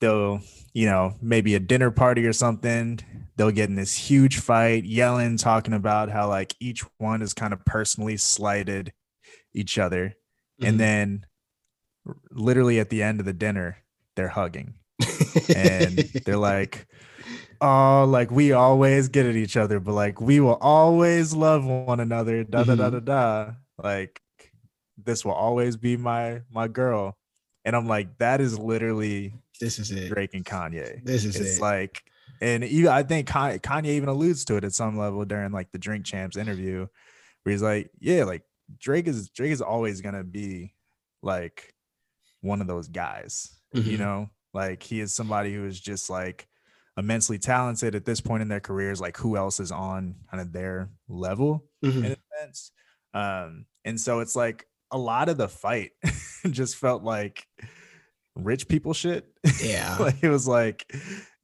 they'll 0.00 0.40
you 0.72 0.86
know 0.86 1.14
maybe 1.20 1.54
a 1.54 1.60
dinner 1.60 1.90
party 1.90 2.24
or 2.26 2.32
something 2.32 2.98
they'll 3.36 3.50
get 3.50 3.68
in 3.68 3.74
this 3.74 3.96
huge 3.96 4.38
fight 4.38 4.84
yelling 4.84 5.36
talking 5.36 5.74
about 5.74 6.10
how 6.10 6.28
like 6.28 6.54
each 6.60 6.84
one 6.98 7.20
has 7.20 7.34
kind 7.34 7.52
of 7.52 7.64
personally 7.64 8.16
slighted 8.16 8.92
each 9.54 9.78
other 9.78 10.14
Mhm. 10.60 10.68
and 10.68 10.80
then 10.80 11.26
literally 12.30 12.78
at 12.80 12.90
the 12.90 13.02
end 13.02 13.20
of 13.20 13.26
the 13.26 13.32
dinner 13.32 13.78
they're 14.16 14.28
hugging 14.28 14.74
and 15.54 15.98
they're 16.24 16.36
like 16.36 16.86
oh 17.60 18.04
like 18.08 18.30
we 18.30 18.52
always 18.52 19.08
get 19.08 19.26
at 19.26 19.36
each 19.36 19.56
other 19.56 19.80
but 19.80 19.92
like 19.92 20.20
we 20.20 20.40
will 20.40 20.56
always 20.60 21.34
love 21.34 21.64
one 21.64 22.00
another 22.00 22.42
da 22.44 22.64
da 22.64 22.74
da 22.74 22.90
da 22.90 23.00
da 23.00 23.50
like 23.82 24.20
this 24.96 25.24
will 25.24 25.32
always 25.32 25.76
be 25.76 25.96
my 25.96 26.40
my 26.50 26.66
girl 26.68 27.16
and 27.64 27.76
i'm 27.76 27.86
like 27.86 28.16
that 28.18 28.40
is 28.40 28.58
literally 28.58 29.34
this 29.60 29.78
is 29.78 29.90
it. 29.90 30.08
drake 30.08 30.34
and 30.34 30.44
kanye 30.44 31.04
This 31.04 31.24
is 31.24 31.36
it's 31.36 31.58
it. 31.58 31.62
like 31.62 32.02
and 32.40 32.64
even 32.64 32.90
i 32.90 33.02
think 33.02 33.28
kanye 33.28 33.86
even 33.86 34.08
alludes 34.08 34.44
to 34.46 34.56
it 34.56 34.64
at 34.64 34.72
some 34.72 34.96
level 34.98 35.24
during 35.24 35.52
like 35.52 35.70
the 35.72 35.78
drink 35.78 36.06
champs 36.06 36.36
interview 36.36 36.86
where 37.42 37.50
he's 37.52 37.62
like 37.62 37.90
yeah 38.00 38.24
like 38.24 38.42
drake 38.78 39.06
is 39.06 39.28
drake 39.30 39.52
is 39.52 39.60
always 39.62 40.00
gonna 40.00 40.24
be 40.24 40.74
like 41.22 41.74
one 42.40 42.60
of 42.62 42.66
those 42.66 42.88
guys 42.88 43.50
you 43.74 43.96
Mhm. 43.96 43.98
know 43.98 44.30
like 44.54 44.82
he 44.82 45.00
is 45.00 45.12
somebody 45.14 45.52
who 45.54 45.66
is 45.66 45.78
just 45.78 46.08
like 46.10 46.48
immensely 46.96 47.38
talented 47.38 47.94
at 47.94 48.04
this 48.04 48.20
point 48.20 48.42
in 48.42 48.48
their 48.48 48.60
careers 48.60 49.00
like 49.00 49.16
who 49.16 49.36
else 49.36 49.60
is 49.60 49.70
on 49.72 50.14
kind 50.30 50.40
of 50.40 50.52
their 50.52 50.90
level 51.08 51.64
Mhm. 51.84 52.04
in 52.04 52.12
a 52.12 52.16
sense 52.40 52.72
um 53.14 53.64
and 53.84 53.98
so 54.00 54.20
it's 54.20 54.36
like 54.36 54.66
a 54.90 54.98
lot 54.98 55.28
of 55.28 55.36
the 55.38 55.48
fight 55.48 55.92
just 56.50 56.76
felt 56.76 57.02
like 57.02 57.46
rich 58.36 58.68
people 58.68 58.92
shit 58.92 59.28
Yeah. 59.62 59.96
like 60.00 60.22
it 60.22 60.28
was 60.28 60.46
like 60.46 60.92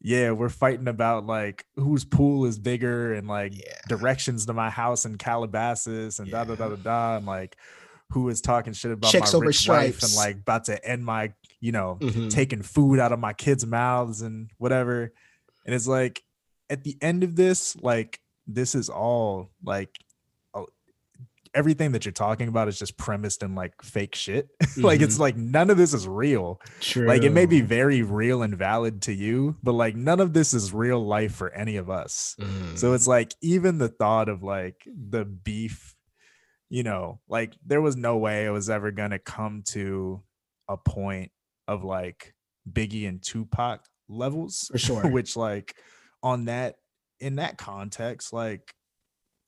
yeah 0.00 0.30
we're 0.32 0.48
fighting 0.48 0.88
about 0.88 1.26
like 1.26 1.64
whose 1.76 2.04
pool 2.04 2.44
is 2.44 2.58
bigger 2.58 3.14
and 3.14 3.26
like 3.28 3.54
Yeah. 3.56 3.78
directions 3.88 4.46
to 4.46 4.52
my 4.52 4.68
house 4.70 5.04
in 5.06 5.16
calabasas 5.16 6.18
and 6.18 6.30
da 6.30 6.44
da 6.44 6.54
da 6.56 6.68
da 6.70 6.76
da 6.76 7.16
and 7.16 7.26
like 7.26 7.56
who 8.10 8.28
is 8.28 8.40
talking 8.40 8.72
shit 8.72 8.92
about 8.92 9.10
Chicks 9.10 9.32
my 9.32 9.40
rich 9.40 9.68
wife 9.68 10.02
and 10.02 10.14
like 10.14 10.36
about 10.36 10.64
to 10.64 10.84
end 10.88 11.04
my 11.04 11.32
you 11.60 11.72
know 11.72 11.98
Mhm. 12.00 12.30
taking 12.30 12.62
food 12.62 12.98
out 13.00 13.12
of 13.12 13.18
my 13.18 13.32
kids' 13.32 13.64
mouths 13.66 14.22
and 14.22 14.50
whatever. 14.58 15.12
And 15.66 15.74
it's 15.74 15.86
like 15.88 16.22
at 16.70 16.84
the 16.84 16.96
end 17.02 17.22
of 17.24 17.36
this, 17.36 17.76
like 17.76 18.20
this 18.46 18.74
is 18.74 18.88
all 18.88 19.50
like 19.62 19.90
everything 21.56 21.92
that 21.92 22.04
you're 22.04 22.12
talking 22.12 22.48
about 22.48 22.68
is 22.68 22.78
just 22.78 22.98
premised 22.98 23.42
in 23.42 23.54
like 23.54 23.72
fake 23.82 24.14
shit. 24.14 24.48
like 24.76 25.00
it's 25.00 25.18
like 25.18 25.36
none 25.36 25.70
of 25.70 25.78
this 25.78 25.94
is 25.94 26.06
real. 26.06 26.60
True. 26.80 27.06
Like 27.06 27.22
it 27.22 27.30
may 27.30 27.46
be 27.46 27.62
very 27.62 28.02
real 28.02 28.42
and 28.42 28.56
valid 28.56 29.02
to 29.02 29.12
you, 29.12 29.56
but 29.62 29.72
like 29.72 29.96
none 29.96 30.20
of 30.20 30.34
this 30.34 30.52
is 30.52 30.72
real 30.72 31.04
life 31.04 31.34
for 31.34 31.50
any 31.52 31.76
of 31.76 31.88
us. 31.88 32.36
Mhm. 32.38 32.78
So 32.78 32.92
it's 32.92 33.06
like 33.06 33.34
even 33.40 33.78
the 33.78 33.88
thought 33.88 34.28
of 34.28 34.42
like 34.42 34.86
the 34.86 35.24
beef, 35.24 35.96
you 36.68 36.82
know, 36.82 37.20
like 37.26 37.54
there 37.64 37.80
was 37.80 37.96
no 37.96 38.18
way 38.18 38.44
it 38.44 38.50
was 38.50 38.68
ever 38.68 38.90
gonna 38.90 39.18
come 39.18 39.62
to 39.68 40.22
a 40.68 40.76
point 40.76 41.32
of 41.66 41.84
like 41.84 42.34
Biggie 42.70 43.08
and 43.08 43.22
Tupac 43.22 43.82
levels. 44.08 44.68
For 44.72 44.78
sure. 44.86 45.08
Which 45.08 45.36
like 45.36 45.74
on 46.22 46.46
that 46.46 46.76
in 47.20 47.36
that 47.36 47.58
context, 47.58 48.32
like 48.32 48.74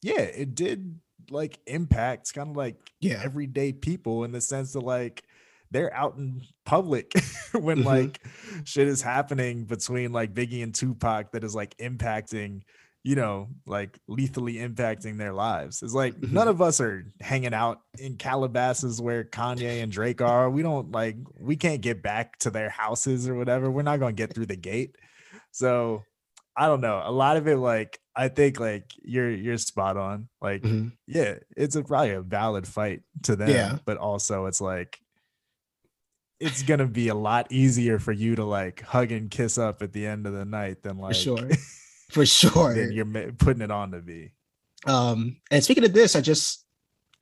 yeah, 0.02 0.20
it 0.20 0.54
did 0.54 1.00
like 1.30 1.59
impact 1.66 2.32
kind 2.32 2.50
of 2.50 2.56
like 2.56 2.76
yeah. 3.00 3.20
everyday 3.24 3.72
people 3.72 4.24
in 4.24 4.32
the 4.32 4.40
sense 4.40 4.72
that 4.72 4.80
like 4.80 5.24
they're 5.70 5.92
out 5.92 6.16
in 6.16 6.40
public 6.64 7.12
when 7.52 7.78
Mhm. 7.78 7.84
like 7.84 8.20
shit 8.64 8.88
is 8.88 9.02
happening 9.02 9.64
between 9.64 10.12
like 10.12 10.32
Biggie 10.32 10.62
and 10.62 10.74
Tupac 10.74 11.32
that 11.32 11.44
is 11.44 11.54
like 11.54 11.76
impacting, 11.78 12.62
you 13.09 13.14
know, 13.14 13.48
like 13.64 13.98
lethally 14.06 14.56
impacting 14.56 15.16
their 15.16 15.32
lives. 15.32 15.82
It's 15.82 15.94
like 15.94 16.20
none 16.22 16.46
of 16.46 16.61
us 16.61 16.78
are 16.78 17.11
hanging 17.22 17.54
out 17.54 17.80
in 17.98 18.16
Calabasas 18.16 19.00
where 19.00 19.24
Kanye 19.24 19.82
and 19.82 19.90
Drake 19.90 20.20
are. 20.20 20.50
We 20.50 20.61
don't 20.61 20.92
like 20.92 21.16
we 21.40 21.56
can't 21.56 21.80
get 21.80 22.02
back 22.02 22.38
to 22.40 22.50
their 22.50 22.68
houses 22.68 23.26
or 23.26 23.34
whatever. 23.34 23.70
We're 23.70 23.80
not 23.80 23.98
gonna 23.98 24.12
get 24.12 24.34
through 24.34 24.44
the 24.44 24.56
gate. 24.56 24.94
So 25.52 26.02
I 26.54 26.66
don't 26.66 26.82
know. 26.82 27.00
A 27.02 27.11
lot 27.11 27.38
of 27.38 27.48
it, 27.48 27.56
like 27.56 27.98
I 28.14 28.28
think, 28.28 28.61
like 28.61 28.84
you're 29.02 29.30
you're 29.30 29.56
spot 29.56 29.96
on. 29.96 30.28
Like, 30.42 30.61
Mhm. 30.61 30.92
yeah, 31.06 31.36
it's 31.56 31.76
a 31.76 31.84
probably 31.84 32.11
a 32.11 32.20
valid 32.20 32.68
fight 32.68 33.00
to 33.22 33.36
them. 33.36 33.48
Yeah. 33.48 33.78
but 33.86 33.96
also 33.96 34.44
it's 34.44 34.61
like 34.61 35.00
it's 36.40 36.62
gonna 36.62 36.86
be 36.86 37.09
a 37.09 37.14
lot 37.14 37.50
easier 37.50 37.98
for 37.98 38.12
you 38.12 38.36
to 38.36 38.44
like 38.44 38.82
hug 38.82 39.12
and 39.12 39.30
kiss 39.30 39.56
up 39.56 39.80
at 39.80 39.94
the 39.94 40.06
end 40.06 40.26
of 40.26 40.34
the 40.34 40.44
night 40.44 40.82
than 40.82 40.98
like 40.98 41.14
For 41.14 41.20
sure. 41.20 41.48
For 42.11 42.24
sure. 42.26 42.74
than 42.74 42.92
you're 42.92 43.32
putting 43.32 43.62
it 43.62 43.70
on 43.70 43.92
to 43.92 44.00
be. 44.00 44.32
Um, 44.86 45.36
and 45.50 45.62
speaking 45.62 45.84
of 45.84 45.92
this, 45.92 46.16
I 46.16 46.20
just 46.20 46.64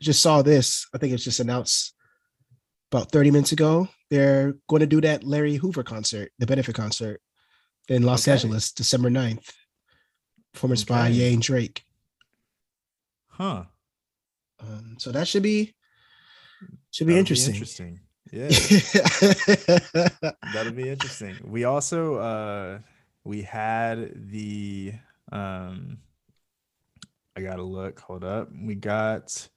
just 0.01 0.21
saw 0.23 0.43
this. 0.43 0.87
I 0.95 0.99
think 0.99 1.13
it's 1.15 1.25
just 1.25 1.41
announced 1.41 1.95
about 2.93 3.11
30 3.11 3.31
minutes 3.31 3.53
ago. 3.53 3.89
They're 4.11 4.55
going 4.69 4.81
to 4.81 4.87
do 4.87 5.01
that 5.01 5.25
Larry 5.25 5.57
Hoover 5.57 5.83
concert, 5.83 6.31
the 6.39 6.47
benefit 6.47 6.75
concert 6.75 7.21
in 7.89 8.03
Los 8.03 8.25
Okay. 8.29 8.33
Angeles, 8.33 8.73
December 8.73 9.11
9th. 9.11 9.51
Performance 10.53 10.85
by 10.85 11.07
Okay. 11.09 11.13
Ye 11.15 11.33
and 11.35 11.43
Drake. 11.43 11.83
Huh? 13.29 13.65
Um, 14.61 14.97
so 14.99 15.11
that 15.13 15.29
should 15.29 15.43
be 15.43 15.75
should 16.91 17.07
be 17.07 17.15
That'll 17.15 17.21
interesting. 17.21 17.55
interesting. 17.55 18.01
Yeah. 18.33 18.49
That'll 20.53 20.73
be 20.73 20.89
interesting. 20.89 21.37
We 21.45 21.65
also 21.65 22.15
uh 22.17 22.79
we 23.27 23.43
had 23.43 24.13
the 24.31 24.93
um 25.33 25.99
I 27.37 27.43
gotta 27.43 27.63
look, 27.63 28.01
hold 28.01 28.25
up. 28.25 28.49
We 28.59 28.75
got 28.75 29.49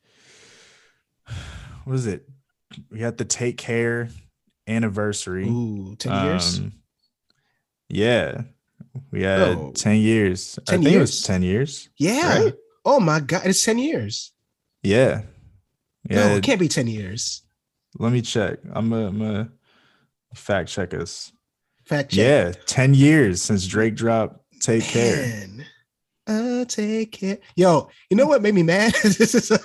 what 1.86 1.94
is 1.96 2.08
it? 2.08 2.28
We 2.92 3.00
got 3.00 3.18
the 3.18 3.26
take 3.26 3.58
care 3.58 4.10
anniversary. 4.68 5.48
Ooh, 5.48 5.96
10 5.98 6.26
years. 6.26 6.60
Um, 6.60 6.74
yeah. 7.90 8.42
We 9.12 9.24
had 9.24 9.40
Oh. 9.42 9.72
10 9.76 9.98
years. 9.98 10.60
10 10.68 10.80
I 10.80 10.84
think 10.84 10.96
it 10.96 11.00
was 11.00 11.24
10 11.24 11.42
years. 11.44 11.90
yeah. 11.98 12.44
right? 12.44 12.54
Oh 12.86 13.00
my 13.00 13.20
god, 13.20 13.42
it's 13.46 13.64
10 13.64 13.78
years. 13.78 14.32
Yeah. 14.84 15.22
No, 16.10 16.16
Yeah. 16.18 16.36
it 16.36 16.44
can't 16.44 16.60
be 16.60 16.68
10 16.68 16.88
years. 16.88 17.44
Let 17.98 18.12
me 18.12 18.22
check. 18.22 18.60
I'm 18.72 18.94
a, 18.94 19.08
I'm 19.08 19.22
a 19.22 19.50
fact 20.36 20.70
check 20.70 20.94
us. 20.94 21.32
Fact 21.90 22.12
check. 22.12 22.18
Yeah, 22.20 22.52
10 22.68 22.94
years 22.94 23.42
since 23.42 23.66
Drake 23.66 23.96
dropped 23.96 24.40
Take 24.62 24.84
Care. 24.84 25.16
Man, 25.16 25.66
Uh, 26.28 26.64
take 26.66 27.12
care. 27.14 27.40
Yo, 27.56 27.90
you 28.12 28.16
know 28.18 28.28
what 28.28 28.44
made 28.44 28.54
me 28.54 28.62
mad? 28.62 28.94
this 29.04 29.34
is 29.34 29.50
a, 29.50 29.60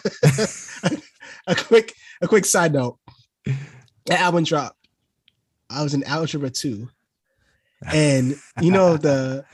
a 1.47 1.55
quick 1.55 1.93
a 2.22 2.27
quick 2.27 2.47
side 2.47 2.72
note. 2.72 2.99
That 4.07 4.20
album 4.20 4.45
dropped. 4.45 4.79
I 5.68 5.83
was 5.83 5.93
in 5.93 6.03
algebra 6.05 6.49
two, 6.49 6.89
and 7.93 8.35
you 8.62 8.70
know 8.70 8.97
the 9.07 9.45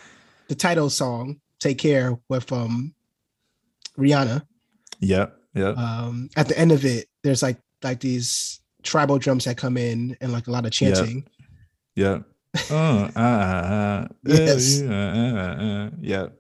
the 0.47 0.55
title 0.55 0.89
song 0.91 1.41
"Take 1.59 1.79
Care" 1.79 2.17
with 2.29 2.53
um 2.53 2.95
Rihanna. 3.99 4.43
Yep, 5.01 5.37
yep. 5.55 5.77
Um, 5.77 6.29
at 6.37 6.47
the 6.47 6.57
end 6.57 6.71
of 6.71 6.85
it, 6.85 7.09
there's 7.25 7.43
like 7.43 7.59
like 7.83 7.99
these 7.99 8.61
tribal 8.85 9.19
drums 9.19 9.47
that 9.47 9.57
come 9.57 9.77
in 9.77 10.17
and 10.21 10.31
like 10.33 10.47
a 10.47 10.53
lot 10.53 10.65
of 10.67 10.81
Yeah. 10.81 10.93
chanting. 10.95 11.27
Yep. 11.97 12.23
Oh, 12.71 13.09
uh, 13.15 13.19
uh, 13.19 13.21
uh, 13.21 14.09
Yes. 14.25 14.83
uh, 14.83 15.91
yep. 16.01 16.37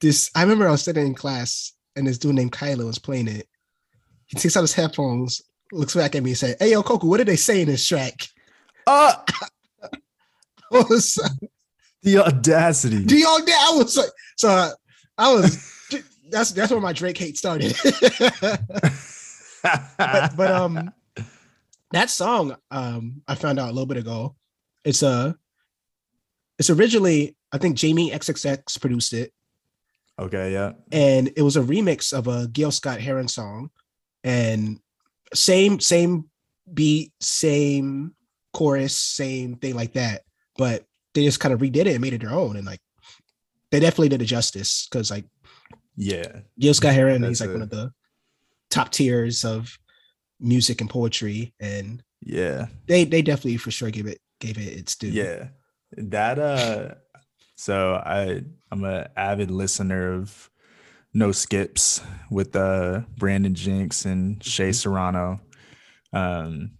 This 0.00 0.30
I 0.34 0.42
remember 0.42 0.68
I 0.68 0.72
was 0.72 0.82
sitting 0.82 1.06
in 1.06 1.14
class 1.14 1.72
and 1.96 2.06
this 2.06 2.18
dude 2.18 2.34
named 2.34 2.52
Kylo 2.52 2.86
was 2.86 2.98
playing 2.98 3.28
it. 3.28 3.48
He 4.26 4.38
takes 4.38 4.56
out 4.56 4.62
his 4.62 4.74
headphones, 4.74 5.42
looks 5.72 5.94
back 5.94 6.14
at 6.14 6.22
me, 6.22 6.30
and 6.30 6.38
said, 6.38 6.56
"Hey, 6.58 6.72
yo, 6.72 6.82
Coco, 6.82 7.06
what 7.06 7.18
did 7.18 7.28
they 7.28 7.36
say 7.36 7.60
in 7.62 7.68
this 7.68 7.86
track?" 7.86 8.14
Uh, 8.86 9.14
I 10.72 10.82
was, 10.88 11.18
the 12.02 12.18
audacity. 12.18 13.04
do 13.04 13.16
y'all? 13.16 13.38
I 13.38 13.72
was 13.76 13.96
like, 13.96 14.10
so 14.36 14.48
uh, 14.48 14.70
I 15.18 15.32
was. 15.32 15.70
That's 16.30 16.50
that's 16.52 16.72
where 16.72 16.80
my 16.80 16.92
Drake 16.92 17.18
hate 17.18 17.36
started. 17.36 17.76
but, 19.62 20.36
but 20.36 20.50
um, 20.50 20.92
that 21.92 22.10
song 22.10 22.56
um 22.70 23.22
I 23.28 23.34
found 23.36 23.60
out 23.60 23.68
a 23.68 23.72
little 23.72 23.86
bit 23.86 23.98
ago. 23.98 24.34
It's 24.84 25.02
a, 25.02 25.36
it's 26.58 26.70
originally 26.70 27.36
I 27.52 27.58
think 27.58 27.76
Jamie 27.76 28.10
xx 28.10 28.80
produced 28.80 29.12
it, 29.12 29.32
okay, 30.18 30.52
yeah. 30.52 30.72
and 30.92 31.30
it 31.36 31.42
was 31.42 31.56
a 31.56 31.62
remix 31.62 32.12
of 32.12 32.26
a 32.28 32.48
Gil 32.48 32.70
Scott 32.70 33.00
Heron 33.00 33.28
song, 33.28 33.70
and 34.22 34.78
same 35.34 35.80
same 35.80 36.24
beat, 36.72 37.12
same 37.20 38.14
chorus, 38.52 38.96
same 38.96 39.56
thing 39.56 39.74
like 39.74 39.92
that. 39.94 40.22
But 40.56 40.84
they 41.14 41.24
just 41.24 41.40
kind 41.40 41.52
of 41.54 41.60
redid 41.60 41.86
it 41.86 41.88
and 41.88 42.00
made 42.00 42.12
it 42.14 42.20
their 42.22 42.32
own, 42.32 42.56
and 42.56 42.66
like 42.66 42.80
they 43.70 43.80
definitely 43.80 44.08
did 44.08 44.22
it 44.22 44.26
justice 44.26 44.86
because 44.90 45.10
like 45.10 45.24
Yeah. 45.96 46.40
Gil 46.58 46.74
Scott 46.74 46.94
Heron, 46.94 47.22
That's 47.22 47.38
he's 47.38 47.40
like 47.40 47.50
a- 47.50 47.52
one 47.54 47.62
of 47.62 47.70
the 47.70 47.92
top 48.70 48.90
tiers 48.90 49.44
of 49.44 49.76
music 50.40 50.80
and 50.80 50.90
poetry, 50.90 51.54
and 51.60 52.02
Yeah. 52.20 52.66
they 52.86 53.04
they 53.04 53.22
definitely 53.22 53.56
for 53.58 53.70
sure 53.70 53.90
gave 53.90 54.06
it 54.06 54.20
gave 54.40 54.58
it 54.58 54.76
its 54.78 54.96
due. 54.96 55.08
Yeah. 55.08 55.48
That 55.96 56.38
uh 56.38 56.94
so 57.56 57.94
I 57.94 58.42
I'm 58.70 58.84
a 58.84 59.08
avid 59.16 59.50
listener 59.50 60.12
of 60.14 60.50
No 61.12 61.32
Skips 61.32 62.00
with 62.30 62.54
uh 62.56 63.02
Brandon 63.16 63.54
Jinx 63.54 64.04
and 64.04 64.42
Shea 64.42 64.70
Mhm. 64.70 64.74
Serrano. 64.74 65.40
Um 66.12 66.72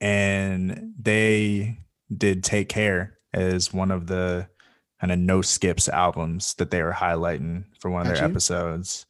and 0.00 0.94
they 0.98 1.78
did 2.16 2.44
Take 2.44 2.68
Care 2.68 3.18
as 3.34 3.72
one 3.72 3.90
of 3.90 4.06
the 4.06 4.48
kind 5.00 5.12
of 5.12 5.18
No 5.18 5.42
Skips 5.42 5.88
albums 5.88 6.54
that 6.54 6.70
they 6.70 6.82
were 6.82 6.92
highlighting 6.92 7.64
for 7.80 7.90
one 7.90 8.02
of 8.02 8.08
Got 8.08 8.14
their 8.14 8.24
you. 8.24 8.30
episodes. 8.30 9.06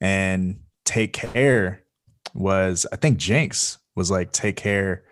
And 0.00 0.60
Take 0.84 1.12
Care 1.12 1.82
was 2.34 2.86
I 2.92 2.96
think 2.96 3.18
Jinx 3.18 3.78
was 3.94 4.10
like 4.10 4.32
Take 4.32 4.56
Care 4.56 5.04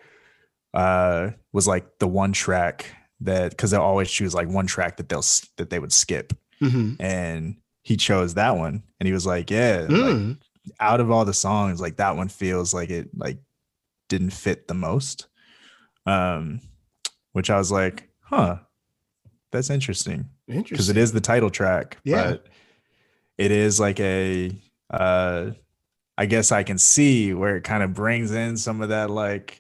uh 0.75 1.31
was 1.53 1.67
like 1.67 1.99
the 1.99 2.09
one 2.09 2.33
track 2.33 2.87
that 3.23 3.51
because 3.51 3.71
they'll 3.71 3.81
always 3.83 4.11
choose 4.11 4.35
like 4.35 4.49
one 4.49 4.67
track 4.67 4.97
that 4.97 5.09
they'll 5.09 5.25
that 5.57 5.71
they 5.71 5.79
would 5.79 5.93
skip 5.93 6.33
Mhm. 6.61 6.97
and 7.01 7.57
he 7.83 7.97
chose 7.97 8.35
that 8.35 8.57
one 8.57 8.83
and 8.99 9.07
he 9.07 9.13
was 9.13 9.27
like 9.27 9.51
yeah 9.51 9.87
like, 9.89 10.17
Mm. 10.17 10.39
out 10.79 11.01
of 11.01 11.11
all 11.11 11.25
the 11.25 11.35
songs 11.35 11.81
like 11.81 11.97
that 11.97 12.17
one 12.17 12.29
feels 12.29 12.73
like 12.75 12.91
it 12.91 13.09
like 13.17 13.39
didn't 14.09 14.31
fit 14.31 14.69
the 14.69 14.75
most 14.75 15.27
um 16.07 16.61
which 17.33 17.51
i 17.51 17.57
was 17.59 17.71
like 17.73 18.09
huh 18.21 18.57
that's 19.53 19.71
interesting 19.71 20.29
Interesting. 20.49 20.75
because 20.75 20.89
it 20.89 20.97
is 20.97 21.13
the 21.13 21.21
title 21.21 21.51
track 21.51 21.99
Yeah. 22.05 22.31
but 22.33 22.47
it 23.39 23.51
is 23.51 23.79
like 23.81 24.01
a 24.01 24.53
uh 24.91 25.51
i 26.19 26.27
guess 26.27 26.53
i 26.53 26.63
can 26.63 26.79
see 26.79 27.33
where 27.35 27.57
it 27.57 27.65
kind 27.65 27.83
of 27.83 27.95
brings 27.95 28.33
in 28.33 28.57
some 28.57 28.81
of 28.83 28.89
that 28.91 29.11
like 29.11 29.60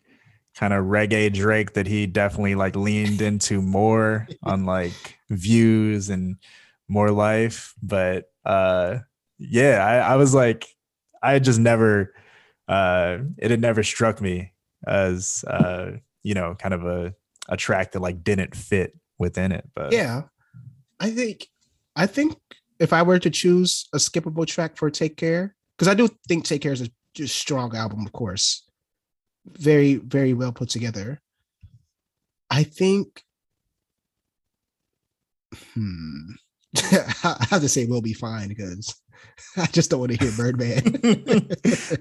kind 0.60 0.74
of 0.74 0.84
reggae 0.84 1.32
drake 1.32 1.72
that 1.72 1.86
he 1.86 2.06
definitely 2.06 2.54
like 2.54 2.76
leaned 2.76 3.22
into 3.22 3.62
more 3.62 4.28
on 4.42 4.66
like 4.66 5.18
views 5.30 6.10
and 6.10 6.36
more 6.86 7.10
life 7.10 7.72
but 7.82 8.26
uh 8.44 8.98
yeah 9.38 9.82
i, 9.84 10.12
I 10.12 10.16
was 10.16 10.34
like 10.34 10.66
i 11.22 11.38
just 11.38 11.58
never 11.58 12.12
uh 12.68 13.18
it 13.38 13.50
had 13.50 13.60
never 13.60 13.82
struck 13.82 14.20
me 14.20 14.52
as 14.86 15.44
uh 15.46 15.92
you 16.22 16.34
know 16.34 16.54
kind 16.58 16.74
of 16.74 16.84
a 16.84 17.14
a 17.48 17.56
track 17.56 17.92
that 17.92 18.00
like 18.00 18.22
didn't 18.22 18.54
fit 18.54 18.94
within 19.18 19.52
it 19.52 19.68
but 19.74 19.92
yeah, 19.92 20.22
I 21.00 21.10
think 21.10 21.48
I 21.96 22.06
think 22.06 22.36
if 22.78 22.92
I 22.92 23.02
were 23.02 23.18
to 23.18 23.30
choose 23.30 23.88
a 23.92 23.96
skippable 23.96 24.46
track 24.46 24.76
for 24.76 24.90
Take 24.90 25.16
Care, 25.16 25.56
because 25.76 25.88
I 25.88 25.94
do 25.94 26.08
think 26.28 26.44
Take 26.44 26.62
Care 26.62 26.72
is 26.72 26.82
a 26.82 26.90
just 27.14 27.36
strong 27.36 27.74
album, 27.74 28.06
of 28.06 28.12
course, 28.12 28.69
very 29.46 29.96
very 29.96 30.32
well 30.34 30.52
put 30.52 30.68
together. 30.68 31.20
I 32.50 32.62
think. 32.64 33.22
Hmm. 35.74 36.32
I 36.76 37.46
have 37.50 37.62
to 37.62 37.68
say 37.68 37.86
we'll 37.86 38.00
be 38.00 38.12
fine 38.12 38.48
because 38.48 38.94
I 39.56 39.66
just 39.66 39.90
don't 39.90 40.00
want 40.00 40.12
to 40.12 40.18
hear 40.24 40.32
Birdman. 40.36 40.82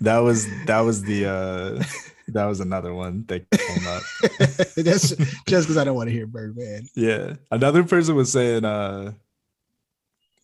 that 0.01 0.19
was 0.23 0.47
that 0.65 0.81
was 0.81 1.01
the 1.03 1.25
uh 1.25 1.83
that 2.29 2.45
was 2.45 2.59
another 2.59 2.93
one 2.93 3.25
that 3.27 3.49
came 3.49 3.87
up. 3.87 4.03
That's 4.75 5.15
just 5.47 5.65
because 5.65 5.77
I 5.77 5.83
don't 5.83 5.95
want 5.95 6.09
to 6.09 6.13
hear 6.13 6.27
Birdman. 6.27 6.87
Yeah. 6.95 7.35
Another 7.49 7.83
person 7.83 8.15
was 8.15 8.31
saying 8.31 8.63
uh 8.65 9.13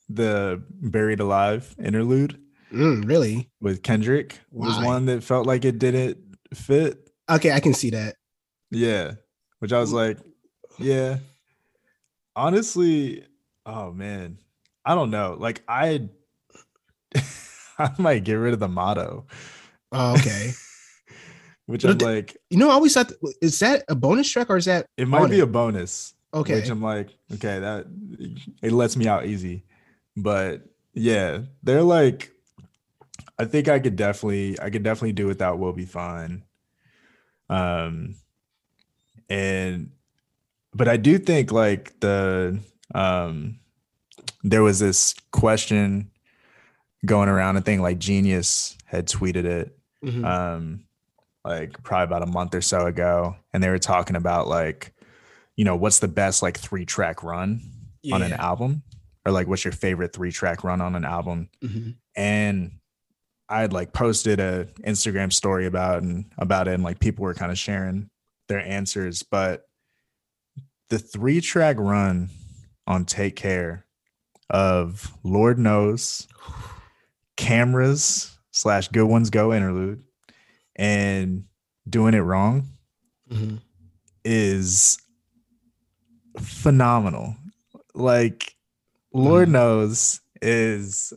the 0.09 0.61
buried 0.69 1.19
alive 1.19 1.75
interlude 1.83 2.39
Mm, 2.73 3.07
really? 3.07 3.49
with 3.61 3.83
Kendrick 3.83 4.39
was 4.51 4.75
Why? 4.77 4.85
one 4.85 5.05
that 5.05 5.23
felt 5.23 5.45
like 5.47 5.63
it 5.65 5.77
didn't 5.79 6.24
fit. 6.55 7.09
Okay, 7.29 7.51
I 7.51 7.59
can 7.59 7.73
see 7.73 7.89
that. 7.91 8.15
Yeah. 8.71 9.13
Which 9.59 9.71
I 9.73 9.79
was 9.79 9.91
like, 9.93 10.17
yeah. 10.79 11.17
Honestly, 12.35 13.25
oh 13.65 13.91
man. 13.91 14.39
I 14.83 14.93
don't 14.95 15.09
know. 15.09 15.35
Like 15.39 15.63
I 15.67 16.09
I 17.79 17.91
might 17.97 18.23
get 18.23 18.33
rid 18.35 18.53
of 18.53 18.59
the 18.59 18.67
motto. 18.67 19.25
Oh, 19.91 20.13
okay. 20.15 20.51
Which 21.67 21.81
But 21.81 21.91
I'm 21.91 21.97
the- 21.97 22.05
like, 22.05 22.37
you 22.49 22.57
know, 22.57 22.69
I 22.69 22.73
always 22.73 22.93
thought 22.93 23.11
is 23.41 23.59
that 23.59 23.83
a 23.87 23.95
bonus 23.95 24.29
track 24.29 24.49
or 24.49 24.57
is 24.57 24.65
that 24.65 24.85
it 24.97 25.07
might 25.07 25.29
be 25.31 25.39
it? 25.39 25.43
a 25.43 25.47
bonus. 25.47 26.13
okay? 26.33 26.55
Which 26.55 26.69
I'm 26.69 26.81
like, 26.81 27.09
okay, 27.33 27.59
that 27.59 27.87
it 28.61 28.71
lets 28.71 28.95
me 28.95 29.07
out 29.07 29.25
easy. 29.25 29.63
But 30.15 30.61
yeah, 30.93 31.39
they're 31.63 31.81
like, 31.81 32.31
I 33.37 33.45
think 33.45 33.67
I 33.67 33.79
could 33.79 33.95
definitely, 33.95 34.59
I 34.61 34.69
could 34.69 34.83
definitely 34.83 35.13
do 35.13 35.27
without 35.27 35.59
will 35.59 35.73
be 35.73 35.85
fine. 35.85 36.43
Um, 37.49 38.15
and 39.29 39.91
but 40.73 40.87
I 40.87 40.97
do 40.97 41.17
think 41.17 41.51
like 41.51 41.99
the 41.99 42.59
um 42.93 43.59
there 44.43 44.63
was 44.63 44.79
this 44.79 45.15
question 45.31 46.11
going 47.05 47.29
around. 47.29 47.57
I 47.57 47.61
think 47.61 47.81
like 47.81 47.99
Genius 47.99 48.77
had 48.85 49.07
tweeted 49.07 49.45
it 49.45 49.77
Mhm. 50.03 50.23
um 50.23 50.85
like 51.43 51.81
probably 51.83 52.03
about 52.03 52.21
a 52.27 52.31
month 52.31 52.53
or 52.53 52.61
so 52.61 52.85
ago 52.85 53.35
and 53.53 53.63
they 53.63 53.69
were 53.69 53.79
talking 53.79 54.15
about 54.15 54.47
like 54.47 54.93
you 55.55 55.65
know 55.65 55.75
what's 55.75 55.99
the 55.99 56.07
best 56.07 56.41
like 56.43 56.57
three 56.59 56.85
track 56.85 57.23
run 57.23 57.61
on 58.13 58.21
an 58.21 58.33
album 58.33 58.83
or 59.25 59.31
like 59.31 59.47
what's 59.47 59.63
your 59.65 59.71
favorite 59.71 60.13
three 60.13 60.31
track 60.31 60.63
run 60.63 60.81
on 60.81 60.95
an 60.95 61.05
album 61.05 61.49
Mhm. 61.63 61.95
and 62.15 62.71
i 63.49 63.61
had 63.61 63.73
like 63.73 63.93
posted 63.93 64.39
a 64.39 64.65
instagram 64.85 65.31
story 65.31 65.65
about 65.65 66.01
and 66.03 66.25
about 66.37 66.67
it 66.67 66.73
and 66.73 66.83
like 66.83 66.99
people 66.99 67.23
were 67.23 67.33
kind 67.33 67.51
of 67.51 67.57
sharing 67.57 68.09
their 68.47 68.59
answers 68.59 69.23
but 69.23 69.63
the 70.89 70.99
three 70.99 71.41
track 71.41 71.77
run 71.79 72.29
on 72.87 73.05
take 73.05 73.35
care 73.35 73.85
of 74.49 75.11
lord 75.23 75.57
knows 75.59 76.27
cameras 77.37 78.37
slash 78.51 78.87
good 78.89 79.05
ones 79.05 79.29
go 79.29 79.53
interlude 79.53 80.03
and 80.75 81.45
doing 81.89 82.13
it 82.13 82.19
wrong 82.19 82.67
Mhm. 83.31 83.61
is 84.23 84.97
phenomenal 86.39 87.35
like 87.93 88.55
lord 89.13 89.47
Mhm. 89.47 89.51
knows 89.53 90.21
is 90.41 91.13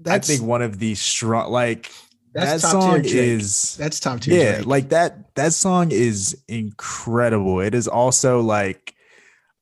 That's 0.00 0.28
i 0.30 0.34
think 0.34 0.48
one 0.48 0.62
of 0.62 0.78
the 0.78 0.94
strong 0.94 1.50
like 1.50 1.90
that 2.34 2.60
song 2.60 3.02
is 3.04 3.76
that's 3.76 3.98
top 4.00 4.20
tier. 4.20 4.38
yeah 4.38 4.54
Drake. 4.56 4.66
like 4.66 4.88
that 4.90 5.34
that 5.34 5.52
song 5.52 5.90
is 5.90 6.40
incredible 6.48 7.60
it 7.60 7.74
is 7.74 7.88
also 7.88 8.40
like 8.40 8.94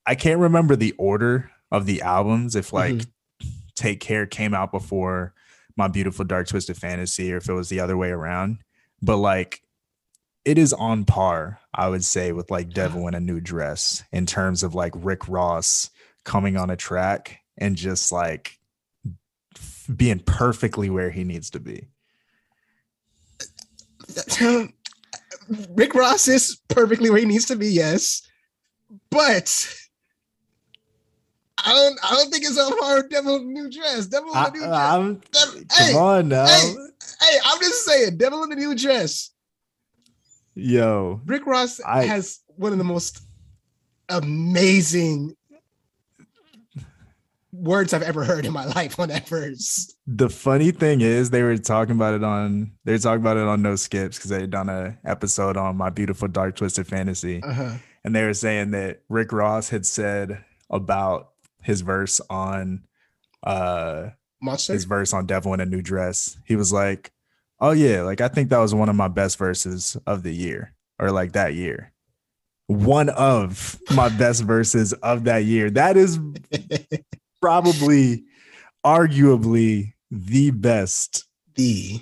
i 0.06 0.14
can't 0.14 0.40
remember 0.40 0.76
the 0.76 0.92
order 0.98 1.50
of 1.72 1.86
the 1.86 2.02
albums 2.02 2.54
if 2.54 2.72
like 2.72 2.94
Mm-hmm. 2.94 3.48
take 3.76 4.00
care 4.00 4.26
came 4.26 4.52
out 4.54 4.72
before 4.72 5.32
my 5.76 5.88
beautiful 5.88 6.24
dark 6.24 6.48
twisted 6.48 6.76
fantasy 6.76 7.32
or 7.32 7.38
if 7.38 7.48
it 7.48 7.52
was 7.52 7.68
the 7.68 7.80
other 7.80 7.96
way 7.96 8.10
around 8.10 8.58
but 9.02 9.16
like 9.16 9.62
it 10.44 10.58
is 10.58 10.72
on 10.72 11.04
par 11.04 11.58
i 11.74 11.88
would 11.88 12.04
say 12.04 12.32
with 12.32 12.50
like 12.50 12.70
devil 12.72 13.06
in 13.08 13.14
a 13.14 13.20
new 13.20 13.40
dress 13.40 14.02
in 14.12 14.26
terms 14.26 14.62
of 14.62 14.74
like 14.74 14.92
rick 14.96 15.28
ross 15.28 15.90
coming 16.24 16.56
on 16.56 16.70
a 16.70 16.76
track 16.76 17.38
and 17.58 17.76
just 17.76 18.10
like 18.12 18.55
being 19.96 20.18
perfectly 20.20 20.90
where 20.90 21.10
he 21.10 21.24
needs 21.24 21.50
to 21.50 21.60
be 21.60 21.86
Rick 25.70 25.94
Ross 25.94 26.28
is 26.28 26.60
perfectly 26.68 27.10
where 27.10 27.20
he 27.20 27.26
needs 27.26 27.46
to 27.46 27.56
be, 27.56 27.68
yes. 27.68 28.22
But 29.10 29.68
I 31.58 31.72
don't 31.72 31.98
I 32.02 32.14
don't 32.14 32.30
think 32.30 32.44
it's 32.44 32.58
a 32.58 32.64
hard 32.64 33.10
devil 33.10 33.36
in 33.36 33.42
a 33.42 33.44
new 33.44 33.70
dress. 33.70 34.06
Devil 34.06 34.30
in 34.30 34.36
I, 34.36 34.46
a 34.46 34.50
new 34.50 34.58
dress. 34.60 34.72
I'm, 34.72 35.14
Devil- 35.32 35.54
come 35.68 35.86
hey, 35.86 35.94
on 35.94 36.28
now. 36.28 36.46
hey. 36.46 36.74
hey, 37.20 37.38
I'm 37.44 37.60
just 37.60 37.84
saying, 37.84 38.16
Devil 38.16 38.44
in 38.44 38.52
a 38.52 38.56
New 38.56 38.74
Dress. 38.74 39.30
Yo, 40.54 41.20
Rick 41.26 41.46
Ross 41.46 41.80
I- 41.80 42.04
has 42.04 42.40
one 42.56 42.72
of 42.72 42.78
the 42.78 42.84
most 42.84 43.20
amazing 44.08 45.36
words 47.56 47.92
I've 47.94 48.02
ever 48.02 48.24
heard 48.24 48.44
in 48.46 48.52
my 48.52 48.64
life 48.74 48.98
on 49.00 49.08
that 49.08 49.28
verse. 49.28 49.94
the 50.06 50.28
funny 50.28 50.70
thing 50.70 51.00
is 51.00 51.30
they 51.30 51.42
were 51.42 51.56
talking 51.56 51.94
about 51.96 52.14
it 52.14 52.22
on 52.24 52.72
they 52.84 52.92
were 52.92 52.98
talking 52.98 53.20
about 53.20 53.36
it 53.36 53.44
on 53.44 53.62
No 53.62 53.76
Skips 53.76 54.16
because 54.18 54.30
they 54.30 54.40
had 54.40 54.50
done 54.50 54.68
a 54.68 54.98
episode 55.04 55.56
on 55.56 55.76
my 55.76 55.90
beautiful 55.90 56.28
dark 56.28 56.56
twisted 56.56 56.86
fantasy. 56.86 57.42
Uh-huh. 57.42 57.76
And 58.04 58.14
they 58.14 58.22
were 58.24 58.34
saying 58.34 58.70
that 58.70 59.02
Rick 59.08 59.32
Ross 59.32 59.68
had 59.70 59.84
said 59.86 60.44
about 60.70 61.30
his 61.62 61.80
verse 61.80 62.20
on 62.30 62.84
uh 63.42 64.10
Monster. 64.40 64.74
his 64.74 64.84
verse 64.84 65.12
on 65.12 65.26
Devil 65.26 65.54
in 65.54 65.60
a 65.60 65.66
New 65.66 65.82
Dress. 65.82 66.36
He 66.44 66.56
was 66.56 66.72
like, 66.72 67.10
Oh 67.58 67.70
yeah, 67.72 68.02
like 68.02 68.20
I 68.20 68.28
think 68.28 68.50
that 68.50 68.58
was 68.58 68.74
one 68.74 68.88
of 68.88 68.96
my 68.96 69.08
best 69.08 69.38
verses 69.38 69.96
of 70.06 70.22
the 70.22 70.32
year 70.32 70.74
or 70.98 71.10
like 71.10 71.32
that 71.32 71.54
year. 71.54 71.92
One 72.68 73.08
of 73.10 73.78
my 73.94 74.08
best 74.08 74.42
verses 74.42 74.92
of 74.94 75.24
that 75.24 75.44
year. 75.44 75.70
That 75.70 75.96
is 75.96 76.18
probably 77.40 78.24
arguably 78.84 79.92
the 80.10 80.50
best 80.50 81.24
the 81.54 82.00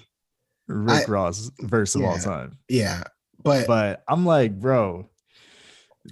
Rick 0.69 1.09
I- 1.09 1.11
Ross 1.13 1.51
verse 1.61 1.95
of 1.95 2.03
all 2.03 2.19
time. 2.19 2.59
yeah, 2.69 3.05
but 3.43 3.67
But 3.67 4.03
I'm 4.09 4.25
like, 4.27 4.59
bro. 4.59 5.09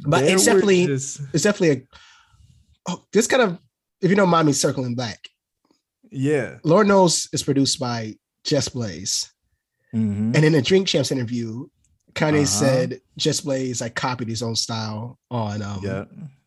But 0.07 0.25
it's 0.25 0.45
definitely- 0.47 0.87
just- 0.87 1.21
it's 1.33 1.43
definitely 1.45 1.83
a 1.83 1.83
oh, 2.91 3.05
this 3.13 3.27
kind 3.27 3.43
of 3.43 3.59
if 4.01 4.11
you 4.11 4.27
mind 4.27 4.47
me 4.47 4.53
circling 4.53 4.95
back. 4.95 5.29
yeah. 6.11 6.59
Lord 6.65 6.87
knows 6.89 7.29
it's 7.33 7.43
produced 7.43 7.79
by 7.79 8.15
Just 8.45 8.73
Blaze. 8.75 9.33
Mhm. 9.95 10.35
And 10.35 10.45
in 10.45 10.55
a 10.55 10.63
Drink 10.63 10.89
Champs 10.89 11.13
interview, 11.13 11.67
Kanye 12.15 12.39
Uh-huh. 12.43 12.47
said 12.47 13.01
Just 13.17 13.45
Blaze 13.45 13.81
like 13.81 13.95
copied 13.95 14.29
his 14.29 14.43
own 14.43 14.57
style 14.57 15.19
on 15.31 15.63
um 15.63 15.81
Yeah. 15.83 16.05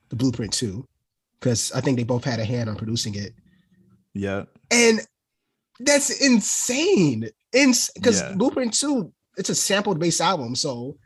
the 0.10 0.16
Blueprint 0.16 0.54
2. 0.54 0.86
Because 1.40 1.72
I 1.74 1.82
think 1.82 1.98
they 1.98 2.04
both 2.04 2.24
had 2.24 2.40
a 2.40 2.46
hand 2.46 2.70
on 2.70 2.76
producing 2.76 3.16
it. 3.16 3.34
Yeah. 4.14 4.44
And 4.72 5.02
that's 5.80 6.10
insane. 6.22 7.30
Because 7.52 7.92
Yeah. 8.22 8.34
Blueprint 8.36 8.74
2, 8.74 9.12
it's 9.38 9.50
a 9.50 9.56
sampled 9.56 10.00
based 10.00 10.22
album. 10.22 10.56
So 10.56 10.98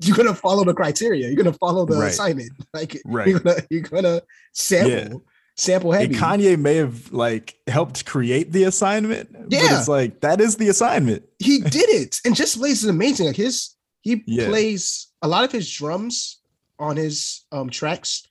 you're 0.00 0.16
gonna 0.16 0.34
follow 0.34 0.64
the 0.64 0.74
criteria. 0.74 1.26
You're 1.28 1.36
gonna 1.36 1.52
follow 1.52 1.86
the 1.86 1.96
Right. 1.96 2.10
assignment. 2.10 2.50
Like 2.74 3.00
Right. 3.04 3.28
you're 3.28 3.40
gonna 3.40 3.60
you're 3.70 3.82
gonna 3.82 4.22
sample, 4.52 5.24
sample 5.56 5.92
And. 5.94 6.14
Kanye 6.14 6.58
may 6.58 6.76
have 6.76 7.12
like 7.12 7.54
helped 7.68 8.04
create 8.06 8.50
the 8.52 8.64
assignment. 8.64 9.32
But 9.32 9.52
Yeah. 9.52 9.78
it's 9.78 9.88
like 9.88 10.20
that 10.22 10.40
is 10.40 10.56
the 10.56 10.68
assignment. 10.68 11.24
he 11.38 11.58
did 11.60 11.88
it. 11.90 12.20
And 12.24 12.34
Just 12.34 12.58
Blaze 12.58 12.82
is 12.82 12.88
amazing. 12.88 13.26
Like 13.26 13.36
his 13.36 13.70
he 14.02 14.22
Yeah. 14.26 14.48
plays 14.48 15.08
a 15.22 15.28
lot 15.28 15.44
of 15.44 15.52
his 15.52 15.70
drums 15.70 16.40
on 16.78 16.96
his 16.96 17.42
um 17.52 17.70
tracks 17.70 18.26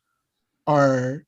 are 0.68 1.26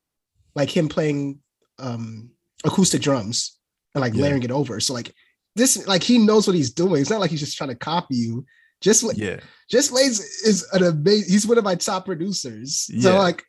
like 0.54 0.74
him 0.74 0.88
playing 0.88 1.40
um 1.78 2.30
acoustic 2.64 3.02
drums 3.02 3.58
and 3.94 4.00
like 4.02 4.14
Yeah. 4.14 4.22
layering 4.22 4.42
it 4.42 4.50
over. 4.50 4.80
So 4.80 4.94
like 4.94 5.14
this 5.54 5.86
like 5.86 6.02
he 6.02 6.18
knows 6.18 6.46
what 6.46 6.56
he's 6.56 6.70
doing. 6.72 7.00
It's 7.00 7.10
not 7.10 7.20
like 7.20 7.30
he's 7.30 7.40
just 7.40 7.56
trying 7.56 7.70
to 7.70 7.76
copy 7.76 8.16
you. 8.16 8.44
Just 8.80 9.02
like 9.02 9.16
Yeah. 9.16 9.40
Just 9.70 9.90
Blaze 9.90 10.20
is 10.20 10.66
an 10.72 10.82
amazing 10.84 11.30
he's 11.32 11.46
one 11.46 11.58
of 11.58 11.64
my 11.64 11.74
top 11.74 12.04
producers. 12.06 12.88
So 13.00 13.12
Yeah. 13.12 13.18
like 13.18 13.44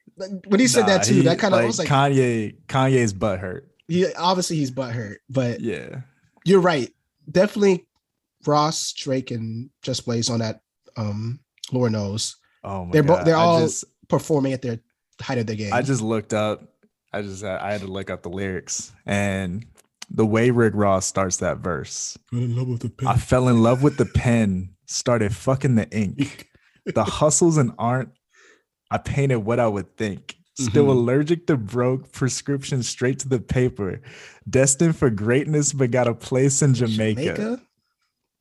when 0.48 0.60
he 0.60 0.68
said 0.68 0.82
Nah, 0.82 0.88
that 0.88 1.04
too, 1.04 1.16
he- 1.16 1.22
that 1.22 1.40
kind 1.40 1.54
of 1.54 1.60
like, 1.60 1.68
was 1.68 1.80
like 1.80 1.88
Kanye, 1.88 2.56
Kanye's 2.68 3.14
butt 3.14 3.40
hurt. 3.40 3.70
he 3.88 4.12
obviously 4.16 4.58
he's 4.58 4.72
butthurt, 4.72 5.18
but 5.30 5.62
Yeah. 5.62 6.02
you're 6.46 6.60
right. 6.62 6.94
Definitely 7.32 7.86
Ross, 8.46 8.94
Drake, 8.94 9.32
and 9.32 9.70
Just 9.82 10.06
Blaze 10.06 10.30
on 10.30 10.40
that. 10.40 10.62
Um, 10.96 11.40
Lord 11.72 11.92
knows 11.92 12.38
Oh 12.64 12.86
my 12.86 12.92
They're 12.92 13.04
bo- 13.04 13.16
god. 13.18 13.28
they're 13.28 13.36
all- 13.36 13.60
just 13.62 13.84
performing 14.08 14.54
at 14.54 14.62
their 14.62 14.80
height 15.22 15.38
of 15.38 15.47
their 15.47 15.55
game. 15.55 15.74
I 15.74 15.82
just 15.82 16.01
looked 16.01 16.34
up. 16.34 16.63
I 17.13 17.22
just 17.22 17.43
had, 17.43 17.59
I 17.61 17.72
had 17.72 17.82
to 17.82 17.88
look 17.88 18.09
up 18.09 18.24
the 18.24 18.30
lyrics 18.30 18.91
and 19.05 19.65
the 20.09 20.26
way 20.26 20.51
Rick 20.51 20.74
Ross 20.76 21.05
starts 21.05 21.38
that 21.38 21.57
verse. 21.57 22.18
Fell 22.32 22.39
in 22.39 22.55
love 22.55 22.68
with 22.68 22.82
the 22.82 22.89
pen. 22.89 23.07
I 23.07 23.15
fell 23.18 23.47
in 23.47 23.63
love 23.63 23.82
with 23.84 23.97
the 23.97 24.05
pen, 24.05 24.70
started 24.86 25.36
fucking 25.36 25.76
the 25.76 25.89
ink. 25.89 26.47
The 26.86 27.03
hustles 27.20 27.57
and 27.57 27.72
aren't. 27.80 28.09
I 28.91 28.97
painted 28.97 29.39
what 29.39 29.59
I 29.59 29.68
would 29.68 29.97
think. 29.97 30.36
Still 30.59 30.86
Mhm. 30.86 30.89
allergic 30.91 31.47
to 31.47 31.57
broke 31.57 32.11
prescription 32.13 32.82
straight 32.84 33.20
to 33.20 33.30
the 33.30 33.39
paper. 33.39 34.01
Destined 34.49 34.95
for 34.97 35.09
greatness, 35.09 35.72
but 35.74 35.91
got 35.91 36.07
a 36.07 36.13
place 36.15 36.61
in 36.61 36.74
Jamaica. 36.74 37.22
Jamaica? 37.36 37.61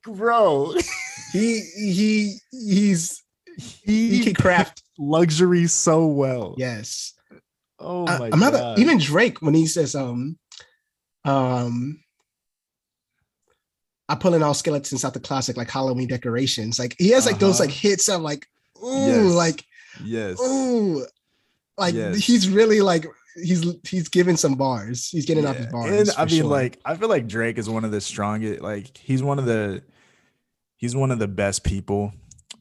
Bro, 0.05 0.75
He 1.33 1.59
he 1.75 2.37
he's 2.51 3.23
he, 3.57 4.09
he 4.17 4.23
can 4.23 4.33
craft. 4.33 4.83
Luxury 4.97 5.67
so 5.67 6.05
well. 6.07 6.55
Yes. 6.57 7.13
Oh 7.79 8.07
I- 8.07 8.17
my 8.19 8.29
I'm 8.33 8.39
not 8.39 8.53
god. 8.53 8.79
even 8.79 8.97
Drake 8.97 9.41
when 9.41 9.53
he 9.53 9.67
says 9.67 9.93
um 9.95 10.37
um 11.25 11.99
I 14.09 14.15
pull 14.15 14.33
in 14.33 14.43
all 14.43 14.53
skeletons 14.53 15.03
out 15.03 15.13
the 15.13 15.19
closet 15.19 15.57
like 15.57 15.69
Halloween 15.69 16.07
decorations. 16.07 16.79
Like 16.79 16.95
he 16.97 17.09
has 17.09 17.25
like 17.25 17.39
those 17.39 17.59
Uh-huh. 17.59 17.65
like 17.67 17.75
hits 17.75 18.07
of 18.09 18.21
like 18.21 18.47
ooh, 18.83 19.07
Yes. 19.07 19.33
like 19.33 19.65
Yes. 20.03 20.39
ooh, 20.41 21.05
like 21.77 21.93
Yes. 21.93 22.15
he's 22.17 22.49
really 22.49 22.81
like 22.81 23.05
he's 23.43 23.65
he's 23.83 24.07
giving 24.07 24.37
some 24.37 24.55
bars. 24.55 25.09
He's 25.09 25.25
getting 25.25 25.45
off 25.45 25.57
his 25.57 25.65
Yeah. 25.65 25.71
bars. 25.71 26.09
And 26.09 26.17
I 26.17 26.25
mean, 26.25 26.41
sure. 26.41 26.45
like, 26.49 26.79
I 26.85 26.95
feel 26.95 27.09
like 27.09 27.27
Drake 27.27 27.57
is 27.57 27.69
one 27.69 27.85
of 27.85 27.91
the 27.91 28.01
strongest, 28.01 28.61
like, 28.61 28.97
he's 28.97 29.21
one 29.21 29.37
of 29.39 29.45
the 29.45 29.83
he's 30.77 30.95
one 30.95 31.11
of 31.11 31.19
the 31.19 31.27
best 31.27 31.63
people 31.63 32.13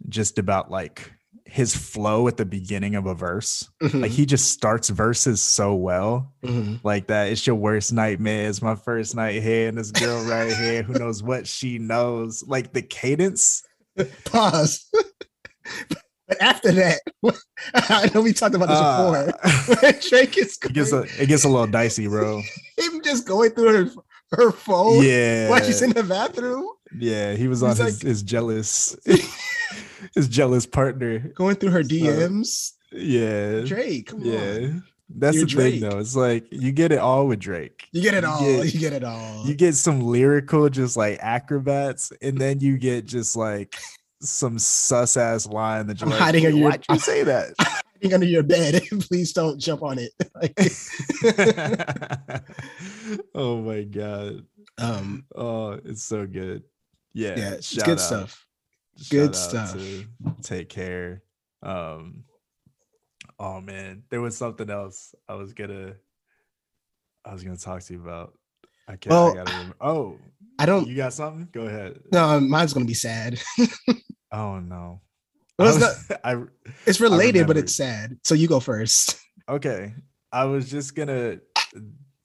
just 0.08 0.38
about 0.38 0.70
like 0.70 1.12
his 1.46 1.74
flow 1.76 2.26
at 2.28 2.36
the 2.36 2.44
beginning 2.44 2.94
of 2.96 3.06
a 3.06 3.14
verse. 3.14 3.68
Mhm, 3.82 4.02
Like 4.02 4.10
he 4.10 4.26
just 4.26 4.50
starts 4.50 4.88
verses 4.90 5.40
so 5.40 5.74
well. 5.74 6.32
mhm. 6.44 6.80
Like 6.84 7.06
that. 7.06 7.30
It's 7.30 7.46
your 7.46 7.56
worst 7.56 7.92
nightmare. 7.92 8.48
It's 8.48 8.60
my 8.62 8.74
first 8.74 9.14
night 9.14 9.42
here, 9.42 9.68
and 9.68 9.78
this 9.78 9.90
girl 9.90 10.22
right 10.24 10.52
here 10.52 10.82
who 10.82 10.94
knows 10.94 11.22
what 11.22 11.46
she 11.46 11.78
knows. 11.78 12.44
Like 12.46 12.72
the 12.72 12.82
cadence. 12.82 13.62
pause. 14.24 14.86
but 16.28 16.42
after 16.42 16.72
that, 16.72 17.00
I 17.74 18.10
know 18.12 18.20
we 18.22 18.32
talked 18.32 18.54
about 18.54 18.68
this 18.68 18.78
uh, 18.78 19.32
before. 19.72 19.92
Drake 20.08 20.36
is 20.38 20.58
it 20.64 20.72
gets 20.72 20.92
a, 20.92 21.02
it 21.22 21.26
gets 21.28 21.44
a 21.44 21.48
little 21.48 21.66
dicey, 21.68 22.06
bro. 22.08 22.42
him 22.76 23.00
just 23.04 23.26
going 23.26 23.50
through 23.52 23.86
her 23.86 23.90
her 24.32 24.50
phone 24.50 25.04
Yeah. 25.04 25.48
while 25.48 25.62
she's 25.62 25.80
in 25.82 25.90
the 25.90 26.02
bathroom, 26.02 26.66
Yeah, 26.98 27.34
he 27.34 27.46
was 27.46 27.62
on 27.62 27.70
his, 27.70 27.78
like- 27.80 28.02
his 28.02 28.22
jealous 28.24 28.96
his 30.14 30.28
jealous 30.28 30.66
partner. 30.66 31.18
going 31.34 31.56
through 31.56 31.70
her 31.70 31.82
DMs. 31.82 32.72
Yeah. 32.92 33.60
Drake, 33.60 34.06
come 34.08 34.20
Yeah. 34.20 34.38
on. 34.38 34.84
That's 35.08 35.36
You're 35.36 35.44
the 35.46 35.50
Drake. 35.50 35.80
thing 35.80 35.88
though. 35.88 35.98
It's 35.98 36.16
like 36.16 36.46
you 36.50 36.72
get 36.72 36.90
it 36.92 36.98
all 36.98 37.28
with 37.28 37.38
Drake. 37.38 37.86
You 37.92 38.02
get 38.02 38.14
it 38.14 38.24
You 38.24 38.28
all. 38.28 38.40
get- 38.40 38.74
you 38.74 38.80
get 38.80 38.92
it 38.92 39.04
all. 39.04 39.46
You 39.46 39.54
get 39.54 39.74
some 39.76 40.00
lyrical 40.00 40.68
just 40.68 40.96
like 40.96 41.18
acrobats, 41.20 42.10
and 42.20 42.38
then 42.38 42.58
you 42.60 42.76
get 42.76 43.04
just 43.06 43.36
like 43.36 43.76
some 44.20 44.58
sus 44.58 45.16
ass 45.16 45.46
line 45.46 45.86
that 45.86 46.00
you're 46.00 46.06
I'm 46.06 46.10
like, 46.10 46.20
hiding 46.20 46.46
under 46.46 46.58
your- 46.58 46.70
why'd 46.70 46.84
you 46.90 46.98
say 46.98 47.22
that? 47.24 47.54
hiding 47.60 48.14
under 48.14 48.26
your 48.26 48.42
bed. 48.42 48.82
Please 49.02 49.32
don't 49.32 49.60
jump 49.60 49.82
on 49.84 49.98
it. 49.98 50.10
Like, 50.34 50.54
oh 53.34 53.62
my 53.62 53.82
god. 53.82 54.44
um, 54.78 55.24
Oh, 55.34 55.72
it's 55.84 56.02
so 56.02 56.26
good. 56.26 56.62
Yeah. 57.14 57.34
yeah, 57.36 57.50
it's 57.52 57.74
good 57.74 57.90
out. 57.90 58.00
stuff. 58.00 58.45
Good 59.10 59.34
stuff. 59.36 59.76
take 60.42 60.68
care. 60.68 61.22
Um 61.62 62.24
oh 63.38 63.60
man, 63.60 64.02
there 64.10 64.20
was 64.20 64.36
something 64.36 64.70
else 64.70 65.14
I 65.28 65.34
was 65.34 65.52
gonna 65.52 65.94
I 67.24 67.32
was 67.32 67.42
gonna 67.42 67.56
talk 67.56 67.82
to 67.82 67.92
you 67.94 68.02
about. 68.02 68.34
I 68.88 68.92
can't 68.96 69.10
Well, 69.10 69.32
I 69.32 69.34
gotta 69.34 69.52
remember. 69.52 69.76
Oh, 69.80 70.18
I 70.60 70.66
don't. 70.66 70.86
you 70.86 70.94
got 70.96 71.12
something? 71.12 71.48
Go 71.52 71.62
ahead. 71.62 71.98
No, 72.12 72.38
mine's 72.40 72.72
gonna 72.72 72.86
be 72.86 72.94
sad. 72.94 73.40
Oh 74.32 74.58
no. 74.58 75.00
Well, 75.58 75.74
it's 75.74 76.10
I 76.24 76.34
was- 76.34 76.46
I 76.66 76.70
It's 76.86 77.00
related, 77.00 77.46
but 77.46 77.56
it's 77.56 77.74
sad. 77.76 78.18
So 78.24 78.34
you 78.34 78.48
go 78.48 78.60
first. 78.60 79.16
okay. 79.48 79.94
I 80.32 80.44
was 80.44 80.68
just 80.70 80.94
gonna 80.94 81.38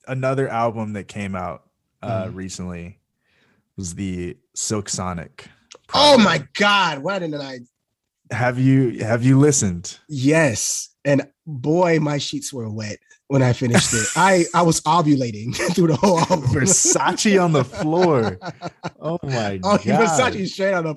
another 0.08 0.48
album 0.48 0.94
that 0.94 1.04
came 1.08 1.34
out 1.36 1.62
uh 2.02 2.24
Mhm. 2.26 2.34
recently 2.34 2.98
was 3.76 3.94
the 3.94 4.36
Silk 4.54 4.88
Sonic. 4.88 5.48
Oh 5.94 6.18
my 6.18 6.46
god! 6.54 6.98
Why 7.00 7.18
didn't 7.18 7.40
I? 7.40 7.60
Have 8.30 8.58
you 8.58 8.98
have 9.04 9.24
you 9.24 9.38
listened? 9.38 9.98
Yes, 10.08 10.88
and 11.04 11.22
boy, 11.46 11.98
my 12.00 12.18
sheets 12.18 12.52
were 12.52 12.70
wet 12.70 12.98
when 13.28 13.42
I 13.42 13.52
finished 13.52 13.92
it. 13.92 14.06
I 14.16 14.44
I 14.54 14.62
was 14.62 14.80
ovulating 14.82 15.54
through 15.74 15.88
the 15.88 15.96
whole 15.96 16.18
album. 16.20 16.42
Versace 16.48 17.42
on 17.42 17.52
the 17.52 17.64
floor. 17.64 18.38
Oh 19.00 19.18
my 19.22 19.58
Oh, 19.64 19.78
god. 19.78 19.80
Versace 19.84 20.48
straight 20.48 20.74
on 20.74 20.84
the 20.84 20.94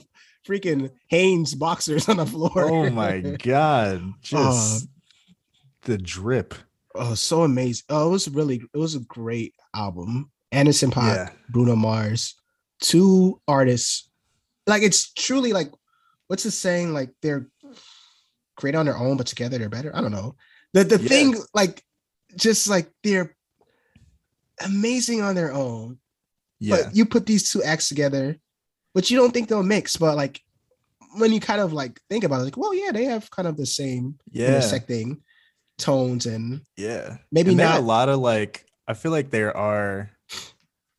freaking 0.47 0.91
Hanes 1.07 1.55
boxers 1.55 2.07
on 2.07 2.17
the 2.17 2.25
floor. 2.25 2.51
Oh 2.55 2.89
my 2.91 3.19
god. 3.19 4.01
Uh, 4.01 4.11
Just 4.21 4.87
the 5.81 5.97
drip. 5.97 6.53
Oh, 6.93 7.15
so 7.15 7.41
amazing. 7.43 7.83
Oh, 7.89 8.07
it 8.07 8.11
was 8.11 8.29
really, 8.29 8.61
it 8.73 8.77
was 8.77 8.93
a 8.95 8.99
great 8.99 9.53
album. 9.75 10.29
Anderson 10.51 10.91
Paak, 10.91 11.15
Yeah. 11.15 11.29
Bruno 11.49 11.75
Mars, 11.75 12.35
two 12.79 13.41
artists. 13.47 14.09
Like 14.67 14.83
it's 14.83 15.13
truly 15.13 15.53
like, 15.53 15.71
what's 16.27 16.43
the 16.43 16.51
saying? 16.51 16.93
Like 16.93 17.11
they're 17.21 17.47
great 18.57 18.75
on 18.75 18.85
their 18.85 18.97
own, 18.97 19.17
but 19.17 19.27
together 19.27 19.57
they're 19.57 19.69
better. 19.69 19.95
I 19.95 20.01
don't 20.01 20.11
know. 20.11 20.35
The 20.73 20.83
the 20.83 21.01
Yeah. 21.01 21.07
thing, 21.09 21.35
like, 21.53 21.83
just 22.35 22.67
like 22.67 22.89
they're 23.03 23.35
amazing 24.65 25.21
on 25.21 25.35
their 25.35 25.53
own. 25.53 25.99
Yeah. 26.59 26.77
But 26.83 26.95
you 26.95 27.05
put 27.05 27.25
these 27.25 27.51
two 27.51 27.63
acts 27.63 27.89
together, 27.89 28.37
which 28.93 29.11
you 29.11 29.17
don't 29.17 29.31
think 29.33 29.49
they'll 29.49 29.63
mix, 29.63 29.97
but 29.97 30.15
like 30.15 30.41
when 31.17 31.31
you 31.31 31.39
kind 31.39 31.61
of 31.61 31.73
like 31.73 31.99
think 32.09 32.23
about 32.23 32.41
it, 32.41 32.45
like, 32.45 32.57
well, 32.57 32.73
yeah, 32.73 32.91
they 32.91 33.05
have 33.05 33.29
kind 33.31 33.47
of 33.47 33.57
the 33.57 33.65
same 33.65 34.17
yeah. 34.31 34.47
intersecting 34.47 35.21
tones 35.77 36.25
and 36.25 36.61
Yeah. 36.77 37.17
maybe 37.31 37.49
And 37.49 37.57
not 37.57 37.79
a 37.79 37.83
lot 37.83 38.09
of 38.09 38.19
like 38.19 38.65
I 38.87 38.93
feel 38.93 39.11
like 39.11 39.29
there 39.31 39.55
are 39.55 40.09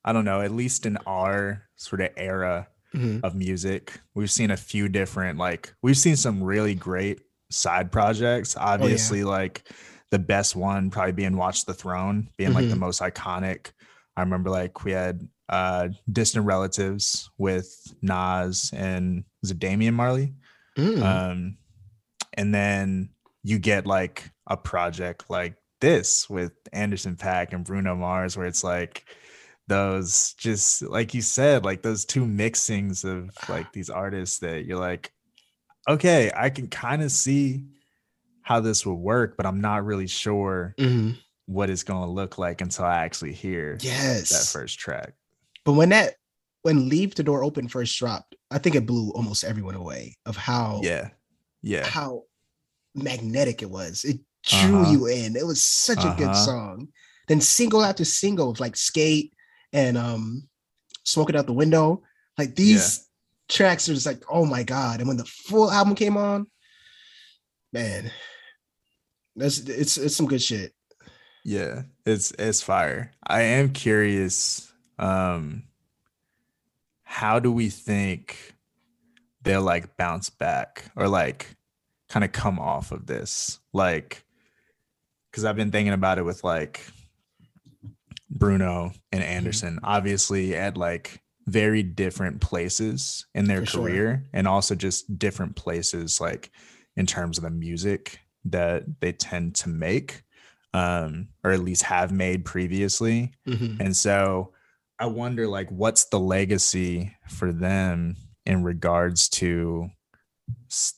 I 0.05 0.13
don't 0.13 0.25
know, 0.25 0.41
at 0.41 0.51
least 0.51 0.85
in 0.85 0.97
our 1.05 1.63
sort 1.75 2.01
of 2.01 2.09
era 2.15 2.67
Mhm. 2.95 3.23
of 3.23 3.35
music, 3.35 3.99
we've 4.15 4.31
seen 4.31 4.51
a 4.51 4.57
few 4.57 4.87
different 4.89 5.37
like 5.37 5.73
we've 5.81 5.97
seen 5.97 6.15
some 6.15 6.41
really 6.43 6.73
great 6.75 7.19
side 7.51 7.91
projects. 7.91 8.55
Oh, 8.57 8.61
Obviously, 8.61 9.23
like 9.23 9.69
the 10.11 10.19
best 10.19 10.55
one 10.55 10.89
probably 10.89 11.11
being 11.11 11.35
Watch 11.37 11.65
the 11.65 11.73
Throne, 11.73 12.29
being 12.37 12.53
like 12.53 12.69
the 12.69 12.75
Mhm. 12.75 12.79
most 12.79 13.01
iconic. 13.01 13.71
I 14.15 14.21
remember 14.21 14.49
like 14.49 14.83
we 14.85 14.91
had 14.93 15.27
uh 15.49 15.89
distant 16.11 16.45
relatives 16.45 17.29
with 17.37 17.69
Nas 18.01 18.71
and 18.73 19.23
was 19.41 19.51
it 19.51 19.59
Damian 19.59 19.93
Marley? 19.93 20.33
Mm. 20.77 21.01
Um, 21.03 21.57
and 22.33 22.53
then 22.53 23.09
you 23.43 23.59
get 23.59 23.85
like 23.87 24.29
a 24.47 24.57
project 24.57 25.29
like 25.29 25.55
this 25.81 26.29
with 26.29 26.51
Anderson 26.73 27.15
Paak 27.15 27.53
and 27.53 27.63
Bruno 27.63 27.95
Mars, 27.95 28.35
where 28.35 28.45
it's 28.47 28.63
like 28.63 29.05
those 29.67 30.33
just 30.33 30.81
like 30.83 31.13
you 31.13 31.21
said, 31.21 31.65
like 31.65 31.81
those 31.81 32.05
two 32.05 32.25
mixings 32.25 33.03
of 33.03 33.29
like 33.49 33.71
these 33.73 33.89
artists 33.89 34.39
that 34.39 34.65
you're 34.65 34.79
like, 34.79 35.11
okay, 35.89 36.31
I 36.35 36.49
can 36.49 36.67
kind 36.67 37.01
of 37.01 37.11
see 37.11 37.65
how 38.43 38.59
this 38.61 38.85
would 38.85 38.93
work, 38.93 39.35
but 39.35 39.45
I'm 39.45 39.59
not 39.61 39.85
really 39.85 40.07
sure 40.07 40.73
Mhm. 40.79 41.17
what 41.47 41.69
it's 41.69 41.83
going 41.83 42.01
to 42.03 42.09
look 42.11 42.37
like 42.37 42.61
until 42.61 42.85
I 42.85 42.97
actually 43.03 43.33
hear 43.33 43.77
Yes. 43.81 44.29
that 44.29 44.59
first 44.59 44.79
track. 44.79 45.13
But 45.65 45.73
when 45.73 45.89
that 45.89 46.15
when 46.63 46.89
Leave 46.89 47.15
the 47.15 47.23
Door 47.23 47.43
Open 47.43 47.67
first 47.67 47.97
dropped, 47.97 48.35
I 48.51 48.57
think 48.57 48.75
it 48.75 48.85
blew 48.85 49.11
almost 49.11 49.43
everyone 49.43 49.75
away 49.75 50.15
of 50.25 50.35
how 50.35 50.81
Yeah. 50.83 51.09
Yeah. 51.61 51.85
how 51.85 52.23
magnetic 52.95 53.61
it 53.61 53.69
was. 53.69 54.03
It 54.03 54.19
drew 54.43 54.81
Uh-huh. 54.81 54.91
you 54.91 55.05
in. 55.07 55.35
It 55.35 55.45
was 55.45 55.61
such 55.61 56.03
a 56.05 56.09
good 56.17 56.27
Uh-huh. 56.31 56.45
song. 56.45 56.87
Then 57.27 57.41
single 57.41 57.83
after 57.83 58.05
single 58.05 58.49
of 58.49 58.59
like 58.59 58.75
Skate 58.75 59.33
and 59.73 59.97
um 59.97 60.47
Smoke 61.03 61.29
It 61.29 61.35
Out 61.35 61.47
the 61.47 61.53
Window. 61.53 62.03
Like 62.37 62.55
these 62.55 63.07
tracks 63.49 63.87
are 63.89 63.93
just 63.93 64.05
like, 64.05 64.21
oh 64.29 64.45
my 64.45 64.63
god. 64.63 64.99
And 64.99 65.07
when 65.07 65.17
the 65.17 65.25
full 65.25 65.71
album 65.71 65.95
came 65.95 66.17
on, 66.17 66.47
man, 67.71 68.11
that's 69.35 69.59
it's 69.59 69.97
it's 69.97 70.15
some 70.15 70.27
good 70.27 70.41
shit. 70.41 70.73
Yeah, 71.43 71.83
it's 72.05 72.31
it's 72.37 72.61
fire. 72.61 73.13
I 73.25 73.41
am 73.41 73.69
curious. 73.69 74.71
Um, 74.99 75.63
how 77.03 77.39
do 77.39 77.51
we 77.51 77.69
think 77.69 78.55
they'll 79.43 79.61
like 79.61 79.95
bounce 79.95 80.29
back 80.29 80.91
or 80.95 81.07
like 81.07 81.55
kind 82.09 82.25
of 82.25 82.33
come 82.33 82.59
off 82.59 82.91
of 82.91 83.05
this? 83.05 83.59
Like, 83.71 84.25
because 85.31 85.45
I've 85.45 85.55
been 85.55 85.71
thinking 85.71 85.93
about 85.93 86.17
it 86.17 86.25
with 86.25 86.43
like 86.43 86.85
Bruno 88.29 88.91
and 89.11 89.21
Mm-hmm. 89.23 89.31
Anderson, 89.31 89.79
obviously 89.83 90.55
at 90.55 90.77
like 90.77 91.21
very 91.45 91.81
different 91.83 92.41
places 92.41 93.25
in 93.33 93.45
their 93.45 93.61
For 93.61 93.65
sure. 93.67 93.81
career 93.83 94.25
and 94.33 94.47
also 94.47 94.75
just 94.75 95.17
different 95.17 95.55
places 95.55 96.19
like 96.19 96.51
in 96.97 97.05
terms 97.05 97.37
of 97.37 97.43
the 97.45 97.49
music 97.49 98.19
that 98.45 98.83
they 98.99 99.13
tend 99.13 99.55
to 99.55 99.69
make 99.69 100.23
um 100.73 101.29
or 101.45 101.51
at 101.51 101.61
least 101.61 101.83
have 101.83 102.11
made 102.11 102.43
previously 102.43 103.31
Mhm. 103.47 103.79
and 103.79 103.95
so 103.95 104.51
i 104.99 105.05
wonder 105.05 105.47
like 105.47 105.69
what's 105.71 106.03
the 106.05 106.19
legacy 106.19 107.15
for 107.29 107.53
them 107.53 108.17
in 108.45 108.63
regards 108.63 109.29
to 109.29 109.89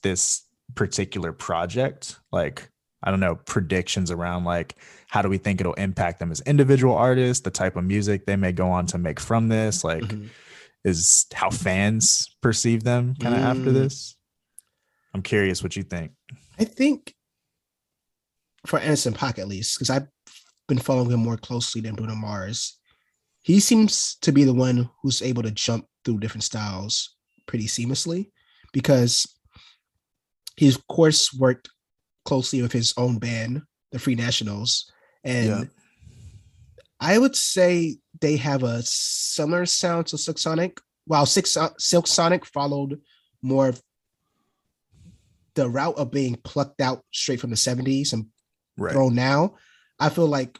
this 0.02 0.46
particular 0.76 1.32
project 1.32 2.20
like 2.32 2.70
i 3.04 3.10
don't 3.12 3.20
know 3.20 3.36
predictions 3.36 4.12
around 4.12 4.44
like 4.44 4.76
how 5.08 5.22
do 5.22 5.30
we 5.30 5.38
think 5.38 5.60
it'll 5.62 5.74
impact 5.76 6.20
them 6.20 6.32
as 6.32 6.42
individual 6.42 6.96
artists 6.96 7.44
the 7.44 7.52
type 7.52 7.76
of 7.76 7.84
music 7.84 8.26
they 8.26 8.36
may 8.36 8.52
go 8.52 8.70
on 8.70 8.86
to 8.86 8.98
make 8.98 9.20
from 9.20 9.48
this 9.48 9.84
like 9.84 10.04
Mhm. 10.04 10.30
is 10.84 11.26
how 11.34 11.50
fans 11.50 12.36
perceive 12.42 12.84
them 12.84 13.16
kind 13.16 13.36
of 13.36 13.42
after 13.42 13.70
Mm. 13.72 13.74
this 13.74 14.16
i'm 15.14 15.22
curious 15.22 15.62
what 15.64 15.76
you 15.76 15.84
think 15.84 16.12
I 16.60 16.66
think 16.66 17.16
for 18.66 18.80
Anderson 18.80 19.14
Paak 19.14 19.40
at 19.40 19.48
least, 19.48 19.78
because 19.78 19.90
I've 19.90 20.08
been 20.68 20.78
following 20.78 21.10
him 21.12 21.22
more 21.22 21.38
closely 21.38 21.80
than 21.80 21.96
Bruno 21.96 22.16
Mars, 22.16 22.78
he 23.44 23.62
seems 23.62 24.18
to 24.22 24.34
be 24.34 24.44
the 24.44 24.54
one 24.54 24.90
who's 25.02 25.22
able 25.22 25.42
to 25.44 25.52
jump 25.52 25.88
through 26.04 26.20
different 26.20 26.44
styles 26.44 27.16
pretty 27.48 27.66
seamlessly 27.68 28.30
because 28.74 29.26
he 30.58 30.68
of 30.68 30.86
course 30.88 31.34
worked 31.34 31.70
closely 32.30 32.62
with 32.62 32.72
his 32.72 32.94
own 32.96 33.18
band, 33.18 33.64
the 33.92 33.98
Free 33.98 34.14
Nationals, 34.16 34.92
and 35.24 35.48
Yeah. 35.48 35.64
I 37.00 37.18
would 37.18 37.36
say 37.36 37.98
they 38.22 38.38
have 38.38 38.62
a 38.64 38.84
similar 38.84 39.66
sound 39.66 40.08
to 40.08 40.18
Silk 40.18 40.38
Sonic. 40.38 40.80
While 41.06 41.26
Six, 41.26 41.58
Silk 41.80 42.06
Sonic 42.06 42.46
followed 42.46 43.02
more 43.42 43.70
of 43.70 43.82
the 45.56 45.68
route 45.70 45.98
of 45.98 46.12
being 46.12 46.36
plucked 46.44 46.82
out 46.82 47.04
straight 47.12 47.40
from 47.42 47.50
the 47.50 47.56
70s 47.58 48.14
and 48.14 48.28
Right. 48.78 48.94
thrown 48.94 49.16
now, 49.16 49.56
I 50.00 50.10
feel 50.10 50.28
like 50.28 50.60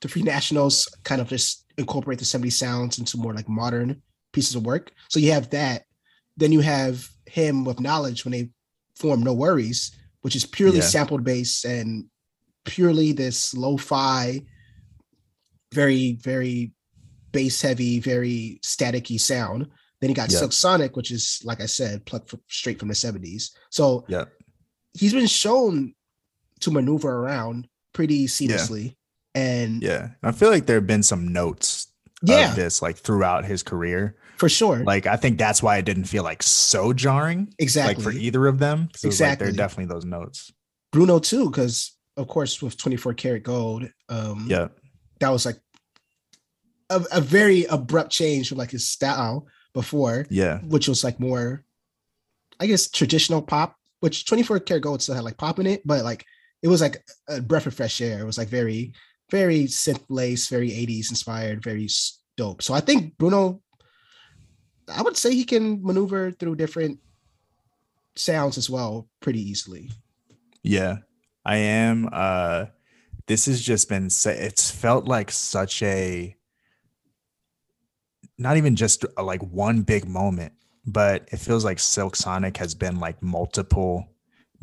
the 0.00 0.08
Free 0.08 0.22
Nationals 0.22 0.88
kind 1.04 1.20
of 1.20 1.28
just 1.28 1.64
incorporate 1.76 2.18
the 2.20 2.24
70s 2.24 2.56
sounds 2.58 2.98
into 2.98 3.18
more 3.18 3.34
like 3.34 3.48
modern 3.48 4.02
pieces 4.32 4.54
of 4.56 4.64
work. 4.64 4.92
So 5.10 5.20
you 5.20 5.32
have 5.32 5.50
that. 5.50 5.84
Then 6.38 6.52
you 6.52 6.60
have 6.60 7.08
him 7.26 7.64
with 7.64 7.76
Knxwledge 7.78 8.24
when 8.24 8.32
they 8.32 8.50
form 8.96 9.22
NxWorries, 9.24 9.90
which 10.26 10.34
is 10.34 10.44
purely 10.44 10.78
Yeah. 10.78 10.82
sampled 10.82 11.22
bass 11.22 11.64
and 11.64 12.06
purely 12.64 13.12
this 13.12 13.54
lo-fi, 13.54 14.42
very, 15.72 16.14
very 16.14 16.72
bass 17.30 17.60
heavy, 17.62 18.00
very 18.00 18.58
staticky 18.64 19.20
sound. 19.20 19.68
Then 20.00 20.10
you 20.10 20.16
got 20.16 20.32
Yeah. 20.32 20.40
Silk 20.40 20.52
Sonic, 20.52 20.96
which 20.96 21.12
is 21.12 21.40
like 21.44 21.60
I 21.60 21.66
said, 21.66 22.04
plucked 22.06 22.30
from, 22.30 22.40
straight 22.48 22.80
from 22.80 22.88
the 22.88 22.94
70s. 22.96 23.52
So 23.70 24.04
Yeah. 24.08 24.24
he's 24.94 25.12
been 25.12 25.28
shown 25.28 25.94
to 26.58 26.72
maneuver 26.72 27.08
around 27.20 27.68
pretty 27.92 28.26
seamlessly. 28.26 28.96
And 29.32 29.80
yeah, 29.80 29.90
Yeah. 29.90 30.08
I 30.24 30.32
feel 30.32 30.50
like 30.50 30.66
there 30.66 30.78
have 30.78 30.88
been 30.88 31.04
some 31.04 31.28
notes 31.28 31.86
of 32.28 32.56
this 32.56 32.82
like 32.82 32.96
throughout 32.96 33.44
his 33.44 33.62
career. 33.62 34.16
For 34.36 34.48
sure. 34.48 34.84
Like 34.84 35.06
I 35.06 35.16
think 35.16 35.38
that's 35.38 35.62
why 35.62 35.76
it 35.78 35.84
didn't 35.84 36.04
feel 36.04 36.22
like 36.24 36.42
so 36.42 36.92
jarring. 36.92 37.52
exactly. 37.58 37.94
Like 37.94 38.02
for 38.14 38.18
either 38.18 38.46
of 38.46 38.58
them. 38.58 38.88
Exactly. 39.04 39.26
like, 39.28 39.38
there 39.38 39.48
are 39.48 39.52
definitely 39.52 39.92
those 39.94 40.04
notes. 40.04 40.52
Bruno 40.92 41.18
too, 41.18 41.50
because 41.50 41.96
of 42.16 42.28
course 42.28 42.62
with 42.62 42.76
24 42.76 43.14
karat 43.14 43.42
gold, 43.42 43.88
um, 44.08 44.46
Yeah. 44.48 44.68
that 45.20 45.30
was 45.30 45.44
like 45.44 45.58
a, 46.90 47.04
a 47.12 47.20
very 47.20 47.64
abrupt 47.64 48.10
change 48.10 48.48
from 48.48 48.58
like 48.58 48.70
his 48.70 48.86
style 48.88 49.46
before, 49.74 50.26
Yeah. 50.30 50.58
which 50.60 50.88
was 50.88 51.02
like 51.04 51.18
more, 51.20 51.64
I 52.60 52.66
guess, 52.66 52.88
traditional 52.88 53.42
pop. 53.42 53.76
Which 54.00 54.26
24 54.26 54.60
karat 54.60 54.82
gold 54.82 55.02
still 55.02 55.14
had 55.14 55.24
like 55.24 55.38
pop 55.38 55.58
in 55.58 55.66
it, 55.66 55.82
but 55.84 56.04
like 56.04 56.24
it 56.62 56.68
was 56.68 56.80
like 56.80 57.02
a 57.28 57.40
breath 57.40 57.66
of 57.66 57.74
fresh 57.74 58.00
air. 58.00 58.20
It 58.20 58.24
was 58.26 58.38
like 58.38 58.48
very, 58.48 58.92
very 59.30 59.64
synth 59.64 60.04
lace, 60.08 60.48
very 60.48 60.70
80s 60.70 61.10
inspired, 61.10 61.62
very 61.64 61.88
dope. 62.36 62.62
So 62.62 62.74
I 62.74 62.80
think 62.80 63.16
Bruno, 63.18 63.62
I 64.88 65.02
would 65.02 65.16
say 65.16 65.34
he 65.34 65.44
can 65.44 65.82
maneuver 65.82 66.30
through 66.30 66.56
different 66.56 67.00
sounds 68.14 68.56
as 68.58 68.70
well 68.70 69.08
pretty 69.20 69.40
easily. 69.40 69.90
Yeah, 70.62 70.98
I 71.44 71.56
am. 71.56 72.08
Uh, 72.12 72.66
this 73.26 73.46
has 73.46 73.60
just 73.60 73.88
been. 73.88 74.08
It's 74.24 74.70
felt 74.70 75.06
like 75.06 75.30
such 75.30 75.82
a. 75.82 76.36
Not 78.38 78.56
even 78.56 78.76
just 78.76 79.04
uh, 79.16 79.22
like 79.22 79.42
one 79.42 79.82
big 79.82 80.06
moment, 80.06 80.52
but 80.84 81.28
it 81.32 81.38
feels 81.38 81.64
like 81.64 81.78
Silk 81.78 82.16
Sonic 82.16 82.58
has 82.58 82.74
been 82.74 83.00
like 83.00 83.22
multiple 83.22 84.08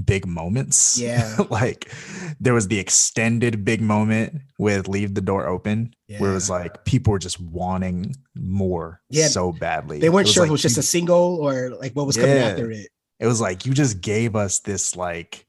big 0.03 0.25
moments. 0.25 0.97
Yeah. 0.99 1.37
like 1.49 1.91
there 2.39 2.53
was 2.53 2.67
the 2.67 2.79
extended 2.79 3.65
big 3.65 3.81
moment 3.81 4.41
with 4.59 4.87
"Leave 4.87 5.13
the 5.15 5.21
Door 5.21 5.47
Open," 5.47 5.93
where 6.19 6.31
it 6.31 6.33
was 6.33 6.49
like 6.49 6.85
people 6.85 7.11
were 7.11 7.19
just 7.19 7.39
wanting 7.41 8.15
more 8.35 9.01
Yeah, 9.09 9.27
so 9.27 9.51
badly. 9.51 9.99
They 9.99 10.09
weren't 10.09 10.27
sure 10.27 10.43
like 10.43 10.47
if 10.47 10.51
it 10.51 10.51
was 10.53 10.61
just 10.61 10.77
you- 10.77 10.81
a 10.81 10.83
single 10.83 11.37
or 11.41 11.69
like 11.71 11.93
what 11.93 12.05
was 12.07 12.15
coming 12.17 12.35
Yeah. 12.37 12.45
after 12.49 12.71
it. 12.71 12.87
it 13.19 13.27
was 13.27 13.39
like 13.41 13.65
you 13.65 13.73
just 13.73 14.01
gave 14.01 14.35
us 14.35 14.59
this 14.59 14.95
like 14.95 15.45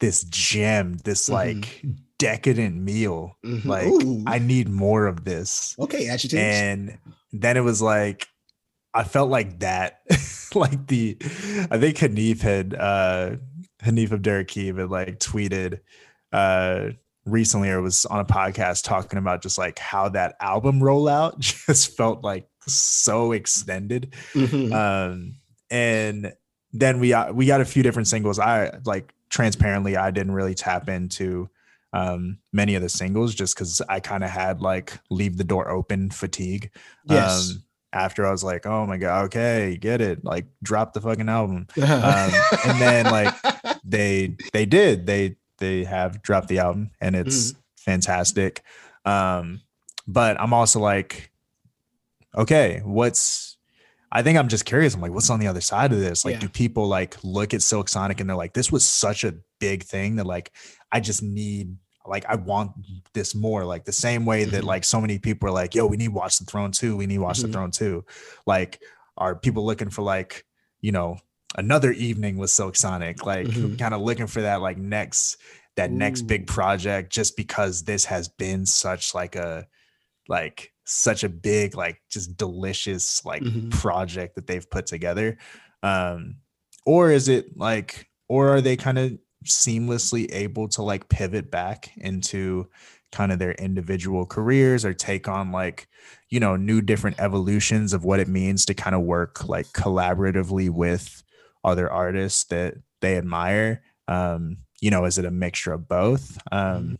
this 0.00 0.24
gem 0.24 0.96
this 1.04 1.28
Mhm. 1.28 1.32
like 1.32 1.84
decadent 2.18 2.76
meal 2.76 3.36
Mhm. 3.44 3.64
like 3.64 3.86
Ooh. 3.86 4.22
i 4.26 4.38
need 4.38 4.68
more 4.68 5.06
of 5.06 5.24
this 5.24 5.74
okay, 5.78 6.08
adjectives. 6.08 6.34
and 6.42 6.98
then 7.32 7.56
it 7.56 7.60
was 7.60 7.80
like 7.80 8.26
i 8.92 9.04
felt 9.04 9.30
like 9.30 9.60
that 9.60 10.00
like 10.54 10.86
the 10.88 11.16
i 11.70 11.78
think 11.78 11.96
hanif 11.96 12.40
had 12.42 12.74
uh 12.74 13.36
Hanif 13.84 14.08
Abdurraqib 14.08 14.78
had 14.78 14.90
like 14.90 15.18
tweeted 15.18 15.80
uh 16.32 16.90
recently 17.26 17.68
or 17.70 17.80
was 17.82 18.06
on 18.06 18.20
a 18.20 18.24
podcast 18.24 18.84
talking 18.84 19.18
about 19.18 19.42
just 19.42 19.58
like 19.58 19.78
how 19.78 20.08
that 20.08 20.36
album 20.40 20.80
rollout 20.80 21.38
just 21.66 21.96
felt 21.96 22.24
like 22.24 22.48
so 22.66 23.32
extended 23.32 24.14
Mhm. 24.34 24.72
um 24.72 25.34
and 25.70 26.32
then 26.72 26.98
we 27.00 27.10
got 27.10 27.34
we 27.34 27.46
got 27.46 27.60
a 27.60 27.64
few 27.64 27.82
different 27.82 28.08
singles 28.08 28.38
i 28.38 28.70
like 28.84 29.12
transparently 29.28 29.96
i 29.96 30.10
didn't 30.10 30.32
really 30.32 30.54
tap 30.54 30.88
into 30.88 31.48
um 31.92 32.38
many 32.52 32.74
of 32.74 32.82
the 32.82 32.88
singles 32.88 33.34
just 33.34 33.54
because 33.54 33.82
i 33.88 33.98
kind 34.00 34.22
of 34.24 34.30
had 34.30 34.60
like 34.60 34.98
leave 35.10 35.36
the 35.36 35.44
door 35.44 35.68
open 35.68 36.10
fatigue 36.10 36.70
yes. 37.06 37.50
um 37.50 37.62
after 37.92 38.24
i 38.26 38.30
was 38.30 38.44
like 38.44 38.66
oh 38.66 38.86
my 38.86 38.96
god 38.96 39.24
okay 39.24 39.76
get 39.80 40.00
it 40.00 40.24
like 40.24 40.46
drop 40.62 40.92
the 40.92 41.00
fucking 41.00 41.28
album 41.28 41.66
um, 41.82 42.30
and 42.64 42.80
then, 42.80 43.04
like, 43.06 43.34
they 43.84 44.36
they 44.52 44.66
did. 44.66 45.06
They 45.06 45.36
they 45.58 45.84
have 45.84 46.22
dropped 46.22 46.48
the 46.48 46.58
album 46.58 46.90
and 47.00 47.14
it's 47.16 47.54
fantastic. 47.76 48.62
Um 49.04 49.60
but 50.08 50.40
i'm 50.40 50.52
also 50.52 50.80
like 50.80 51.30
okay 52.36 52.80
what's 52.84 53.56
i 54.12 54.22
think 54.22 54.38
i'm 54.38 54.48
just 54.48 54.64
curious. 54.64 54.94
I'm 54.94 55.00
like 55.00 55.12
what's 55.12 55.30
on 55.30 55.40
the 55.40 55.46
other 55.46 55.60
side 55.60 55.92
of 55.92 55.98
this? 56.00 56.24
Like 56.24 56.34
Yeah. 56.34 56.40
do 56.40 56.48
people 56.48 56.86
like 56.86 57.16
look 57.22 57.54
at 57.54 57.62
silk 57.62 57.88
sonic 57.88 58.20
and 58.20 58.28
they're 58.28 58.36
like 58.36 58.52
this 58.54 58.72
was 58.72 58.84
such 58.86 59.24
a 59.24 59.34
big 59.58 59.82
thing 59.84 60.16
that 60.16 60.26
like 60.26 60.52
i 60.92 61.00
just 61.00 61.22
need 61.22 61.76
like 62.06 62.24
i 62.26 62.34
want 62.34 62.72
this 63.12 63.34
more. 63.34 63.64
Like 63.64 63.84
the 63.84 63.92
same 63.92 64.24
way 64.24 64.44
that 64.44 64.62
Mhm. 64.62 64.66
like 64.66 64.84
so 64.84 65.00
many 65.00 65.18
people 65.18 65.48
are 65.48 65.52
like 65.52 65.74
yo 65.74 65.86
we 65.86 65.96
need 65.96 66.08
watch 66.08 66.38
the 66.38 66.44
throne 66.46 66.72
too. 66.72 66.96
We 66.96 67.06
need 67.06 67.18
watch 67.18 67.38
Mhm. 67.38 67.42
the 67.42 67.52
throne 67.52 67.70
too. 67.70 68.04
Like 68.46 68.80
are 69.16 69.34
people 69.36 69.64
looking 69.66 69.90
for 69.90 70.02
like 70.02 70.44
you 70.80 70.92
know 70.92 71.18
another 71.56 71.92
evening 71.92 72.36
with 72.36 72.50
silk 72.50 72.76
sonic 72.76 73.24
like 73.26 73.46
Mhm. 73.48 73.78
kind 73.78 73.94
of 73.94 74.00
looking 74.00 74.26
for 74.26 74.42
that 74.42 74.60
like 74.60 74.78
next 74.78 75.36
that 75.76 75.90
next 75.90 76.22
big 76.22 76.46
project 76.46 77.12
just 77.12 77.36
because 77.36 77.84
this 77.84 78.04
has 78.04 78.28
been 78.28 78.66
such 78.66 79.14
like 79.14 79.34
a 79.36 79.66
like 80.28 80.72
such 80.84 81.24
a 81.24 81.28
big 81.28 81.74
like 81.76 82.00
just 82.10 82.36
delicious 82.36 83.24
like 83.24 83.42
Mhm. 83.42 83.70
project 83.70 84.34
that 84.36 84.46
they've 84.46 84.68
put 84.70 84.86
together 84.86 85.38
um 85.82 86.36
or 86.86 87.10
is 87.10 87.28
it 87.28 87.56
like 87.56 88.08
or 88.28 88.48
are 88.50 88.60
they 88.60 88.76
kind 88.76 88.98
of 88.98 89.18
seamlessly 89.44 90.28
able 90.32 90.68
to 90.68 90.82
like 90.82 91.08
pivot 91.08 91.50
back 91.50 91.90
into 91.96 92.68
kind 93.10 93.32
of 93.32 93.38
their 93.38 93.52
individual 93.52 94.24
careers 94.26 94.84
or 94.84 94.92
take 94.94 95.26
on 95.26 95.50
like 95.50 95.88
you 96.28 96.38
know 96.38 96.54
new 96.56 96.80
different 96.80 97.18
evolutions 97.18 97.92
of 97.92 98.04
what 98.04 98.20
it 98.20 98.28
means 98.28 98.64
to 98.66 98.74
kind 98.74 98.94
of 98.94 99.02
work 99.02 99.48
like 99.48 99.66
collaboratively 99.68 100.70
with 100.70 101.22
other 101.64 101.90
artists 101.90 102.44
that 102.44 102.74
they 103.00 103.16
admire 103.16 103.82
um 104.08 104.56
you 104.80 104.90
know 104.90 105.04
is 105.04 105.18
it 105.18 105.24
a 105.24 105.30
mixture 105.30 105.72
of 105.72 105.88
both 105.88 106.38
um 106.52 106.98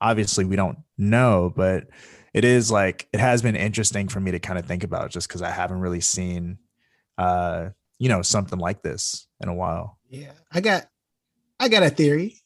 obviously 0.00 0.44
we 0.44 0.56
don't 0.56 0.78
know 0.98 1.52
but 1.54 1.84
it 2.34 2.44
is 2.44 2.70
like 2.70 3.08
it 3.12 3.20
has 3.20 3.42
been 3.42 3.56
interesting 3.56 4.08
for 4.08 4.20
me 4.20 4.30
to 4.30 4.38
kind 4.38 4.58
of 4.58 4.66
think 4.66 4.84
about 4.84 5.10
just 5.10 5.28
because 5.28 5.42
i 5.42 5.50
haven't 5.50 5.80
really 5.80 6.00
seen 6.00 6.58
uh 7.18 7.68
you 7.98 8.08
know 8.08 8.22
something 8.22 8.58
like 8.58 8.82
this 8.82 9.26
in 9.40 9.48
a 9.48 9.54
while 9.54 9.98
yeah, 10.12 10.32
I 10.52 10.60
got, 10.60 10.88
I 11.58 11.68
got 11.68 11.82
a 11.84 11.88
theory. 11.88 12.36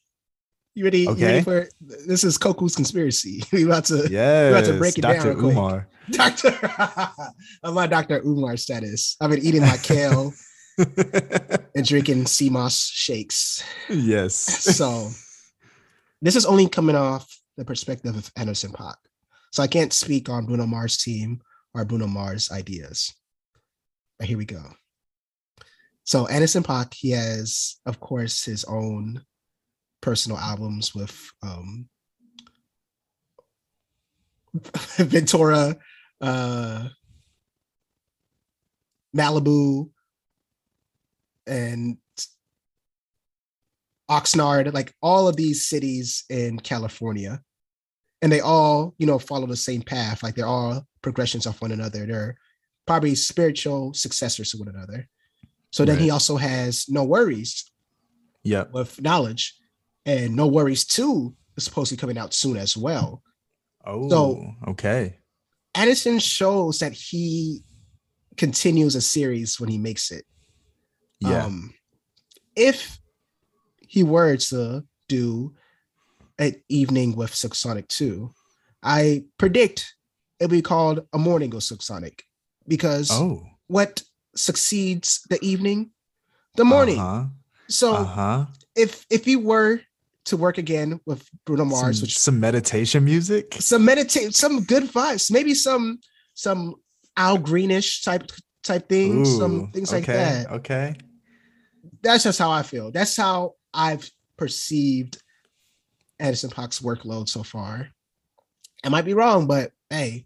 You 0.73 0.85
ready? 0.85 0.99
You 0.99 1.09
Okay. 1.09 1.25
ready 1.25 1.41
for 1.41 1.57
it? 1.57 1.73
This 1.81 2.23
is 2.23 2.37
Koku's 2.37 2.77
conspiracy. 2.77 3.43
we 3.51 3.65
about 3.65 3.83
to, 3.85 4.07
yeah 4.09 4.49
about 4.51 4.63
to 4.63 4.77
break 4.77 4.97
it 4.97 5.01
down 5.01 5.15
dr 5.15 5.35
real 5.35 5.49
umar 5.49 5.89
Doctor. 6.11 6.57
I'm 7.63 7.77
on 7.77 7.89
Doctor 7.89 8.21
Umar 8.25 8.55
status. 8.55 9.17
I've 9.19 9.29
been 9.31 9.43
eating 9.43 9.63
my 9.63 9.75
kale 9.75 10.33
and 10.77 11.85
drinking 11.85 12.25
sea 12.25 12.49
moss 12.49 12.87
shakes. 12.87 13.63
yes 13.89 14.33
So 14.35 15.09
this 16.21 16.35
is 16.35 16.45
only 16.45 16.67
coming 16.67 16.95
off 16.95 17.27
the 17.57 17.65
perspective 17.65 18.15
of 18.15 18.31
Anderson 18.35 18.71
Paak. 18.71 18.95
So 19.51 19.63
I 19.63 19.67
can't 19.67 19.93
speak 19.93 20.29
on 20.29 20.45
Bruno 20.45 20.67
Mars' 20.67 20.97
team 20.97 21.41
or 21.73 21.85
Bruno 21.85 22.07
Mars' 22.07 22.51
ideas. 22.51 23.13
But 24.19 24.27
here 24.27 24.37
we 24.37 24.45
go. 24.45 24.63
So 26.03 26.27
Anderson 26.27 26.63
Paak, 26.63 26.93
he 26.93 27.11
has, 27.11 27.77
of 27.85 27.99
course, 27.99 28.45
his 28.45 28.63
own 28.65 29.23
personal 30.01 30.37
albums 30.37 30.93
with 30.93 31.31
um 31.41 31.89
Ventura, 34.97 35.75
uh 36.21 36.87
Malibu, 39.15 39.89
and 41.47 41.97
Oxnard, 44.09 44.73
like 44.73 44.93
all 45.01 45.27
of 45.27 45.35
these 45.35 45.67
cities 45.67 46.23
in 46.29 46.59
California. 46.59 47.41
And 48.21 48.31
they 48.31 48.39
all, 48.39 48.95
you 48.97 49.05
know, 49.05 49.19
follow 49.19 49.45
the 49.47 49.55
same 49.55 49.81
path. 49.81 50.23
Like 50.23 50.35
they're 50.35 50.45
all 50.47 50.87
progressions 51.01 51.45
of 51.45 51.61
one 51.61 51.71
another. 51.71 52.05
They're 52.05 52.35
probably 52.87 53.15
spiritual 53.15 53.93
successors 53.93 54.51
to 54.51 54.57
one 54.57 54.69
another. 54.69 55.07
So 55.71 55.85
then 55.85 55.99
he 55.99 56.09
also 56.09 56.37
has 56.37 56.85
NxWorries. 56.85 57.63
Yeah. 58.43 58.63
with 58.71 58.95
Knxwledge. 58.97 59.51
And 60.05 60.37
NxWorries 60.37 60.87
2 60.87 61.35
is 61.57 61.65
supposed 61.65 61.89
to 61.89 61.95
be 61.95 61.99
coming 61.99 62.17
out 62.17 62.33
soon 62.33 62.55
as 62.57 62.77
well. 62.77 63.21
Oh, 63.85 64.09
So- 64.09 64.53
okay. 64.69 65.17
Anderson 65.75 66.17
shows 66.19 66.79
that 66.79 66.93
he 66.93 67.63
continues 68.37 68.95
a 68.95 69.01
series 69.01 69.59
when 69.59 69.69
he 69.69 69.77
makes 69.77 70.11
it. 70.11 70.25
Yeah. 71.19 71.45
Um, 71.45 71.73
if 72.55 72.99
he 73.79 74.03
were 74.03 74.37
to 74.37 74.83
do 75.07 75.53
an 76.37 76.55
evening 76.69 77.15
with 77.15 77.33
Sonic 77.33 77.87
2, 77.87 78.31
I 78.83 79.25
predict 79.37 79.95
it'll 80.39 80.51
be 80.51 80.61
called 80.61 81.05
a 81.13 81.17
morning 81.17 81.53
of 81.55 81.63
Sonic 81.63 82.23
because 82.67 83.09
oh, 83.11 83.43
what 83.67 84.01
succeeds 84.35 85.21
the 85.29 85.43
evening? 85.43 85.91
The 86.55 86.65
morning. 86.65 86.99
Uh-huh. 86.99 87.25
So 87.67 87.93
uh-huh. 87.93 88.45
if 88.75 89.05
if 89.09 89.25
he 89.25 89.35
were 89.35 89.81
to 90.25 90.37
work 90.37 90.57
again 90.57 90.99
with 91.05 91.27
Bruno 91.45 91.65
Mars, 91.65 91.99
some, 91.99 92.05
which 92.05 92.17
some 92.17 92.39
meditation 92.39 93.05
music. 93.05 93.55
some 93.59 93.85
meditate, 93.85 94.35
some 94.35 94.63
good 94.63 94.83
vibes, 94.83 95.31
maybe 95.31 95.53
some 95.53 95.99
some 96.33 96.75
Al 97.15 97.37
Greenish 97.37 98.03
type 98.03 98.29
type 98.63 98.89
things, 98.89 99.37
some 99.37 99.61
Ooh, 99.61 99.67
things 99.73 99.91
like 99.91 100.03
okay, 100.03 100.13
that. 100.13 100.51
Okay. 100.51 100.95
That's 102.01 102.23
just 102.23 102.39
how 102.39 102.51
I 102.51 102.63
feel. 102.63 102.91
That's 102.91 103.15
how 103.15 103.55
I've 103.73 104.09
perceived 104.37 105.21
Anderson 106.19 106.49
Paak's 106.49 106.79
workload 106.79 107.29
so 107.29 107.43
far. 107.43 107.89
I 108.83 108.89
might 108.89 109.05
be 109.05 109.13
wrong, 109.13 109.47
but 109.47 109.71
hey, 109.89 110.25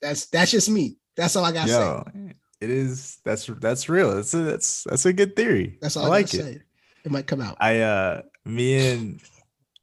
that's 0.00 0.26
that's 0.26 0.50
just 0.50 0.70
me. 0.70 0.96
That's 1.16 1.36
all 1.36 1.44
I 1.44 1.52
gotta 1.52 2.04
say. 2.12 2.34
It 2.60 2.70
is 2.70 3.18
that's 3.24 3.46
that's 3.46 3.88
real. 3.88 4.14
That's 4.14 4.32
a 4.34 4.38
that's 4.38 4.84
that's 4.84 5.06
a 5.06 5.12
good 5.12 5.36
theory. 5.36 5.78
That's 5.80 5.96
all 5.96 6.04
I 6.04 6.06
I, 6.06 6.10
like 6.10 6.34
it. 6.34 6.42
say. 6.42 6.62
It 7.04 7.10
might 7.10 7.26
come 7.26 7.40
out. 7.40 7.56
I 7.60 7.80
uh 7.80 8.22
me 8.44 8.92
and 8.92 9.20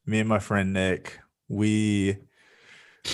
me 0.06 0.20
and 0.20 0.30
my 0.30 0.39
friend 0.39 0.74
Nick, 0.74 1.20
we 1.47 2.18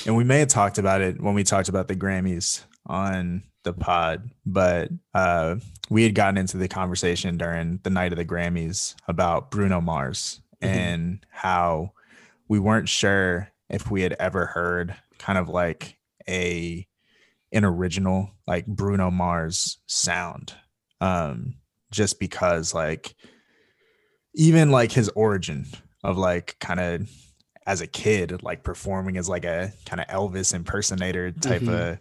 and 0.05 0.15
we 0.15 0.23
may 0.23 0.39
have 0.39 0.47
talked 0.47 0.77
about 0.77 1.01
it 1.01 1.21
when 1.21 1.33
we 1.33 1.43
talked 1.43 1.69
about 1.69 1.87
the 1.87 1.95
Grammys 1.95 2.63
on 2.85 3.43
the 3.73 3.83
pod, 3.83 4.29
but 4.45 4.89
uh 5.13 5.55
we 5.89 6.03
had 6.03 6.13
gotten 6.15 6.37
into 6.37 6.57
the 6.57 6.67
conversation 6.67 7.37
during 7.37 7.79
the 7.83 7.89
night 7.89 8.11
of 8.11 8.17
the 8.17 8.25
Grammys 8.25 8.95
about 9.07 9.49
Bruno 9.51 9.81
Mars 9.81 10.41
Mhm. 10.61 10.67
and 10.67 11.25
how 11.31 11.93
we 12.47 12.59
weren't 12.59 12.89
sure 12.89 13.49
if 13.69 13.89
we 13.89 14.01
had 14.01 14.13
ever 14.19 14.45
heard 14.47 14.95
kind 15.17 15.37
of 15.37 15.49
like 15.49 15.97
a 16.27 16.85
an 17.51 17.65
original 17.65 18.29
like 18.47 18.65
Bruno 18.67 19.09
Mars 19.11 19.79
sound. 19.87 20.53
Um 21.01 21.55
just 21.91 22.19
because 22.19 22.73
like 22.73 23.15
even 24.35 24.69
like 24.71 24.91
his 24.91 25.09
origin 25.09 25.65
of 26.03 26.17
like 26.17 26.55
kind 26.59 26.79
of 26.79 27.09
as 27.65 27.81
a 27.81 27.87
kid 27.87 28.41
like 28.43 28.63
performing 28.63 29.17
as 29.17 29.27
like 29.29 29.45
a 29.45 29.71
kind 29.85 29.99
of 29.99 30.07
Elvis 30.07 30.53
impersonator 30.53 31.31
type 31.31 31.61
Mhm. 31.63 31.91
of 31.93 31.99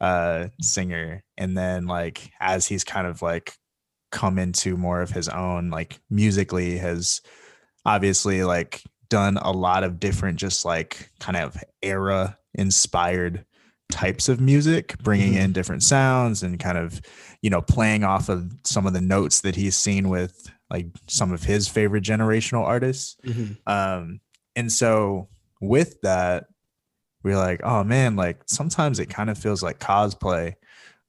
uh 0.00 0.48
singer 0.60 1.22
and 1.36 1.56
then 1.56 1.86
like 1.86 2.30
as 2.40 2.66
he's 2.66 2.84
kind 2.84 3.06
of 3.06 3.20
like 3.22 3.54
come 4.12 4.38
into 4.38 4.76
more 4.76 5.02
of 5.02 5.10
his 5.10 5.28
own 5.28 5.70
like 5.70 6.00
musically 6.10 6.78
has 6.78 7.20
obviously 7.84 8.42
like 8.44 8.82
done 9.08 9.36
a 9.38 9.50
lot 9.52 9.84
of 9.84 10.00
different 10.00 10.38
just 10.38 10.64
like 10.64 11.10
kind 11.20 11.36
of 11.36 11.56
era 11.82 12.36
inspired 12.54 13.44
types 13.90 14.28
of 14.28 14.40
music 14.40 14.96
bringing 15.02 15.32
Mhm. 15.34 15.40
in 15.44 15.52
different 15.52 15.82
sounds 15.82 16.42
and 16.42 16.58
kind 16.60 16.78
of 16.78 17.00
you 17.42 17.50
know 17.50 17.60
playing 17.60 18.04
off 18.04 18.28
of 18.28 18.52
some 18.64 18.86
of 18.86 18.92
the 18.92 19.00
notes 19.00 19.40
that 19.40 19.56
he's 19.56 19.76
seen 19.76 20.08
with 20.08 20.50
like 20.70 20.86
some 21.08 21.32
of 21.32 21.42
his 21.42 21.66
favorite 21.68 22.04
generational 22.04 22.62
artists 22.64 23.16
Mhm. 23.26 23.56
um 23.66 24.20
and 24.56 24.70
so 24.72 25.28
with 25.60 26.00
that 26.02 26.46
we're 27.22 27.36
like 27.36 27.60
oh 27.64 27.84
man 27.84 28.16
like 28.16 28.40
sometimes 28.46 28.98
it 28.98 29.06
kind 29.10 29.28
of 29.30 29.36
feels 29.38 29.62
like 29.62 29.78
cosplay 29.78 30.54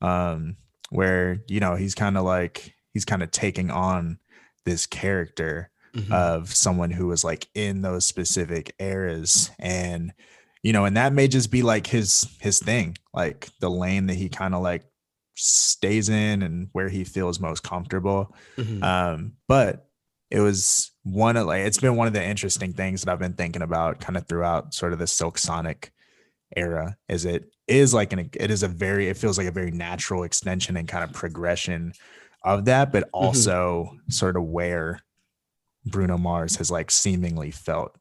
um 0.01 0.55
where 0.89 1.39
you 1.47 1.59
know 1.59 1.76
he's 1.76 1.95
kind 1.95 2.18
of 2.18 2.24
like 2.26 2.74
he's 2.93 3.05
kind 3.05 3.24
of 3.24 3.32
taking 3.32 3.72
on 3.72 4.20
this 4.66 4.86
character 4.86 5.70
Mhm. 5.93 6.12
of 6.14 6.53
someone 6.55 6.89
who 6.91 7.07
was 7.07 7.24
like 7.26 7.47
in 7.53 7.82
those 7.82 8.05
specific 8.05 8.74
eras 8.80 9.51
and 9.59 10.14
you 10.64 10.72
know 10.72 10.86
and 10.86 10.95
that 10.95 11.12
may 11.12 11.28
just 11.28 11.51
be 11.51 11.64
like 11.64 11.86
his 11.88 12.26
his 12.39 12.59
thing 12.59 12.97
like 13.14 13.49
the 13.59 13.70
lane 13.70 14.07
that 14.07 14.14
he 14.16 14.30
kind 14.30 14.55
of 14.55 14.62
like 14.62 14.84
stays 15.36 16.07
in 16.09 16.41
and 16.43 16.70
where 16.72 16.88
he 16.89 17.03
feels 17.03 17.39
most 17.39 17.64
comfortable 17.64 18.34
Mhm. 18.57 18.84
um 18.84 19.34
but 19.47 19.88
it 20.30 20.39
was 20.39 20.91
one 21.03 21.36
of 21.36 21.47
like 21.47 21.62
it's 21.66 21.80
been 21.80 21.95
one 21.97 22.07
of 22.07 22.14
the 22.14 22.24
interesting 22.24 22.72
things 22.74 23.01
that 23.01 23.12
i've 23.12 23.20
been 23.20 23.34
thinking 23.34 23.62
about 23.62 23.99
kind 23.99 24.16
of 24.18 24.28
throughout 24.28 24.74
sort 24.74 24.93
of 24.93 24.99
the 24.99 25.07
silk 25.07 25.38
sonic 25.38 25.91
era 26.56 26.97
is 27.08 27.26
it 27.26 27.52
is 27.68 27.93
like 27.93 28.12
an 28.14 28.30
it 28.34 28.52
is 28.52 28.64
a 28.64 28.68
very 28.68 29.08
it 29.08 29.18
feels 29.18 29.38
like 29.38 29.47
a 29.47 29.52
very 29.52 29.72
natural 29.72 30.24
extension 30.24 30.76
and 30.78 30.88
kind 30.88 31.04
of 31.04 31.14
progression 31.14 31.93
of 32.43 32.66
that 32.66 32.91
but 32.91 33.08
also 33.14 33.89
sort 34.10 34.36
of 34.36 34.43
where 34.43 34.99
bruno 35.86 36.18
mars 36.18 36.56
has 36.58 36.70
like 36.72 36.91
seemingly 36.91 37.52
felt 37.52 37.95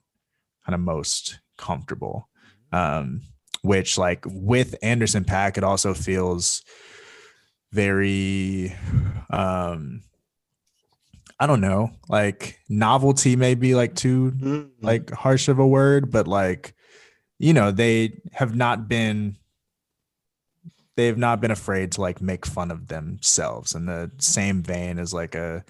kind 0.67 0.75
of 0.75 0.81
most 0.81 1.39
comfortable 1.57 2.29
um 2.73 3.23
which 3.63 3.97
like 3.99 4.25
with 4.27 4.75
anderson 4.83 5.25
paak 5.25 5.57
it 5.57 5.65
also 5.65 5.95
feels 5.95 6.63
very 7.73 8.75
um 9.31 10.03
i 11.39 11.47
don't 11.47 11.61
know 11.61 11.91
like 12.09 12.59
novelty 12.69 13.37
may 13.37 13.55
be 13.55 13.75
like 13.75 13.95
too 13.95 14.33
Mhm. 14.33 14.71
like 14.83 15.11
harsh 15.11 15.49
of 15.49 15.59
a 15.59 15.67
word, 15.67 16.11
but 16.11 16.27
like, 16.27 16.75
you 17.41 17.55
know, 17.55 17.71
they 17.71 18.21
have 18.33 18.55
not 18.55 18.87
been 18.87 19.37
they 20.97 21.07
have 21.07 21.17
not 21.17 21.41
been 21.41 21.51
afraid 21.51 21.93
to 21.93 22.01
like 22.03 22.21
make 22.21 22.45
fun 22.45 22.71
of 22.71 22.89
themselves 22.89 23.75
in 23.75 23.87
the 23.87 24.11
same 24.19 24.63
vein 24.63 24.99
as 24.99 25.15
like 25.15 25.35
a, 25.35 25.65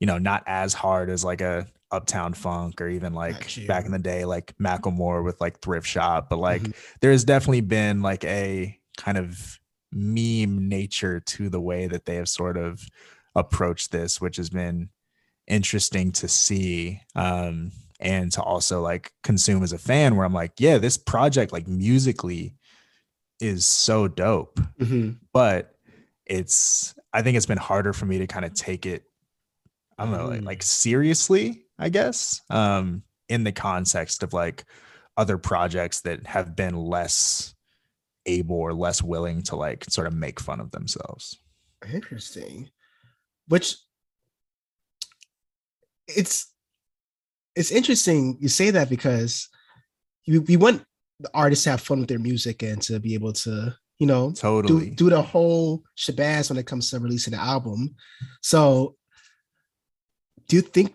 you 0.00 0.06
know, 0.06 0.18
not 0.18 0.42
as 0.46 0.74
hard 0.74 1.08
as 1.08 1.24
like 1.24 1.40
a 1.40 1.68
Uptown 1.92 2.34
Funk 2.34 2.80
or 2.80 2.88
even 2.88 3.12
like 3.14 3.48
back 3.68 3.84
in 3.84 3.92
the 3.92 3.98
day, 4.00 4.24
like 4.24 4.52
Macklemore 4.58 5.22
with 5.24 5.40
like 5.40 5.60
Thrift 5.60 5.86
Shop. 5.86 6.28
But 6.28 6.38
like 6.40 6.62
Mhm. 6.62 6.74
there's 7.00 7.22
definitely 7.24 7.60
been 7.60 8.02
like 8.02 8.24
a 8.24 8.76
kind 8.96 9.16
of 9.16 9.60
meme 9.92 10.68
nature 10.68 11.20
to 11.20 11.48
the 11.48 11.60
way 11.60 11.86
that 11.86 12.04
they 12.06 12.16
have 12.16 12.28
sort 12.28 12.56
of 12.56 12.82
approached 13.36 13.92
this, 13.92 14.20
which 14.20 14.38
has 14.38 14.50
been 14.50 14.88
interesting 15.46 16.10
to 16.12 16.26
see 16.28 17.00
um 17.14 17.70
and 18.02 18.30
to 18.32 18.42
also 18.42 18.82
like 18.82 19.12
consume 19.22 19.62
as 19.62 19.72
a 19.72 19.78
fan 19.78 20.16
where 20.16 20.26
I'm 20.26 20.34
like, 20.34 20.52
yeah, 20.58 20.76
this 20.78 20.98
project 20.98 21.52
like 21.52 21.66
musically 21.68 22.54
is 23.40 23.64
so 23.64 24.08
dope, 24.08 24.60
Mhm. 24.78 25.18
but 25.32 25.76
it's 26.26 26.94
I 27.14 27.22
think 27.22 27.36
it's 27.36 27.46
been 27.46 27.58
harder 27.58 27.92
for 27.92 28.06
me 28.06 28.18
to 28.18 28.26
kind 28.26 28.44
of 28.44 28.52
take 28.54 28.84
it 28.86 29.04
I 29.98 30.04
don't 30.04 30.12
know, 30.12 30.26
like, 30.26 30.40
Mm. 30.40 30.46
like 30.46 30.62
seriously, 30.62 31.64
I 31.78 31.88
guess, 31.88 32.40
um 32.50 33.02
in 33.28 33.44
the 33.44 33.52
context 33.52 34.22
of 34.22 34.32
like 34.32 34.64
other 35.16 35.38
projects 35.38 36.00
that 36.02 36.26
have 36.26 36.56
been 36.56 36.74
less 36.74 37.54
able 38.26 38.56
or 38.56 38.72
less 38.74 39.02
willing 39.02 39.42
to 39.42 39.56
like 39.56 39.84
sort 39.90 40.06
of 40.06 40.12
make 40.14 40.40
fun 40.40 40.60
of 40.60 40.70
themselves. 40.70 41.38
Interesting. 41.92 42.70
Which 43.48 43.76
it's 46.08 46.51
it's 47.54 47.70
interesting 47.70 48.36
you 48.40 48.48
say 48.48 48.70
that 48.70 48.88
because 48.88 49.48
you 50.24 50.42
we 50.42 50.56
want 50.56 50.84
the 51.20 51.30
artists 51.34 51.64
to 51.64 51.70
have 51.70 51.80
fun 51.80 52.00
with 52.00 52.08
their 52.08 52.18
music 52.18 52.62
and 52.62 52.82
to 52.82 52.98
be 52.98 53.14
able 53.14 53.32
to, 53.32 53.74
you 53.98 54.06
know, 54.06 54.32
Totally. 54.32 54.90
do 54.90 54.96
do 54.96 55.10
the 55.10 55.22
whole 55.22 55.82
shabazz 55.96 56.50
when 56.50 56.58
it 56.58 56.66
comes 56.66 56.90
to 56.90 56.98
releasing 56.98 57.34
an 57.34 57.40
album. 57.40 57.94
So 58.42 58.96
do 60.48 60.56
you 60.56 60.62
think 60.62 60.94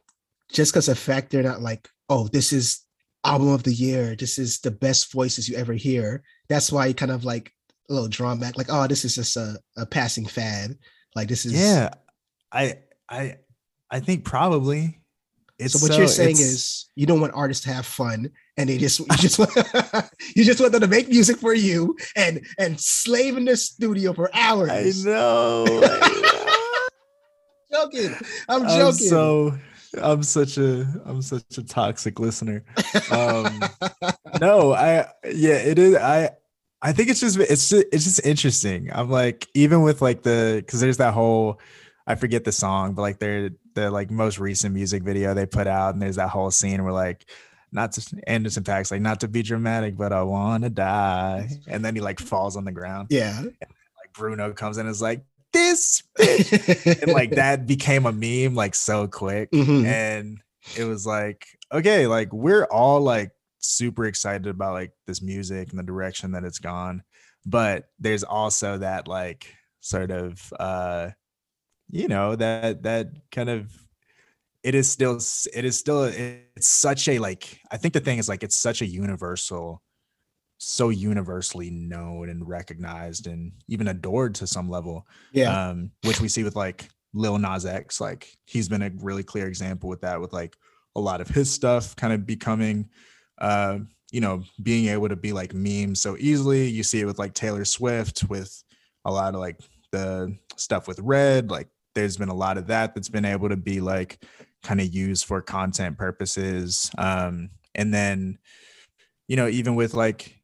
just 0.51 0.73
because 0.73 0.89
of 0.89 0.97
fact 0.97 1.31
they're 1.31 1.43
not 1.43 1.61
like, 1.61 1.89
oh, 2.09 2.27
this 2.27 2.51
is 2.51 2.81
album 3.23 3.49
of 3.49 3.63
the 3.63 3.73
year, 3.73 4.15
this 4.15 4.37
is 4.37 4.59
the 4.59 4.71
best 4.71 5.11
voices 5.11 5.49
you 5.49 5.57
ever 5.57 5.73
hear, 5.73 6.23
that's 6.49 6.71
why 6.71 6.85
you 6.87 6.93
kind 6.93 7.11
of 7.11 7.25
like 7.25 7.51
a 7.89 7.93
little 7.93 8.09
drawn 8.09 8.39
back, 8.39 8.57
like, 8.57 8.67
oh, 8.69 8.87
this 8.87 9.05
is 9.05 9.15
just 9.15 9.37
a, 9.37 9.57
a 9.77 9.85
passing 9.85 10.25
fad. 10.25 10.77
Like 11.15 11.27
this 11.29 11.45
is 11.45 11.53
yeah 11.53 11.89
i 12.51 12.75
i 13.09 13.35
i 13.89 13.99
think 13.99 14.23
probably 14.23 14.99
it's 15.59 15.79
so 15.79 15.87
what 15.87 15.97
you're 15.97 16.07
saying 16.07 16.31
is 16.31 16.89
you 16.95 17.05
don't 17.05 17.19
want 17.19 17.33
artists 17.33 17.63
to 17.63 17.73
have 17.73 17.85
fun 17.85 18.29
and 18.57 18.69
they 18.69 18.77
just 18.77 18.99
you 19.11 19.17
just 19.17 19.39
want 19.39 19.51
you 20.35 20.43
just 20.43 20.59
want 20.59 20.71
them 20.71 20.81
to 20.81 20.87
make 20.87 21.09
music 21.09 21.37
for 21.37 21.53
you 21.53 21.95
and 22.15 22.45
and 22.59 22.79
slave 22.79 23.37
in 23.37 23.45
the 23.45 23.55
studio 23.55 24.13
for 24.13 24.29
hours. 24.35 25.05
i 25.05 25.09
know, 25.09 25.65
I 25.67 26.87
joking. 27.71 28.15
I'm 28.49 28.63
know. 28.63 28.69
i'm 28.69 28.79
joking. 28.79 29.07
so 29.07 29.57
i'm 30.01 30.23
such 30.23 30.57
a 30.57 30.85
i'm 31.05 31.21
such 31.21 31.57
a 31.57 31.63
toxic 31.63 32.19
listener 32.19 32.63
um 33.11 33.61
no 34.39 34.73
i 34.73 35.07
yeah 35.25 35.55
it 35.55 35.79
is 35.79 35.95
i 35.95 36.29
i 36.81 36.91
think 36.91 37.09
it's 37.09 37.21
just 37.21 37.39
it's 37.39 37.69
just, 37.69 37.85
it's 37.91 38.03
just 38.03 38.25
interesting 38.25 38.89
i'm 38.93 39.09
like 39.09 39.47
even 39.55 39.81
with 39.81 40.01
like 40.01 40.23
the 40.23 40.61
because 40.63 40.81
there's 40.81 40.97
that 40.97 41.13
whole 41.13 41.59
i 42.05 42.15
forget 42.15 42.43
the 42.43 42.51
song 42.51 42.93
but 42.93 43.01
like 43.01 43.17
there 43.17 43.49
the 43.77 43.91
like 43.91 44.09
most 44.09 44.39
recent 44.39 44.73
music 44.73 45.03
video 45.03 45.33
they 45.33 45.45
put 45.45 45.67
out, 45.67 45.93
and 45.93 46.01
there's 46.01 46.15
that 46.15 46.29
whole 46.29 46.51
scene 46.51 46.83
where 46.83 46.93
like 46.93 47.25
not 47.71 47.91
to 47.93 48.21
Anderson 48.25 48.63
.Paak's 48.63 48.91
like 48.91 49.01
not 49.01 49.19
to 49.19 49.27
be 49.27 49.43
dramatic, 49.43 49.95
but 49.95 50.11
I 50.11 50.23
wanna 50.23 50.69
die. 50.69 51.49
And 51.67 51.85
then 51.85 51.95
he 51.95 52.01
like 52.01 52.19
falls 52.19 52.57
on 52.57 52.65
the 52.65 52.71
ground. 52.71 53.07
Yeah. 53.11 53.37
And, 53.37 53.45
like 53.61 54.13
Bruno 54.13 54.51
comes 54.53 54.77
in 54.77 54.87
and 54.87 54.91
is 54.93 55.01
like, 55.01 55.23
this 55.53 56.03
and 56.19 57.13
like 57.13 57.31
that 57.35 57.65
became 57.67 58.05
a 58.05 58.11
meme 58.11 58.55
like 58.55 58.75
so 58.75 59.07
quick. 59.07 59.51
Mm-hmm. 59.51 59.85
And 59.85 60.41
it 60.77 60.83
was 60.85 61.05
like, 61.05 61.47
okay, 61.71 62.07
like 62.07 62.33
we're 62.33 62.65
all 62.65 63.01
like 63.01 63.31
super 63.59 64.05
excited 64.05 64.47
about 64.47 64.73
like 64.73 64.91
this 65.05 65.21
music 65.21 65.69
and 65.69 65.79
the 65.79 65.83
direction 65.83 66.31
that 66.31 66.43
it's 66.43 66.59
gone. 66.59 67.03
But 67.45 67.89
there's 67.99 68.23
also 68.23 68.79
that 68.79 69.07
like 69.07 69.53
sort 69.81 70.11
of 70.11 70.53
uh 70.59 71.11
you 71.89 72.07
know, 72.07 72.35
that 72.35 72.83
that 72.83 73.07
kind 73.31 73.49
of 73.49 73.71
it 74.63 74.75
is 74.75 74.89
still 74.89 75.17
it 75.53 75.65
is 75.65 75.77
still 75.77 76.03
it's 76.03 76.67
such 76.67 77.07
a 77.07 77.19
like 77.19 77.61
i 77.71 77.77
think 77.77 77.93
the 77.93 77.99
thing 77.99 78.17
is 78.17 78.27
like 78.27 78.43
it's 78.43 78.55
such 78.55 78.81
a 78.81 78.85
universal 78.85 79.81
so 80.57 80.89
universally 80.89 81.69
known 81.69 82.27
and 82.29 82.49
recognized 82.49 83.27
and 83.27 83.51
even 83.69 83.87
adored 83.87 84.33
to 84.33 84.47
some 84.47 84.67
level 84.67 85.05
yeah. 85.31 85.69
um 85.69 85.91
which 86.03 86.19
we 86.19 86.27
see 86.27 86.43
with 86.43 86.55
like 86.55 86.89
lil 87.13 87.37
nas 87.37 87.67
x 87.67 88.01
like 88.01 88.35
he's 88.45 88.67
been 88.67 88.81
a 88.81 88.91
really 88.99 89.23
clear 89.23 89.47
example 89.47 89.87
with 89.87 90.01
that 90.01 90.19
with 90.19 90.33
like 90.33 90.57
a 90.95 90.99
lot 90.99 91.21
of 91.21 91.27
his 91.27 91.49
stuff 91.49 91.95
kind 91.95 92.11
of 92.11 92.25
becoming 92.25 92.89
uh 93.39 93.77
you 94.11 94.21
know 94.21 94.43
being 94.63 94.87
able 94.87 95.09
to 95.09 95.15
be 95.15 95.33
like 95.33 95.53
memes 95.53 96.01
so 96.01 96.15
easily. 96.19 96.67
You 96.67 96.83
see 96.83 97.01
it 97.01 97.05
with 97.05 97.19
like 97.19 97.33
taylor 97.33 97.65
swift 97.65 98.23
with 98.29 98.63
a 99.05 99.11
lot 99.11 99.33
of 99.33 99.39
like 99.39 99.59
the 99.91 100.35
stuff 100.55 100.87
with 100.87 100.99
red 100.99 101.49
like 101.49 101.67
there's 101.97 102.15
been 102.15 102.29
a 102.29 102.35
lot 102.35 102.59
of 102.59 102.67
that 102.67 102.93
that's 102.93 103.09
been 103.09 103.25
able 103.25 103.49
to 103.49 103.57
be 103.57 103.81
like 103.81 104.23
kind 104.61 104.79
of 104.79 104.93
used 104.93 105.25
for 105.25 105.41
content 105.41 105.97
purposes. 105.97 106.91
Um, 106.95 107.49
and 107.73 107.91
then, 107.91 108.37
you 109.27 109.35
know, 109.35 109.47
even 109.47 109.73
with 109.73 109.95
like 109.95 110.39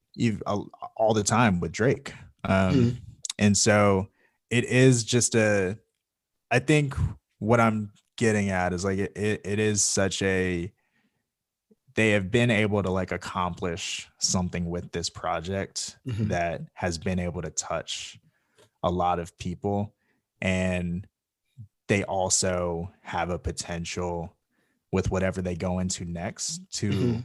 all 0.97 1.13
the 1.13 1.23
time 1.23 1.59
with 1.59 1.71
Drake. 1.71 2.13
Um, 2.43 2.73
mm 2.73 2.97
And 3.37 3.57
so 3.57 4.07
it 4.49 4.65
is 4.65 5.03
just 5.03 5.35
a, 5.35 5.77
I 6.49 6.59
think 6.59 6.95
what 7.39 7.59
I'm 7.59 7.91
getting 8.17 8.49
at 8.49 8.73
is 8.73 8.83
like 8.83 8.97
it, 8.97 9.11
it, 9.15 9.41
it 9.43 9.59
is 9.59 9.83
such 9.83 10.21
a, 10.23 10.71
they 11.95 12.11
have 12.11 12.31
been 12.31 12.49
able 12.49 12.81
to 12.81 12.89
like 12.89 13.11
accomplish 13.11 14.09
something 14.19 14.69
with 14.69 14.91
this 14.91 15.09
project 15.09 15.97
mm-hmm. 16.07 16.29
that 16.29 16.61
has 16.73 16.97
been 16.97 17.19
able 17.19 17.43
to 17.43 17.51
touch 17.51 18.19
a 18.81 18.89
lot 18.89 19.19
of 19.19 19.37
people 19.37 19.93
and 20.41 21.07
they 21.93 22.03
also 22.05 22.91
have 23.01 23.29
a 23.29 23.37
potential 23.37 24.35
with 24.91 25.11
whatever 25.11 25.43
they 25.43 25.53
go 25.53 25.77
into 25.77 26.05
next 26.05 26.59
to 26.71 26.89
mm-hmm. 26.89 27.19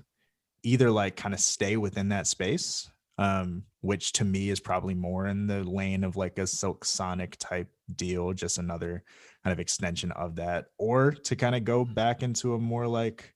either 0.62 0.91
like 0.91 1.16
kind 1.16 1.33
of 1.33 1.41
stay 1.41 1.79
within 1.79 2.11
that 2.11 2.27
space 2.27 2.91
um, 3.16 3.62
which 3.81 4.12
to 4.12 4.27
me 4.27 4.51
is 4.51 4.61
probably 4.61 4.93
more 4.93 5.27
in 5.27 5.47
the 5.47 5.64
lane 5.64 6.05
of 6.05 6.16
like 6.16 6.39
a 6.39 6.47
silk 6.47 6.85
sonic 6.85 7.39
type 7.39 7.69
deal 7.97 8.35
just 8.35 8.59
another 8.59 9.03
kind 9.43 9.55
of 9.55 9.59
extension 9.59 10.12
of 10.12 10.37
that 10.37 10.66
or 10.77 11.12
to 11.12 11.35
kind 11.35 11.55
of 11.55 11.64
go 11.64 11.83
back 11.83 12.23
into 12.23 12.53
a 12.53 12.59
more 12.59 12.87
like 12.87 13.33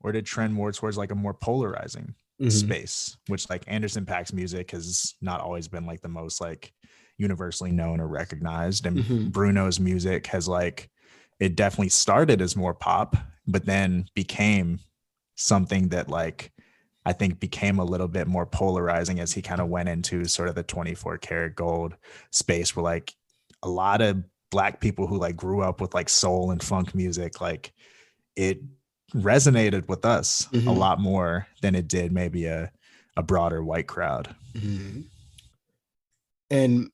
or 0.00 0.12
to 0.12 0.22
trend 0.22 0.54
more 0.54 0.70
towards 0.70 0.96
like 0.96 1.10
a 1.10 1.16
more 1.16 1.34
polarizing 1.34 2.14
mm-hmm. 2.40 2.50
space 2.50 3.16
which 3.26 3.50
like 3.50 3.64
anderson 3.66 4.06
Paak's 4.06 4.32
music 4.32 4.70
has 4.70 5.16
not 5.20 5.40
always 5.40 5.66
been 5.66 5.86
like 5.86 6.02
the 6.02 6.08
most 6.08 6.40
like 6.40 6.72
universally 7.20 7.70
known 7.70 8.00
or 8.00 8.08
recognized. 8.08 8.86
And 8.86 8.98
mm-hmm. 8.98 9.28
Bruno's 9.28 9.78
music 9.78 10.26
has 10.28 10.48
like 10.48 10.90
it 11.38 11.56
definitely 11.56 11.90
started 11.90 12.40
as 12.42 12.56
more 12.56 12.74
pop, 12.74 13.16
but 13.46 13.66
then 13.66 14.06
became 14.14 14.80
something 15.36 15.88
that 15.88 16.08
like 16.08 16.52
I 17.04 17.12
think 17.12 17.40
became 17.40 17.78
a 17.78 17.84
little 17.84 18.08
bit 18.08 18.26
more 18.26 18.46
polarizing 18.46 19.20
as 19.20 19.32
he 19.32 19.42
kind 19.42 19.60
of 19.60 19.68
went 19.68 19.88
into 19.88 20.24
sort 20.26 20.48
of 20.48 20.54
the 20.54 20.62
24 20.62 21.18
karat 21.18 21.56
gold 21.56 21.94
space 22.30 22.74
where 22.74 22.84
like 22.84 23.14
a 23.62 23.68
lot 23.68 24.00
of 24.02 24.22
black 24.50 24.80
people 24.80 25.06
who 25.06 25.16
like 25.16 25.36
grew 25.36 25.62
up 25.62 25.80
with 25.80 25.94
like 25.94 26.08
soul 26.08 26.50
and 26.50 26.62
funk 26.62 26.94
music, 26.94 27.40
like 27.40 27.72
it 28.36 28.60
resonated 29.14 29.88
with 29.88 30.04
us 30.04 30.46
mm-hmm. 30.52 30.68
a 30.68 30.72
lot 30.72 31.00
more 31.00 31.46
than 31.62 31.74
it 31.74 31.88
did 31.88 32.12
maybe 32.12 32.46
a, 32.46 32.70
a 33.16 33.22
broader 33.22 33.62
white 33.62 33.86
crowd. 33.86 34.34
Mm-hmm. 34.54 35.00
And 36.50 36.90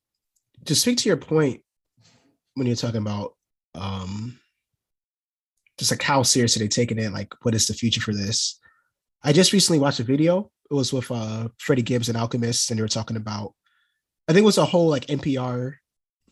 to 0.66 0.74
speak 0.74 0.98
to 0.98 1.08
your 1.08 1.16
point 1.16 1.62
when 2.54 2.66
you're 2.66 2.76
talking 2.76 3.00
about 3.00 3.34
um 3.74 4.38
just 5.78 5.90
like 5.90 6.02
how 6.02 6.22
seriously 6.22 6.64
they 6.64 6.68
taking 6.68 6.98
it, 6.98 7.12
like 7.12 7.32
what 7.42 7.54
is 7.54 7.66
the 7.66 7.74
future 7.74 8.00
for 8.00 8.14
this? 8.14 8.58
I 9.22 9.32
just 9.32 9.52
recently 9.52 9.78
watched 9.78 10.00
a 10.00 10.04
video. 10.04 10.50
It 10.70 10.74
was 10.74 10.92
with 10.92 11.10
uh 11.10 11.48
Freddie 11.58 11.82
Gibbs 11.82 12.08
and 12.08 12.16
Alchemist, 12.16 12.70
and 12.70 12.78
they 12.78 12.82
were 12.82 12.88
talking 12.88 13.16
about 13.16 13.54
I 14.28 14.32
think 14.32 14.42
it 14.42 14.46
was 14.46 14.58
a 14.58 14.64
whole 14.64 14.88
like 14.88 15.06
NPR 15.06 15.74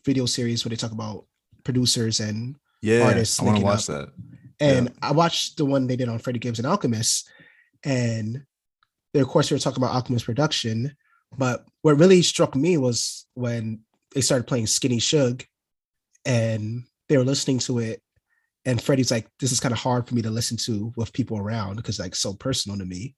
video 0.03 0.25
series 0.25 0.65
where 0.65 0.69
they 0.69 0.75
talk 0.75 0.91
about 0.91 1.25
producers 1.63 2.19
and 2.19 2.55
yeah, 2.81 3.01
artists. 3.01 3.39
I 3.41 3.45
want 3.45 3.57
to 3.57 3.63
watch 3.63 3.89
up. 3.89 3.95
that. 3.95 4.09
And 4.59 4.87
yeah. 4.87 5.09
I 5.09 5.11
watched 5.11 5.57
the 5.57 5.65
one 5.65 5.87
they 5.87 5.95
did 5.95 6.09
on 6.09 6.19
Freddie 6.19 6.39
Gibbs 6.39 6.59
and 6.59 6.67
Alchemist, 6.67 7.29
and 7.83 8.43
they, 9.13 9.19
of 9.19 9.27
course 9.27 9.49
they 9.49 9.55
were 9.55 9.59
talking 9.59 9.83
about 9.83 9.93
Alchemist 9.95 10.25
production. 10.25 10.95
But 11.37 11.65
what 11.81 11.97
really 11.97 12.21
struck 12.21 12.55
me 12.55 12.77
was 12.77 13.27
when 13.33 13.81
they 14.15 14.21
started 14.21 14.47
playing 14.47 14.65
Skinny 14.65 14.97
Suge, 14.97 15.45
and 16.23 16.83
they 17.09 17.17
were 17.17 17.23
listening 17.23 17.59
to 17.59 17.79
it. 17.79 18.01
And 18.63 18.81
Freddie's 18.81 19.11
like, 19.11 19.27
this 19.39 19.51
is 19.51 19.59
kind 19.59 19.73
of 19.73 19.77
hard 19.77 20.07
for 20.07 20.15
me 20.15 20.23
to 20.23 20.31
listen 20.31 20.57
to 20.65 20.91
with 20.95 21.13
people 21.13 21.37
around 21.37 21.75
because 21.75 21.99
like 21.99 22.15
so 22.15 22.33
personal 22.33 22.79
to 22.79 22.85
me. 22.85 23.13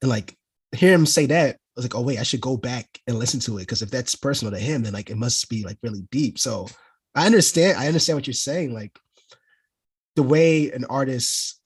And 0.00 0.10
like 0.10 0.36
hear 0.72 0.92
him 0.92 1.06
say 1.06 1.26
that, 1.26 1.54
I 1.54 1.58
was 1.76 1.84
like, 1.84 1.94
oh 1.94 2.00
wait, 2.00 2.18
I 2.18 2.24
should 2.24 2.40
go 2.40 2.56
back 2.56 2.86
and 3.06 3.16
listen 3.16 3.38
to 3.40 3.58
it. 3.58 3.68
Cause 3.68 3.82
if 3.82 3.92
that's 3.92 4.16
personal 4.16 4.52
to 4.52 4.58
him, 4.58 4.82
then 4.82 4.92
like 4.92 5.08
it 5.08 5.16
must 5.16 5.48
be 5.48 5.64
like 5.64 5.78
really 5.84 6.04
deep. 6.10 6.40
So 6.40 6.66
I 7.14 7.26
understand, 7.26 7.78
I 7.78 7.86
understand 7.86 8.16
what 8.16 8.26
you're 8.26 8.34
saying. 8.34 8.74
Like 8.74 8.98
the 10.16 10.24
way 10.24 10.72
an 10.72 10.84
artist 10.86 11.60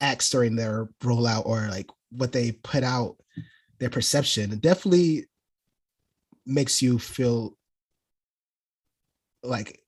acts 0.00 0.30
during 0.30 0.56
their 0.56 0.88
rollout 1.00 1.46
or 1.46 1.68
like 1.70 1.88
what 2.10 2.32
they 2.32 2.52
put 2.52 2.82
out, 2.82 3.16
their 3.78 3.90
perception, 3.90 4.58
definitely 4.58 5.26
makes 6.46 6.82
you 6.82 6.98
feel 6.98 7.56
like 9.42 9.80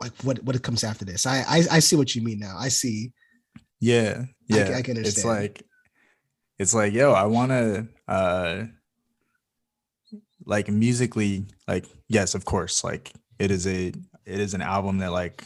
like 0.00 0.12
what 0.22 0.42
what 0.42 0.56
it 0.56 0.62
comes 0.62 0.84
after 0.84 1.04
this. 1.04 1.26
I 1.26 1.38
I, 1.48 1.62
I 1.72 1.78
see 1.78 1.96
what 1.96 2.14
you 2.14 2.22
mean 2.22 2.38
now. 2.38 2.56
I 2.58 2.68
see. 2.68 3.12
Yeah, 3.80 4.24
yeah. 4.48 4.70
I, 4.70 4.78
I 4.78 4.82
can 4.82 4.96
understand. 4.96 5.06
It's 5.06 5.24
like 5.24 5.62
it's 6.58 6.74
like 6.74 6.92
yo, 6.92 7.12
I 7.12 7.24
want 7.24 7.50
to 7.50 7.88
uh 8.08 8.64
like 10.46 10.68
musically 10.68 11.46
like 11.66 11.86
yes, 12.08 12.34
of 12.34 12.44
course, 12.44 12.84
like 12.84 13.12
it 13.38 13.50
is 13.50 13.66
a 13.66 13.88
it 13.88 14.40
is 14.40 14.54
an 14.54 14.62
album 14.62 14.98
that 14.98 15.12
like 15.12 15.44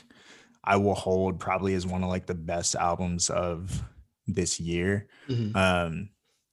I 0.65 0.77
will 0.77 0.95
hold 0.95 1.41
probably 1.41 1.75
as 1.75 1.87
one 1.87 2.03
of 2.03 2.11
like 2.11 2.27
the 2.27 2.35
best 2.35 2.75
albums 2.75 3.31
of 3.31 3.83
this 4.27 4.61
year. 4.61 5.09
Mm-hmm. 5.29 5.57
Um 5.57 6.11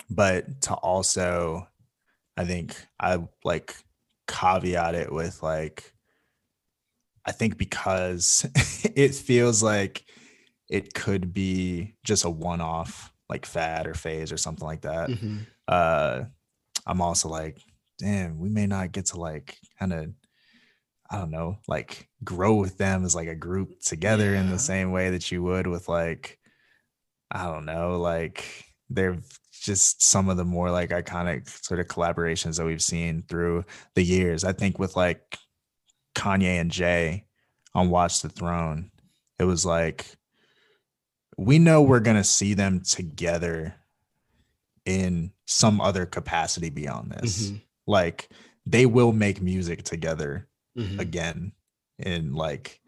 but 0.09 0.61
to 0.61 0.73
also 0.75 1.67
I 2.37 2.45
think 2.45 2.75
I 2.99 3.23
like 3.43 3.75
caveat 4.27 4.95
it 4.95 5.11
with 5.11 5.41
like 5.43 5.93
I 7.25 7.31
think 7.31 7.57
because 7.57 8.45
it 8.95 9.15
feels 9.15 9.63
like 9.63 10.05
it 10.69 10.93
could 10.93 11.33
be 11.33 11.95
just 12.03 12.25
a 12.25 12.29
one-off 12.29 13.11
like 13.29 13.45
fad 13.45 13.87
or 13.87 13.93
phase 13.93 14.31
or 14.31 14.37
something 14.37 14.65
like 14.65 14.81
that. 14.81 15.09
Mm-hmm. 15.09 15.37
Uh 15.67 16.23
I'm 16.87 17.01
also 17.01 17.29
like, 17.29 17.59
damn, 17.97 18.37
we 18.39 18.49
may 18.49 18.67
not 18.67 18.91
get 18.91 19.07
to 19.07 19.19
like 19.19 19.57
kind 19.79 19.93
of 19.93 20.13
I 21.09 21.19
don't 21.19 21.31
know, 21.31 21.57
like 21.67 22.09
grow 22.23 22.55
with 22.55 22.77
them 22.77 23.05
as 23.05 23.15
like 23.15 23.27
a 23.27 23.35
group 23.35 23.79
together 23.79 24.31
yeah. 24.31 24.41
in 24.41 24.49
the 24.49 24.59
same 24.59 24.91
way 24.91 25.11
that 25.11 25.31
you 25.31 25.43
would 25.43 25.67
with 25.67 25.87
like 25.87 26.39
I 27.31 27.45
don't 27.45 27.65
know, 27.65 27.99
like 27.99 28.64
they're 28.89 29.17
just 29.51 30.03
some 30.03 30.29
of 30.29 30.37
the 30.37 30.45
more 30.45 30.69
like 30.69 30.89
iconic 30.91 31.49
sort 31.63 31.79
of 31.79 31.87
collaborations 31.87 32.57
that 32.57 32.65
we've 32.65 32.83
seen 32.83 33.23
through 33.27 33.63
the 33.95 34.03
years. 34.03 34.43
I 34.43 34.53
think 34.53 34.77
with 34.77 34.95
like 34.95 35.37
Kanye 36.15 36.59
and 36.59 36.71
Jay 36.71 37.25
on 37.73 37.89
Watch 37.89 38.21
the 38.21 38.29
Throne, 38.29 38.91
it 39.39 39.43
was 39.45 39.65
like 39.65 40.05
we 41.37 41.59
know 41.59 41.81
we're 41.81 41.99
going 41.99 42.17
to 42.17 42.23
see 42.23 42.53
them 42.53 42.81
together 42.81 43.75
in 44.85 45.31
some 45.45 45.81
other 45.81 46.05
capacity 46.05 46.69
beyond 46.69 47.11
this. 47.11 47.47
Mm-hmm. 47.47 47.57
Like 47.87 48.29
they 48.65 48.85
will 48.85 49.11
make 49.11 49.41
music 49.41 49.83
together 49.83 50.47
mm-hmm. 50.77 50.99
again 50.99 51.51
and 51.99 52.35
like 52.35 52.79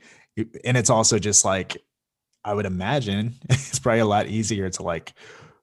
and 0.64 0.78
it's 0.78 0.90
also 0.90 1.20
just 1.20 1.46
like 1.46 1.78
I 2.44 2.54
would 2.54 2.66
imagine 2.66 3.36
it's 3.50 3.80
probably 3.80 4.00
a 4.00 4.06
lot 4.06 4.28
easier 4.28 4.70
to 4.70 4.84
like 4.84 5.14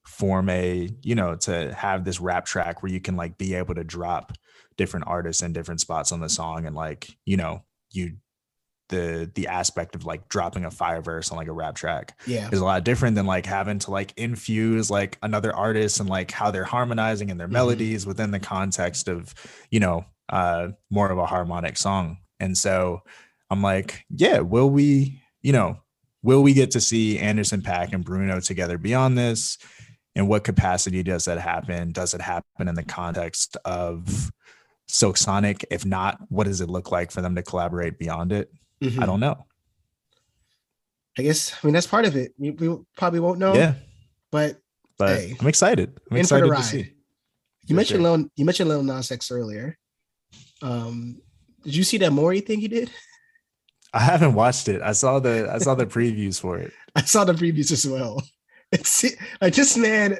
form 0.06 0.48
a 0.50 0.88
you 1.02 1.14
know 1.14 1.34
to 1.34 1.72
have 1.74 2.04
this 2.04 2.20
rap 2.20 2.44
track 2.44 2.82
where 2.82 2.92
you 2.92 3.00
can 3.00 3.16
like 3.16 3.38
be 3.38 3.54
able 3.54 3.74
to 3.74 3.84
drop 3.84 4.32
different 4.76 5.06
artists 5.06 5.42
and 5.42 5.54
different 5.54 5.80
spots 5.80 6.12
on 6.12 6.20
the 6.20 6.28
song 6.28 6.66
and 6.66 6.76
like 6.76 7.08
you 7.24 7.36
know 7.36 7.62
you 7.90 8.16
the 8.90 9.30
the 9.34 9.46
aspect 9.46 9.94
of 9.94 10.04
like 10.04 10.28
dropping 10.28 10.66
a 10.66 10.70
fire 10.70 11.00
verse 11.00 11.30
on 11.30 11.38
like 11.38 11.48
a 11.48 11.52
rap 11.52 11.74
track 11.74 12.18
Yeah. 12.26 12.50
is 12.52 12.60
a 12.60 12.64
lot 12.64 12.84
different 12.84 13.14
than 13.16 13.24
like 13.24 13.46
having 13.46 13.78
to 13.80 13.90
like 13.90 14.12
infuse 14.18 14.90
like 14.90 15.16
another 15.22 15.54
artist 15.56 16.00
and 16.00 16.08
like 16.08 16.30
how 16.30 16.50
they're 16.50 16.64
harmonizing 16.64 17.30
and 17.30 17.40
their 17.40 17.48
Mhm. 17.48 17.52
melodies 17.52 18.04
within 18.06 18.30
the 18.30 18.40
context 18.40 19.08
of 19.08 19.34
you 19.70 19.80
know 19.80 20.04
uh 20.28 20.68
more 20.90 21.10
of 21.10 21.16
a 21.16 21.24
harmonic 21.26 21.78
song 21.78 22.18
and 22.40 22.58
so 22.58 23.00
i'm 23.50 23.62
like 23.62 24.04
yeah 24.10 24.40
will 24.40 24.68
we 24.68 25.18
you 25.40 25.52
know 25.52 25.78
will 26.22 26.42
we 26.42 26.52
get 26.52 26.70
to 26.72 26.80
see 26.80 27.18
anderson 27.18 27.62
paak 27.62 27.92
and 27.94 28.04
bruno 28.04 28.38
together 28.40 28.76
beyond 28.76 29.16
this 29.16 29.56
in 30.16 30.26
what 30.28 30.44
capacity 30.44 31.02
does 31.02 31.24
that 31.24 31.38
happen 31.38 31.92
does 31.92 32.14
it 32.14 32.20
happen 32.20 32.68
in 32.68 32.74
the 32.74 32.82
context 32.84 33.56
of 33.64 34.30
silk 34.86 35.16
sonic 35.16 35.64
if 35.70 35.84
not 35.84 36.18
what 36.28 36.44
does 36.44 36.60
it 36.60 36.68
look 36.70 36.92
like 36.92 37.10
for 37.10 37.20
them 37.22 37.34
to 37.34 37.42
collaborate 37.42 37.98
beyond 37.98 38.32
it 38.32 38.50
Mhm. 38.82 39.02
i 39.02 39.06
don't 39.06 39.20
know 39.20 39.46
I 41.18 41.22
guess 41.22 41.54
I 41.54 41.66
mean 41.66 41.74
that's 41.74 41.86
part 41.86 42.06
of 42.06 42.16
it. 42.16 42.32
We, 42.38 42.50
we 42.50 42.76
probably 42.96 43.20
won't 43.20 43.38
know. 43.38 43.54
yeah 43.54 43.74
But 44.32 44.58
but 44.98 45.16
Hey. 45.18 45.36
i'm 45.40 45.46
excited 45.46 45.96
i'm 46.10 46.16
excited 46.16 46.48
to 46.48 46.62
see 46.62 46.78
you 46.78 47.68
For 47.68 47.74
mentioned 47.74 48.02
sure. 48.02 48.16
Lil 48.18 48.28
you 48.36 48.44
mentioned 48.44 48.68
Lil 48.68 48.82
Nas 48.82 49.10
X 49.12 49.30
earlier. 49.30 49.78
Um, 50.60 51.20
did 51.62 51.74
you 51.76 51.84
see 51.84 51.98
that 51.98 52.12
Maury 52.12 52.40
thing 52.40 52.60
he 52.60 52.68
did? 52.68 52.90
I 53.94 54.00
haven't 54.00 54.34
watched 54.34 54.68
it. 54.68 54.82
I 54.82 54.92
saw 54.92 55.18
the 55.20 55.48
I 55.50 55.58
saw 55.58 55.74
the 55.76 55.86
previews 55.86 56.38
for 56.40 56.58
it. 56.58 56.72
I 56.96 57.02
saw 57.02 57.24
the 57.24 57.32
previews 57.32 57.70
as 57.72 57.86
well. 57.86 58.20
It's 58.74 59.04
like 59.40 59.54
this 59.54 59.76
man. 59.76 60.18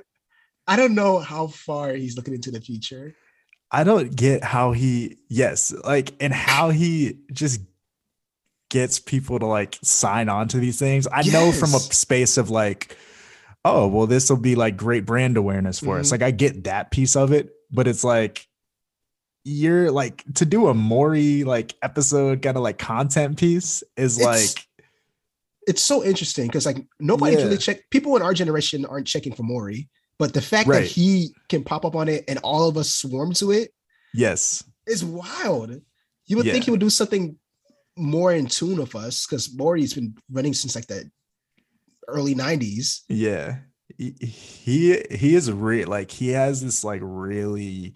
I 0.66 0.76
don't 0.76 0.94
know 0.94 1.18
how 1.18 1.48
far 1.48 1.92
he's 1.92 2.16
looking 2.16 2.34
into 2.34 2.50
the 2.50 2.60
future. 2.60 3.14
I 3.70 3.84
don't 3.84 4.14
get 4.14 4.42
how 4.44 4.72
he 4.72 5.18
yes, 5.28 5.74
like 5.84 6.14
and 6.20 6.32
how 6.32 6.70
he 6.70 7.18
just 7.32 7.60
gets 8.70 8.98
people 8.98 9.38
to 9.38 9.46
like 9.46 9.78
sign 9.82 10.28
on 10.28 10.48
to 10.48 10.58
these 10.58 10.78
things. 10.78 11.06
I 11.12 11.22
know 11.22 11.52
from 11.52 11.74
a 11.74 11.78
space 11.80 12.36
of 12.38 12.50
like, 12.50 12.96
oh, 13.64 13.86
well, 13.88 14.06
this 14.06 14.30
will 14.30 14.36
be 14.36 14.54
like 14.54 14.76
great 14.76 15.04
brand 15.04 15.36
awareness 15.36 15.80
for 15.80 15.98
us. 15.98 16.08
Mhm. 16.08 16.12
Like 16.12 16.22
I 16.22 16.30
get 16.30 16.64
that 16.64 16.90
piece 16.90 17.16
of 17.16 17.32
it, 17.32 17.50
but 17.70 17.86
it's 17.88 18.04
like 18.04 18.46
you're 19.44 19.90
like 19.90 20.24
to 20.36 20.46
do 20.46 20.68
a 20.68 20.74
Maury 20.74 21.44
like 21.44 21.74
episode 21.82 22.40
kind 22.42 22.56
of 22.56 22.62
like 22.62 22.78
content 22.78 23.36
piece 23.38 23.82
is 23.96 24.18
It's- 24.18 24.56
like 24.56 24.66
It's 25.66 25.82
so 25.82 26.04
interesting 26.04 26.46
because 26.46 26.66
like 26.66 26.84
nobody 27.00 27.36
Yeah. 27.36 27.44
really 27.44 27.56
check. 27.58 27.88
People 27.90 28.16
in 28.16 28.22
our 28.22 28.34
generation 28.34 28.84
aren't 28.84 29.06
checking 29.06 29.34
for 29.34 29.42
Maury, 29.44 29.88
but 30.18 30.34
the 30.34 30.42
fact 30.42 30.68
that 30.68 30.84
he 30.84 31.34
can 31.48 31.64
pop 31.64 31.84
up 31.84 31.96
on 31.96 32.08
it 32.08 32.24
and 32.28 32.38
all 32.42 32.68
of 32.68 32.76
us 32.76 32.90
swarm 32.94 33.32
to 33.34 33.50
it 33.50 33.72
yes. 34.12 34.62
is 34.86 35.04
wild. 35.04 35.80
You 36.26 36.36
would 36.36 36.46
think 36.46 36.64
he 36.64 36.70
would 36.70 36.80
do 36.80 36.90
something 36.90 37.36
more 37.96 38.32
in 38.32 38.46
tune 38.46 38.78
with 38.78 38.94
us 38.94 39.26
because 39.26 39.54
Maury's 39.56 39.94
been 39.94 40.14
running 40.30 40.54
since 40.54 40.74
like 40.74 40.86
the 40.86 41.10
early 42.08 42.34
'90s. 42.34 43.00
Yeah. 43.08 43.58
He 43.98 45.02
he, 45.10 45.34
is 45.36 45.52
real 45.52 45.88
like 45.88 46.10
he 46.10 46.28
has 46.30 46.62
this 46.62 46.82
like 46.82 47.00
really 47.04 47.94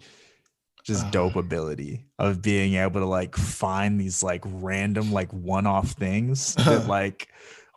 just 0.85 1.05
Uh. 1.05 1.09
dope 1.11 1.35
ability 1.35 2.05
of 2.17 2.41
being 2.41 2.75
able 2.75 3.01
to 3.01 3.05
like 3.05 3.35
find 3.35 3.99
these 3.99 4.23
like 4.23 4.43
random 4.45 5.11
like 5.11 5.31
one-off 5.33 5.91
things 5.91 6.55
that 6.55 6.87
like 6.87 7.27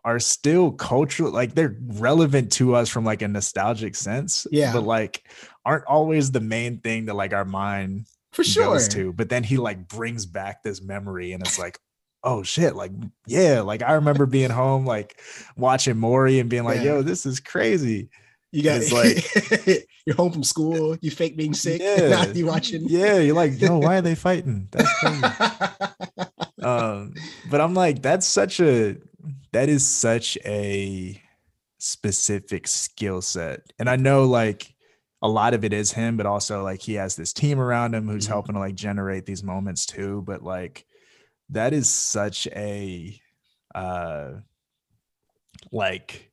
are 0.04 0.18
still 0.18 0.72
cultural 0.72 1.30
like 1.30 1.54
they're 1.54 1.76
relevant 1.94 2.50
to 2.52 2.74
us 2.74 2.88
from 2.88 3.04
like 3.04 3.22
a 3.22 3.28
nostalgic 3.28 3.94
sense 3.94 4.46
Yeah. 4.50 4.72
but 4.72 4.82
like 4.82 5.22
aren't 5.64 5.84
always 5.86 6.32
the 6.32 6.40
main 6.40 6.78
thing 6.80 7.06
that 7.06 7.14
like 7.14 7.32
our 7.32 7.44
mind 7.44 8.06
For 8.32 8.42
sure. 8.42 8.64
goes 8.64 8.88
to 8.88 9.12
but 9.12 9.28
then 9.28 9.44
he 9.44 9.58
like 9.58 9.86
brings 9.88 10.26
back 10.26 10.62
this 10.64 10.82
memory 10.82 11.32
and 11.32 11.42
it's 11.46 11.58
like 11.58 11.78
oh 12.24 12.42
shit 12.42 12.74
like 12.74 12.90
yeah 13.26 13.60
like 13.60 13.82
i 13.82 13.92
remember 13.92 14.26
being 14.26 14.50
home 14.62 14.84
like 14.86 15.20
watching 15.56 15.96
maury 15.98 16.40
and 16.40 16.50
being 16.50 16.64
like 16.64 16.78
Yeah. 16.78 16.84
yo 16.94 17.02
this 17.02 17.24
is 17.26 17.38
crazy 17.38 18.08
You 18.50 18.62
got 18.64 18.80
It's 18.82 18.92
like- 18.92 19.86
you're 20.04 20.16
home 20.16 20.32
from 20.32 20.42
school, 20.42 20.96
you 21.00 21.12
fake 21.12 21.36
being 21.36 21.54
sick, 21.54 21.80
Yeah. 21.84 22.26
you 22.32 22.46
watching. 22.46 22.82
yeah 22.88 23.18
you're 23.18 23.36
like 23.36 23.60
yo 23.60 23.78
why 23.78 23.98
are 23.98 24.02
they 24.02 24.16
fighting 24.16 24.66
that's 24.72 24.92
crazy 24.98 25.22
um 26.62 27.14
but 27.50 27.60
i'm 27.60 27.74
like 27.74 28.02
that's 28.02 28.26
such 28.26 28.60
a 28.60 28.96
that 29.52 29.68
is 29.68 29.86
such 29.86 30.36
a 30.44 31.20
specific 31.78 32.66
skill 32.68 33.20
set 33.20 33.60
and 33.78 33.88
i 33.90 33.96
know 33.96 34.24
like 34.24 34.74
a 35.22 35.28
lot 35.28 35.54
of 35.54 35.64
it 35.64 35.72
is 35.72 35.92
him 35.92 36.16
but 36.16 36.26
also 36.26 36.62
like 36.62 36.80
he 36.80 36.94
has 36.94 37.16
this 37.16 37.32
team 37.32 37.58
around 37.60 37.94
him 37.94 38.08
who's 38.08 38.26
Mhm. 38.26 38.30
helping 38.30 38.54
to 38.54 38.60
like 38.60 38.74
generate 38.74 39.26
these 39.26 39.42
moments 39.42 39.84
too 39.86 40.22
but 40.22 40.42
like 40.42 40.86
that 41.50 41.72
is 41.72 41.88
such 41.88 42.46
a 42.48 43.20
uh 43.74 44.34
like 45.70 46.30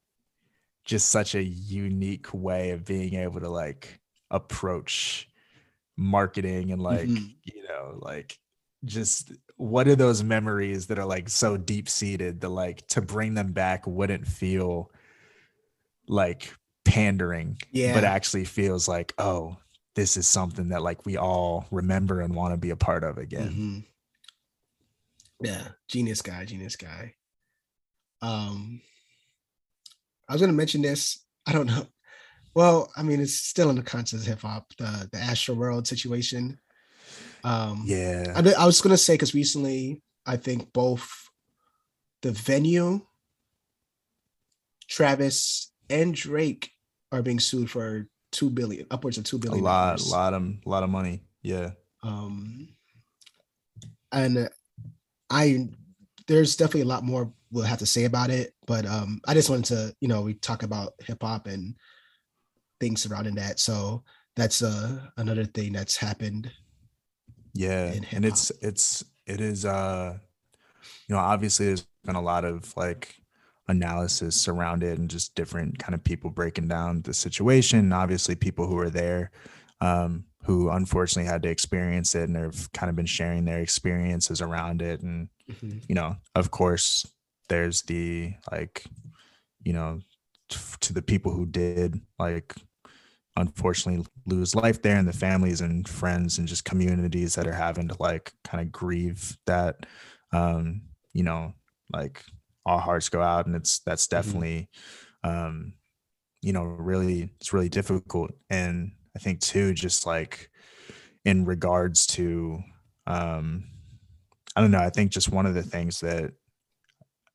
just 0.86 1.10
such 1.10 1.36
a 1.36 1.44
unique 1.44 2.34
way 2.34 2.72
of 2.72 2.86
being 2.86 3.16
able 3.16 3.40
to 3.40 3.50
like 3.50 4.00
approach 4.32 5.30
marketing 5.98 6.72
and 6.72 6.82
like 6.82 7.08
Mhm. 7.10 7.36
you 7.44 7.64
know 7.68 8.00
like 8.02 8.40
just 8.86 9.32
what 9.58 9.88
are 9.88 9.96
those 9.96 10.24
memories 10.24 10.88
that 10.88 11.00
are 11.00 11.06
like 11.06 11.30
so 11.30 11.58
deep 11.58 11.90
seated 11.90 12.42
that 12.42 12.50
like 12.50 12.86
to 12.88 13.02
bring 13.02 13.34
them 13.34 13.52
back 13.52 13.86
wouldn't 13.86 14.26
feel 14.26 14.90
like 16.08 16.54
pandering 16.86 17.58
yeah. 17.72 17.94
but 17.94 18.04
actually 18.04 18.46
feels 18.46 18.88
like 18.88 19.14
oh 19.18 19.58
this 19.96 20.16
is 20.16 20.28
something 20.28 20.70
that 20.70 20.82
like 20.82 21.06
we 21.06 21.18
all 21.18 21.66
remember 21.72 22.22
and 22.22 22.34
want 22.34 22.54
to 22.54 22.58
be 22.58 22.70
a 22.70 22.76
part 22.76 23.04
of 23.04 23.18
again 23.18 23.50
Mhm. 23.50 23.86
Yeah, 25.42 25.70
genius 25.88 26.22
guy, 26.22 26.46
genius 26.46 26.76
guy. 26.76 27.16
Um, 28.22 28.82
I 30.28 30.34
was 30.34 30.42
gonna 30.42 30.54
mention 30.54 30.82
this. 30.82 31.26
I 31.46 31.54
don't 31.54 31.68
know. 31.68 31.88
Well, 32.56 32.92
I 32.98 33.04
mean, 33.04 33.22
it's 33.22 33.36
still 33.36 33.70
in 33.70 33.76
the 33.76 33.84
context 33.84 34.14
of 34.14 34.26
hip 34.26 34.42
hop, 34.42 34.74
the 34.78 35.08
the 35.12 35.18
Astroworld 35.18 35.88
situation. 35.88 36.60
Um, 37.44 37.84
yeah 37.86 38.34
I, 38.36 38.64
I 38.64 38.66
was 38.66 38.82
gonna 38.82 38.98
say 38.98 39.14
because 39.14 39.34
recently, 39.34 40.02
I 40.26 40.38
think 40.38 40.74
both 40.74 41.10
the 42.22 42.32
venue, 42.32 43.02
Travis 44.90 45.72
and 45.90 46.14
Drake 46.14 46.72
are 47.12 47.22
being 47.22 47.40
sued 47.40 47.72
for 47.72 48.08
two 48.32 48.50
billion, 48.50 48.86
upwards 48.92 49.18
of 49.18 49.24
two 49.24 49.40
billion. 49.40 49.64
a 49.64 49.66
lot 49.66 49.98
dollars. 49.98 50.12
lot 50.12 50.34
of 50.34 50.44
a 50.44 50.70
lot 50.70 50.84
of 50.84 50.90
money 50.90 51.24
yeah 51.42 51.72
um 52.04 52.68
and 54.12 54.50
i 55.30 55.68
there's 56.28 56.56
definitely 56.56 56.82
a 56.82 56.86
lot 56.86 57.04
more 57.04 57.32
we'll 57.52 57.64
have 57.64 57.80
to 57.80 57.86
say 57.86 58.06
about 58.06 58.30
it 58.30 58.54
but 58.68 58.86
um 58.86 59.20
i 59.28 59.34
just 59.34 59.50
wanted 59.50 59.66
to 59.66 59.96
you 60.02 60.08
know 60.08 60.22
we 60.22 60.34
talk 60.34 60.64
about 60.64 60.94
hip-hop 61.00 61.48
and 61.48 61.76
things 62.80 63.02
surrounding 63.02 63.36
that 63.36 63.60
so 63.60 64.04
that's 64.36 64.62
uh 64.62 65.00
another 65.18 65.46
thing 65.46 65.74
that's 65.74 65.98
happened 65.98 66.52
yeah 67.54 67.94
and 68.12 68.26
it's 68.26 68.52
it's 68.62 69.04
it 69.26 69.42
is 69.42 69.66
uh 69.66 70.18
you 71.08 71.16
know 71.16 71.22
obviously 71.22 71.66
there's 71.68 71.86
been 72.04 72.16
a 72.16 72.22
lot 72.22 72.46
of 72.46 72.76
like 72.78 73.16
analysis 73.68 74.48
around 74.48 74.84
it 74.84 74.98
and 74.98 75.10
just 75.10 75.36
different 75.36 75.78
kind 75.78 75.94
of 75.94 76.04
people 76.04 76.30
breaking 76.30 76.68
down 76.68 77.02
the 77.04 77.14
situation 77.14 77.94
obviously 77.94 78.36
people 78.36 78.66
who 78.66 78.78
are 78.78 78.90
there 78.90 79.32
um 79.82 80.26
who 80.44 80.70
unfortunately 80.70 81.30
had 81.30 81.44
to 81.44 81.50
experience 81.50 82.16
it 82.16 82.28
and 82.28 82.36
have 82.36 82.72
kind 82.72 82.90
of 82.90 82.96
been 82.96 83.06
sharing 83.06 83.46
their 83.46 83.60
experiences 83.60 84.42
around 84.42 84.82
it 84.82 85.02
and 85.02 85.30
you 85.88 85.96
know 85.96 86.16
of 86.36 86.50
course 86.52 87.06
there's 87.48 87.82
the 87.84 88.34
like 88.52 88.84
you 89.64 89.74
know 89.74 90.00
to 90.80 90.94
the 90.94 91.02
people 91.02 91.32
who 91.32 91.46
did 91.46 92.02
like 92.18 92.56
unfortunately 93.40 94.06
lose 94.26 94.54
life 94.54 94.82
there 94.82 94.98
and 94.98 95.08
the 95.08 95.14
families 95.14 95.62
and 95.62 95.88
friends 95.88 96.38
and 96.38 96.48
just 96.48 96.66
communities 96.66 97.36
that 97.36 97.48
are 97.48 97.54
having 97.54 97.88
to 97.88 97.96
like 98.00 98.34
kind 98.44 98.62
of 98.62 98.72
grieve 98.72 99.38
that 99.46 99.86
um 100.34 100.82
you 101.14 101.24
know 101.24 101.54
like 101.94 102.24
our 102.66 102.80
hearts 102.80 103.10
go 103.10 103.22
out 103.22 103.48
and 103.48 103.56
it's 103.56 103.80
that's 103.80 104.08
definitely 104.08 104.70
um 105.24 105.74
you 106.42 106.54
know 106.54 106.64
really 106.64 107.30
it's 107.40 107.54
really 107.54 107.70
difficult. 107.70 108.32
And 108.50 108.92
i 109.16 109.20
think 109.20 109.40
too 109.40 109.74
just 109.74 110.06
like 110.06 110.50
in 111.26 111.46
regards 111.46 112.06
to 112.06 112.60
um 113.08 113.64
i 114.56 114.62
don't 114.62 114.72
know 114.72 114.80
i 114.80 114.90
think 114.90 115.12
just 115.12 115.32
one 115.32 115.46
of 115.46 115.56
the 115.56 115.64
things 115.64 116.00
that 116.02 116.32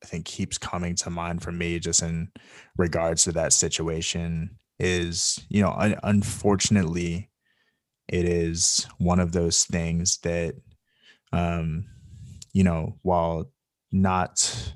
i 0.02 0.06
think 0.06 0.24
keeps 0.24 0.56
coming 0.56 0.94
to 0.94 1.10
mind 1.10 1.43
for 1.43 1.52
me 1.52 1.78
just 1.78 2.02
in 2.02 2.31
regards 2.76 3.24
to 3.24 3.32
that 3.32 3.52
situation 3.52 4.56
is 4.79 5.39
you 5.49 5.63
know 5.63 5.73
un- 5.73 5.99
unfortunately 6.03 7.31
it 8.09 8.25
is 8.25 8.87
one 8.99 9.21
of 9.21 9.33
those 9.33 9.65
things 9.65 10.19
that 10.19 10.55
um 11.33 11.85
you 12.53 12.65
know 12.65 12.99
while 13.03 13.51
not 13.93 14.75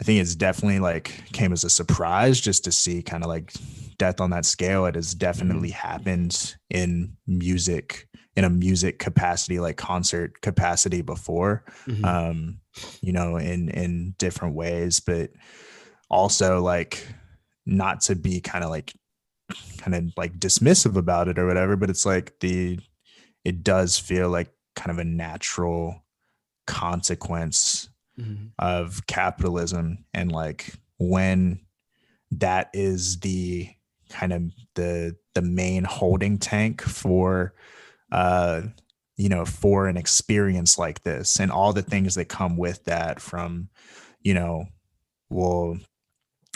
I 0.00 0.04
think 0.04 0.20
it's 0.20 0.34
definitely 0.34 0.80
like 0.80 1.32
came 1.32 1.52
as 1.52 1.62
a 1.62 1.70
surprise 1.70 2.40
just 2.40 2.64
to 2.64 2.72
see 2.72 3.02
kind 3.02 3.22
of 3.22 3.28
like 3.28 3.52
death 3.98 4.20
on 4.20 4.30
that 4.30 4.44
scale. 4.44 4.84
It 4.86 4.96
has 4.96 5.14
definitely 5.14 5.68
mm-hmm. 5.68 5.88
happened 5.88 6.56
in 6.70 7.16
music 7.28 8.08
in 8.34 8.44
a 8.44 8.50
music 8.50 8.98
capacity, 8.98 9.60
like 9.60 9.76
concert 9.76 10.40
capacity 10.40 11.02
before, 11.02 11.64
mm-hmm. 11.86 12.04
um, 12.04 12.58
you 13.00 13.12
know, 13.12 13.36
in 13.36 13.68
in 13.68 14.14
different 14.18 14.56
ways, 14.56 14.98
but 14.98 15.30
also 16.10 16.60
like 16.60 17.06
not 17.66 18.00
to 18.02 18.14
be 18.14 18.40
kind 18.40 18.64
of 18.64 18.70
like 18.70 18.92
kind 19.78 19.94
of 19.94 20.12
like 20.16 20.38
dismissive 20.38 20.96
about 20.96 21.28
it 21.28 21.38
or 21.38 21.46
whatever, 21.46 21.76
but 21.76 21.90
it's 21.90 22.06
like 22.06 22.38
the 22.40 22.78
it 23.44 23.62
does 23.62 23.98
feel 23.98 24.28
like 24.28 24.52
kind 24.76 24.90
of 24.90 24.98
a 24.98 25.04
natural 25.04 26.04
consequence 26.66 27.88
mm-hmm. 28.18 28.46
of 28.58 29.06
capitalism 29.06 30.04
and 30.14 30.30
like 30.30 30.74
when 30.98 31.60
that 32.30 32.70
is 32.72 33.20
the 33.20 33.68
kind 34.08 34.32
of 34.32 34.42
the 34.74 35.16
the 35.34 35.42
main 35.42 35.84
holding 35.84 36.38
tank 36.38 36.80
for 36.82 37.54
uh, 38.12 38.62
you 39.16 39.28
know, 39.28 39.44
for 39.44 39.86
an 39.86 39.96
experience 39.96 40.78
like 40.78 41.02
this 41.02 41.40
and 41.40 41.50
all 41.50 41.72
the 41.72 41.82
things 41.82 42.14
that 42.14 42.26
come 42.26 42.56
with 42.56 42.84
that 42.84 43.20
from, 43.20 43.68
you 44.20 44.34
know, 44.34 44.66
well, 45.30 45.78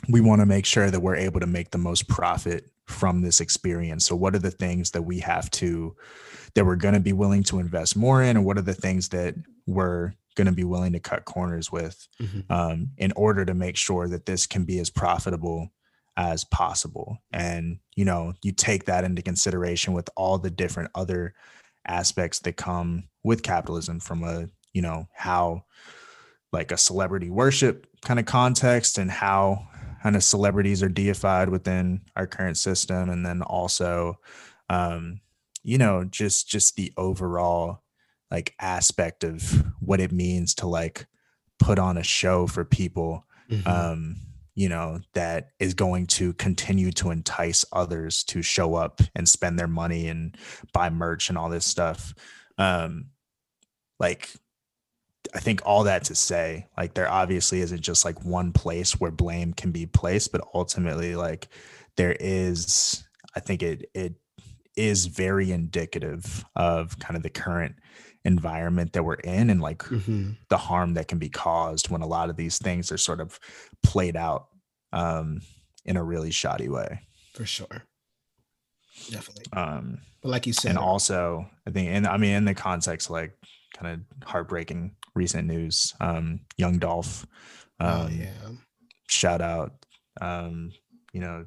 we 0.08 0.20
want 0.20 0.40
to 0.40 0.46
make 0.46 0.66
sure 0.66 0.90
that 0.90 1.00
we're 1.00 1.16
able 1.16 1.40
to 1.40 1.46
make 1.46 1.70
the 1.70 1.78
most 1.78 2.08
profit 2.08 2.70
from 2.86 3.22
this 3.22 3.40
experience. 3.40 4.06
So 4.06 4.14
what 4.14 4.34
are 4.34 4.40
the 4.40 4.50
things 4.50 4.92
that 4.92 5.02
we 5.02 5.18
have 5.20 5.50
to 5.52 5.96
that 6.54 6.64
we're 6.64 6.76
going 6.76 6.94
to 6.94 7.00
be 7.00 7.12
willing 7.12 7.42
to 7.44 7.58
invest 7.58 7.96
more 7.96 8.22
in, 8.22 8.36
and 8.36 8.46
what 8.46 8.58
are 8.58 8.62
the 8.62 8.74
things 8.74 9.08
that 9.10 9.34
we're 9.66 10.12
going 10.36 10.46
to 10.46 10.52
be 10.52 10.64
willing 10.64 10.92
to 10.92 11.00
cut 11.00 11.24
corners 11.24 11.72
with 11.72 12.06
mm-hmm. 12.20 12.52
um, 12.52 12.90
in 12.98 13.12
order 13.16 13.44
to 13.44 13.54
make 13.54 13.76
sure 13.76 14.06
that 14.08 14.26
this 14.26 14.46
can 14.46 14.64
be 14.64 14.78
as 14.78 14.90
profitable 14.90 15.70
as 16.16 16.44
possible. 16.44 17.18
And, 17.32 17.78
you 17.94 18.04
know, 18.04 18.34
you 18.42 18.52
take 18.52 18.84
that 18.84 19.04
into 19.04 19.22
consideration 19.22 19.92
with 19.92 20.08
all 20.16 20.38
the 20.38 20.50
different 20.50 20.90
other 20.94 21.34
aspects 21.86 22.38
that 22.40 22.56
come 22.56 23.08
with 23.22 23.42
capitalism 23.42 24.00
from 24.00 24.22
a, 24.24 24.46
you 24.72 24.82
know, 24.82 25.08
how 25.14 25.64
like 26.52 26.72
a 26.72 26.76
celebrity 26.76 27.28
worship 27.28 27.86
kind 28.02 28.20
of 28.20 28.26
context 28.26 28.98
and 28.98 29.10
how 29.10 29.66
kind 30.06 30.14
of 30.14 30.22
celebrities 30.22 30.84
are 30.84 30.88
deified 30.88 31.48
within 31.48 32.00
our 32.14 32.28
current 32.28 32.56
system. 32.56 33.10
And 33.10 33.26
then 33.26 33.42
also, 33.42 34.20
um, 34.70 35.20
you 35.64 35.78
know, 35.78 36.04
just 36.04 36.48
just 36.48 36.76
the 36.76 36.92
overall 36.96 37.82
like 38.30 38.54
aspect 38.60 39.24
of 39.24 39.64
what 39.80 40.00
it 40.00 40.12
means 40.12 40.54
to 40.54 40.68
like 40.68 41.08
put 41.58 41.80
on 41.80 41.96
a 41.96 42.04
show 42.04 42.46
for 42.46 42.64
people. 42.64 43.26
Mm-hmm. 43.50 43.68
Um, 43.68 44.16
you 44.54 44.68
know, 44.68 45.00
that 45.14 45.48
is 45.58 45.74
going 45.74 46.06
to 46.06 46.34
continue 46.34 46.92
to 46.92 47.10
entice 47.10 47.64
others 47.72 48.22
to 48.24 48.42
show 48.42 48.76
up 48.76 49.00
and 49.16 49.28
spend 49.28 49.58
their 49.58 49.66
money 49.66 50.06
and 50.06 50.36
buy 50.72 50.88
merch 50.88 51.30
and 51.30 51.36
all 51.36 51.48
this 51.48 51.66
stuff. 51.66 52.14
Um, 52.58 53.06
like, 53.98 54.30
I 55.34 55.40
think 55.40 55.62
all 55.64 55.84
that 55.84 56.04
to 56.04 56.14
say, 56.14 56.66
like, 56.76 56.94
there 56.94 57.10
obviously 57.10 57.60
isn't 57.60 57.80
just 57.80 58.04
like 58.04 58.24
one 58.24 58.52
place 58.52 59.00
where 59.00 59.10
blame 59.10 59.52
can 59.52 59.70
be 59.70 59.86
placed, 59.86 60.32
but 60.32 60.46
ultimately, 60.54 61.16
like, 61.16 61.48
there 61.96 62.16
is, 62.18 63.04
I 63.34 63.40
think 63.40 63.62
it, 63.62 63.90
it, 63.94 64.14
is 64.76 65.06
very 65.06 65.50
indicative 65.50 66.44
of 66.54 66.98
kind 66.98 67.16
of 67.16 67.22
the 67.22 67.30
current 67.30 67.76
environment 68.26 68.92
that 68.92 69.04
we're 69.04 69.14
in 69.14 69.48
and 69.48 69.60
like 69.60 69.78
mm-hmm. 69.78 70.32
the 70.50 70.56
harm 70.56 70.94
that 70.94 71.08
can 71.08 71.18
be 71.18 71.30
caused 71.30 71.88
when 71.88 72.02
a 72.02 72.06
lot 72.06 72.28
of 72.28 72.36
these 72.36 72.58
things 72.58 72.92
are 72.92 72.98
sort 72.98 73.20
of 73.20 73.40
played 73.82 74.16
out 74.16 74.48
um, 74.92 75.40
in 75.84 75.96
a 75.96 76.04
really 76.04 76.30
shoddy 76.30 76.68
way. 76.68 77.00
For 77.34 77.46
sure. 77.46 77.84
Definitely. 79.10 79.44
Um, 79.52 79.98
but 80.22 80.30
like 80.30 80.46
you 80.46 80.52
said, 80.52 80.70
and 80.70 80.78
also 80.78 81.46
I 81.66 81.70
think, 81.70 81.90
and 81.90 82.06
I 82.06 82.16
mean, 82.16 82.34
in 82.34 82.44
the 82.44 82.54
context, 82.54 83.10
like 83.10 83.32
kind 83.76 83.94
of 83.94 84.28
heartbreaking 84.28 84.96
recent 85.16 85.48
news, 85.48 85.94
um, 86.00 86.40
Young 86.56 86.78
Dolph, 86.78 87.26
oh, 87.80 87.86
um, 87.86 88.06
oh, 88.06 88.08
yeah. 88.08 88.48
shout 89.08 89.40
out, 89.40 89.72
um, 90.20 90.70
you 91.12 91.20
know, 91.20 91.46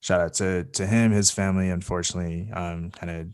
shout 0.00 0.20
out 0.20 0.34
to, 0.34 0.64
to 0.64 0.86
him, 0.86 1.12
his 1.12 1.30
family, 1.30 1.70
unfortunately, 1.70 2.50
um, 2.52 2.90
kind 2.90 3.10
of 3.10 3.26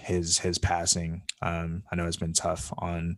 his 0.00 0.38
his 0.38 0.58
passing 0.58 1.22
um, 1.42 1.82
i 1.92 1.96
know 1.96 2.06
it's 2.06 2.16
been 2.16 2.32
tough 2.32 2.72
on 2.78 3.16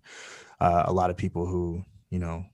uh, 0.60 0.84
a 0.86 0.92
lot 0.92 1.10
of 1.10 1.16
people 1.16 1.46
who 1.46 1.82
you 2.10 2.18
know 2.18 2.44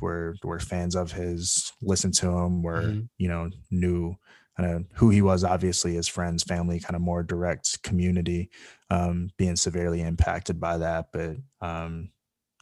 were 0.00 0.34
were 0.44 0.60
fans 0.60 0.94
of 0.94 1.12
his 1.12 1.72
listened 1.82 2.14
to 2.14 2.28
him 2.28 2.62
were 2.62 2.82
mm-hmm. 2.82 3.00
you 3.18 3.28
know 3.28 3.48
knew 3.70 4.14
kind 4.56 4.70
of 4.70 4.84
who 4.94 5.10
he 5.10 5.22
was 5.22 5.44
obviously 5.44 5.94
his 5.94 6.08
friends 6.08 6.42
family 6.42 6.78
kind 6.78 6.94
of 6.94 7.00
more 7.00 7.22
direct 7.22 7.82
community 7.82 8.50
um, 8.90 9.30
being 9.38 9.56
severely 9.56 10.02
impacted 10.02 10.60
by 10.60 10.76
that 10.76 11.06
but 11.12 11.36
um, 11.60 12.10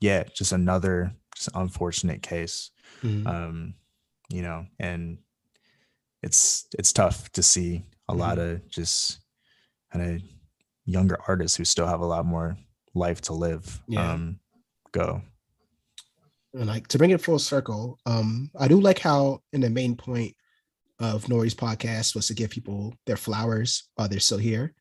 yeah 0.00 0.24
just 0.34 0.52
another 0.52 1.12
just 1.34 1.48
unfortunate 1.54 2.22
case 2.22 2.70
mm-hmm. 3.02 3.26
um, 3.26 3.74
you 4.28 4.42
know 4.42 4.66
and 4.78 5.18
it's 6.22 6.66
it's 6.78 6.92
tough 6.92 7.30
to 7.32 7.42
see 7.42 7.82
a 8.08 8.12
mm-hmm. 8.12 8.20
lot 8.20 8.38
of 8.38 8.68
just 8.68 9.20
kind 9.92 10.16
of 10.16 10.22
younger 10.84 11.18
artists 11.26 11.56
who 11.56 11.64
still 11.64 11.86
have 11.86 12.00
a 12.00 12.06
lot 12.06 12.26
more 12.26 12.56
life 12.94 13.20
to 13.22 13.32
live 13.32 13.80
yeah. 13.88 14.12
um, 14.12 14.38
go. 14.92 15.22
And 16.52 16.66
like 16.66 16.88
to 16.88 16.98
bring 16.98 17.10
it 17.10 17.20
full 17.20 17.38
circle, 17.38 17.98
um, 18.06 18.50
I 18.58 18.66
do 18.66 18.80
like 18.80 18.98
how 18.98 19.40
in 19.52 19.60
the 19.60 19.70
main 19.70 19.94
point 19.94 20.34
of 20.98 21.24
N.O.R.E.'s 21.24 21.54
podcast 21.54 22.14
was 22.14 22.26
to 22.26 22.34
give 22.34 22.50
people 22.50 22.94
their 23.06 23.16
flowers 23.16 23.84
while 23.94 24.08
they're 24.08 24.20
still 24.20 24.38
here. 24.38 24.74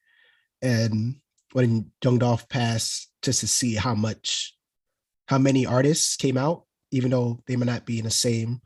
And 0.61 1.15
when 1.53 1.91
Young 2.03 2.17
Dolph 2.17 2.49
passed, 2.49 3.11
just 3.21 3.41
to 3.41 3.47
see 3.47 3.75
how 3.75 3.93
much, 3.93 4.55
how 5.29 5.37
many 5.37 5.63
artists 5.63 6.15
came 6.15 6.37
out, 6.37 6.63
even 6.89 7.11
though 7.11 7.39
they 7.45 7.55
may 7.55 7.65
not 7.65 7.85
be 7.85 7.99
in 7.99 8.05
the 8.05 8.09
same 8.11 8.59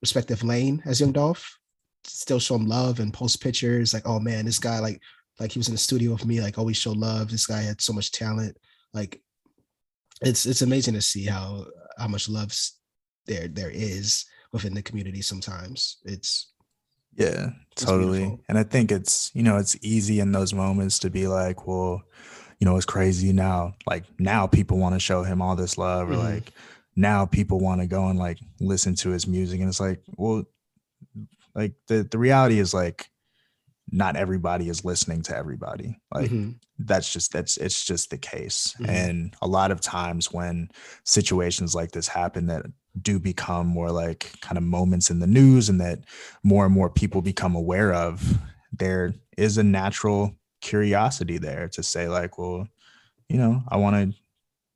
respective 0.00 0.42
lane 0.42 0.82
as 0.84 1.00
Young 1.00 1.12
Dolph, 1.12 1.56
still 2.02 2.40
show 2.40 2.58
them 2.58 2.66
love 2.66 2.98
and 2.98 3.14
post 3.14 3.40
pictures 3.40 3.94
like, 3.94 4.02
oh 4.08 4.18
man, 4.18 4.44
this 4.44 4.58
guy 4.58 4.80
like 4.80 5.00
like 5.38 5.52
he 5.52 5.60
was 5.60 5.68
in 5.68 5.74
the 5.74 5.78
studio 5.78 6.10
with 6.10 6.26
me, 6.26 6.40
like 6.40 6.58
always 6.58 6.76
show 6.76 6.90
love. 6.90 7.30
This 7.30 7.46
guy 7.46 7.62
had 7.62 7.80
so 7.80 7.92
much 7.92 8.10
talent. 8.10 8.56
Like 8.92 9.22
it's 10.20 10.46
it's 10.46 10.62
amazing 10.62 10.94
to 10.94 11.00
see 11.00 11.26
how 11.26 11.66
how 11.96 12.08
much 12.08 12.28
love 12.28 12.52
there 13.26 13.46
there 13.46 13.70
is 13.70 14.24
within 14.52 14.74
the 14.74 14.82
community 14.82 15.22
sometimes. 15.22 15.98
It's 16.04 16.52
yeah, 17.14 17.50
it's 17.70 17.84
totally. 17.84 18.18
Beautiful. 18.18 18.44
And 18.48 18.58
I 18.58 18.64
think 18.64 18.90
it's, 18.90 19.30
you 19.32 19.44
know, 19.44 19.58
it's 19.58 19.76
easy 19.80 20.18
in 20.18 20.32
those 20.32 20.52
moments 20.52 20.98
to 21.00 21.10
be 21.10 21.28
like, 21.28 21.68
well, 21.68 22.02
you 22.60 22.66
know, 22.66 22.76
it's 22.76 22.86
crazy 22.86 23.32
now. 23.32 23.74
Like 23.86 24.04
now 24.18 24.46
people 24.46 24.78
want 24.78 24.94
to 24.94 25.00
show 25.00 25.24
him 25.24 25.42
all 25.42 25.56
this 25.56 25.78
love 25.78 26.10
or 26.10 26.14
mm-hmm. 26.14 26.34
like 26.34 26.52
now 26.94 27.26
people 27.26 27.58
want 27.58 27.80
to 27.80 27.86
go 27.86 28.08
and 28.08 28.18
like 28.18 28.38
listen 28.60 28.94
to 28.96 29.10
his 29.10 29.26
music 29.26 29.60
and 29.60 29.68
it's 29.68 29.80
like, 29.80 30.02
well, 30.16 30.44
like 31.54 31.72
the 31.88 32.06
the 32.08 32.18
reality 32.18 32.58
is 32.58 32.72
like 32.72 33.10
not 33.90 34.16
everybody 34.16 34.68
is 34.68 34.84
listening 34.84 35.20
to 35.20 35.36
everybody 35.36 35.98
like 36.14 36.30
mm-hmm. 36.30 36.50
that's 36.78 37.12
just 37.12 37.32
that's 37.32 37.56
it's 37.56 37.84
just 37.84 38.10
the 38.10 38.18
case 38.18 38.74
mm-hmm. 38.78 38.90
and 38.90 39.34
a 39.42 39.48
lot 39.48 39.70
of 39.70 39.80
times 39.80 40.32
when 40.32 40.70
situations 41.04 41.74
like 41.74 41.90
this 41.90 42.06
happen 42.06 42.46
that 42.46 42.64
do 43.02 43.18
become 43.18 43.66
more 43.66 43.90
like 43.90 44.32
kind 44.40 44.56
of 44.56 44.64
moments 44.64 45.10
in 45.10 45.18
the 45.18 45.26
news 45.26 45.68
and 45.68 45.80
that 45.80 46.00
more 46.42 46.64
and 46.66 46.74
more 46.74 46.90
people 46.90 47.20
become 47.20 47.54
aware 47.54 47.92
of 47.92 48.38
there 48.72 49.12
is 49.36 49.58
a 49.58 49.62
natural 49.62 50.34
curiosity 50.60 51.38
there 51.38 51.68
to 51.68 51.82
say 51.82 52.08
like 52.08 52.38
well 52.38 52.66
you 53.28 53.38
know 53.38 53.62
i 53.68 53.76
want 53.76 53.96
to 53.96 54.18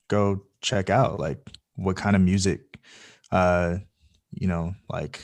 go 0.09 0.43
check 0.61 0.90
out 0.90 1.20
like 1.20 1.39
what 1.77 1.97
kind 1.97 2.16
of 2.16 2.23
music 2.23 2.78
uh 3.32 3.77
you 4.32 4.47
know 4.47 4.74
like 4.89 5.20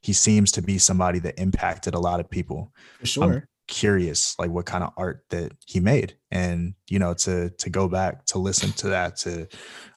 he 0.00 0.12
seems 0.12 0.52
to 0.52 0.62
be 0.62 0.78
somebody 0.78 1.18
that 1.20 1.38
impacted 1.38 1.94
a 1.94 1.98
lot 1.98 2.20
of 2.20 2.30
people. 2.30 2.72
For 3.00 3.06
sure. 3.06 3.24
I'm 3.24 3.42
curious 3.66 4.34
like 4.38 4.50
what 4.50 4.66
kind 4.66 4.82
of 4.82 4.92
art 4.96 5.24
that 5.28 5.52
he 5.66 5.78
made 5.78 6.16
and 6.30 6.72
you 6.88 6.98
know 6.98 7.12
to 7.12 7.50
to 7.50 7.68
go 7.68 7.86
back 7.86 8.24
to 8.24 8.38
listen 8.38 8.72
to 8.72 8.88
that 8.88 9.14
to 9.14 9.46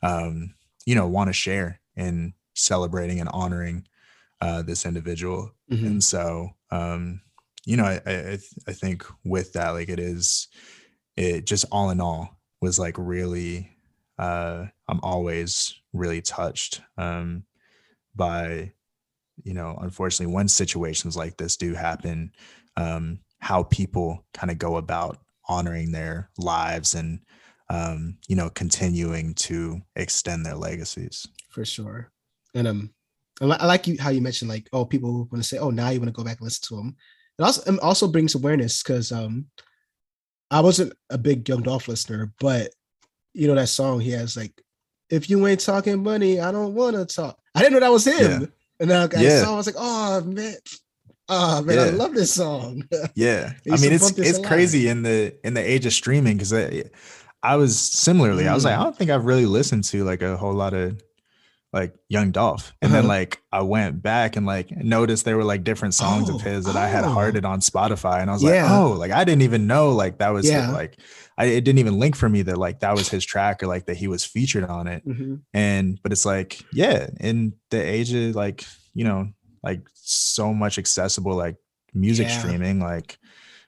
um 0.04 0.54
you 0.86 0.94
know 0.94 1.08
want 1.08 1.30
to 1.30 1.34
share 1.34 1.80
in 1.96 2.34
celebrating 2.54 3.22
and 3.22 3.30
honoring 3.30 3.88
uh 4.42 4.62
this 4.62 4.86
individual 4.86 5.50
mm-hmm. 5.72 5.86
and 5.86 6.04
so 6.04 6.50
um 6.72 7.22
you 7.66 7.78
know 7.78 7.86
I, 7.86 8.02
I 8.06 8.38
i 8.68 8.74
think 8.74 9.06
with 9.24 9.54
that 9.54 9.70
like 9.70 9.90
it 9.90 10.00
is 10.00 10.48
it 11.16 11.46
just 11.46 11.66
all 11.72 11.90
in 11.90 12.02
all 12.02 12.40
was 12.62 12.80
like 12.80 12.96
really 12.98 13.70
uh 14.18 14.66
i'm 14.88 15.00
always 15.04 15.76
really 15.94 16.22
touched 16.22 16.82
um 16.98 17.44
by 18.16 18.72
you 19.44 19.54
know, 19.54 19.78
unfortunately, 19.82 20.34
when 20.34 20.48
situations 20.48 21.16
like 21.16 21.38
this 21.38 21.58
do 21.58 21.74
happen, 21.74 22.32
um, 22.78 23.20
how 23.40 23.64
people 23.64 24.26
kind 24.34 24.52
of 24.52 24.58
go 24.58 24.78
about 24.78 25.20
honoring 25.48 25.92
their 25.92 26.30
lives 26.38 26.94
and, 26.94 27.20
um, 27.70 28.18
you 28.28 28.36
know, 28.36 28.50
continuing 28.50 29.34
to 29.34 29.82
extend 29.96 30.46
their 30.46 30.56
legacies. 30.56 31.28
For 31.50 31.66
sure. 31.66 32.12
And 32.54 32.68
um, 32.68 32.94
I 33.42 33.66
like 33.66 33.88
you 33.88 33.98
how 34.00 34.10
you 34.10 34.22
mentioned 34.22 34.50
like 34.50 34.70
oh 34.72 34.86
people 34.86 35.28
want 35.32 35.42
to 35.42 35.44
say 35.44 35.58
oh 35.58 35.72
now 35.72 35.90
you 35.90 36.00
want 36.00 36.10
to 36.10 36.14
go 36.14 36.24
back 36.24 36.38
and 36.38 36.46
listen 36.46 36.68
to 36.68 36.76
them. 36.76 36.96
It 37.42 37.46
also 37.46 37.74
it 37.74 37.80
also 37.80 38.08
brings 38.08 38.36
awareness 38.36 38.84
because 38.84 39.12
um 39.12 39.48
I 40.52 40.60
wasn't 40.60 40.94
a 41.10 41.18
big 41.18 41.50
Young 41.50 41.64
Dolph 41.64 41.88
listener, 41.88 42.32
but 42.40 42.70
you 43.34 43.48
know 43.48 43.56
that 43.56 43.70
song 43.70 44.00
he 44.00 44.12
has 44.12 44.38
like 44.38 44.54
if 45.10 45.28
you 45.28 45.46
ain't 45.48 45.60
talking 45.60 46.04
money, 46.04 46.40
I 46.40 46.52
don't 46.52 46.76
want 46.76 46.96
to 46.96 47.06
talk. 47.06 47.40
I 47.56 47.60
didn't 47.62 47.74
know 47.74 47.80
that 47.80 47.92
was 47.92 48.06
him. 48.06 48.42
Yeah. 48.42 48.48
And 48.80 48.90
then 48.90 49.10
I, 49.10 49.20
yeah. 49.22 49.44
saw, 49.44 49.54
I 49.54 49.58
was 49.58 49.66
like, 49.66 49.76
oh 49.78 50.22
man, 50.22 50.56
oh 51.30 51.62
man, 51.64 51.78
yeah. 51.78 51.84
I 51.86 51.90
love 51.90 52.14
this 52.14 52.32
song. 52.32 52.88
yeah, 53.16 53.54
I 53.72 53.78
mean 53.78 53.92
it's 53.92 54.12
it's 54.20 54.40
crazy 54.46 54.88
in 54.88 55.02
the 55.02 55.34
in 55.44 55.56
the 55.56 55.62
age 55.62 55.88
of 55.88 55.94
streaming 55.94 56.38
because 56.38 56.54
I, 56.54 56.84
I 57.42 57.56
was 57.56 57.80
similarly, 57.80 58.44
mm. 58.44 58.50
I 58.50 58.54
was 58.54 58.66
like, 58.66 58.76
I 58.76 58.82
mm. 58.82 58.84
don't 58.84 58.98
think 58.98 59.10
I've 59.10 59.26
really 59.26 59.48
listened 59.48 59.86
to 59.86 60.04
like 60.04 60.22
a 60.22 60.38
whole 60.38 60.54
lot 60.54 60.76
of 60.76 61.02
like 61.74 61.94
Young 62.10 62.32
Dolph. 62.32 62.74
And 62.82 62.92
uh-huh. 62.92 63.02
then 63.02 63.08
like 63.08 63.42
I 63.52 63.62
went 63.62 64.02
back 64.02 64.36
and 64.36 64.46
like 64.46 64.72
noticed 64.72 65.24
there 65.24 65.38
were 65.38 65.44
like 65.44 65.64
different 65.64 65.94
songs 65.94 66.30
oh, 66.30 66.36
of 66.36 66.42
his 66.42 66.66
that 66.66 66.76
oh. 66.76 66.80
I 66.80 66.88
had 66.88 67.06
oh. 67.06 67.10
hearted 67.10 67.46
on 67.46 67.62
Spotify. 67.62 68.22
And 68.22 68.30
I 68.30 68.34
was 68.34 68.44
yeah. 68.44 68.64
like, 68.64 68.72
oh, 68.72 68.92
like 68.92 69.12
I 69.12 69.24
didn't 69.24 69.44
even 69.44 69.68
know 69.68 69.92
like 69.92 70.18
that 70.18 70.30
was 70.30 70.50
yeah. 70.50 70.72
like 70.72 70.98
I 71.38 71.46
it 71.46 71.64
didn't 71.64 71.80
even 71.80 71.98
link 71.98 72.16
for 72.16 72.28
me 72.28 72.42
that 72.44 72.58
like 72.58 72.82
that 72.82 72.96
was 72.96 73.10
his 73.10 73.26
track 73.26 73.64
or 73.64 73.68
like 73.68 73.86
that 73.86 73.98
he 73.98 74.08
was 74.08 74.26
featured 74.26 74.66
on 74.66 74.88
it. 74.88 75.08
Mm-hmm. 75.08 75.36
And 75.54 76.00
but 76.04 76.12
it's 76.12 76.26
like, 76.26 76.62
yeah, 76.74 77.08
in 77.20 77.54
the 77.70 77.82
age 77.82 78.14
of 78.14 78.36
like, 78.36 78.66
you 78.94 79.06
know, 79.06 79.30
like 79.64 79.82
so 79.94 80.54
much 80.54 80.78
accessible 80.78 81.36
like 81.36 81.56
music 81.94 82.28
yeah. 82.28 82.38
streaming, 82.38 82.80
like 82.80 83.18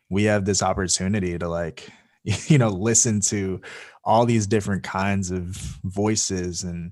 we 0.09 0.25
have 0.25 0.43
this 0.43 0.61
opportunity 0.61 1.37
to 1.37 1.47
like, 1.47 1.87
you 2.23 2.57
know, 2.57 2.69
listen 2.69 3.21
to 3.21 3.61
all 4.03 4.25
these 4.25 4.45
different 4.45 4.83
kinds 4.83 5.31
of 5.31 5.45
voices 5.85 6.63
and 6.63 6.91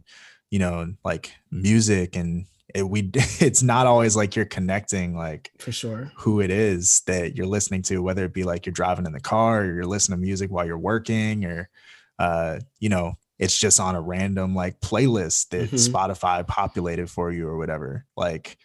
you 0.52 0.60
know 0.60 0.94
like 1.03 1.32
music 1.49 2.15
and 2.15 2.45
it, 2.76 2.88
we 2.88 3.10
it's 3.14 3.64
not 3.64 3.88
always 3.88 4.15
like 4.15 4.36
you're 4.36 4.45
connecting 4.45 5.15
like 5.15 5.52
for 5.57 5.72
sure 5.72 6.11
who 6.18 6.40
it 6.40 6.52
is 6.52 7.02
that 7.07 7.36
you're 7.36 7.48
listening 7.48 7.82
to 7.82 8.03
whether 8.03 8.26
it 8.26 8.34
be 8.34 8.44
like 8.44 8.65
you're 8.65 8.73
driving 8.73 9.06
in 9.06 9.14
the 9.14 9.19
car 9.19 9.61
or 9.61 9.73
you're 9.73 9.86
listening 9.86 10.19
to 10.19 10.22
music 10.22 10.52
while 10.52 10.65
you're 10.65 10.78
working 10.78 11.45
or 11.45 11.69
uh 12.19 12.60
you 12.80 12.90
know 12.90 13.15
it's 13.40 13.57
just 13.57 13.80
on 13.80 13.95
a 13.95 14.02
random 14.02 14.53
like 14.53 14.80
playlist 14.82 15.49
that 15.49 15.72
mm-hmm. 15.72 15.76
spotify 15.76 16.45
populated 16.45 17.10
for 17.10 17.32
you 17.32 17.48
or 17.48 17.57
whatever 17.57 18.06
like 18.15 18.57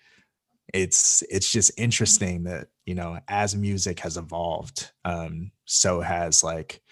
it's 0.74 1.22
it's 1.30 1.50
just 1.50 1.70
interesting 1.78 2.42
that 2.44 2.66
you 2.84 2.94
know 2.94 3.18
as 3.28 3.54
music 3.54 4.00
has 4.00 4.16
evolved 4.16 4.90
um 5.04 5.52
so 5.64 6.00
has 6.00 6.42
like 6.42 6.82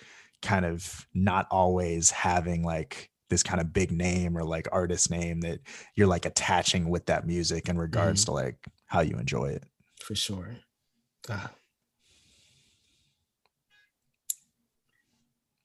kind 0.43 0.65
of 0.65 1.07
not 1.13 1.47
always 1.51 2.11
having 2.11 2.63
like 2.63 3.11
this 3.35 3.43
kind 3.43 3.61
of 3.61 3.73
big 3.73 3.91
name 3.91 4.39
or 4.39 4.45
like 4.45 4.69
artist 4.71 5.11
name 5.11 5.41
that 5.41 5.59
you're 5.97 6.07
like 6.07 6.25
attaching 6.25 6.89
with 6.89 7.07
that 7.07 7.27
music 7.27 7.69
in 7.69 7.77
regards 7.77 8.23
mm. 8.23 8.27
to 8.27 8.33
like 8.33 8.57
how 8.87 9.01
you 9.01 9.17
enjoy 9.17 9.47
it. 9.47 9.65
For 10.01 10.15
sure. 10.15 10.55
Ah. 11.29 11.51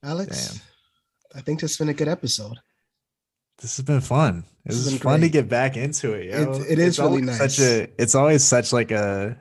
Alex, 0.03 0.53
Damn. 0.53 0.61
I 1.37 1.41
think 1.41 1.59
this 1.59 1.71
has 1.71 1.77
been 1.77 1.89
a 1.89 1.93
good 1.93 2.07
episode. 2.07 2.57
This 3.61 3.77
has 3.77 3.85
been 3.85 4.01
fun. 4.01 4.45
It 4.65 4.69
was 4.69 4.97
fun 4.97 5.19
great. 5.19 5.27
to 5.27 5.29
get 5.29 5.49
back 5.49 5.77
into 5.77 6.13
it. 6.13 6.31
Yo. 6.31 6.53
It, 6.53 6.71
it 6.71 6.79
is 6.79 6.87
it's 6.87 6.99
really 6.99 7.21
nice. 7.21 7.37
Such 7.37 7.59
a, 7.59 7.89
it's 8.01 8.15
always 8.15 8.43
such 8.43 8.73
like 8.73 8.91
a 8.91 9.37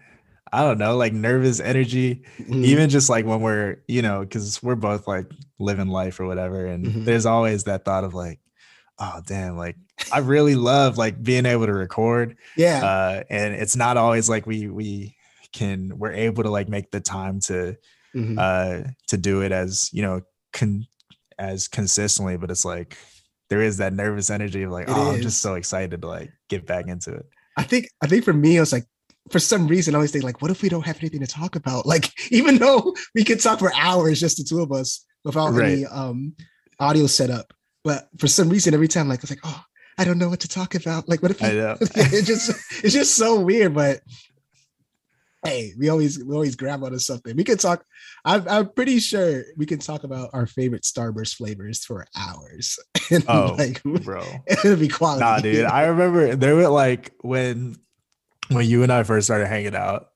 I 0.52 0.62
don't 0.62 0.78
know, 0.78 0.96
like 0.96 1.12
nervous 1.12 1.60
energy, 1.60 2.22
mm-hmm. 2.38 2.64
even 2.64 2.88
just 2.88 3.09
like 3.09 3.26
when 3.26 3.40
we're, 3.40 3.76
you 3.86 4.02
know, 4.02 4.20
because 4.20 4.62
we're 4.62 4.74
both 4.74 5.06
like 5.06 5.30
living 5.59 5.89
life 5.89 6.20
or 6.20 6.26
whatever. 6.26 6.66
And 6.66 6.86
mm-hmm. 6.86 7.05
there's 7.05 7.26
always 7.26 7.64
that 7.64 7.85
thought 7.85 8.05
of 8.05 8.14
like, 8.14 8.40
oh, 8.98 9.20
damn, 9.26 9.56
like 9.56 9.76
I 10.12 10.18
really 10.18 10.55
love 10.55 10.98
like 10.98 11.22
being 11.22 11.47
able 11.47 11.66
to 11.66 11.72
record. 11.72 12.36
Yeah. 12.56 12.85
Uh, 12.85 13.22
and 13.30 13.55
it's 13.55 13.76
not 13.76 13.97
always 13.97 14.28
like 14.28 14.47
we, 14.47 14.68
we 14.68 15.16
can, 15.52 15.98
we're 15.98 16.12
able 16.12 16.43
to 16.43 16.51
like 16.51 16.68
make 16.68 16.90
the 16.90 17.01
time 17.01 17.40
to, 17.40 17.76
mm-hmm. 18.14 18.39
uh, 18.39 18.90
to 19.09 19.16
do 19.16 19.43
it 19.43 19.52
as, 19.52 19.90
you 19.93 20.02
know, 20.02 20.22
con- 20.52 20.86
as 21.39 21.68
consistently, 21.68 22.36
but 22.36 22.51
it's 22.51 22.64
like, 22.64 22.97
there 23.51 23.62
is 23.62 23.78
that 23.78 23.94
nervous 23.94 24.30
energy 24.30 24.62
of 24.62 24.72
like, 24.72 24.89
it 24.89 24.94
oh, 24.94 25.10
is. 25.10 25.16
I'm 25.16 25.22
just 25.22 25.40
so 25.40 25.55
excited 25.55 26.02
to 26.02 26.09
like 26.09 26.32
get 26.48 26.66
back 26.66 26.86
into 26.86 27.14
it. 27.14 27.26
I 27.56 27.62
think, 27.62 27.89
I 28.02 28.06
think 28.06 28.24
for 28.24 28.32
me, 28.32 28.59
I 28.59 28.60
was 28.60 28.72
like, 28.72 28.85
for 29.30 29.39
some 29.39 29.66
reason, 29.66 29.94
I 29.94 29.98
always 29.98 30.10
think 30.10 30.24
like, 30.24 30.43
what 30.43 30.51
if 30.51 30.62
we 30.62 30.68
don't 30.68 30.86
have 30.86 30.98
anything 30.98 31.20
to 31.20 31.26
talk 31.26 31.56
about? 31.56 31.86
Like, 31.86 32.12
even 32.30 32.59
though 32.59 32.94
we 33.14 33.24
could 33.24 33.40
talk 33.40 33.59
for 33.59 33.72
hours, 33.74 34.20
just 34.20 34.39
the 34.39 34.44
two 34.44 34.60
of 34.60 34.72
us, 34.72 35.05
without 35.24 35.53
right. 35.53 35.73
any 35.73 35.86
um 35.86 36.35
audio 36.81 37.07
setup. 37.07 37.53
But 37.85 38.09
for 38.19 38.27
some 38.28 38.49
reason, 38.49 38.74
every 38.74 38.89
time, 38.89 39.09
like, 39.09 39.23
it's 39.23 39.31
like, 39.31 39.40
oh, 39.45 39.62
I 39.97 40.05
don't 40.05 40.19
know 40.19 40.28
what 40.28 40.40
to 40.40 40.49
talk 40.49 40.74
about. 40.74 41.09
Like, 41.09 41.23
what 41.23 41.31
if 41.31 41.40
we, 41.40 41.49
it 41.51 42.24
just 42.24 42.51
it's 42.85 42.95
just 42.95 43.16
so 43.16 43.40
weird, 43.40 43.74
but 43.74 44.01
hey, 45.45 45.73
we 45.78 45.89
always 45.89 46.23
we 46.23 46.35
always 46.35 46.57
grab 46.57 46.82
onto 46.82 46.99
something. 46.99 47.36
We 47.36 47.45
can 47.45 47.59
talk. 47.59 47.85
I'm, 48.24 48.47
I'm 48.49 48.69
pretty 48.70 48.99
sure 49.01 49.45
we 49.57 49.66
can 49.66 49.78
talk 49.78 50.05
about 50.05 50.31
our 50.32 50.47
favorite 50.47 50.82
Starburst 50.82 51.36
flavors 51.36 51.85
for 51.85 52.07
hours. 52.16 52.78
and 53.11 53.24
oh, 53.28 53.55
like, 53.59 53.82
bro, 53.82 54.23
it'll 54.47 54.77
be 54.77 54.89
quality. 54.89 55.20
Nah, 55.20 55.39
dude. 55.40 55.65
I 55.65 55.86
remember 55.86 56.36
there 56.36 56.55
were 56.55 56.69
like 56.69 57.12
when 57.20 57.77
when 58.49 58.66
you 58.66 58.82
and 58.82 58.93
I 58.93 59.03
first 59.03 59.27
started 59.27 59.49
hanging 59.49 59.77
out, 59.77 60.09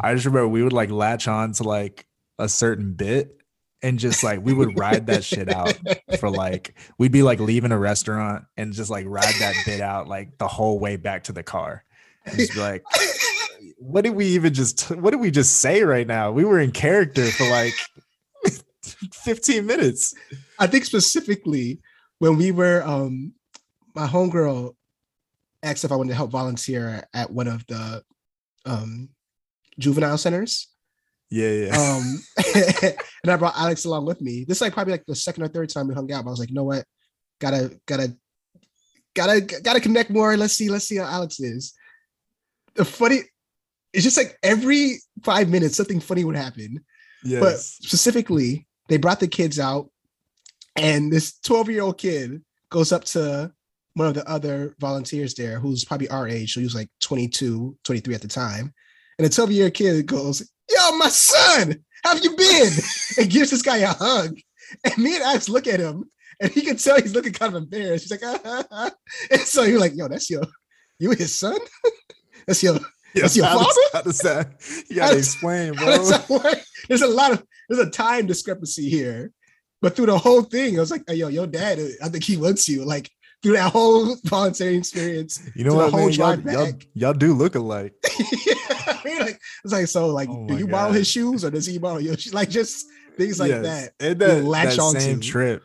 I 0.00 0.14
just 0.14 0.26
remember 0.26 0.48
we 0.48 0.62
would 0.62 0.72
like 0.72 0.90
latch 0.90 1.28
on 1.28 1.52
to 1.54 1.62
like 1.64 2.06
a 2.38 2.48
certain 2.48 2.94
bit 2.94 3.39
and 3.82 3.98
just 3.98 4.22
like 4.22 4.40
we 4.42 4.52
would 4.52 4.78
ride 4.78 5.06
that 5.06 5.24
shit 5.24 5.48
out 5.48 5.78
for 6.18 6.30
like 6.30 6.74
we'd 6.98 7.12
be 7.12 7.22
like 7.22 7.40
leaving 7.40 7.72
a 7.72 7.78
restaurant 7.78 8.44
and 8.56 8.72
just 8.72 8.90
like 8.90 9.06
ride 9.08 9.34
that 9.40 9.54
bit 9.64 9.80
out 9.80 10.08
like 10.08 10.38
the 10.38 10.48
whole 10.48 10.78
way 10.78 10.96
back 10.96 11.24
to 11.24 11.32
the 11.32 11.42
car. 11.42 11.84
And 12.26 12.36
just 12.36 12.52
be 12.52 12.60
like, 12.60 12.84
what 13.78 14.04
did 14.04 14.14
we 14.14 14.26
even 14.26 14.52
just 14.52 14.90
what 14.90 15.10
did 15.10 15.20
we 15.20 15.30
just 15.30 15.58
say 15.58 15.82
right 15.82 16.06
now? 16.06 16.30
We 16.32 16.44
were 16.44 16.60
in 16.60 16.72
character 16.72 17.26
for 17.26 17.48
like 17.48 17.74
15 19.12 19.64
minutes. 19.64 20.14
I 20.58 20.66
think 20.66 20.84
specifically 20.84 21.80
when 22.18 22.36
we 22.36 22.52
were 22.52 22.82
um 22.82 23.32
my 23.94 24.06
homegirl 24.06 24.74
asked 25.62 25.84
if 25.84 25.92
I 25.92 25.96
wanted 25.96 26.10
to 26.10 26.16
help 26.16 26.30
volunteer 26.30 27.04
at 27.14 27.30
one 27.30 27.48
of 27.48 27.66
the 27.66 28.02
um, 28.64 29.10
juvenile 29.78 30.18
centers. 30.18 30.68
Yeah, 31.30 31.50
yeah. 31.50 31.76
Um, 31.76 32.22
and 33.22 33.30
I 33.30 33.36
brought 33.36 33.56
Alex 33.56 33.84
along 33.84 34.06
with 34.06 34.20
me. 34.20 34.44
This 34.44 34.58
is 34.58 34.62
like 34.62 34.72
probably 34.72 34.92
like 34.92 35.06
the 35.06 35.14
second 35.14 35.44
or 35.44 35.48
third 35.48 35.68
time 35.68 35.88
we 35.88 35.94
hung 35.94 36.10
out. 36.12 36.24
But 36.24 36.30
I 36.30 36.32
was 36.32 36.40
like, 36.40 36.48
you 36.48 36.56
know 36.56 36.64
what? 36.64 36.84
Gotta, 37.40 37.78
gotta, 37.86 38.16
gotta, 39.14 39.40
gotta 39.40 39.80
connect 39.80 40.10
more. 40.10 40.36
Let's 40.36 40.54
see, 40.54 40.68
let's 40.68 40.86
see 40.86 40.96
how 40.96 41.04
Alex 41.04 41.38
is. 41.40 41.72
The 42.74 42.84
funny, 42.84 43.20
it's 43.92 44.04
just 44.04 44.16
like 44.16 44.36
every 44.42 44.98
five 45.22 45.48
minutes 45.48 45.76
something 45.76 46.00
funny 46.00 46.24
would 46.24 46.36
happen. 46.36 46.84
Yes. 47.24 47.40
But 47.40 47.58
specifically, 47.58 48.66
they 48.88 48.96
brought 48.96 49.20
the 49.20 49.28
kids 49.28 49.58
out, 49.58 49.90
and 50.76 51.12
this 51.12 51.38
12 51.40 51.70
year 51.70 51.82
old 51.82 51.98
kid 51.98 52.42
goes 52.70 52.92
up 52.92 53.04
to 53.04 53.52
one 53.94 54.06
of 54.06 54.14
the 54.14 54.28
other 54.28 54.74
volunteers 54.78 55.34
there 55.34 55.58
who's 55.58 55.84
probably 55.84 56.08
our 56.08 56.28
age. 56.28 56.54
So 56.54 56.60
he 56.60 56.64
was 56.64 56.74
like 56.74 56.88
22, 57.02 57.76
23 57.84 58.14
at 58.14 58.22
the 58.22 58.28
time. 58.28 58.72
And 59.18 59.26
a 59.26 59.30
12 59.30 59.52
year 59.52 59.70
kid 59.70 60.06
goes, 60.06 60.48
Yo, 60.70 60.96
my 60.96 61.08
son, 61.08 61.74
have 62.04 62.22
you 62.22 62.36
been? 62.36 62.72
and 63.18 63.30
gives 63.30 63.50
this 63.50 63.62
guy 63.62 63.78
a 63.78 63.88
hug. 63.88 64.38
And 64.84 64.98
me 64.98 65.16
and 65.16 65.24
Alex 65.24 65.48
look 65.48 65.66
at 65.66 65.80
him 65.80 66.04
and 66.40 66.50
he 66.50 66.62
can 66.62 66.76
tell 66.76 67.00
he's 67.00 67.14
looking 67.14 67.32
kind 67.32 67.54
of 67.54 67.62
embarrassed. 67.62 68.04
He's 68.04 68.10
like, 68.10 68.20
ah, 68.24 68.40
ah, 68.44 68.64
ah. 68.70 68.90
and 69.30 69.40
so 69.40 69.62
you're 69.62 69.80
like, 69.80 69.96
yo, 69.96 70.08
that's 70.08 70.30
your, 70.30 70.42
you 70.98 71.10
his 71.10 71.36
son? 71.38 71.58
that's 72.46 72.62
your, 72.62 72.74
yeah, 73.14 73.22
that's 73.22 73.36
your 73.36 73.46
how 73.46 73.58
father? 73.58 73.66
Does, 73.66 73.90
how 73.92 74.02
does 74.02 74.18
that, 74.20 74.84
you 74.88 74.96
gotta 74.96 75.18
explain, 75.18 75.74
bro. 75.74 75.98
There's 76.88 77.02
a 77.02 77.08
lot 77.08 77.32
of, 77.32 77.44
there's 77.68 77.86
a 77.86 77.90
time 77.90 78.26
discrepancy 78.26 78.88
here. 78.88 79.32
But 79.82 79.96
through 79.96 80.06
the 80.06 80.18
whole 80.18 80.42
thing, 80.42 80.76
I 80.76 80.80
was 80.80 80.90
like, 80.90 81.04
hey, 81.06 81.14
yo, 81.14 81.28
your 81.28 81.46
dad, 81.46 81.78
I 82.02 82.08
think 82.10 82.22
he 82.24 82.36
wants 82.36 82.68
you. 82.68 82.84
Like, 82.84 83.10
through 83.42 83.54
that 83.54 83.72
whole 83.72 84.16
volunteering 84.24 84.78
experience. 84.78 85.42
You 85.54 85.64
know 85.64 85.74
what, 85.74 85.92
man? 85.92 86.10
Y'all, 86.12 86.40
y'all, 86.40 86.72
y'all, 86.94 87.12
do 87.12 87.32
look 87.32 87.54
alike. 87.54 87.94
yeah, 88.46 88.54
I 88.68 89.00
mean, 89.04 89.18
like, 89.20 89.40
it's 89.64 89.72
like 89.72 89.86
so. 89.86 90.08
Like, 90.08 90.28
oh 90.28 90.46
do 90.46 90.56
you 90.56 90.66
God. 90.66 90.72
borrow 90.72 90.92
his 90.92 91.08
shoes 91.08 91.44
or 91.44 91.50
does 91.50 91.66
he 91.66 91.78
borrow 91.78 91.98
your 91.98 92.16
shoes? 92.16 92.34
Like, 92.40 92.50
just 92.50 92.86
things 93.16 93.40
like 93.40 93.50
yes. 93.50 93.62
that. 93.62 93.92
And 94.00 94.18
that, 94.20 94.44
latch 94.44 94.76
that 94.76 95.00
same 95.00 95.20
to. 95.20 95.28
trip, 95.28 95.62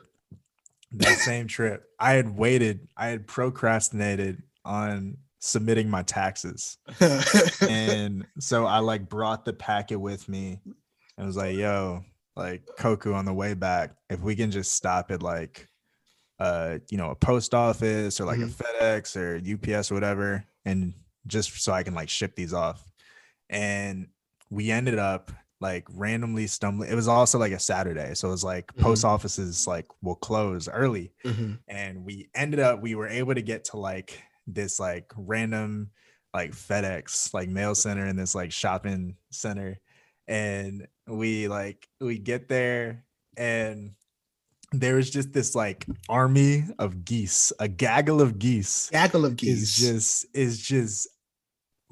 that 0.94 1.18
same 1.20 1.48
trip, 1.48 1.84
I 2.00 2.14
had 2.14 2.38
waited. 2.38 2.88
I 2.98 3.08
had 3.08 3.28
procrastinated 3.28 4.42
on 4.64 5.18
submitting 5.40 5.90
my 5.90 6.04
taxes, 6.04 6.78
and 7.62 8.26
so 8.40 8.66
I 8.66 8.80
like 8.80 9.10
brought 9.10 9.46
the 9.46 9.54
packet 9.54 10.00
with 10.00 10.28
me, 10.30 10.60
and 11.18 11.28
was 11.28 11.38
like, 11.38 11.56
"Yo." 11.56 12.04
Like 12.38 12.68
Koku 12.78 13.14
on 13.14 13.24
the 13.24 13.34
way 13.34 13.54
back, 13.54 13.92
if 14.10 14.20
we 14.20 14.36
can 14.36 14.52
just 14.52 14.74
stop 14.74 15.10
at 15.10 15.24
like 15.24 15.70
uh, 16.40 16.80
you 16.90 16.98
know, 16.98 17.12
a 17.12 17.16
post 17.16 17.54
office 17.54 18.20
or 18.20 18.26
like 18.26 18.40
mm-hmm. 18.40 18.50
a 18.50 18.94
FedEx 18.94 19.16
or 19.16 19.76
UPS 19.76 19.92
or 19.92 19.96
whatever, 19.96 20.46
and 20.66 20.94
just 21.28 21.62
so 21.62 21.72
I 21.72 21.84
can 21.84 21.94
like 21.94 22.10
ship 22.10 22.36
these 22.36 22.54
off. 22.54 22.84
And 23.50 24.08
we 24.50 24.72
ended 24.72 25.00
up 25.00 25.32
like 25.62 25.86
randomly 25.94 26.48
stumbling. 26.48 26.92
It 26.92 26.96
was 26.96 27.08
also 27.08 27.40
like 27.40 27.54
a 27.54 27.60
Saturday, 27.60 28.14
so 28.16 28.28
it 28.28 28.32
was 28.32 28.44
like 28.44 28.68
mm-hmm. 28.68 28.84
post 28.84 29.06
offices 29.06 29.66
like 29.68 29.86
will 30.02 30.16
close 30.16 30.68
early, 30.68 31.14
mm-hmm. 31.24 31.54
and 31.68 32.04
we 32.06 32.30
ended 32.36 32.60
up 32.60 32.82
we 32.82 32.96
were 32.96 33.08
able 33.08 33.34
to 33.34 33.42
get 33.42 33.66
to 33.66 33.78
like 33.78 34.22
this 34.48 34.80
like 34.80 35.12
random 35.16 35.90
like 36.34 36.52
FedEx 36.52 37.34
like 37.34 37.50
mail 37.50 37.74
center 37.74 38.06
in 38.06 38.18
this 38.18 38.36
like 38.36 38.52
shopping 38.52 39.16
center, 39.32 39.80
and 40.28 40.88
we 41.08 41.48
like 41.48 41.88
we 42.02 42.18
get 42.18 42.50
there 42.50 43.06
and 43.38 43.94
there 44.80 44.96
was 44.96 45.10
just 45.10 45.34
this 45.34 45.56
like 45.56 45.86
army 46.10 46.66
of 46.80 47.06
geese, 47.06 47.52
a 47.60 47.68
gaggle 47.68 48.22
of 48.22 48.40
geese. 48.40 48.90
Gaggle 48.92 49.26
of 49.26 49.42
Is 49.44 49.76
just 49.76 50.26
is 50.34 50.60
just 50.62 51.08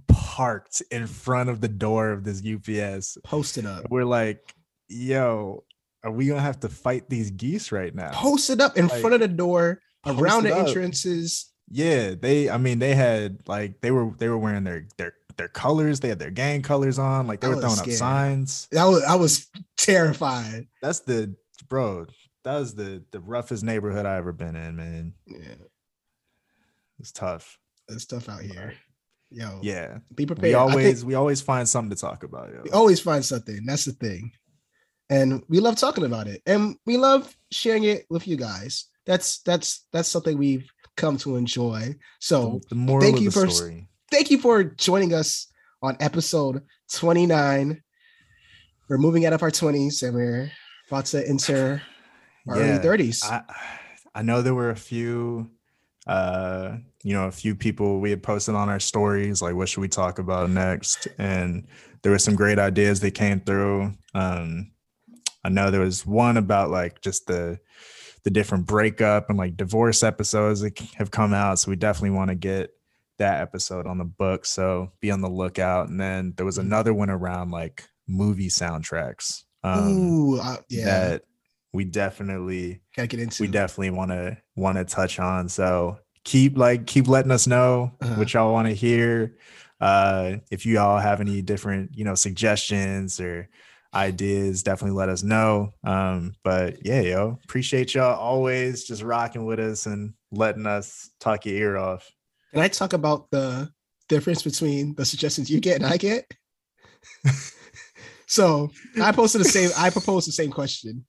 parked 0.07 0.81
in 0.91 1.07
front 1.07 1.49
of 1.49 1.61
the 1.61 1.67
door 1.67 2.11
of 2.11 2.23
this 2.23 2.41
UPS. 2.45 3.17
posted 3.23 3.65
up. 3.65 3.85
We're 3.89 4.05
like, 4.05 4.53
yo, 4.89 5.63
are 6.03 6.11
we 6.11 6.27
gonna 6.27 6.41
have 6.41 6.59
to 6.61 6.69
fight 6.69 7.09
these 7.09 7.31
geese 7.31 7.71
right 7.71 7.93
now? 7.93 8.11
Posted 8.13 8.61
up 8.61 8.77
in 8.77 8.87
Like, 8.87 9.01
front 9.01 9.13
of 9.15 9.21
the 9.21 9.27
door, 9.27 9.79
around 10.05 10.43
the 10.43 10.55
up. 10.55 10.67
entrances. 10.67 11.51
Yeah, 11.69 12.13
they. 12.19 12.49
I 12.49 12.57
mean, 12.57 12.79
they 12.79 12.93
had 12.93 13.39
like 13.47 13.81
they 13.81 13.91
were 13.91 14.11
they 14.17 14.27
were 14.29 14.37
wearing 14.37 14.63
their 14.65 14.85
their 14.97 15.13
their 15.37 15.47
colors. 15.47 15.99
They 16.01 16.09
had 16.09 16.19
their 16.19 16.29
gang 16.29 16.61
colors 16.61 16.99
on. 16.99 17.25
Like 17.25 17.39
they 17.39 17.47
I 17.47 17.51
were 17.51 17.61
throwing 17.61 17.79
up 17.79 17.89
signs. 17.89 18.67
I 18.77 18.85
was 18.85 19.03
I 19.03 19.15
was 19.15 19.47
terrified. 19.77 20.67
That's 20.81 20.99
the 20.99 21.35
bro. 21.69 22.05
That 22.43 22.59
was 22.59 22.75
the 22.75 23.03
the 23.11 23.19
roughest 23.19 23.63
neighborhood 23.63 24.05
I 24.05 24.17
ever 24.17 24.31
been 24.33 24.55
in. 24.55 24.75
Man, 24.75 25.13
Yeah, 25.27 25.55
it's 26.99 27.11
tough. 27.11 27.57
It's 27.89 28.03
stuff 28.03 28.29
out 28.29 28.41
here. 28.41 28.73
Yo, 29.31 29.59
Yeah, 29.63 29.97
be 30.13 30.25
prepared. 30.25 30.43
we 30.43 30.55
I 30.55 30.59
think 30.65 30.71
always 30.71 31.05
we 31.05 31.15
always 31.15 31.41
find 31.41 31.67
something 31.67 31.95
to 31.95 31.99
talk 31.99 32.23
about. 32.23 32.49
Yo. 32.53 32.61
we 32.63 32.69
always 32.71 32.99
find 32.99 33.23
something. 33.25 33.65
That's 33.65 33.85
the 33.85 33.93
thing. 33.93 34.31
And 35.09 35.43
we 35.49 35.59
love 35.59 35.75
talking 35.75 36.05
about 36.05 36.27
it. 36.27 36.41
And 36.45 36.75
we 36.85 36.97
love 36.97 37.35
sharing 37.51 37.83
it 37.83 38.05
with 38.09 38.27
you 38.27 38.35
guys. 38.37 38.85
That's 39.05 39.39
that's 39.41 39.87
that's 39.91 40.07
something 40.09 40.37
we've 40.37 40.69
come 40.97 41.17
to 41.17 41.35
enjoy. 41.35 41.95
So 42.19 42.61
the, 42.69 42.75
thank 43.01 43.19
you 43.21 43.29
the 43.31 43.41
for- 43.41 43.49
story. 43.49 43.87
thank 44.11 44.29
you 44.31 44.37
for 44.37 44.63
joining 44.63 45.13
us 45.13 45.47
on 45.81 45.97
episode 45.99 46.61
29. 46.93 47.81
We're 48.89 48.97
moving 48.97 49.25
out 49.25 49.33
of 49.33 49.41
our 49.43 49.51
20s 49.51 50.03
and 50.03 50.13
we're 50.15 50.51
about 50.89 51.05
to 51.07 51.27
enter 51.27 51.81
our 52.47 52.57
Yeah, 52.57 52.77
early 52.77 52.79
30s. 52.79 53.19
I 53.23 53.41
I 54.15 54.21
know 54.21 54.41
there 54.41 54.53
were 54.55 54.69
a 54.69 54.75
few 54.75 55.49
uh 56.05 56.77
you 57.03 57.13
know 57.13 57.25
a 57.27 57.31
few 57.31 57.55
people 57.55 57.99
we 58.01 58.09
had 58.09 58.21
posted 58.21 58.55
on 58.55 58.67
our 58.67 58.79
stories 58.79 59.41
like 59.41 59.55
what 59.55 59.69
should 59.69 59.79
we 59.79 59.87
talk 59.87 60.19
about 60.19 60.49
next 60.49 61.07
and 61.17 61.65
there 62.01 62.11
were 62.11 62.19
some 62.19 62.35
great 62.35 62.59
ideas 62.59 62.99
that 62.99 63.11
came 63.11 63.39
through 63.39 63.93
um 64.13 64.69
I 65.45 65.49
know 65.49 65.71
there 65.71 65.79
was 65.81 66.05
one 66.05 66.35
about 66.37 66.69
like 66.71 66.99
just 67.01 67.27
the 67.27 67.59
the 68.25 68.29
different 68.31 68.65
breakup 68.65 69.29
and 69.29 69.37
like 69.37 69.55
divorce 69.55 70.03
episodes 70.03 70.59
that 70.59 70.77
have 70.95 71.09
come 71.11 71.33
out 71.33 71.59
so 71.59 71.69
we 71.69 71.77
definitely 71.77 72.17
want 72.17 72.29
to 72.29 72.35
get 72.35 72.71
that 73.17 73.39
episode 73.41 73.87
on 73.87 73.97
the 73.97 74.03
book 74.05 74.45
so 74.45 74.91
be 74.99 75.09
on 75.09 75.21
the 75.21 75.29
lookout 75.29 75.87
and 75.87 75.99
then 76.01 76.33
there 76.35 76.45
was 76.45 76.57
Mhm. 76.57 76.63
another 76.63 76.93
one 76.93 77.09
around 77.09 77.51
like 77.51 77.87
movie 78.09 78.49
soundtracks 78.49 79.43
um 79.63 79.97
Ooh, 79.97 80.39
uh, 80.41 80.57
yeah. 80.69 80.85
that 80.85 81.21
we 81.73 81.83
definitely 81.83 82.81
gotta 82.95 83.07
get 83.07 83.19
into 83.19 83.43
we 83.43 83.47
definitely 83.47 83.89
want 83.89 84.11
to 84.11 84.37
want 84.55 84.77
to 84.77 84.85
touch 84.85 85.19
on 85.19 85.49
so 85.49 85.97
keep 86.23 86.57
like 86.57 86.85
keep 86.85 87.07
letting 87.07 87.31
us 87.31 87.47
know 87.47 87.91
Uh-huh. 88.01 88.15
what 88.15 88.33
y'all 88.33 88.53
want 88.53 88.67
to 88.67 88.73
hear 88.73 89.35
uh 89.81 90.35
if 90.51 90.65
you 90.65 90.79
all 90.79 90.99
have 90.99 91.19
any 91.19 91.41
different 91.41 91.91
you 91.97 92.05
know 92.05 92.15
suggestions 92.15 93.19
or 93.19 93.49
ideas 93.93 94.63
definitely 94.63 94.97
let 94.97 95.09
us 95.09 95.21
know 95.23 95.71
um 95.83 96.33
but 96.43 96.83
yeah 96.85 97.01
yo 97.01 97.39
appreciate 97.43 97.93
y'all 97.93 98.17
always 98.19 98.83
just 98.85 99.01
rocking 99.03 99.45
with 99.45 99.59
us 99.59 99.85
and 99.85 100.13
letting 100.31 100.65
us 100.65 101.09
talk 101.19 101.45
your 101.45 101.55
ear 101.55 101.77
off 101.77 102.09
Can 102.53 102.61
I 102.61 102.67
talk 102.69 102.93
about 102.93 103.29
the 103.31 103.69
difference 104.09 104.41
between 104.43 104.95
the 104.95 105.05
suggestions 105.05 105.49
you 105.49 105.59
get 105.59 105.75
and 105.77 105.85
I 105.85 105.97
get? 105.97 106.25
so 108.27 108.69
I 109.01 109.11
posted 109.11 109.41
the 109.41 109.45
same, 109.45 109.69
I 109.77 109.89
proposed 109.89 110.27
the 110.27 110.31
same 110.31 110.51
question. 110.51 111.05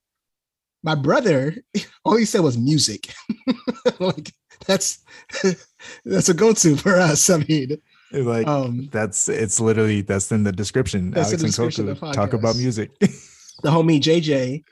My 0.85 0.95
brother, 0.95 1.57
all 2.05 2.17
he 2.17 2.25
said 2.27 2.43
was 2.43 2.57
music. 2.59 3.13
like 4.01 4.33
that's 4.67 5.03
that's 6.05 6.29
a 6.29 6.35
go-to 6.35 6.77
for 6.77 6.97
us. 6.97 7.29
I 7.31 7.39
mean, 7.39 7.79
It's 8.13 8.27
like 8.27 8.47
um 8.47 8.89
that's 8.93 9.29
it's 9.29 9.59
literally 9.61 10.03
that's 10.03 10.31
in 10.31 10.45
the 10.45 10.53
description 10.53 11.11
That's 11.11 11.33
in 11.33 11.41
alex 11.41 11.57
the 11.57 11.65
and 11.65 11.73
description 11.73 11.89
of 11.89 12.01
Coco 12.01 12.13
talk 12.13 12.33
about 12.35 12.57
music 12.57 12.91
the 13.01 13.71
homie 13.71 14.01
JJ, 14.01 14.63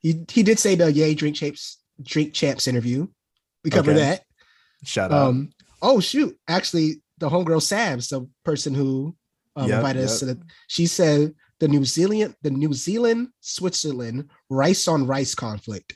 he 0.00 0.24
he 0.30 0.42
did 0.42 0.58
say 0.58 0.74
the 0.76 0.92
Ye 0.92 1.14
Drink 1.14 1.36
Champs 1.36 1.78
Drink 2.02 2.32
Champs 2.34 2.68
interview. 2.68 3.06
We 3.64 3.70
covered 3.70 3.92
Okay. 3.96 4.00
that. 4.00 4.22
shout 4.84 5.10
out 5.12 5.28
Um, 5.28 5.50
oh 5.80 6.00
shoot, 6.00 6.36
actually, 6.48 7.00
the 7.18 7.28
homegirl 7.30 7.60
Sabs, 7.62 8.08
the 8.10 8.28
person 8.44 8.74
who 8.74 9.16
um, 9.56 9.68
Yep, 9.68 9.76
invited 9.78 10.04
us 10.04 10.18
to 10.20 10.26
the, 10.26 10.40
she 10.68 10.86
said 10.86 11.34
the 11.60 11.68
New 11.68 11.84
Zealand, 11.84 12.34
the 12.42 12.50
New 12.50 12.72
Zealand 12.72 13.28
Switzerland 13.40 14.28
rice 14.52 14.86
on 14.88 15.06
rice 15.06 15.34
conflict. 15.34 15.94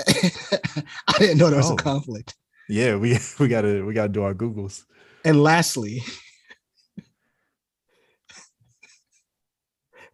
I 0.08 1.18
didn't 1.18 1.38
know 1.38 1.48
there 1.50 1.58
was 1.58 1.70
Oh. 1.70 1.74
a 1.74 1.76
conflict. 1.76 2.34
yeah 2.68 2.96
we 2.96 3.18
we 3.38 3.48
gotta 3.48 3.84
we 3.84 3.94
gotta 3.94 4.08
do 4.12 4.22
our 4.22 4.34
googles 4.34 4.84
And 5.24 5.42
lastly, 5.42 6.02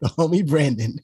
the 0.01 0.09
homie 0.11 0.47
Brandon 0.47 0.99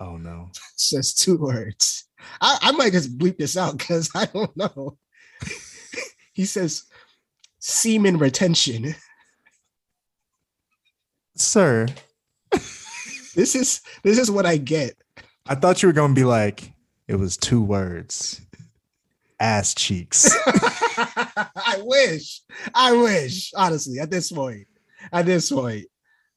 oh 0.00 0.16
no 0.16 0.50
says 0.76 1.14
two 1.14 1.36
words. 1.36 2.06
I, 2.40 2.58
I 2.62 2.72
might 2.72 2.92
just 2.92 3.16
bleep 3.18 3.38
this 3.38 3.56
out 3.56 3.76
because 3.78 4.10
I 4.14 4.26
don't 4.26 4.54
know. 4.56 4.98
he 6.32 6.44
says 6.46 6.84
semen 7.60 8.18
retention. 8.18 8.94
sir 11.36 11.86
This 13.34 13.54
is 13.54 13.80
this 14.02 14.18
is 14.18 14.30
what 14.30 14.46
I 14.46 14.56
get. 14.56 14.96
I 15.46 15.54
thought 15.54 15.82
you 15.82 15.88
were 15.88 15.92
gonna 15.92 16.14
be 16.14 16.24
like 16.24 16.72
it 17.08 17.16
was 17.16 17.36
two 17.36 17.62
words 17.62 18.40
ass 19.40 19.74
cheeks 19.74 20.30
I 20.96 21.80
wish. 21.82 22.40
I 22.74 22.92
wish. 22.92 23.52
Honestly, 23.56 23.98
at 23.98 24.10
this 24.10 24.30
point, 24.30 24.66
at 25.12 25.26
this 25.26 25.50
point, 25.50 25.86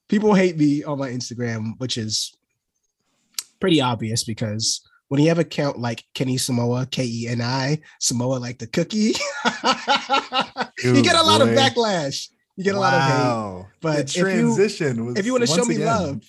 people 0.10 0.34
hate 0.34 0.58
me 0.58 0.84
on 0.84 0.98
my 0.98 1.10
Instagram, 1.10 1.74
which 1.78 1.98
is 1.98 2.34
pretty 3.60 3.80
obvious 3.82 4.24
because 4.24 4.82
when 5.10 5.22
you 5.22 5.30
have 5.30 5.38
a 5.40 5.44
count 5.44 5.78
like 5.80 6.04
Keni 6.16 6.40
Samoa, 6.40 6.88
K 6.88 7.06
E 7.06 7.28
N 7.28 7.42
I, 7.42 7.80
Samoa 8.00 8.38
like 8.38 8.58
the 8.58 8.68
cookie, 8.68 9.14
you 10.84 11.02
get 11.04 11.16
a 11.16 11.24
lot 11.24 11.42
of 11.42 11.50
backlash. 11.50 12.30
You 12.56 12.64
get 12.64 12.76
a 12.76 12.80
lot 12.80 12.94
of 12.96 13.02
hate. 13.02 13.10
Wow. 13.10 13.68
But 13.82 13.94
the 13.96 14.02
if 14.04 14.16
you- 14.18 14.24
transition 14.24 15.06
was 15.06 15.18
if 15.18 15.26
you 15.26 15.34
wanna 15.34 15.46
show 15.48 15.58
once 15.58 15.70
me 15.70 15.76
again- 15.76 15.86
love, 15.86 16.24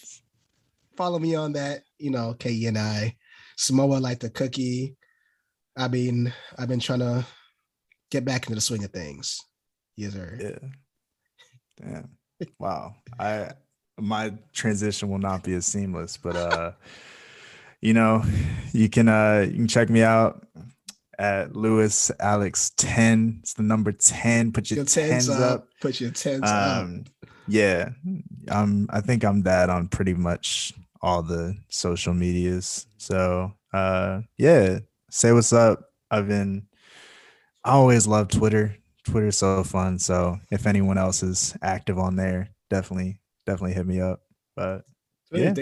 Follow 0.97 1.19
me 1.21 1.35
on 1.37 1.53
that, 1.53 1.85
you 1.99 2.11
know, 2.11 2.35
K 2.39 2.51
E 2.53 2.67
N 2.67 2.77
I, 2.77 3.17
Samoa 3.57 3.97
like 3.99 4.21
the 4.21 4.31
cookie. 4.31 4.97
I 5.77 5.89
mean, 5.89 6.33
I've 6.59 6.69
been 6.69 6.81
trying 6.81 7.01
to 7.01 7.25
get 8.11 8.25
back 8.25 8.45
into 8.45 8.55
the 8.55 8.61
swing 8.61 8.85
of 8.85 8.91
things. 8.91 9.41
Yes, 9.97 10.13
sir. 10.13 10.37
yeah 10.41 10.69
damn 11.81 12.09
wow 12.59 12.95
i 13.19 13.51
my 13.99 14.33
transition 14.53 15.09
will 15.09 15.19
not 15.19 15.43
be 15.43 15.55
as 15.55 15.67
seamless 15.67 16.17
but 16.17 16.37
uh 16.37 16.73
you 17.81 17.93
know 17.95 18.23
you 18.73 18.89
can 18.89 19.09
uh 19.09 19.45
you 19.49 19.55
can 19.55 19.69
check 19.69 19.89
me 19.91 20.03
out 20.03 20.45
at 21.19 21.55
lewis 21.55 22.11
alex 22.21 22.71
10 22.77 23.39
it's 23.43 23.55
the 23.55 23.63
number 23.63 23.91
10 23.93 24.53
put 24.53 24.71
your, 24.71 24.79
Your 24.79 24.85
tens, 24.87 25.27
tens 25.27 25.31
up, 25.31 25.41
up. 25.61 25.69
Put 25.81 26.01
your 26.01 26.11
tens 26.11 26.43
up. 26.45 26.79
um 26.83 27.05
yeah 27.49 27.91
um 28.49 28.89
i 28.91 29.01
think 29.01 29.25
i'm 29.25 29.43
that 29.43 29.71
on 29.71 29.89
pretty 29.89 30.15
much 30.15 30.73
all 31.03 31.23
the 31.23 31.57
social 31.69 32.15
medias 32.15 32.87
so 32.97 33.53
uh 33.73 34.21
yeah 34.37 34.79
say 35.11 35.33
what's 35.33 35.53
up 35.53 35.91
i've 36.11 36.29
been 36.29 36.67
i 37.65 37.71
always 37.71 38.07
love 38.07 38.29
twitter 38.29 38.77
twitter's 39.05 39.39
so 39.39 39.63
fun 39.65 39.99
so 39.99 40.37
if 40.51 40.67
anyone 40.67 40.99
else 40.99 41.23
is 41.23 41.57
active 41.63 41.99
on 41.99 42.17
there 42.17 42.49
definitely 42.71 43.21
definitely 43.47 43.75
hit 43.75 43.87
me 43.87 44.01
up 44.01 44.23
but 44.57 44.85
yeah. 45.31 45.55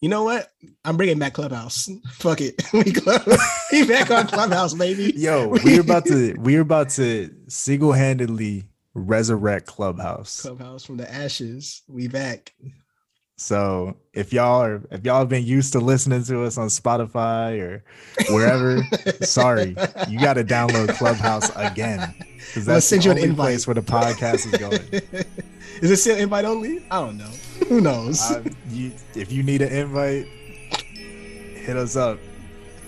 You 0.00 0.08
know 0.08 0.24
what? 0.24 0.50
I'm 0.84 0.96
bringing 0.96 1.20
back 1.20 1.34
Clubhouse. 1.34 1.88
Fuck 2.14 2.40
it. 2.40 2.60
We 2.72 2.92
club. 2.92 3.22
we 3.72 3.86
back 3.86 4.10
on 4.10 4.26
Clubhouse, 4.26 4.74
baby. 4.74 5.12
yo 5.16 5.48
we're 5.48 5.80
about 5.80 6.04
to 6.06 6.34
we're 6.38 6.60
about 6.60 6.90
to 6.90 7.32
single-handedly 7.48 8.64
resurrect 8.94 9.66
clubhouse 9.66 10.42
Clubhouse 10.42 10.84
from 10.84 10.96
the 10.96 11.10
ashes. 11.10 11.82
We 11.86 12.08
back. 12.08 12.52
So 13.42 13.96
if 14.12 14.32
y'all 14.32 14.62
are 14.62 14.82
if 14.92 15.04
y'all 15.04 15.18
have 15.18 15.28
been 15.28 15.44
used 15.44 15.72
to 15.72 15.80
listening 15.80 16.22
to 16.24 16.44
us 16.44 16.58
on 16.58 16.68
Spotify 16.68 17.60
or 17.60 17.84
wherever, 18.32 18.84
sorry, 19.22 19.74
you 20.08 20.20
got 20.20 20.34
to 20.34 20.44
download 20.44 20.96
Clubhouse 20.96 21.50
again 21.56 22.14
because 22.38 22.66
that's 22.66 22.86
send 22.86 23.02
the 23.02 23.06
you 23.06 23.10
an 23.10 23.18
invite. 23.18 23.36
place 23.36 23.66
where 23.66 23.74
the 23.74 23.82
podcast 23.82 24.46
is 24.46 24.52
going. 24.52 24.80
is 25.82 25.90
it 25.90 25.96
still 25.96 26.16
invite 26.16 26.44
only? 26.44 26.84
I 26.88 27.00
don't 27.00 27.18
know. 27.18 27.30
Who 27.68 27.80
knows? 27.80 28.22
Uh, 28.30 28.44
you, 28.70 28.92
if 29.16 29.32
you 29.32 29.42
need 29.42 29.60
an 29.60 29.72
invite, 29.72 30.26
hit 30.76 31.76
us 31.76 31.96
up. 31.96 32.20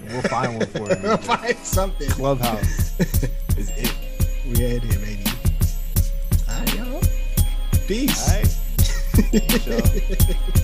We'll 0.06 0.22
find 0.22 0.56
one 0.56 0.66
for 0.68 0.88
you. 0.88 0.96
we'll 1.02 1.16
find 1.16 1.56
something. 1.58 2.08
Clubhouse 2.10 3.00
is 3.58 3.70
it. 3.70 3.92
We 4.46 4.62
had 4.62 4.84
here, 4.84 5.00
baby. 5.00 5.24
Peace. 7.88 8.20
All 8.20 8.34
right. 8.34 8.44
Peace, 8.44 8.63
y'all. 9.66 10.63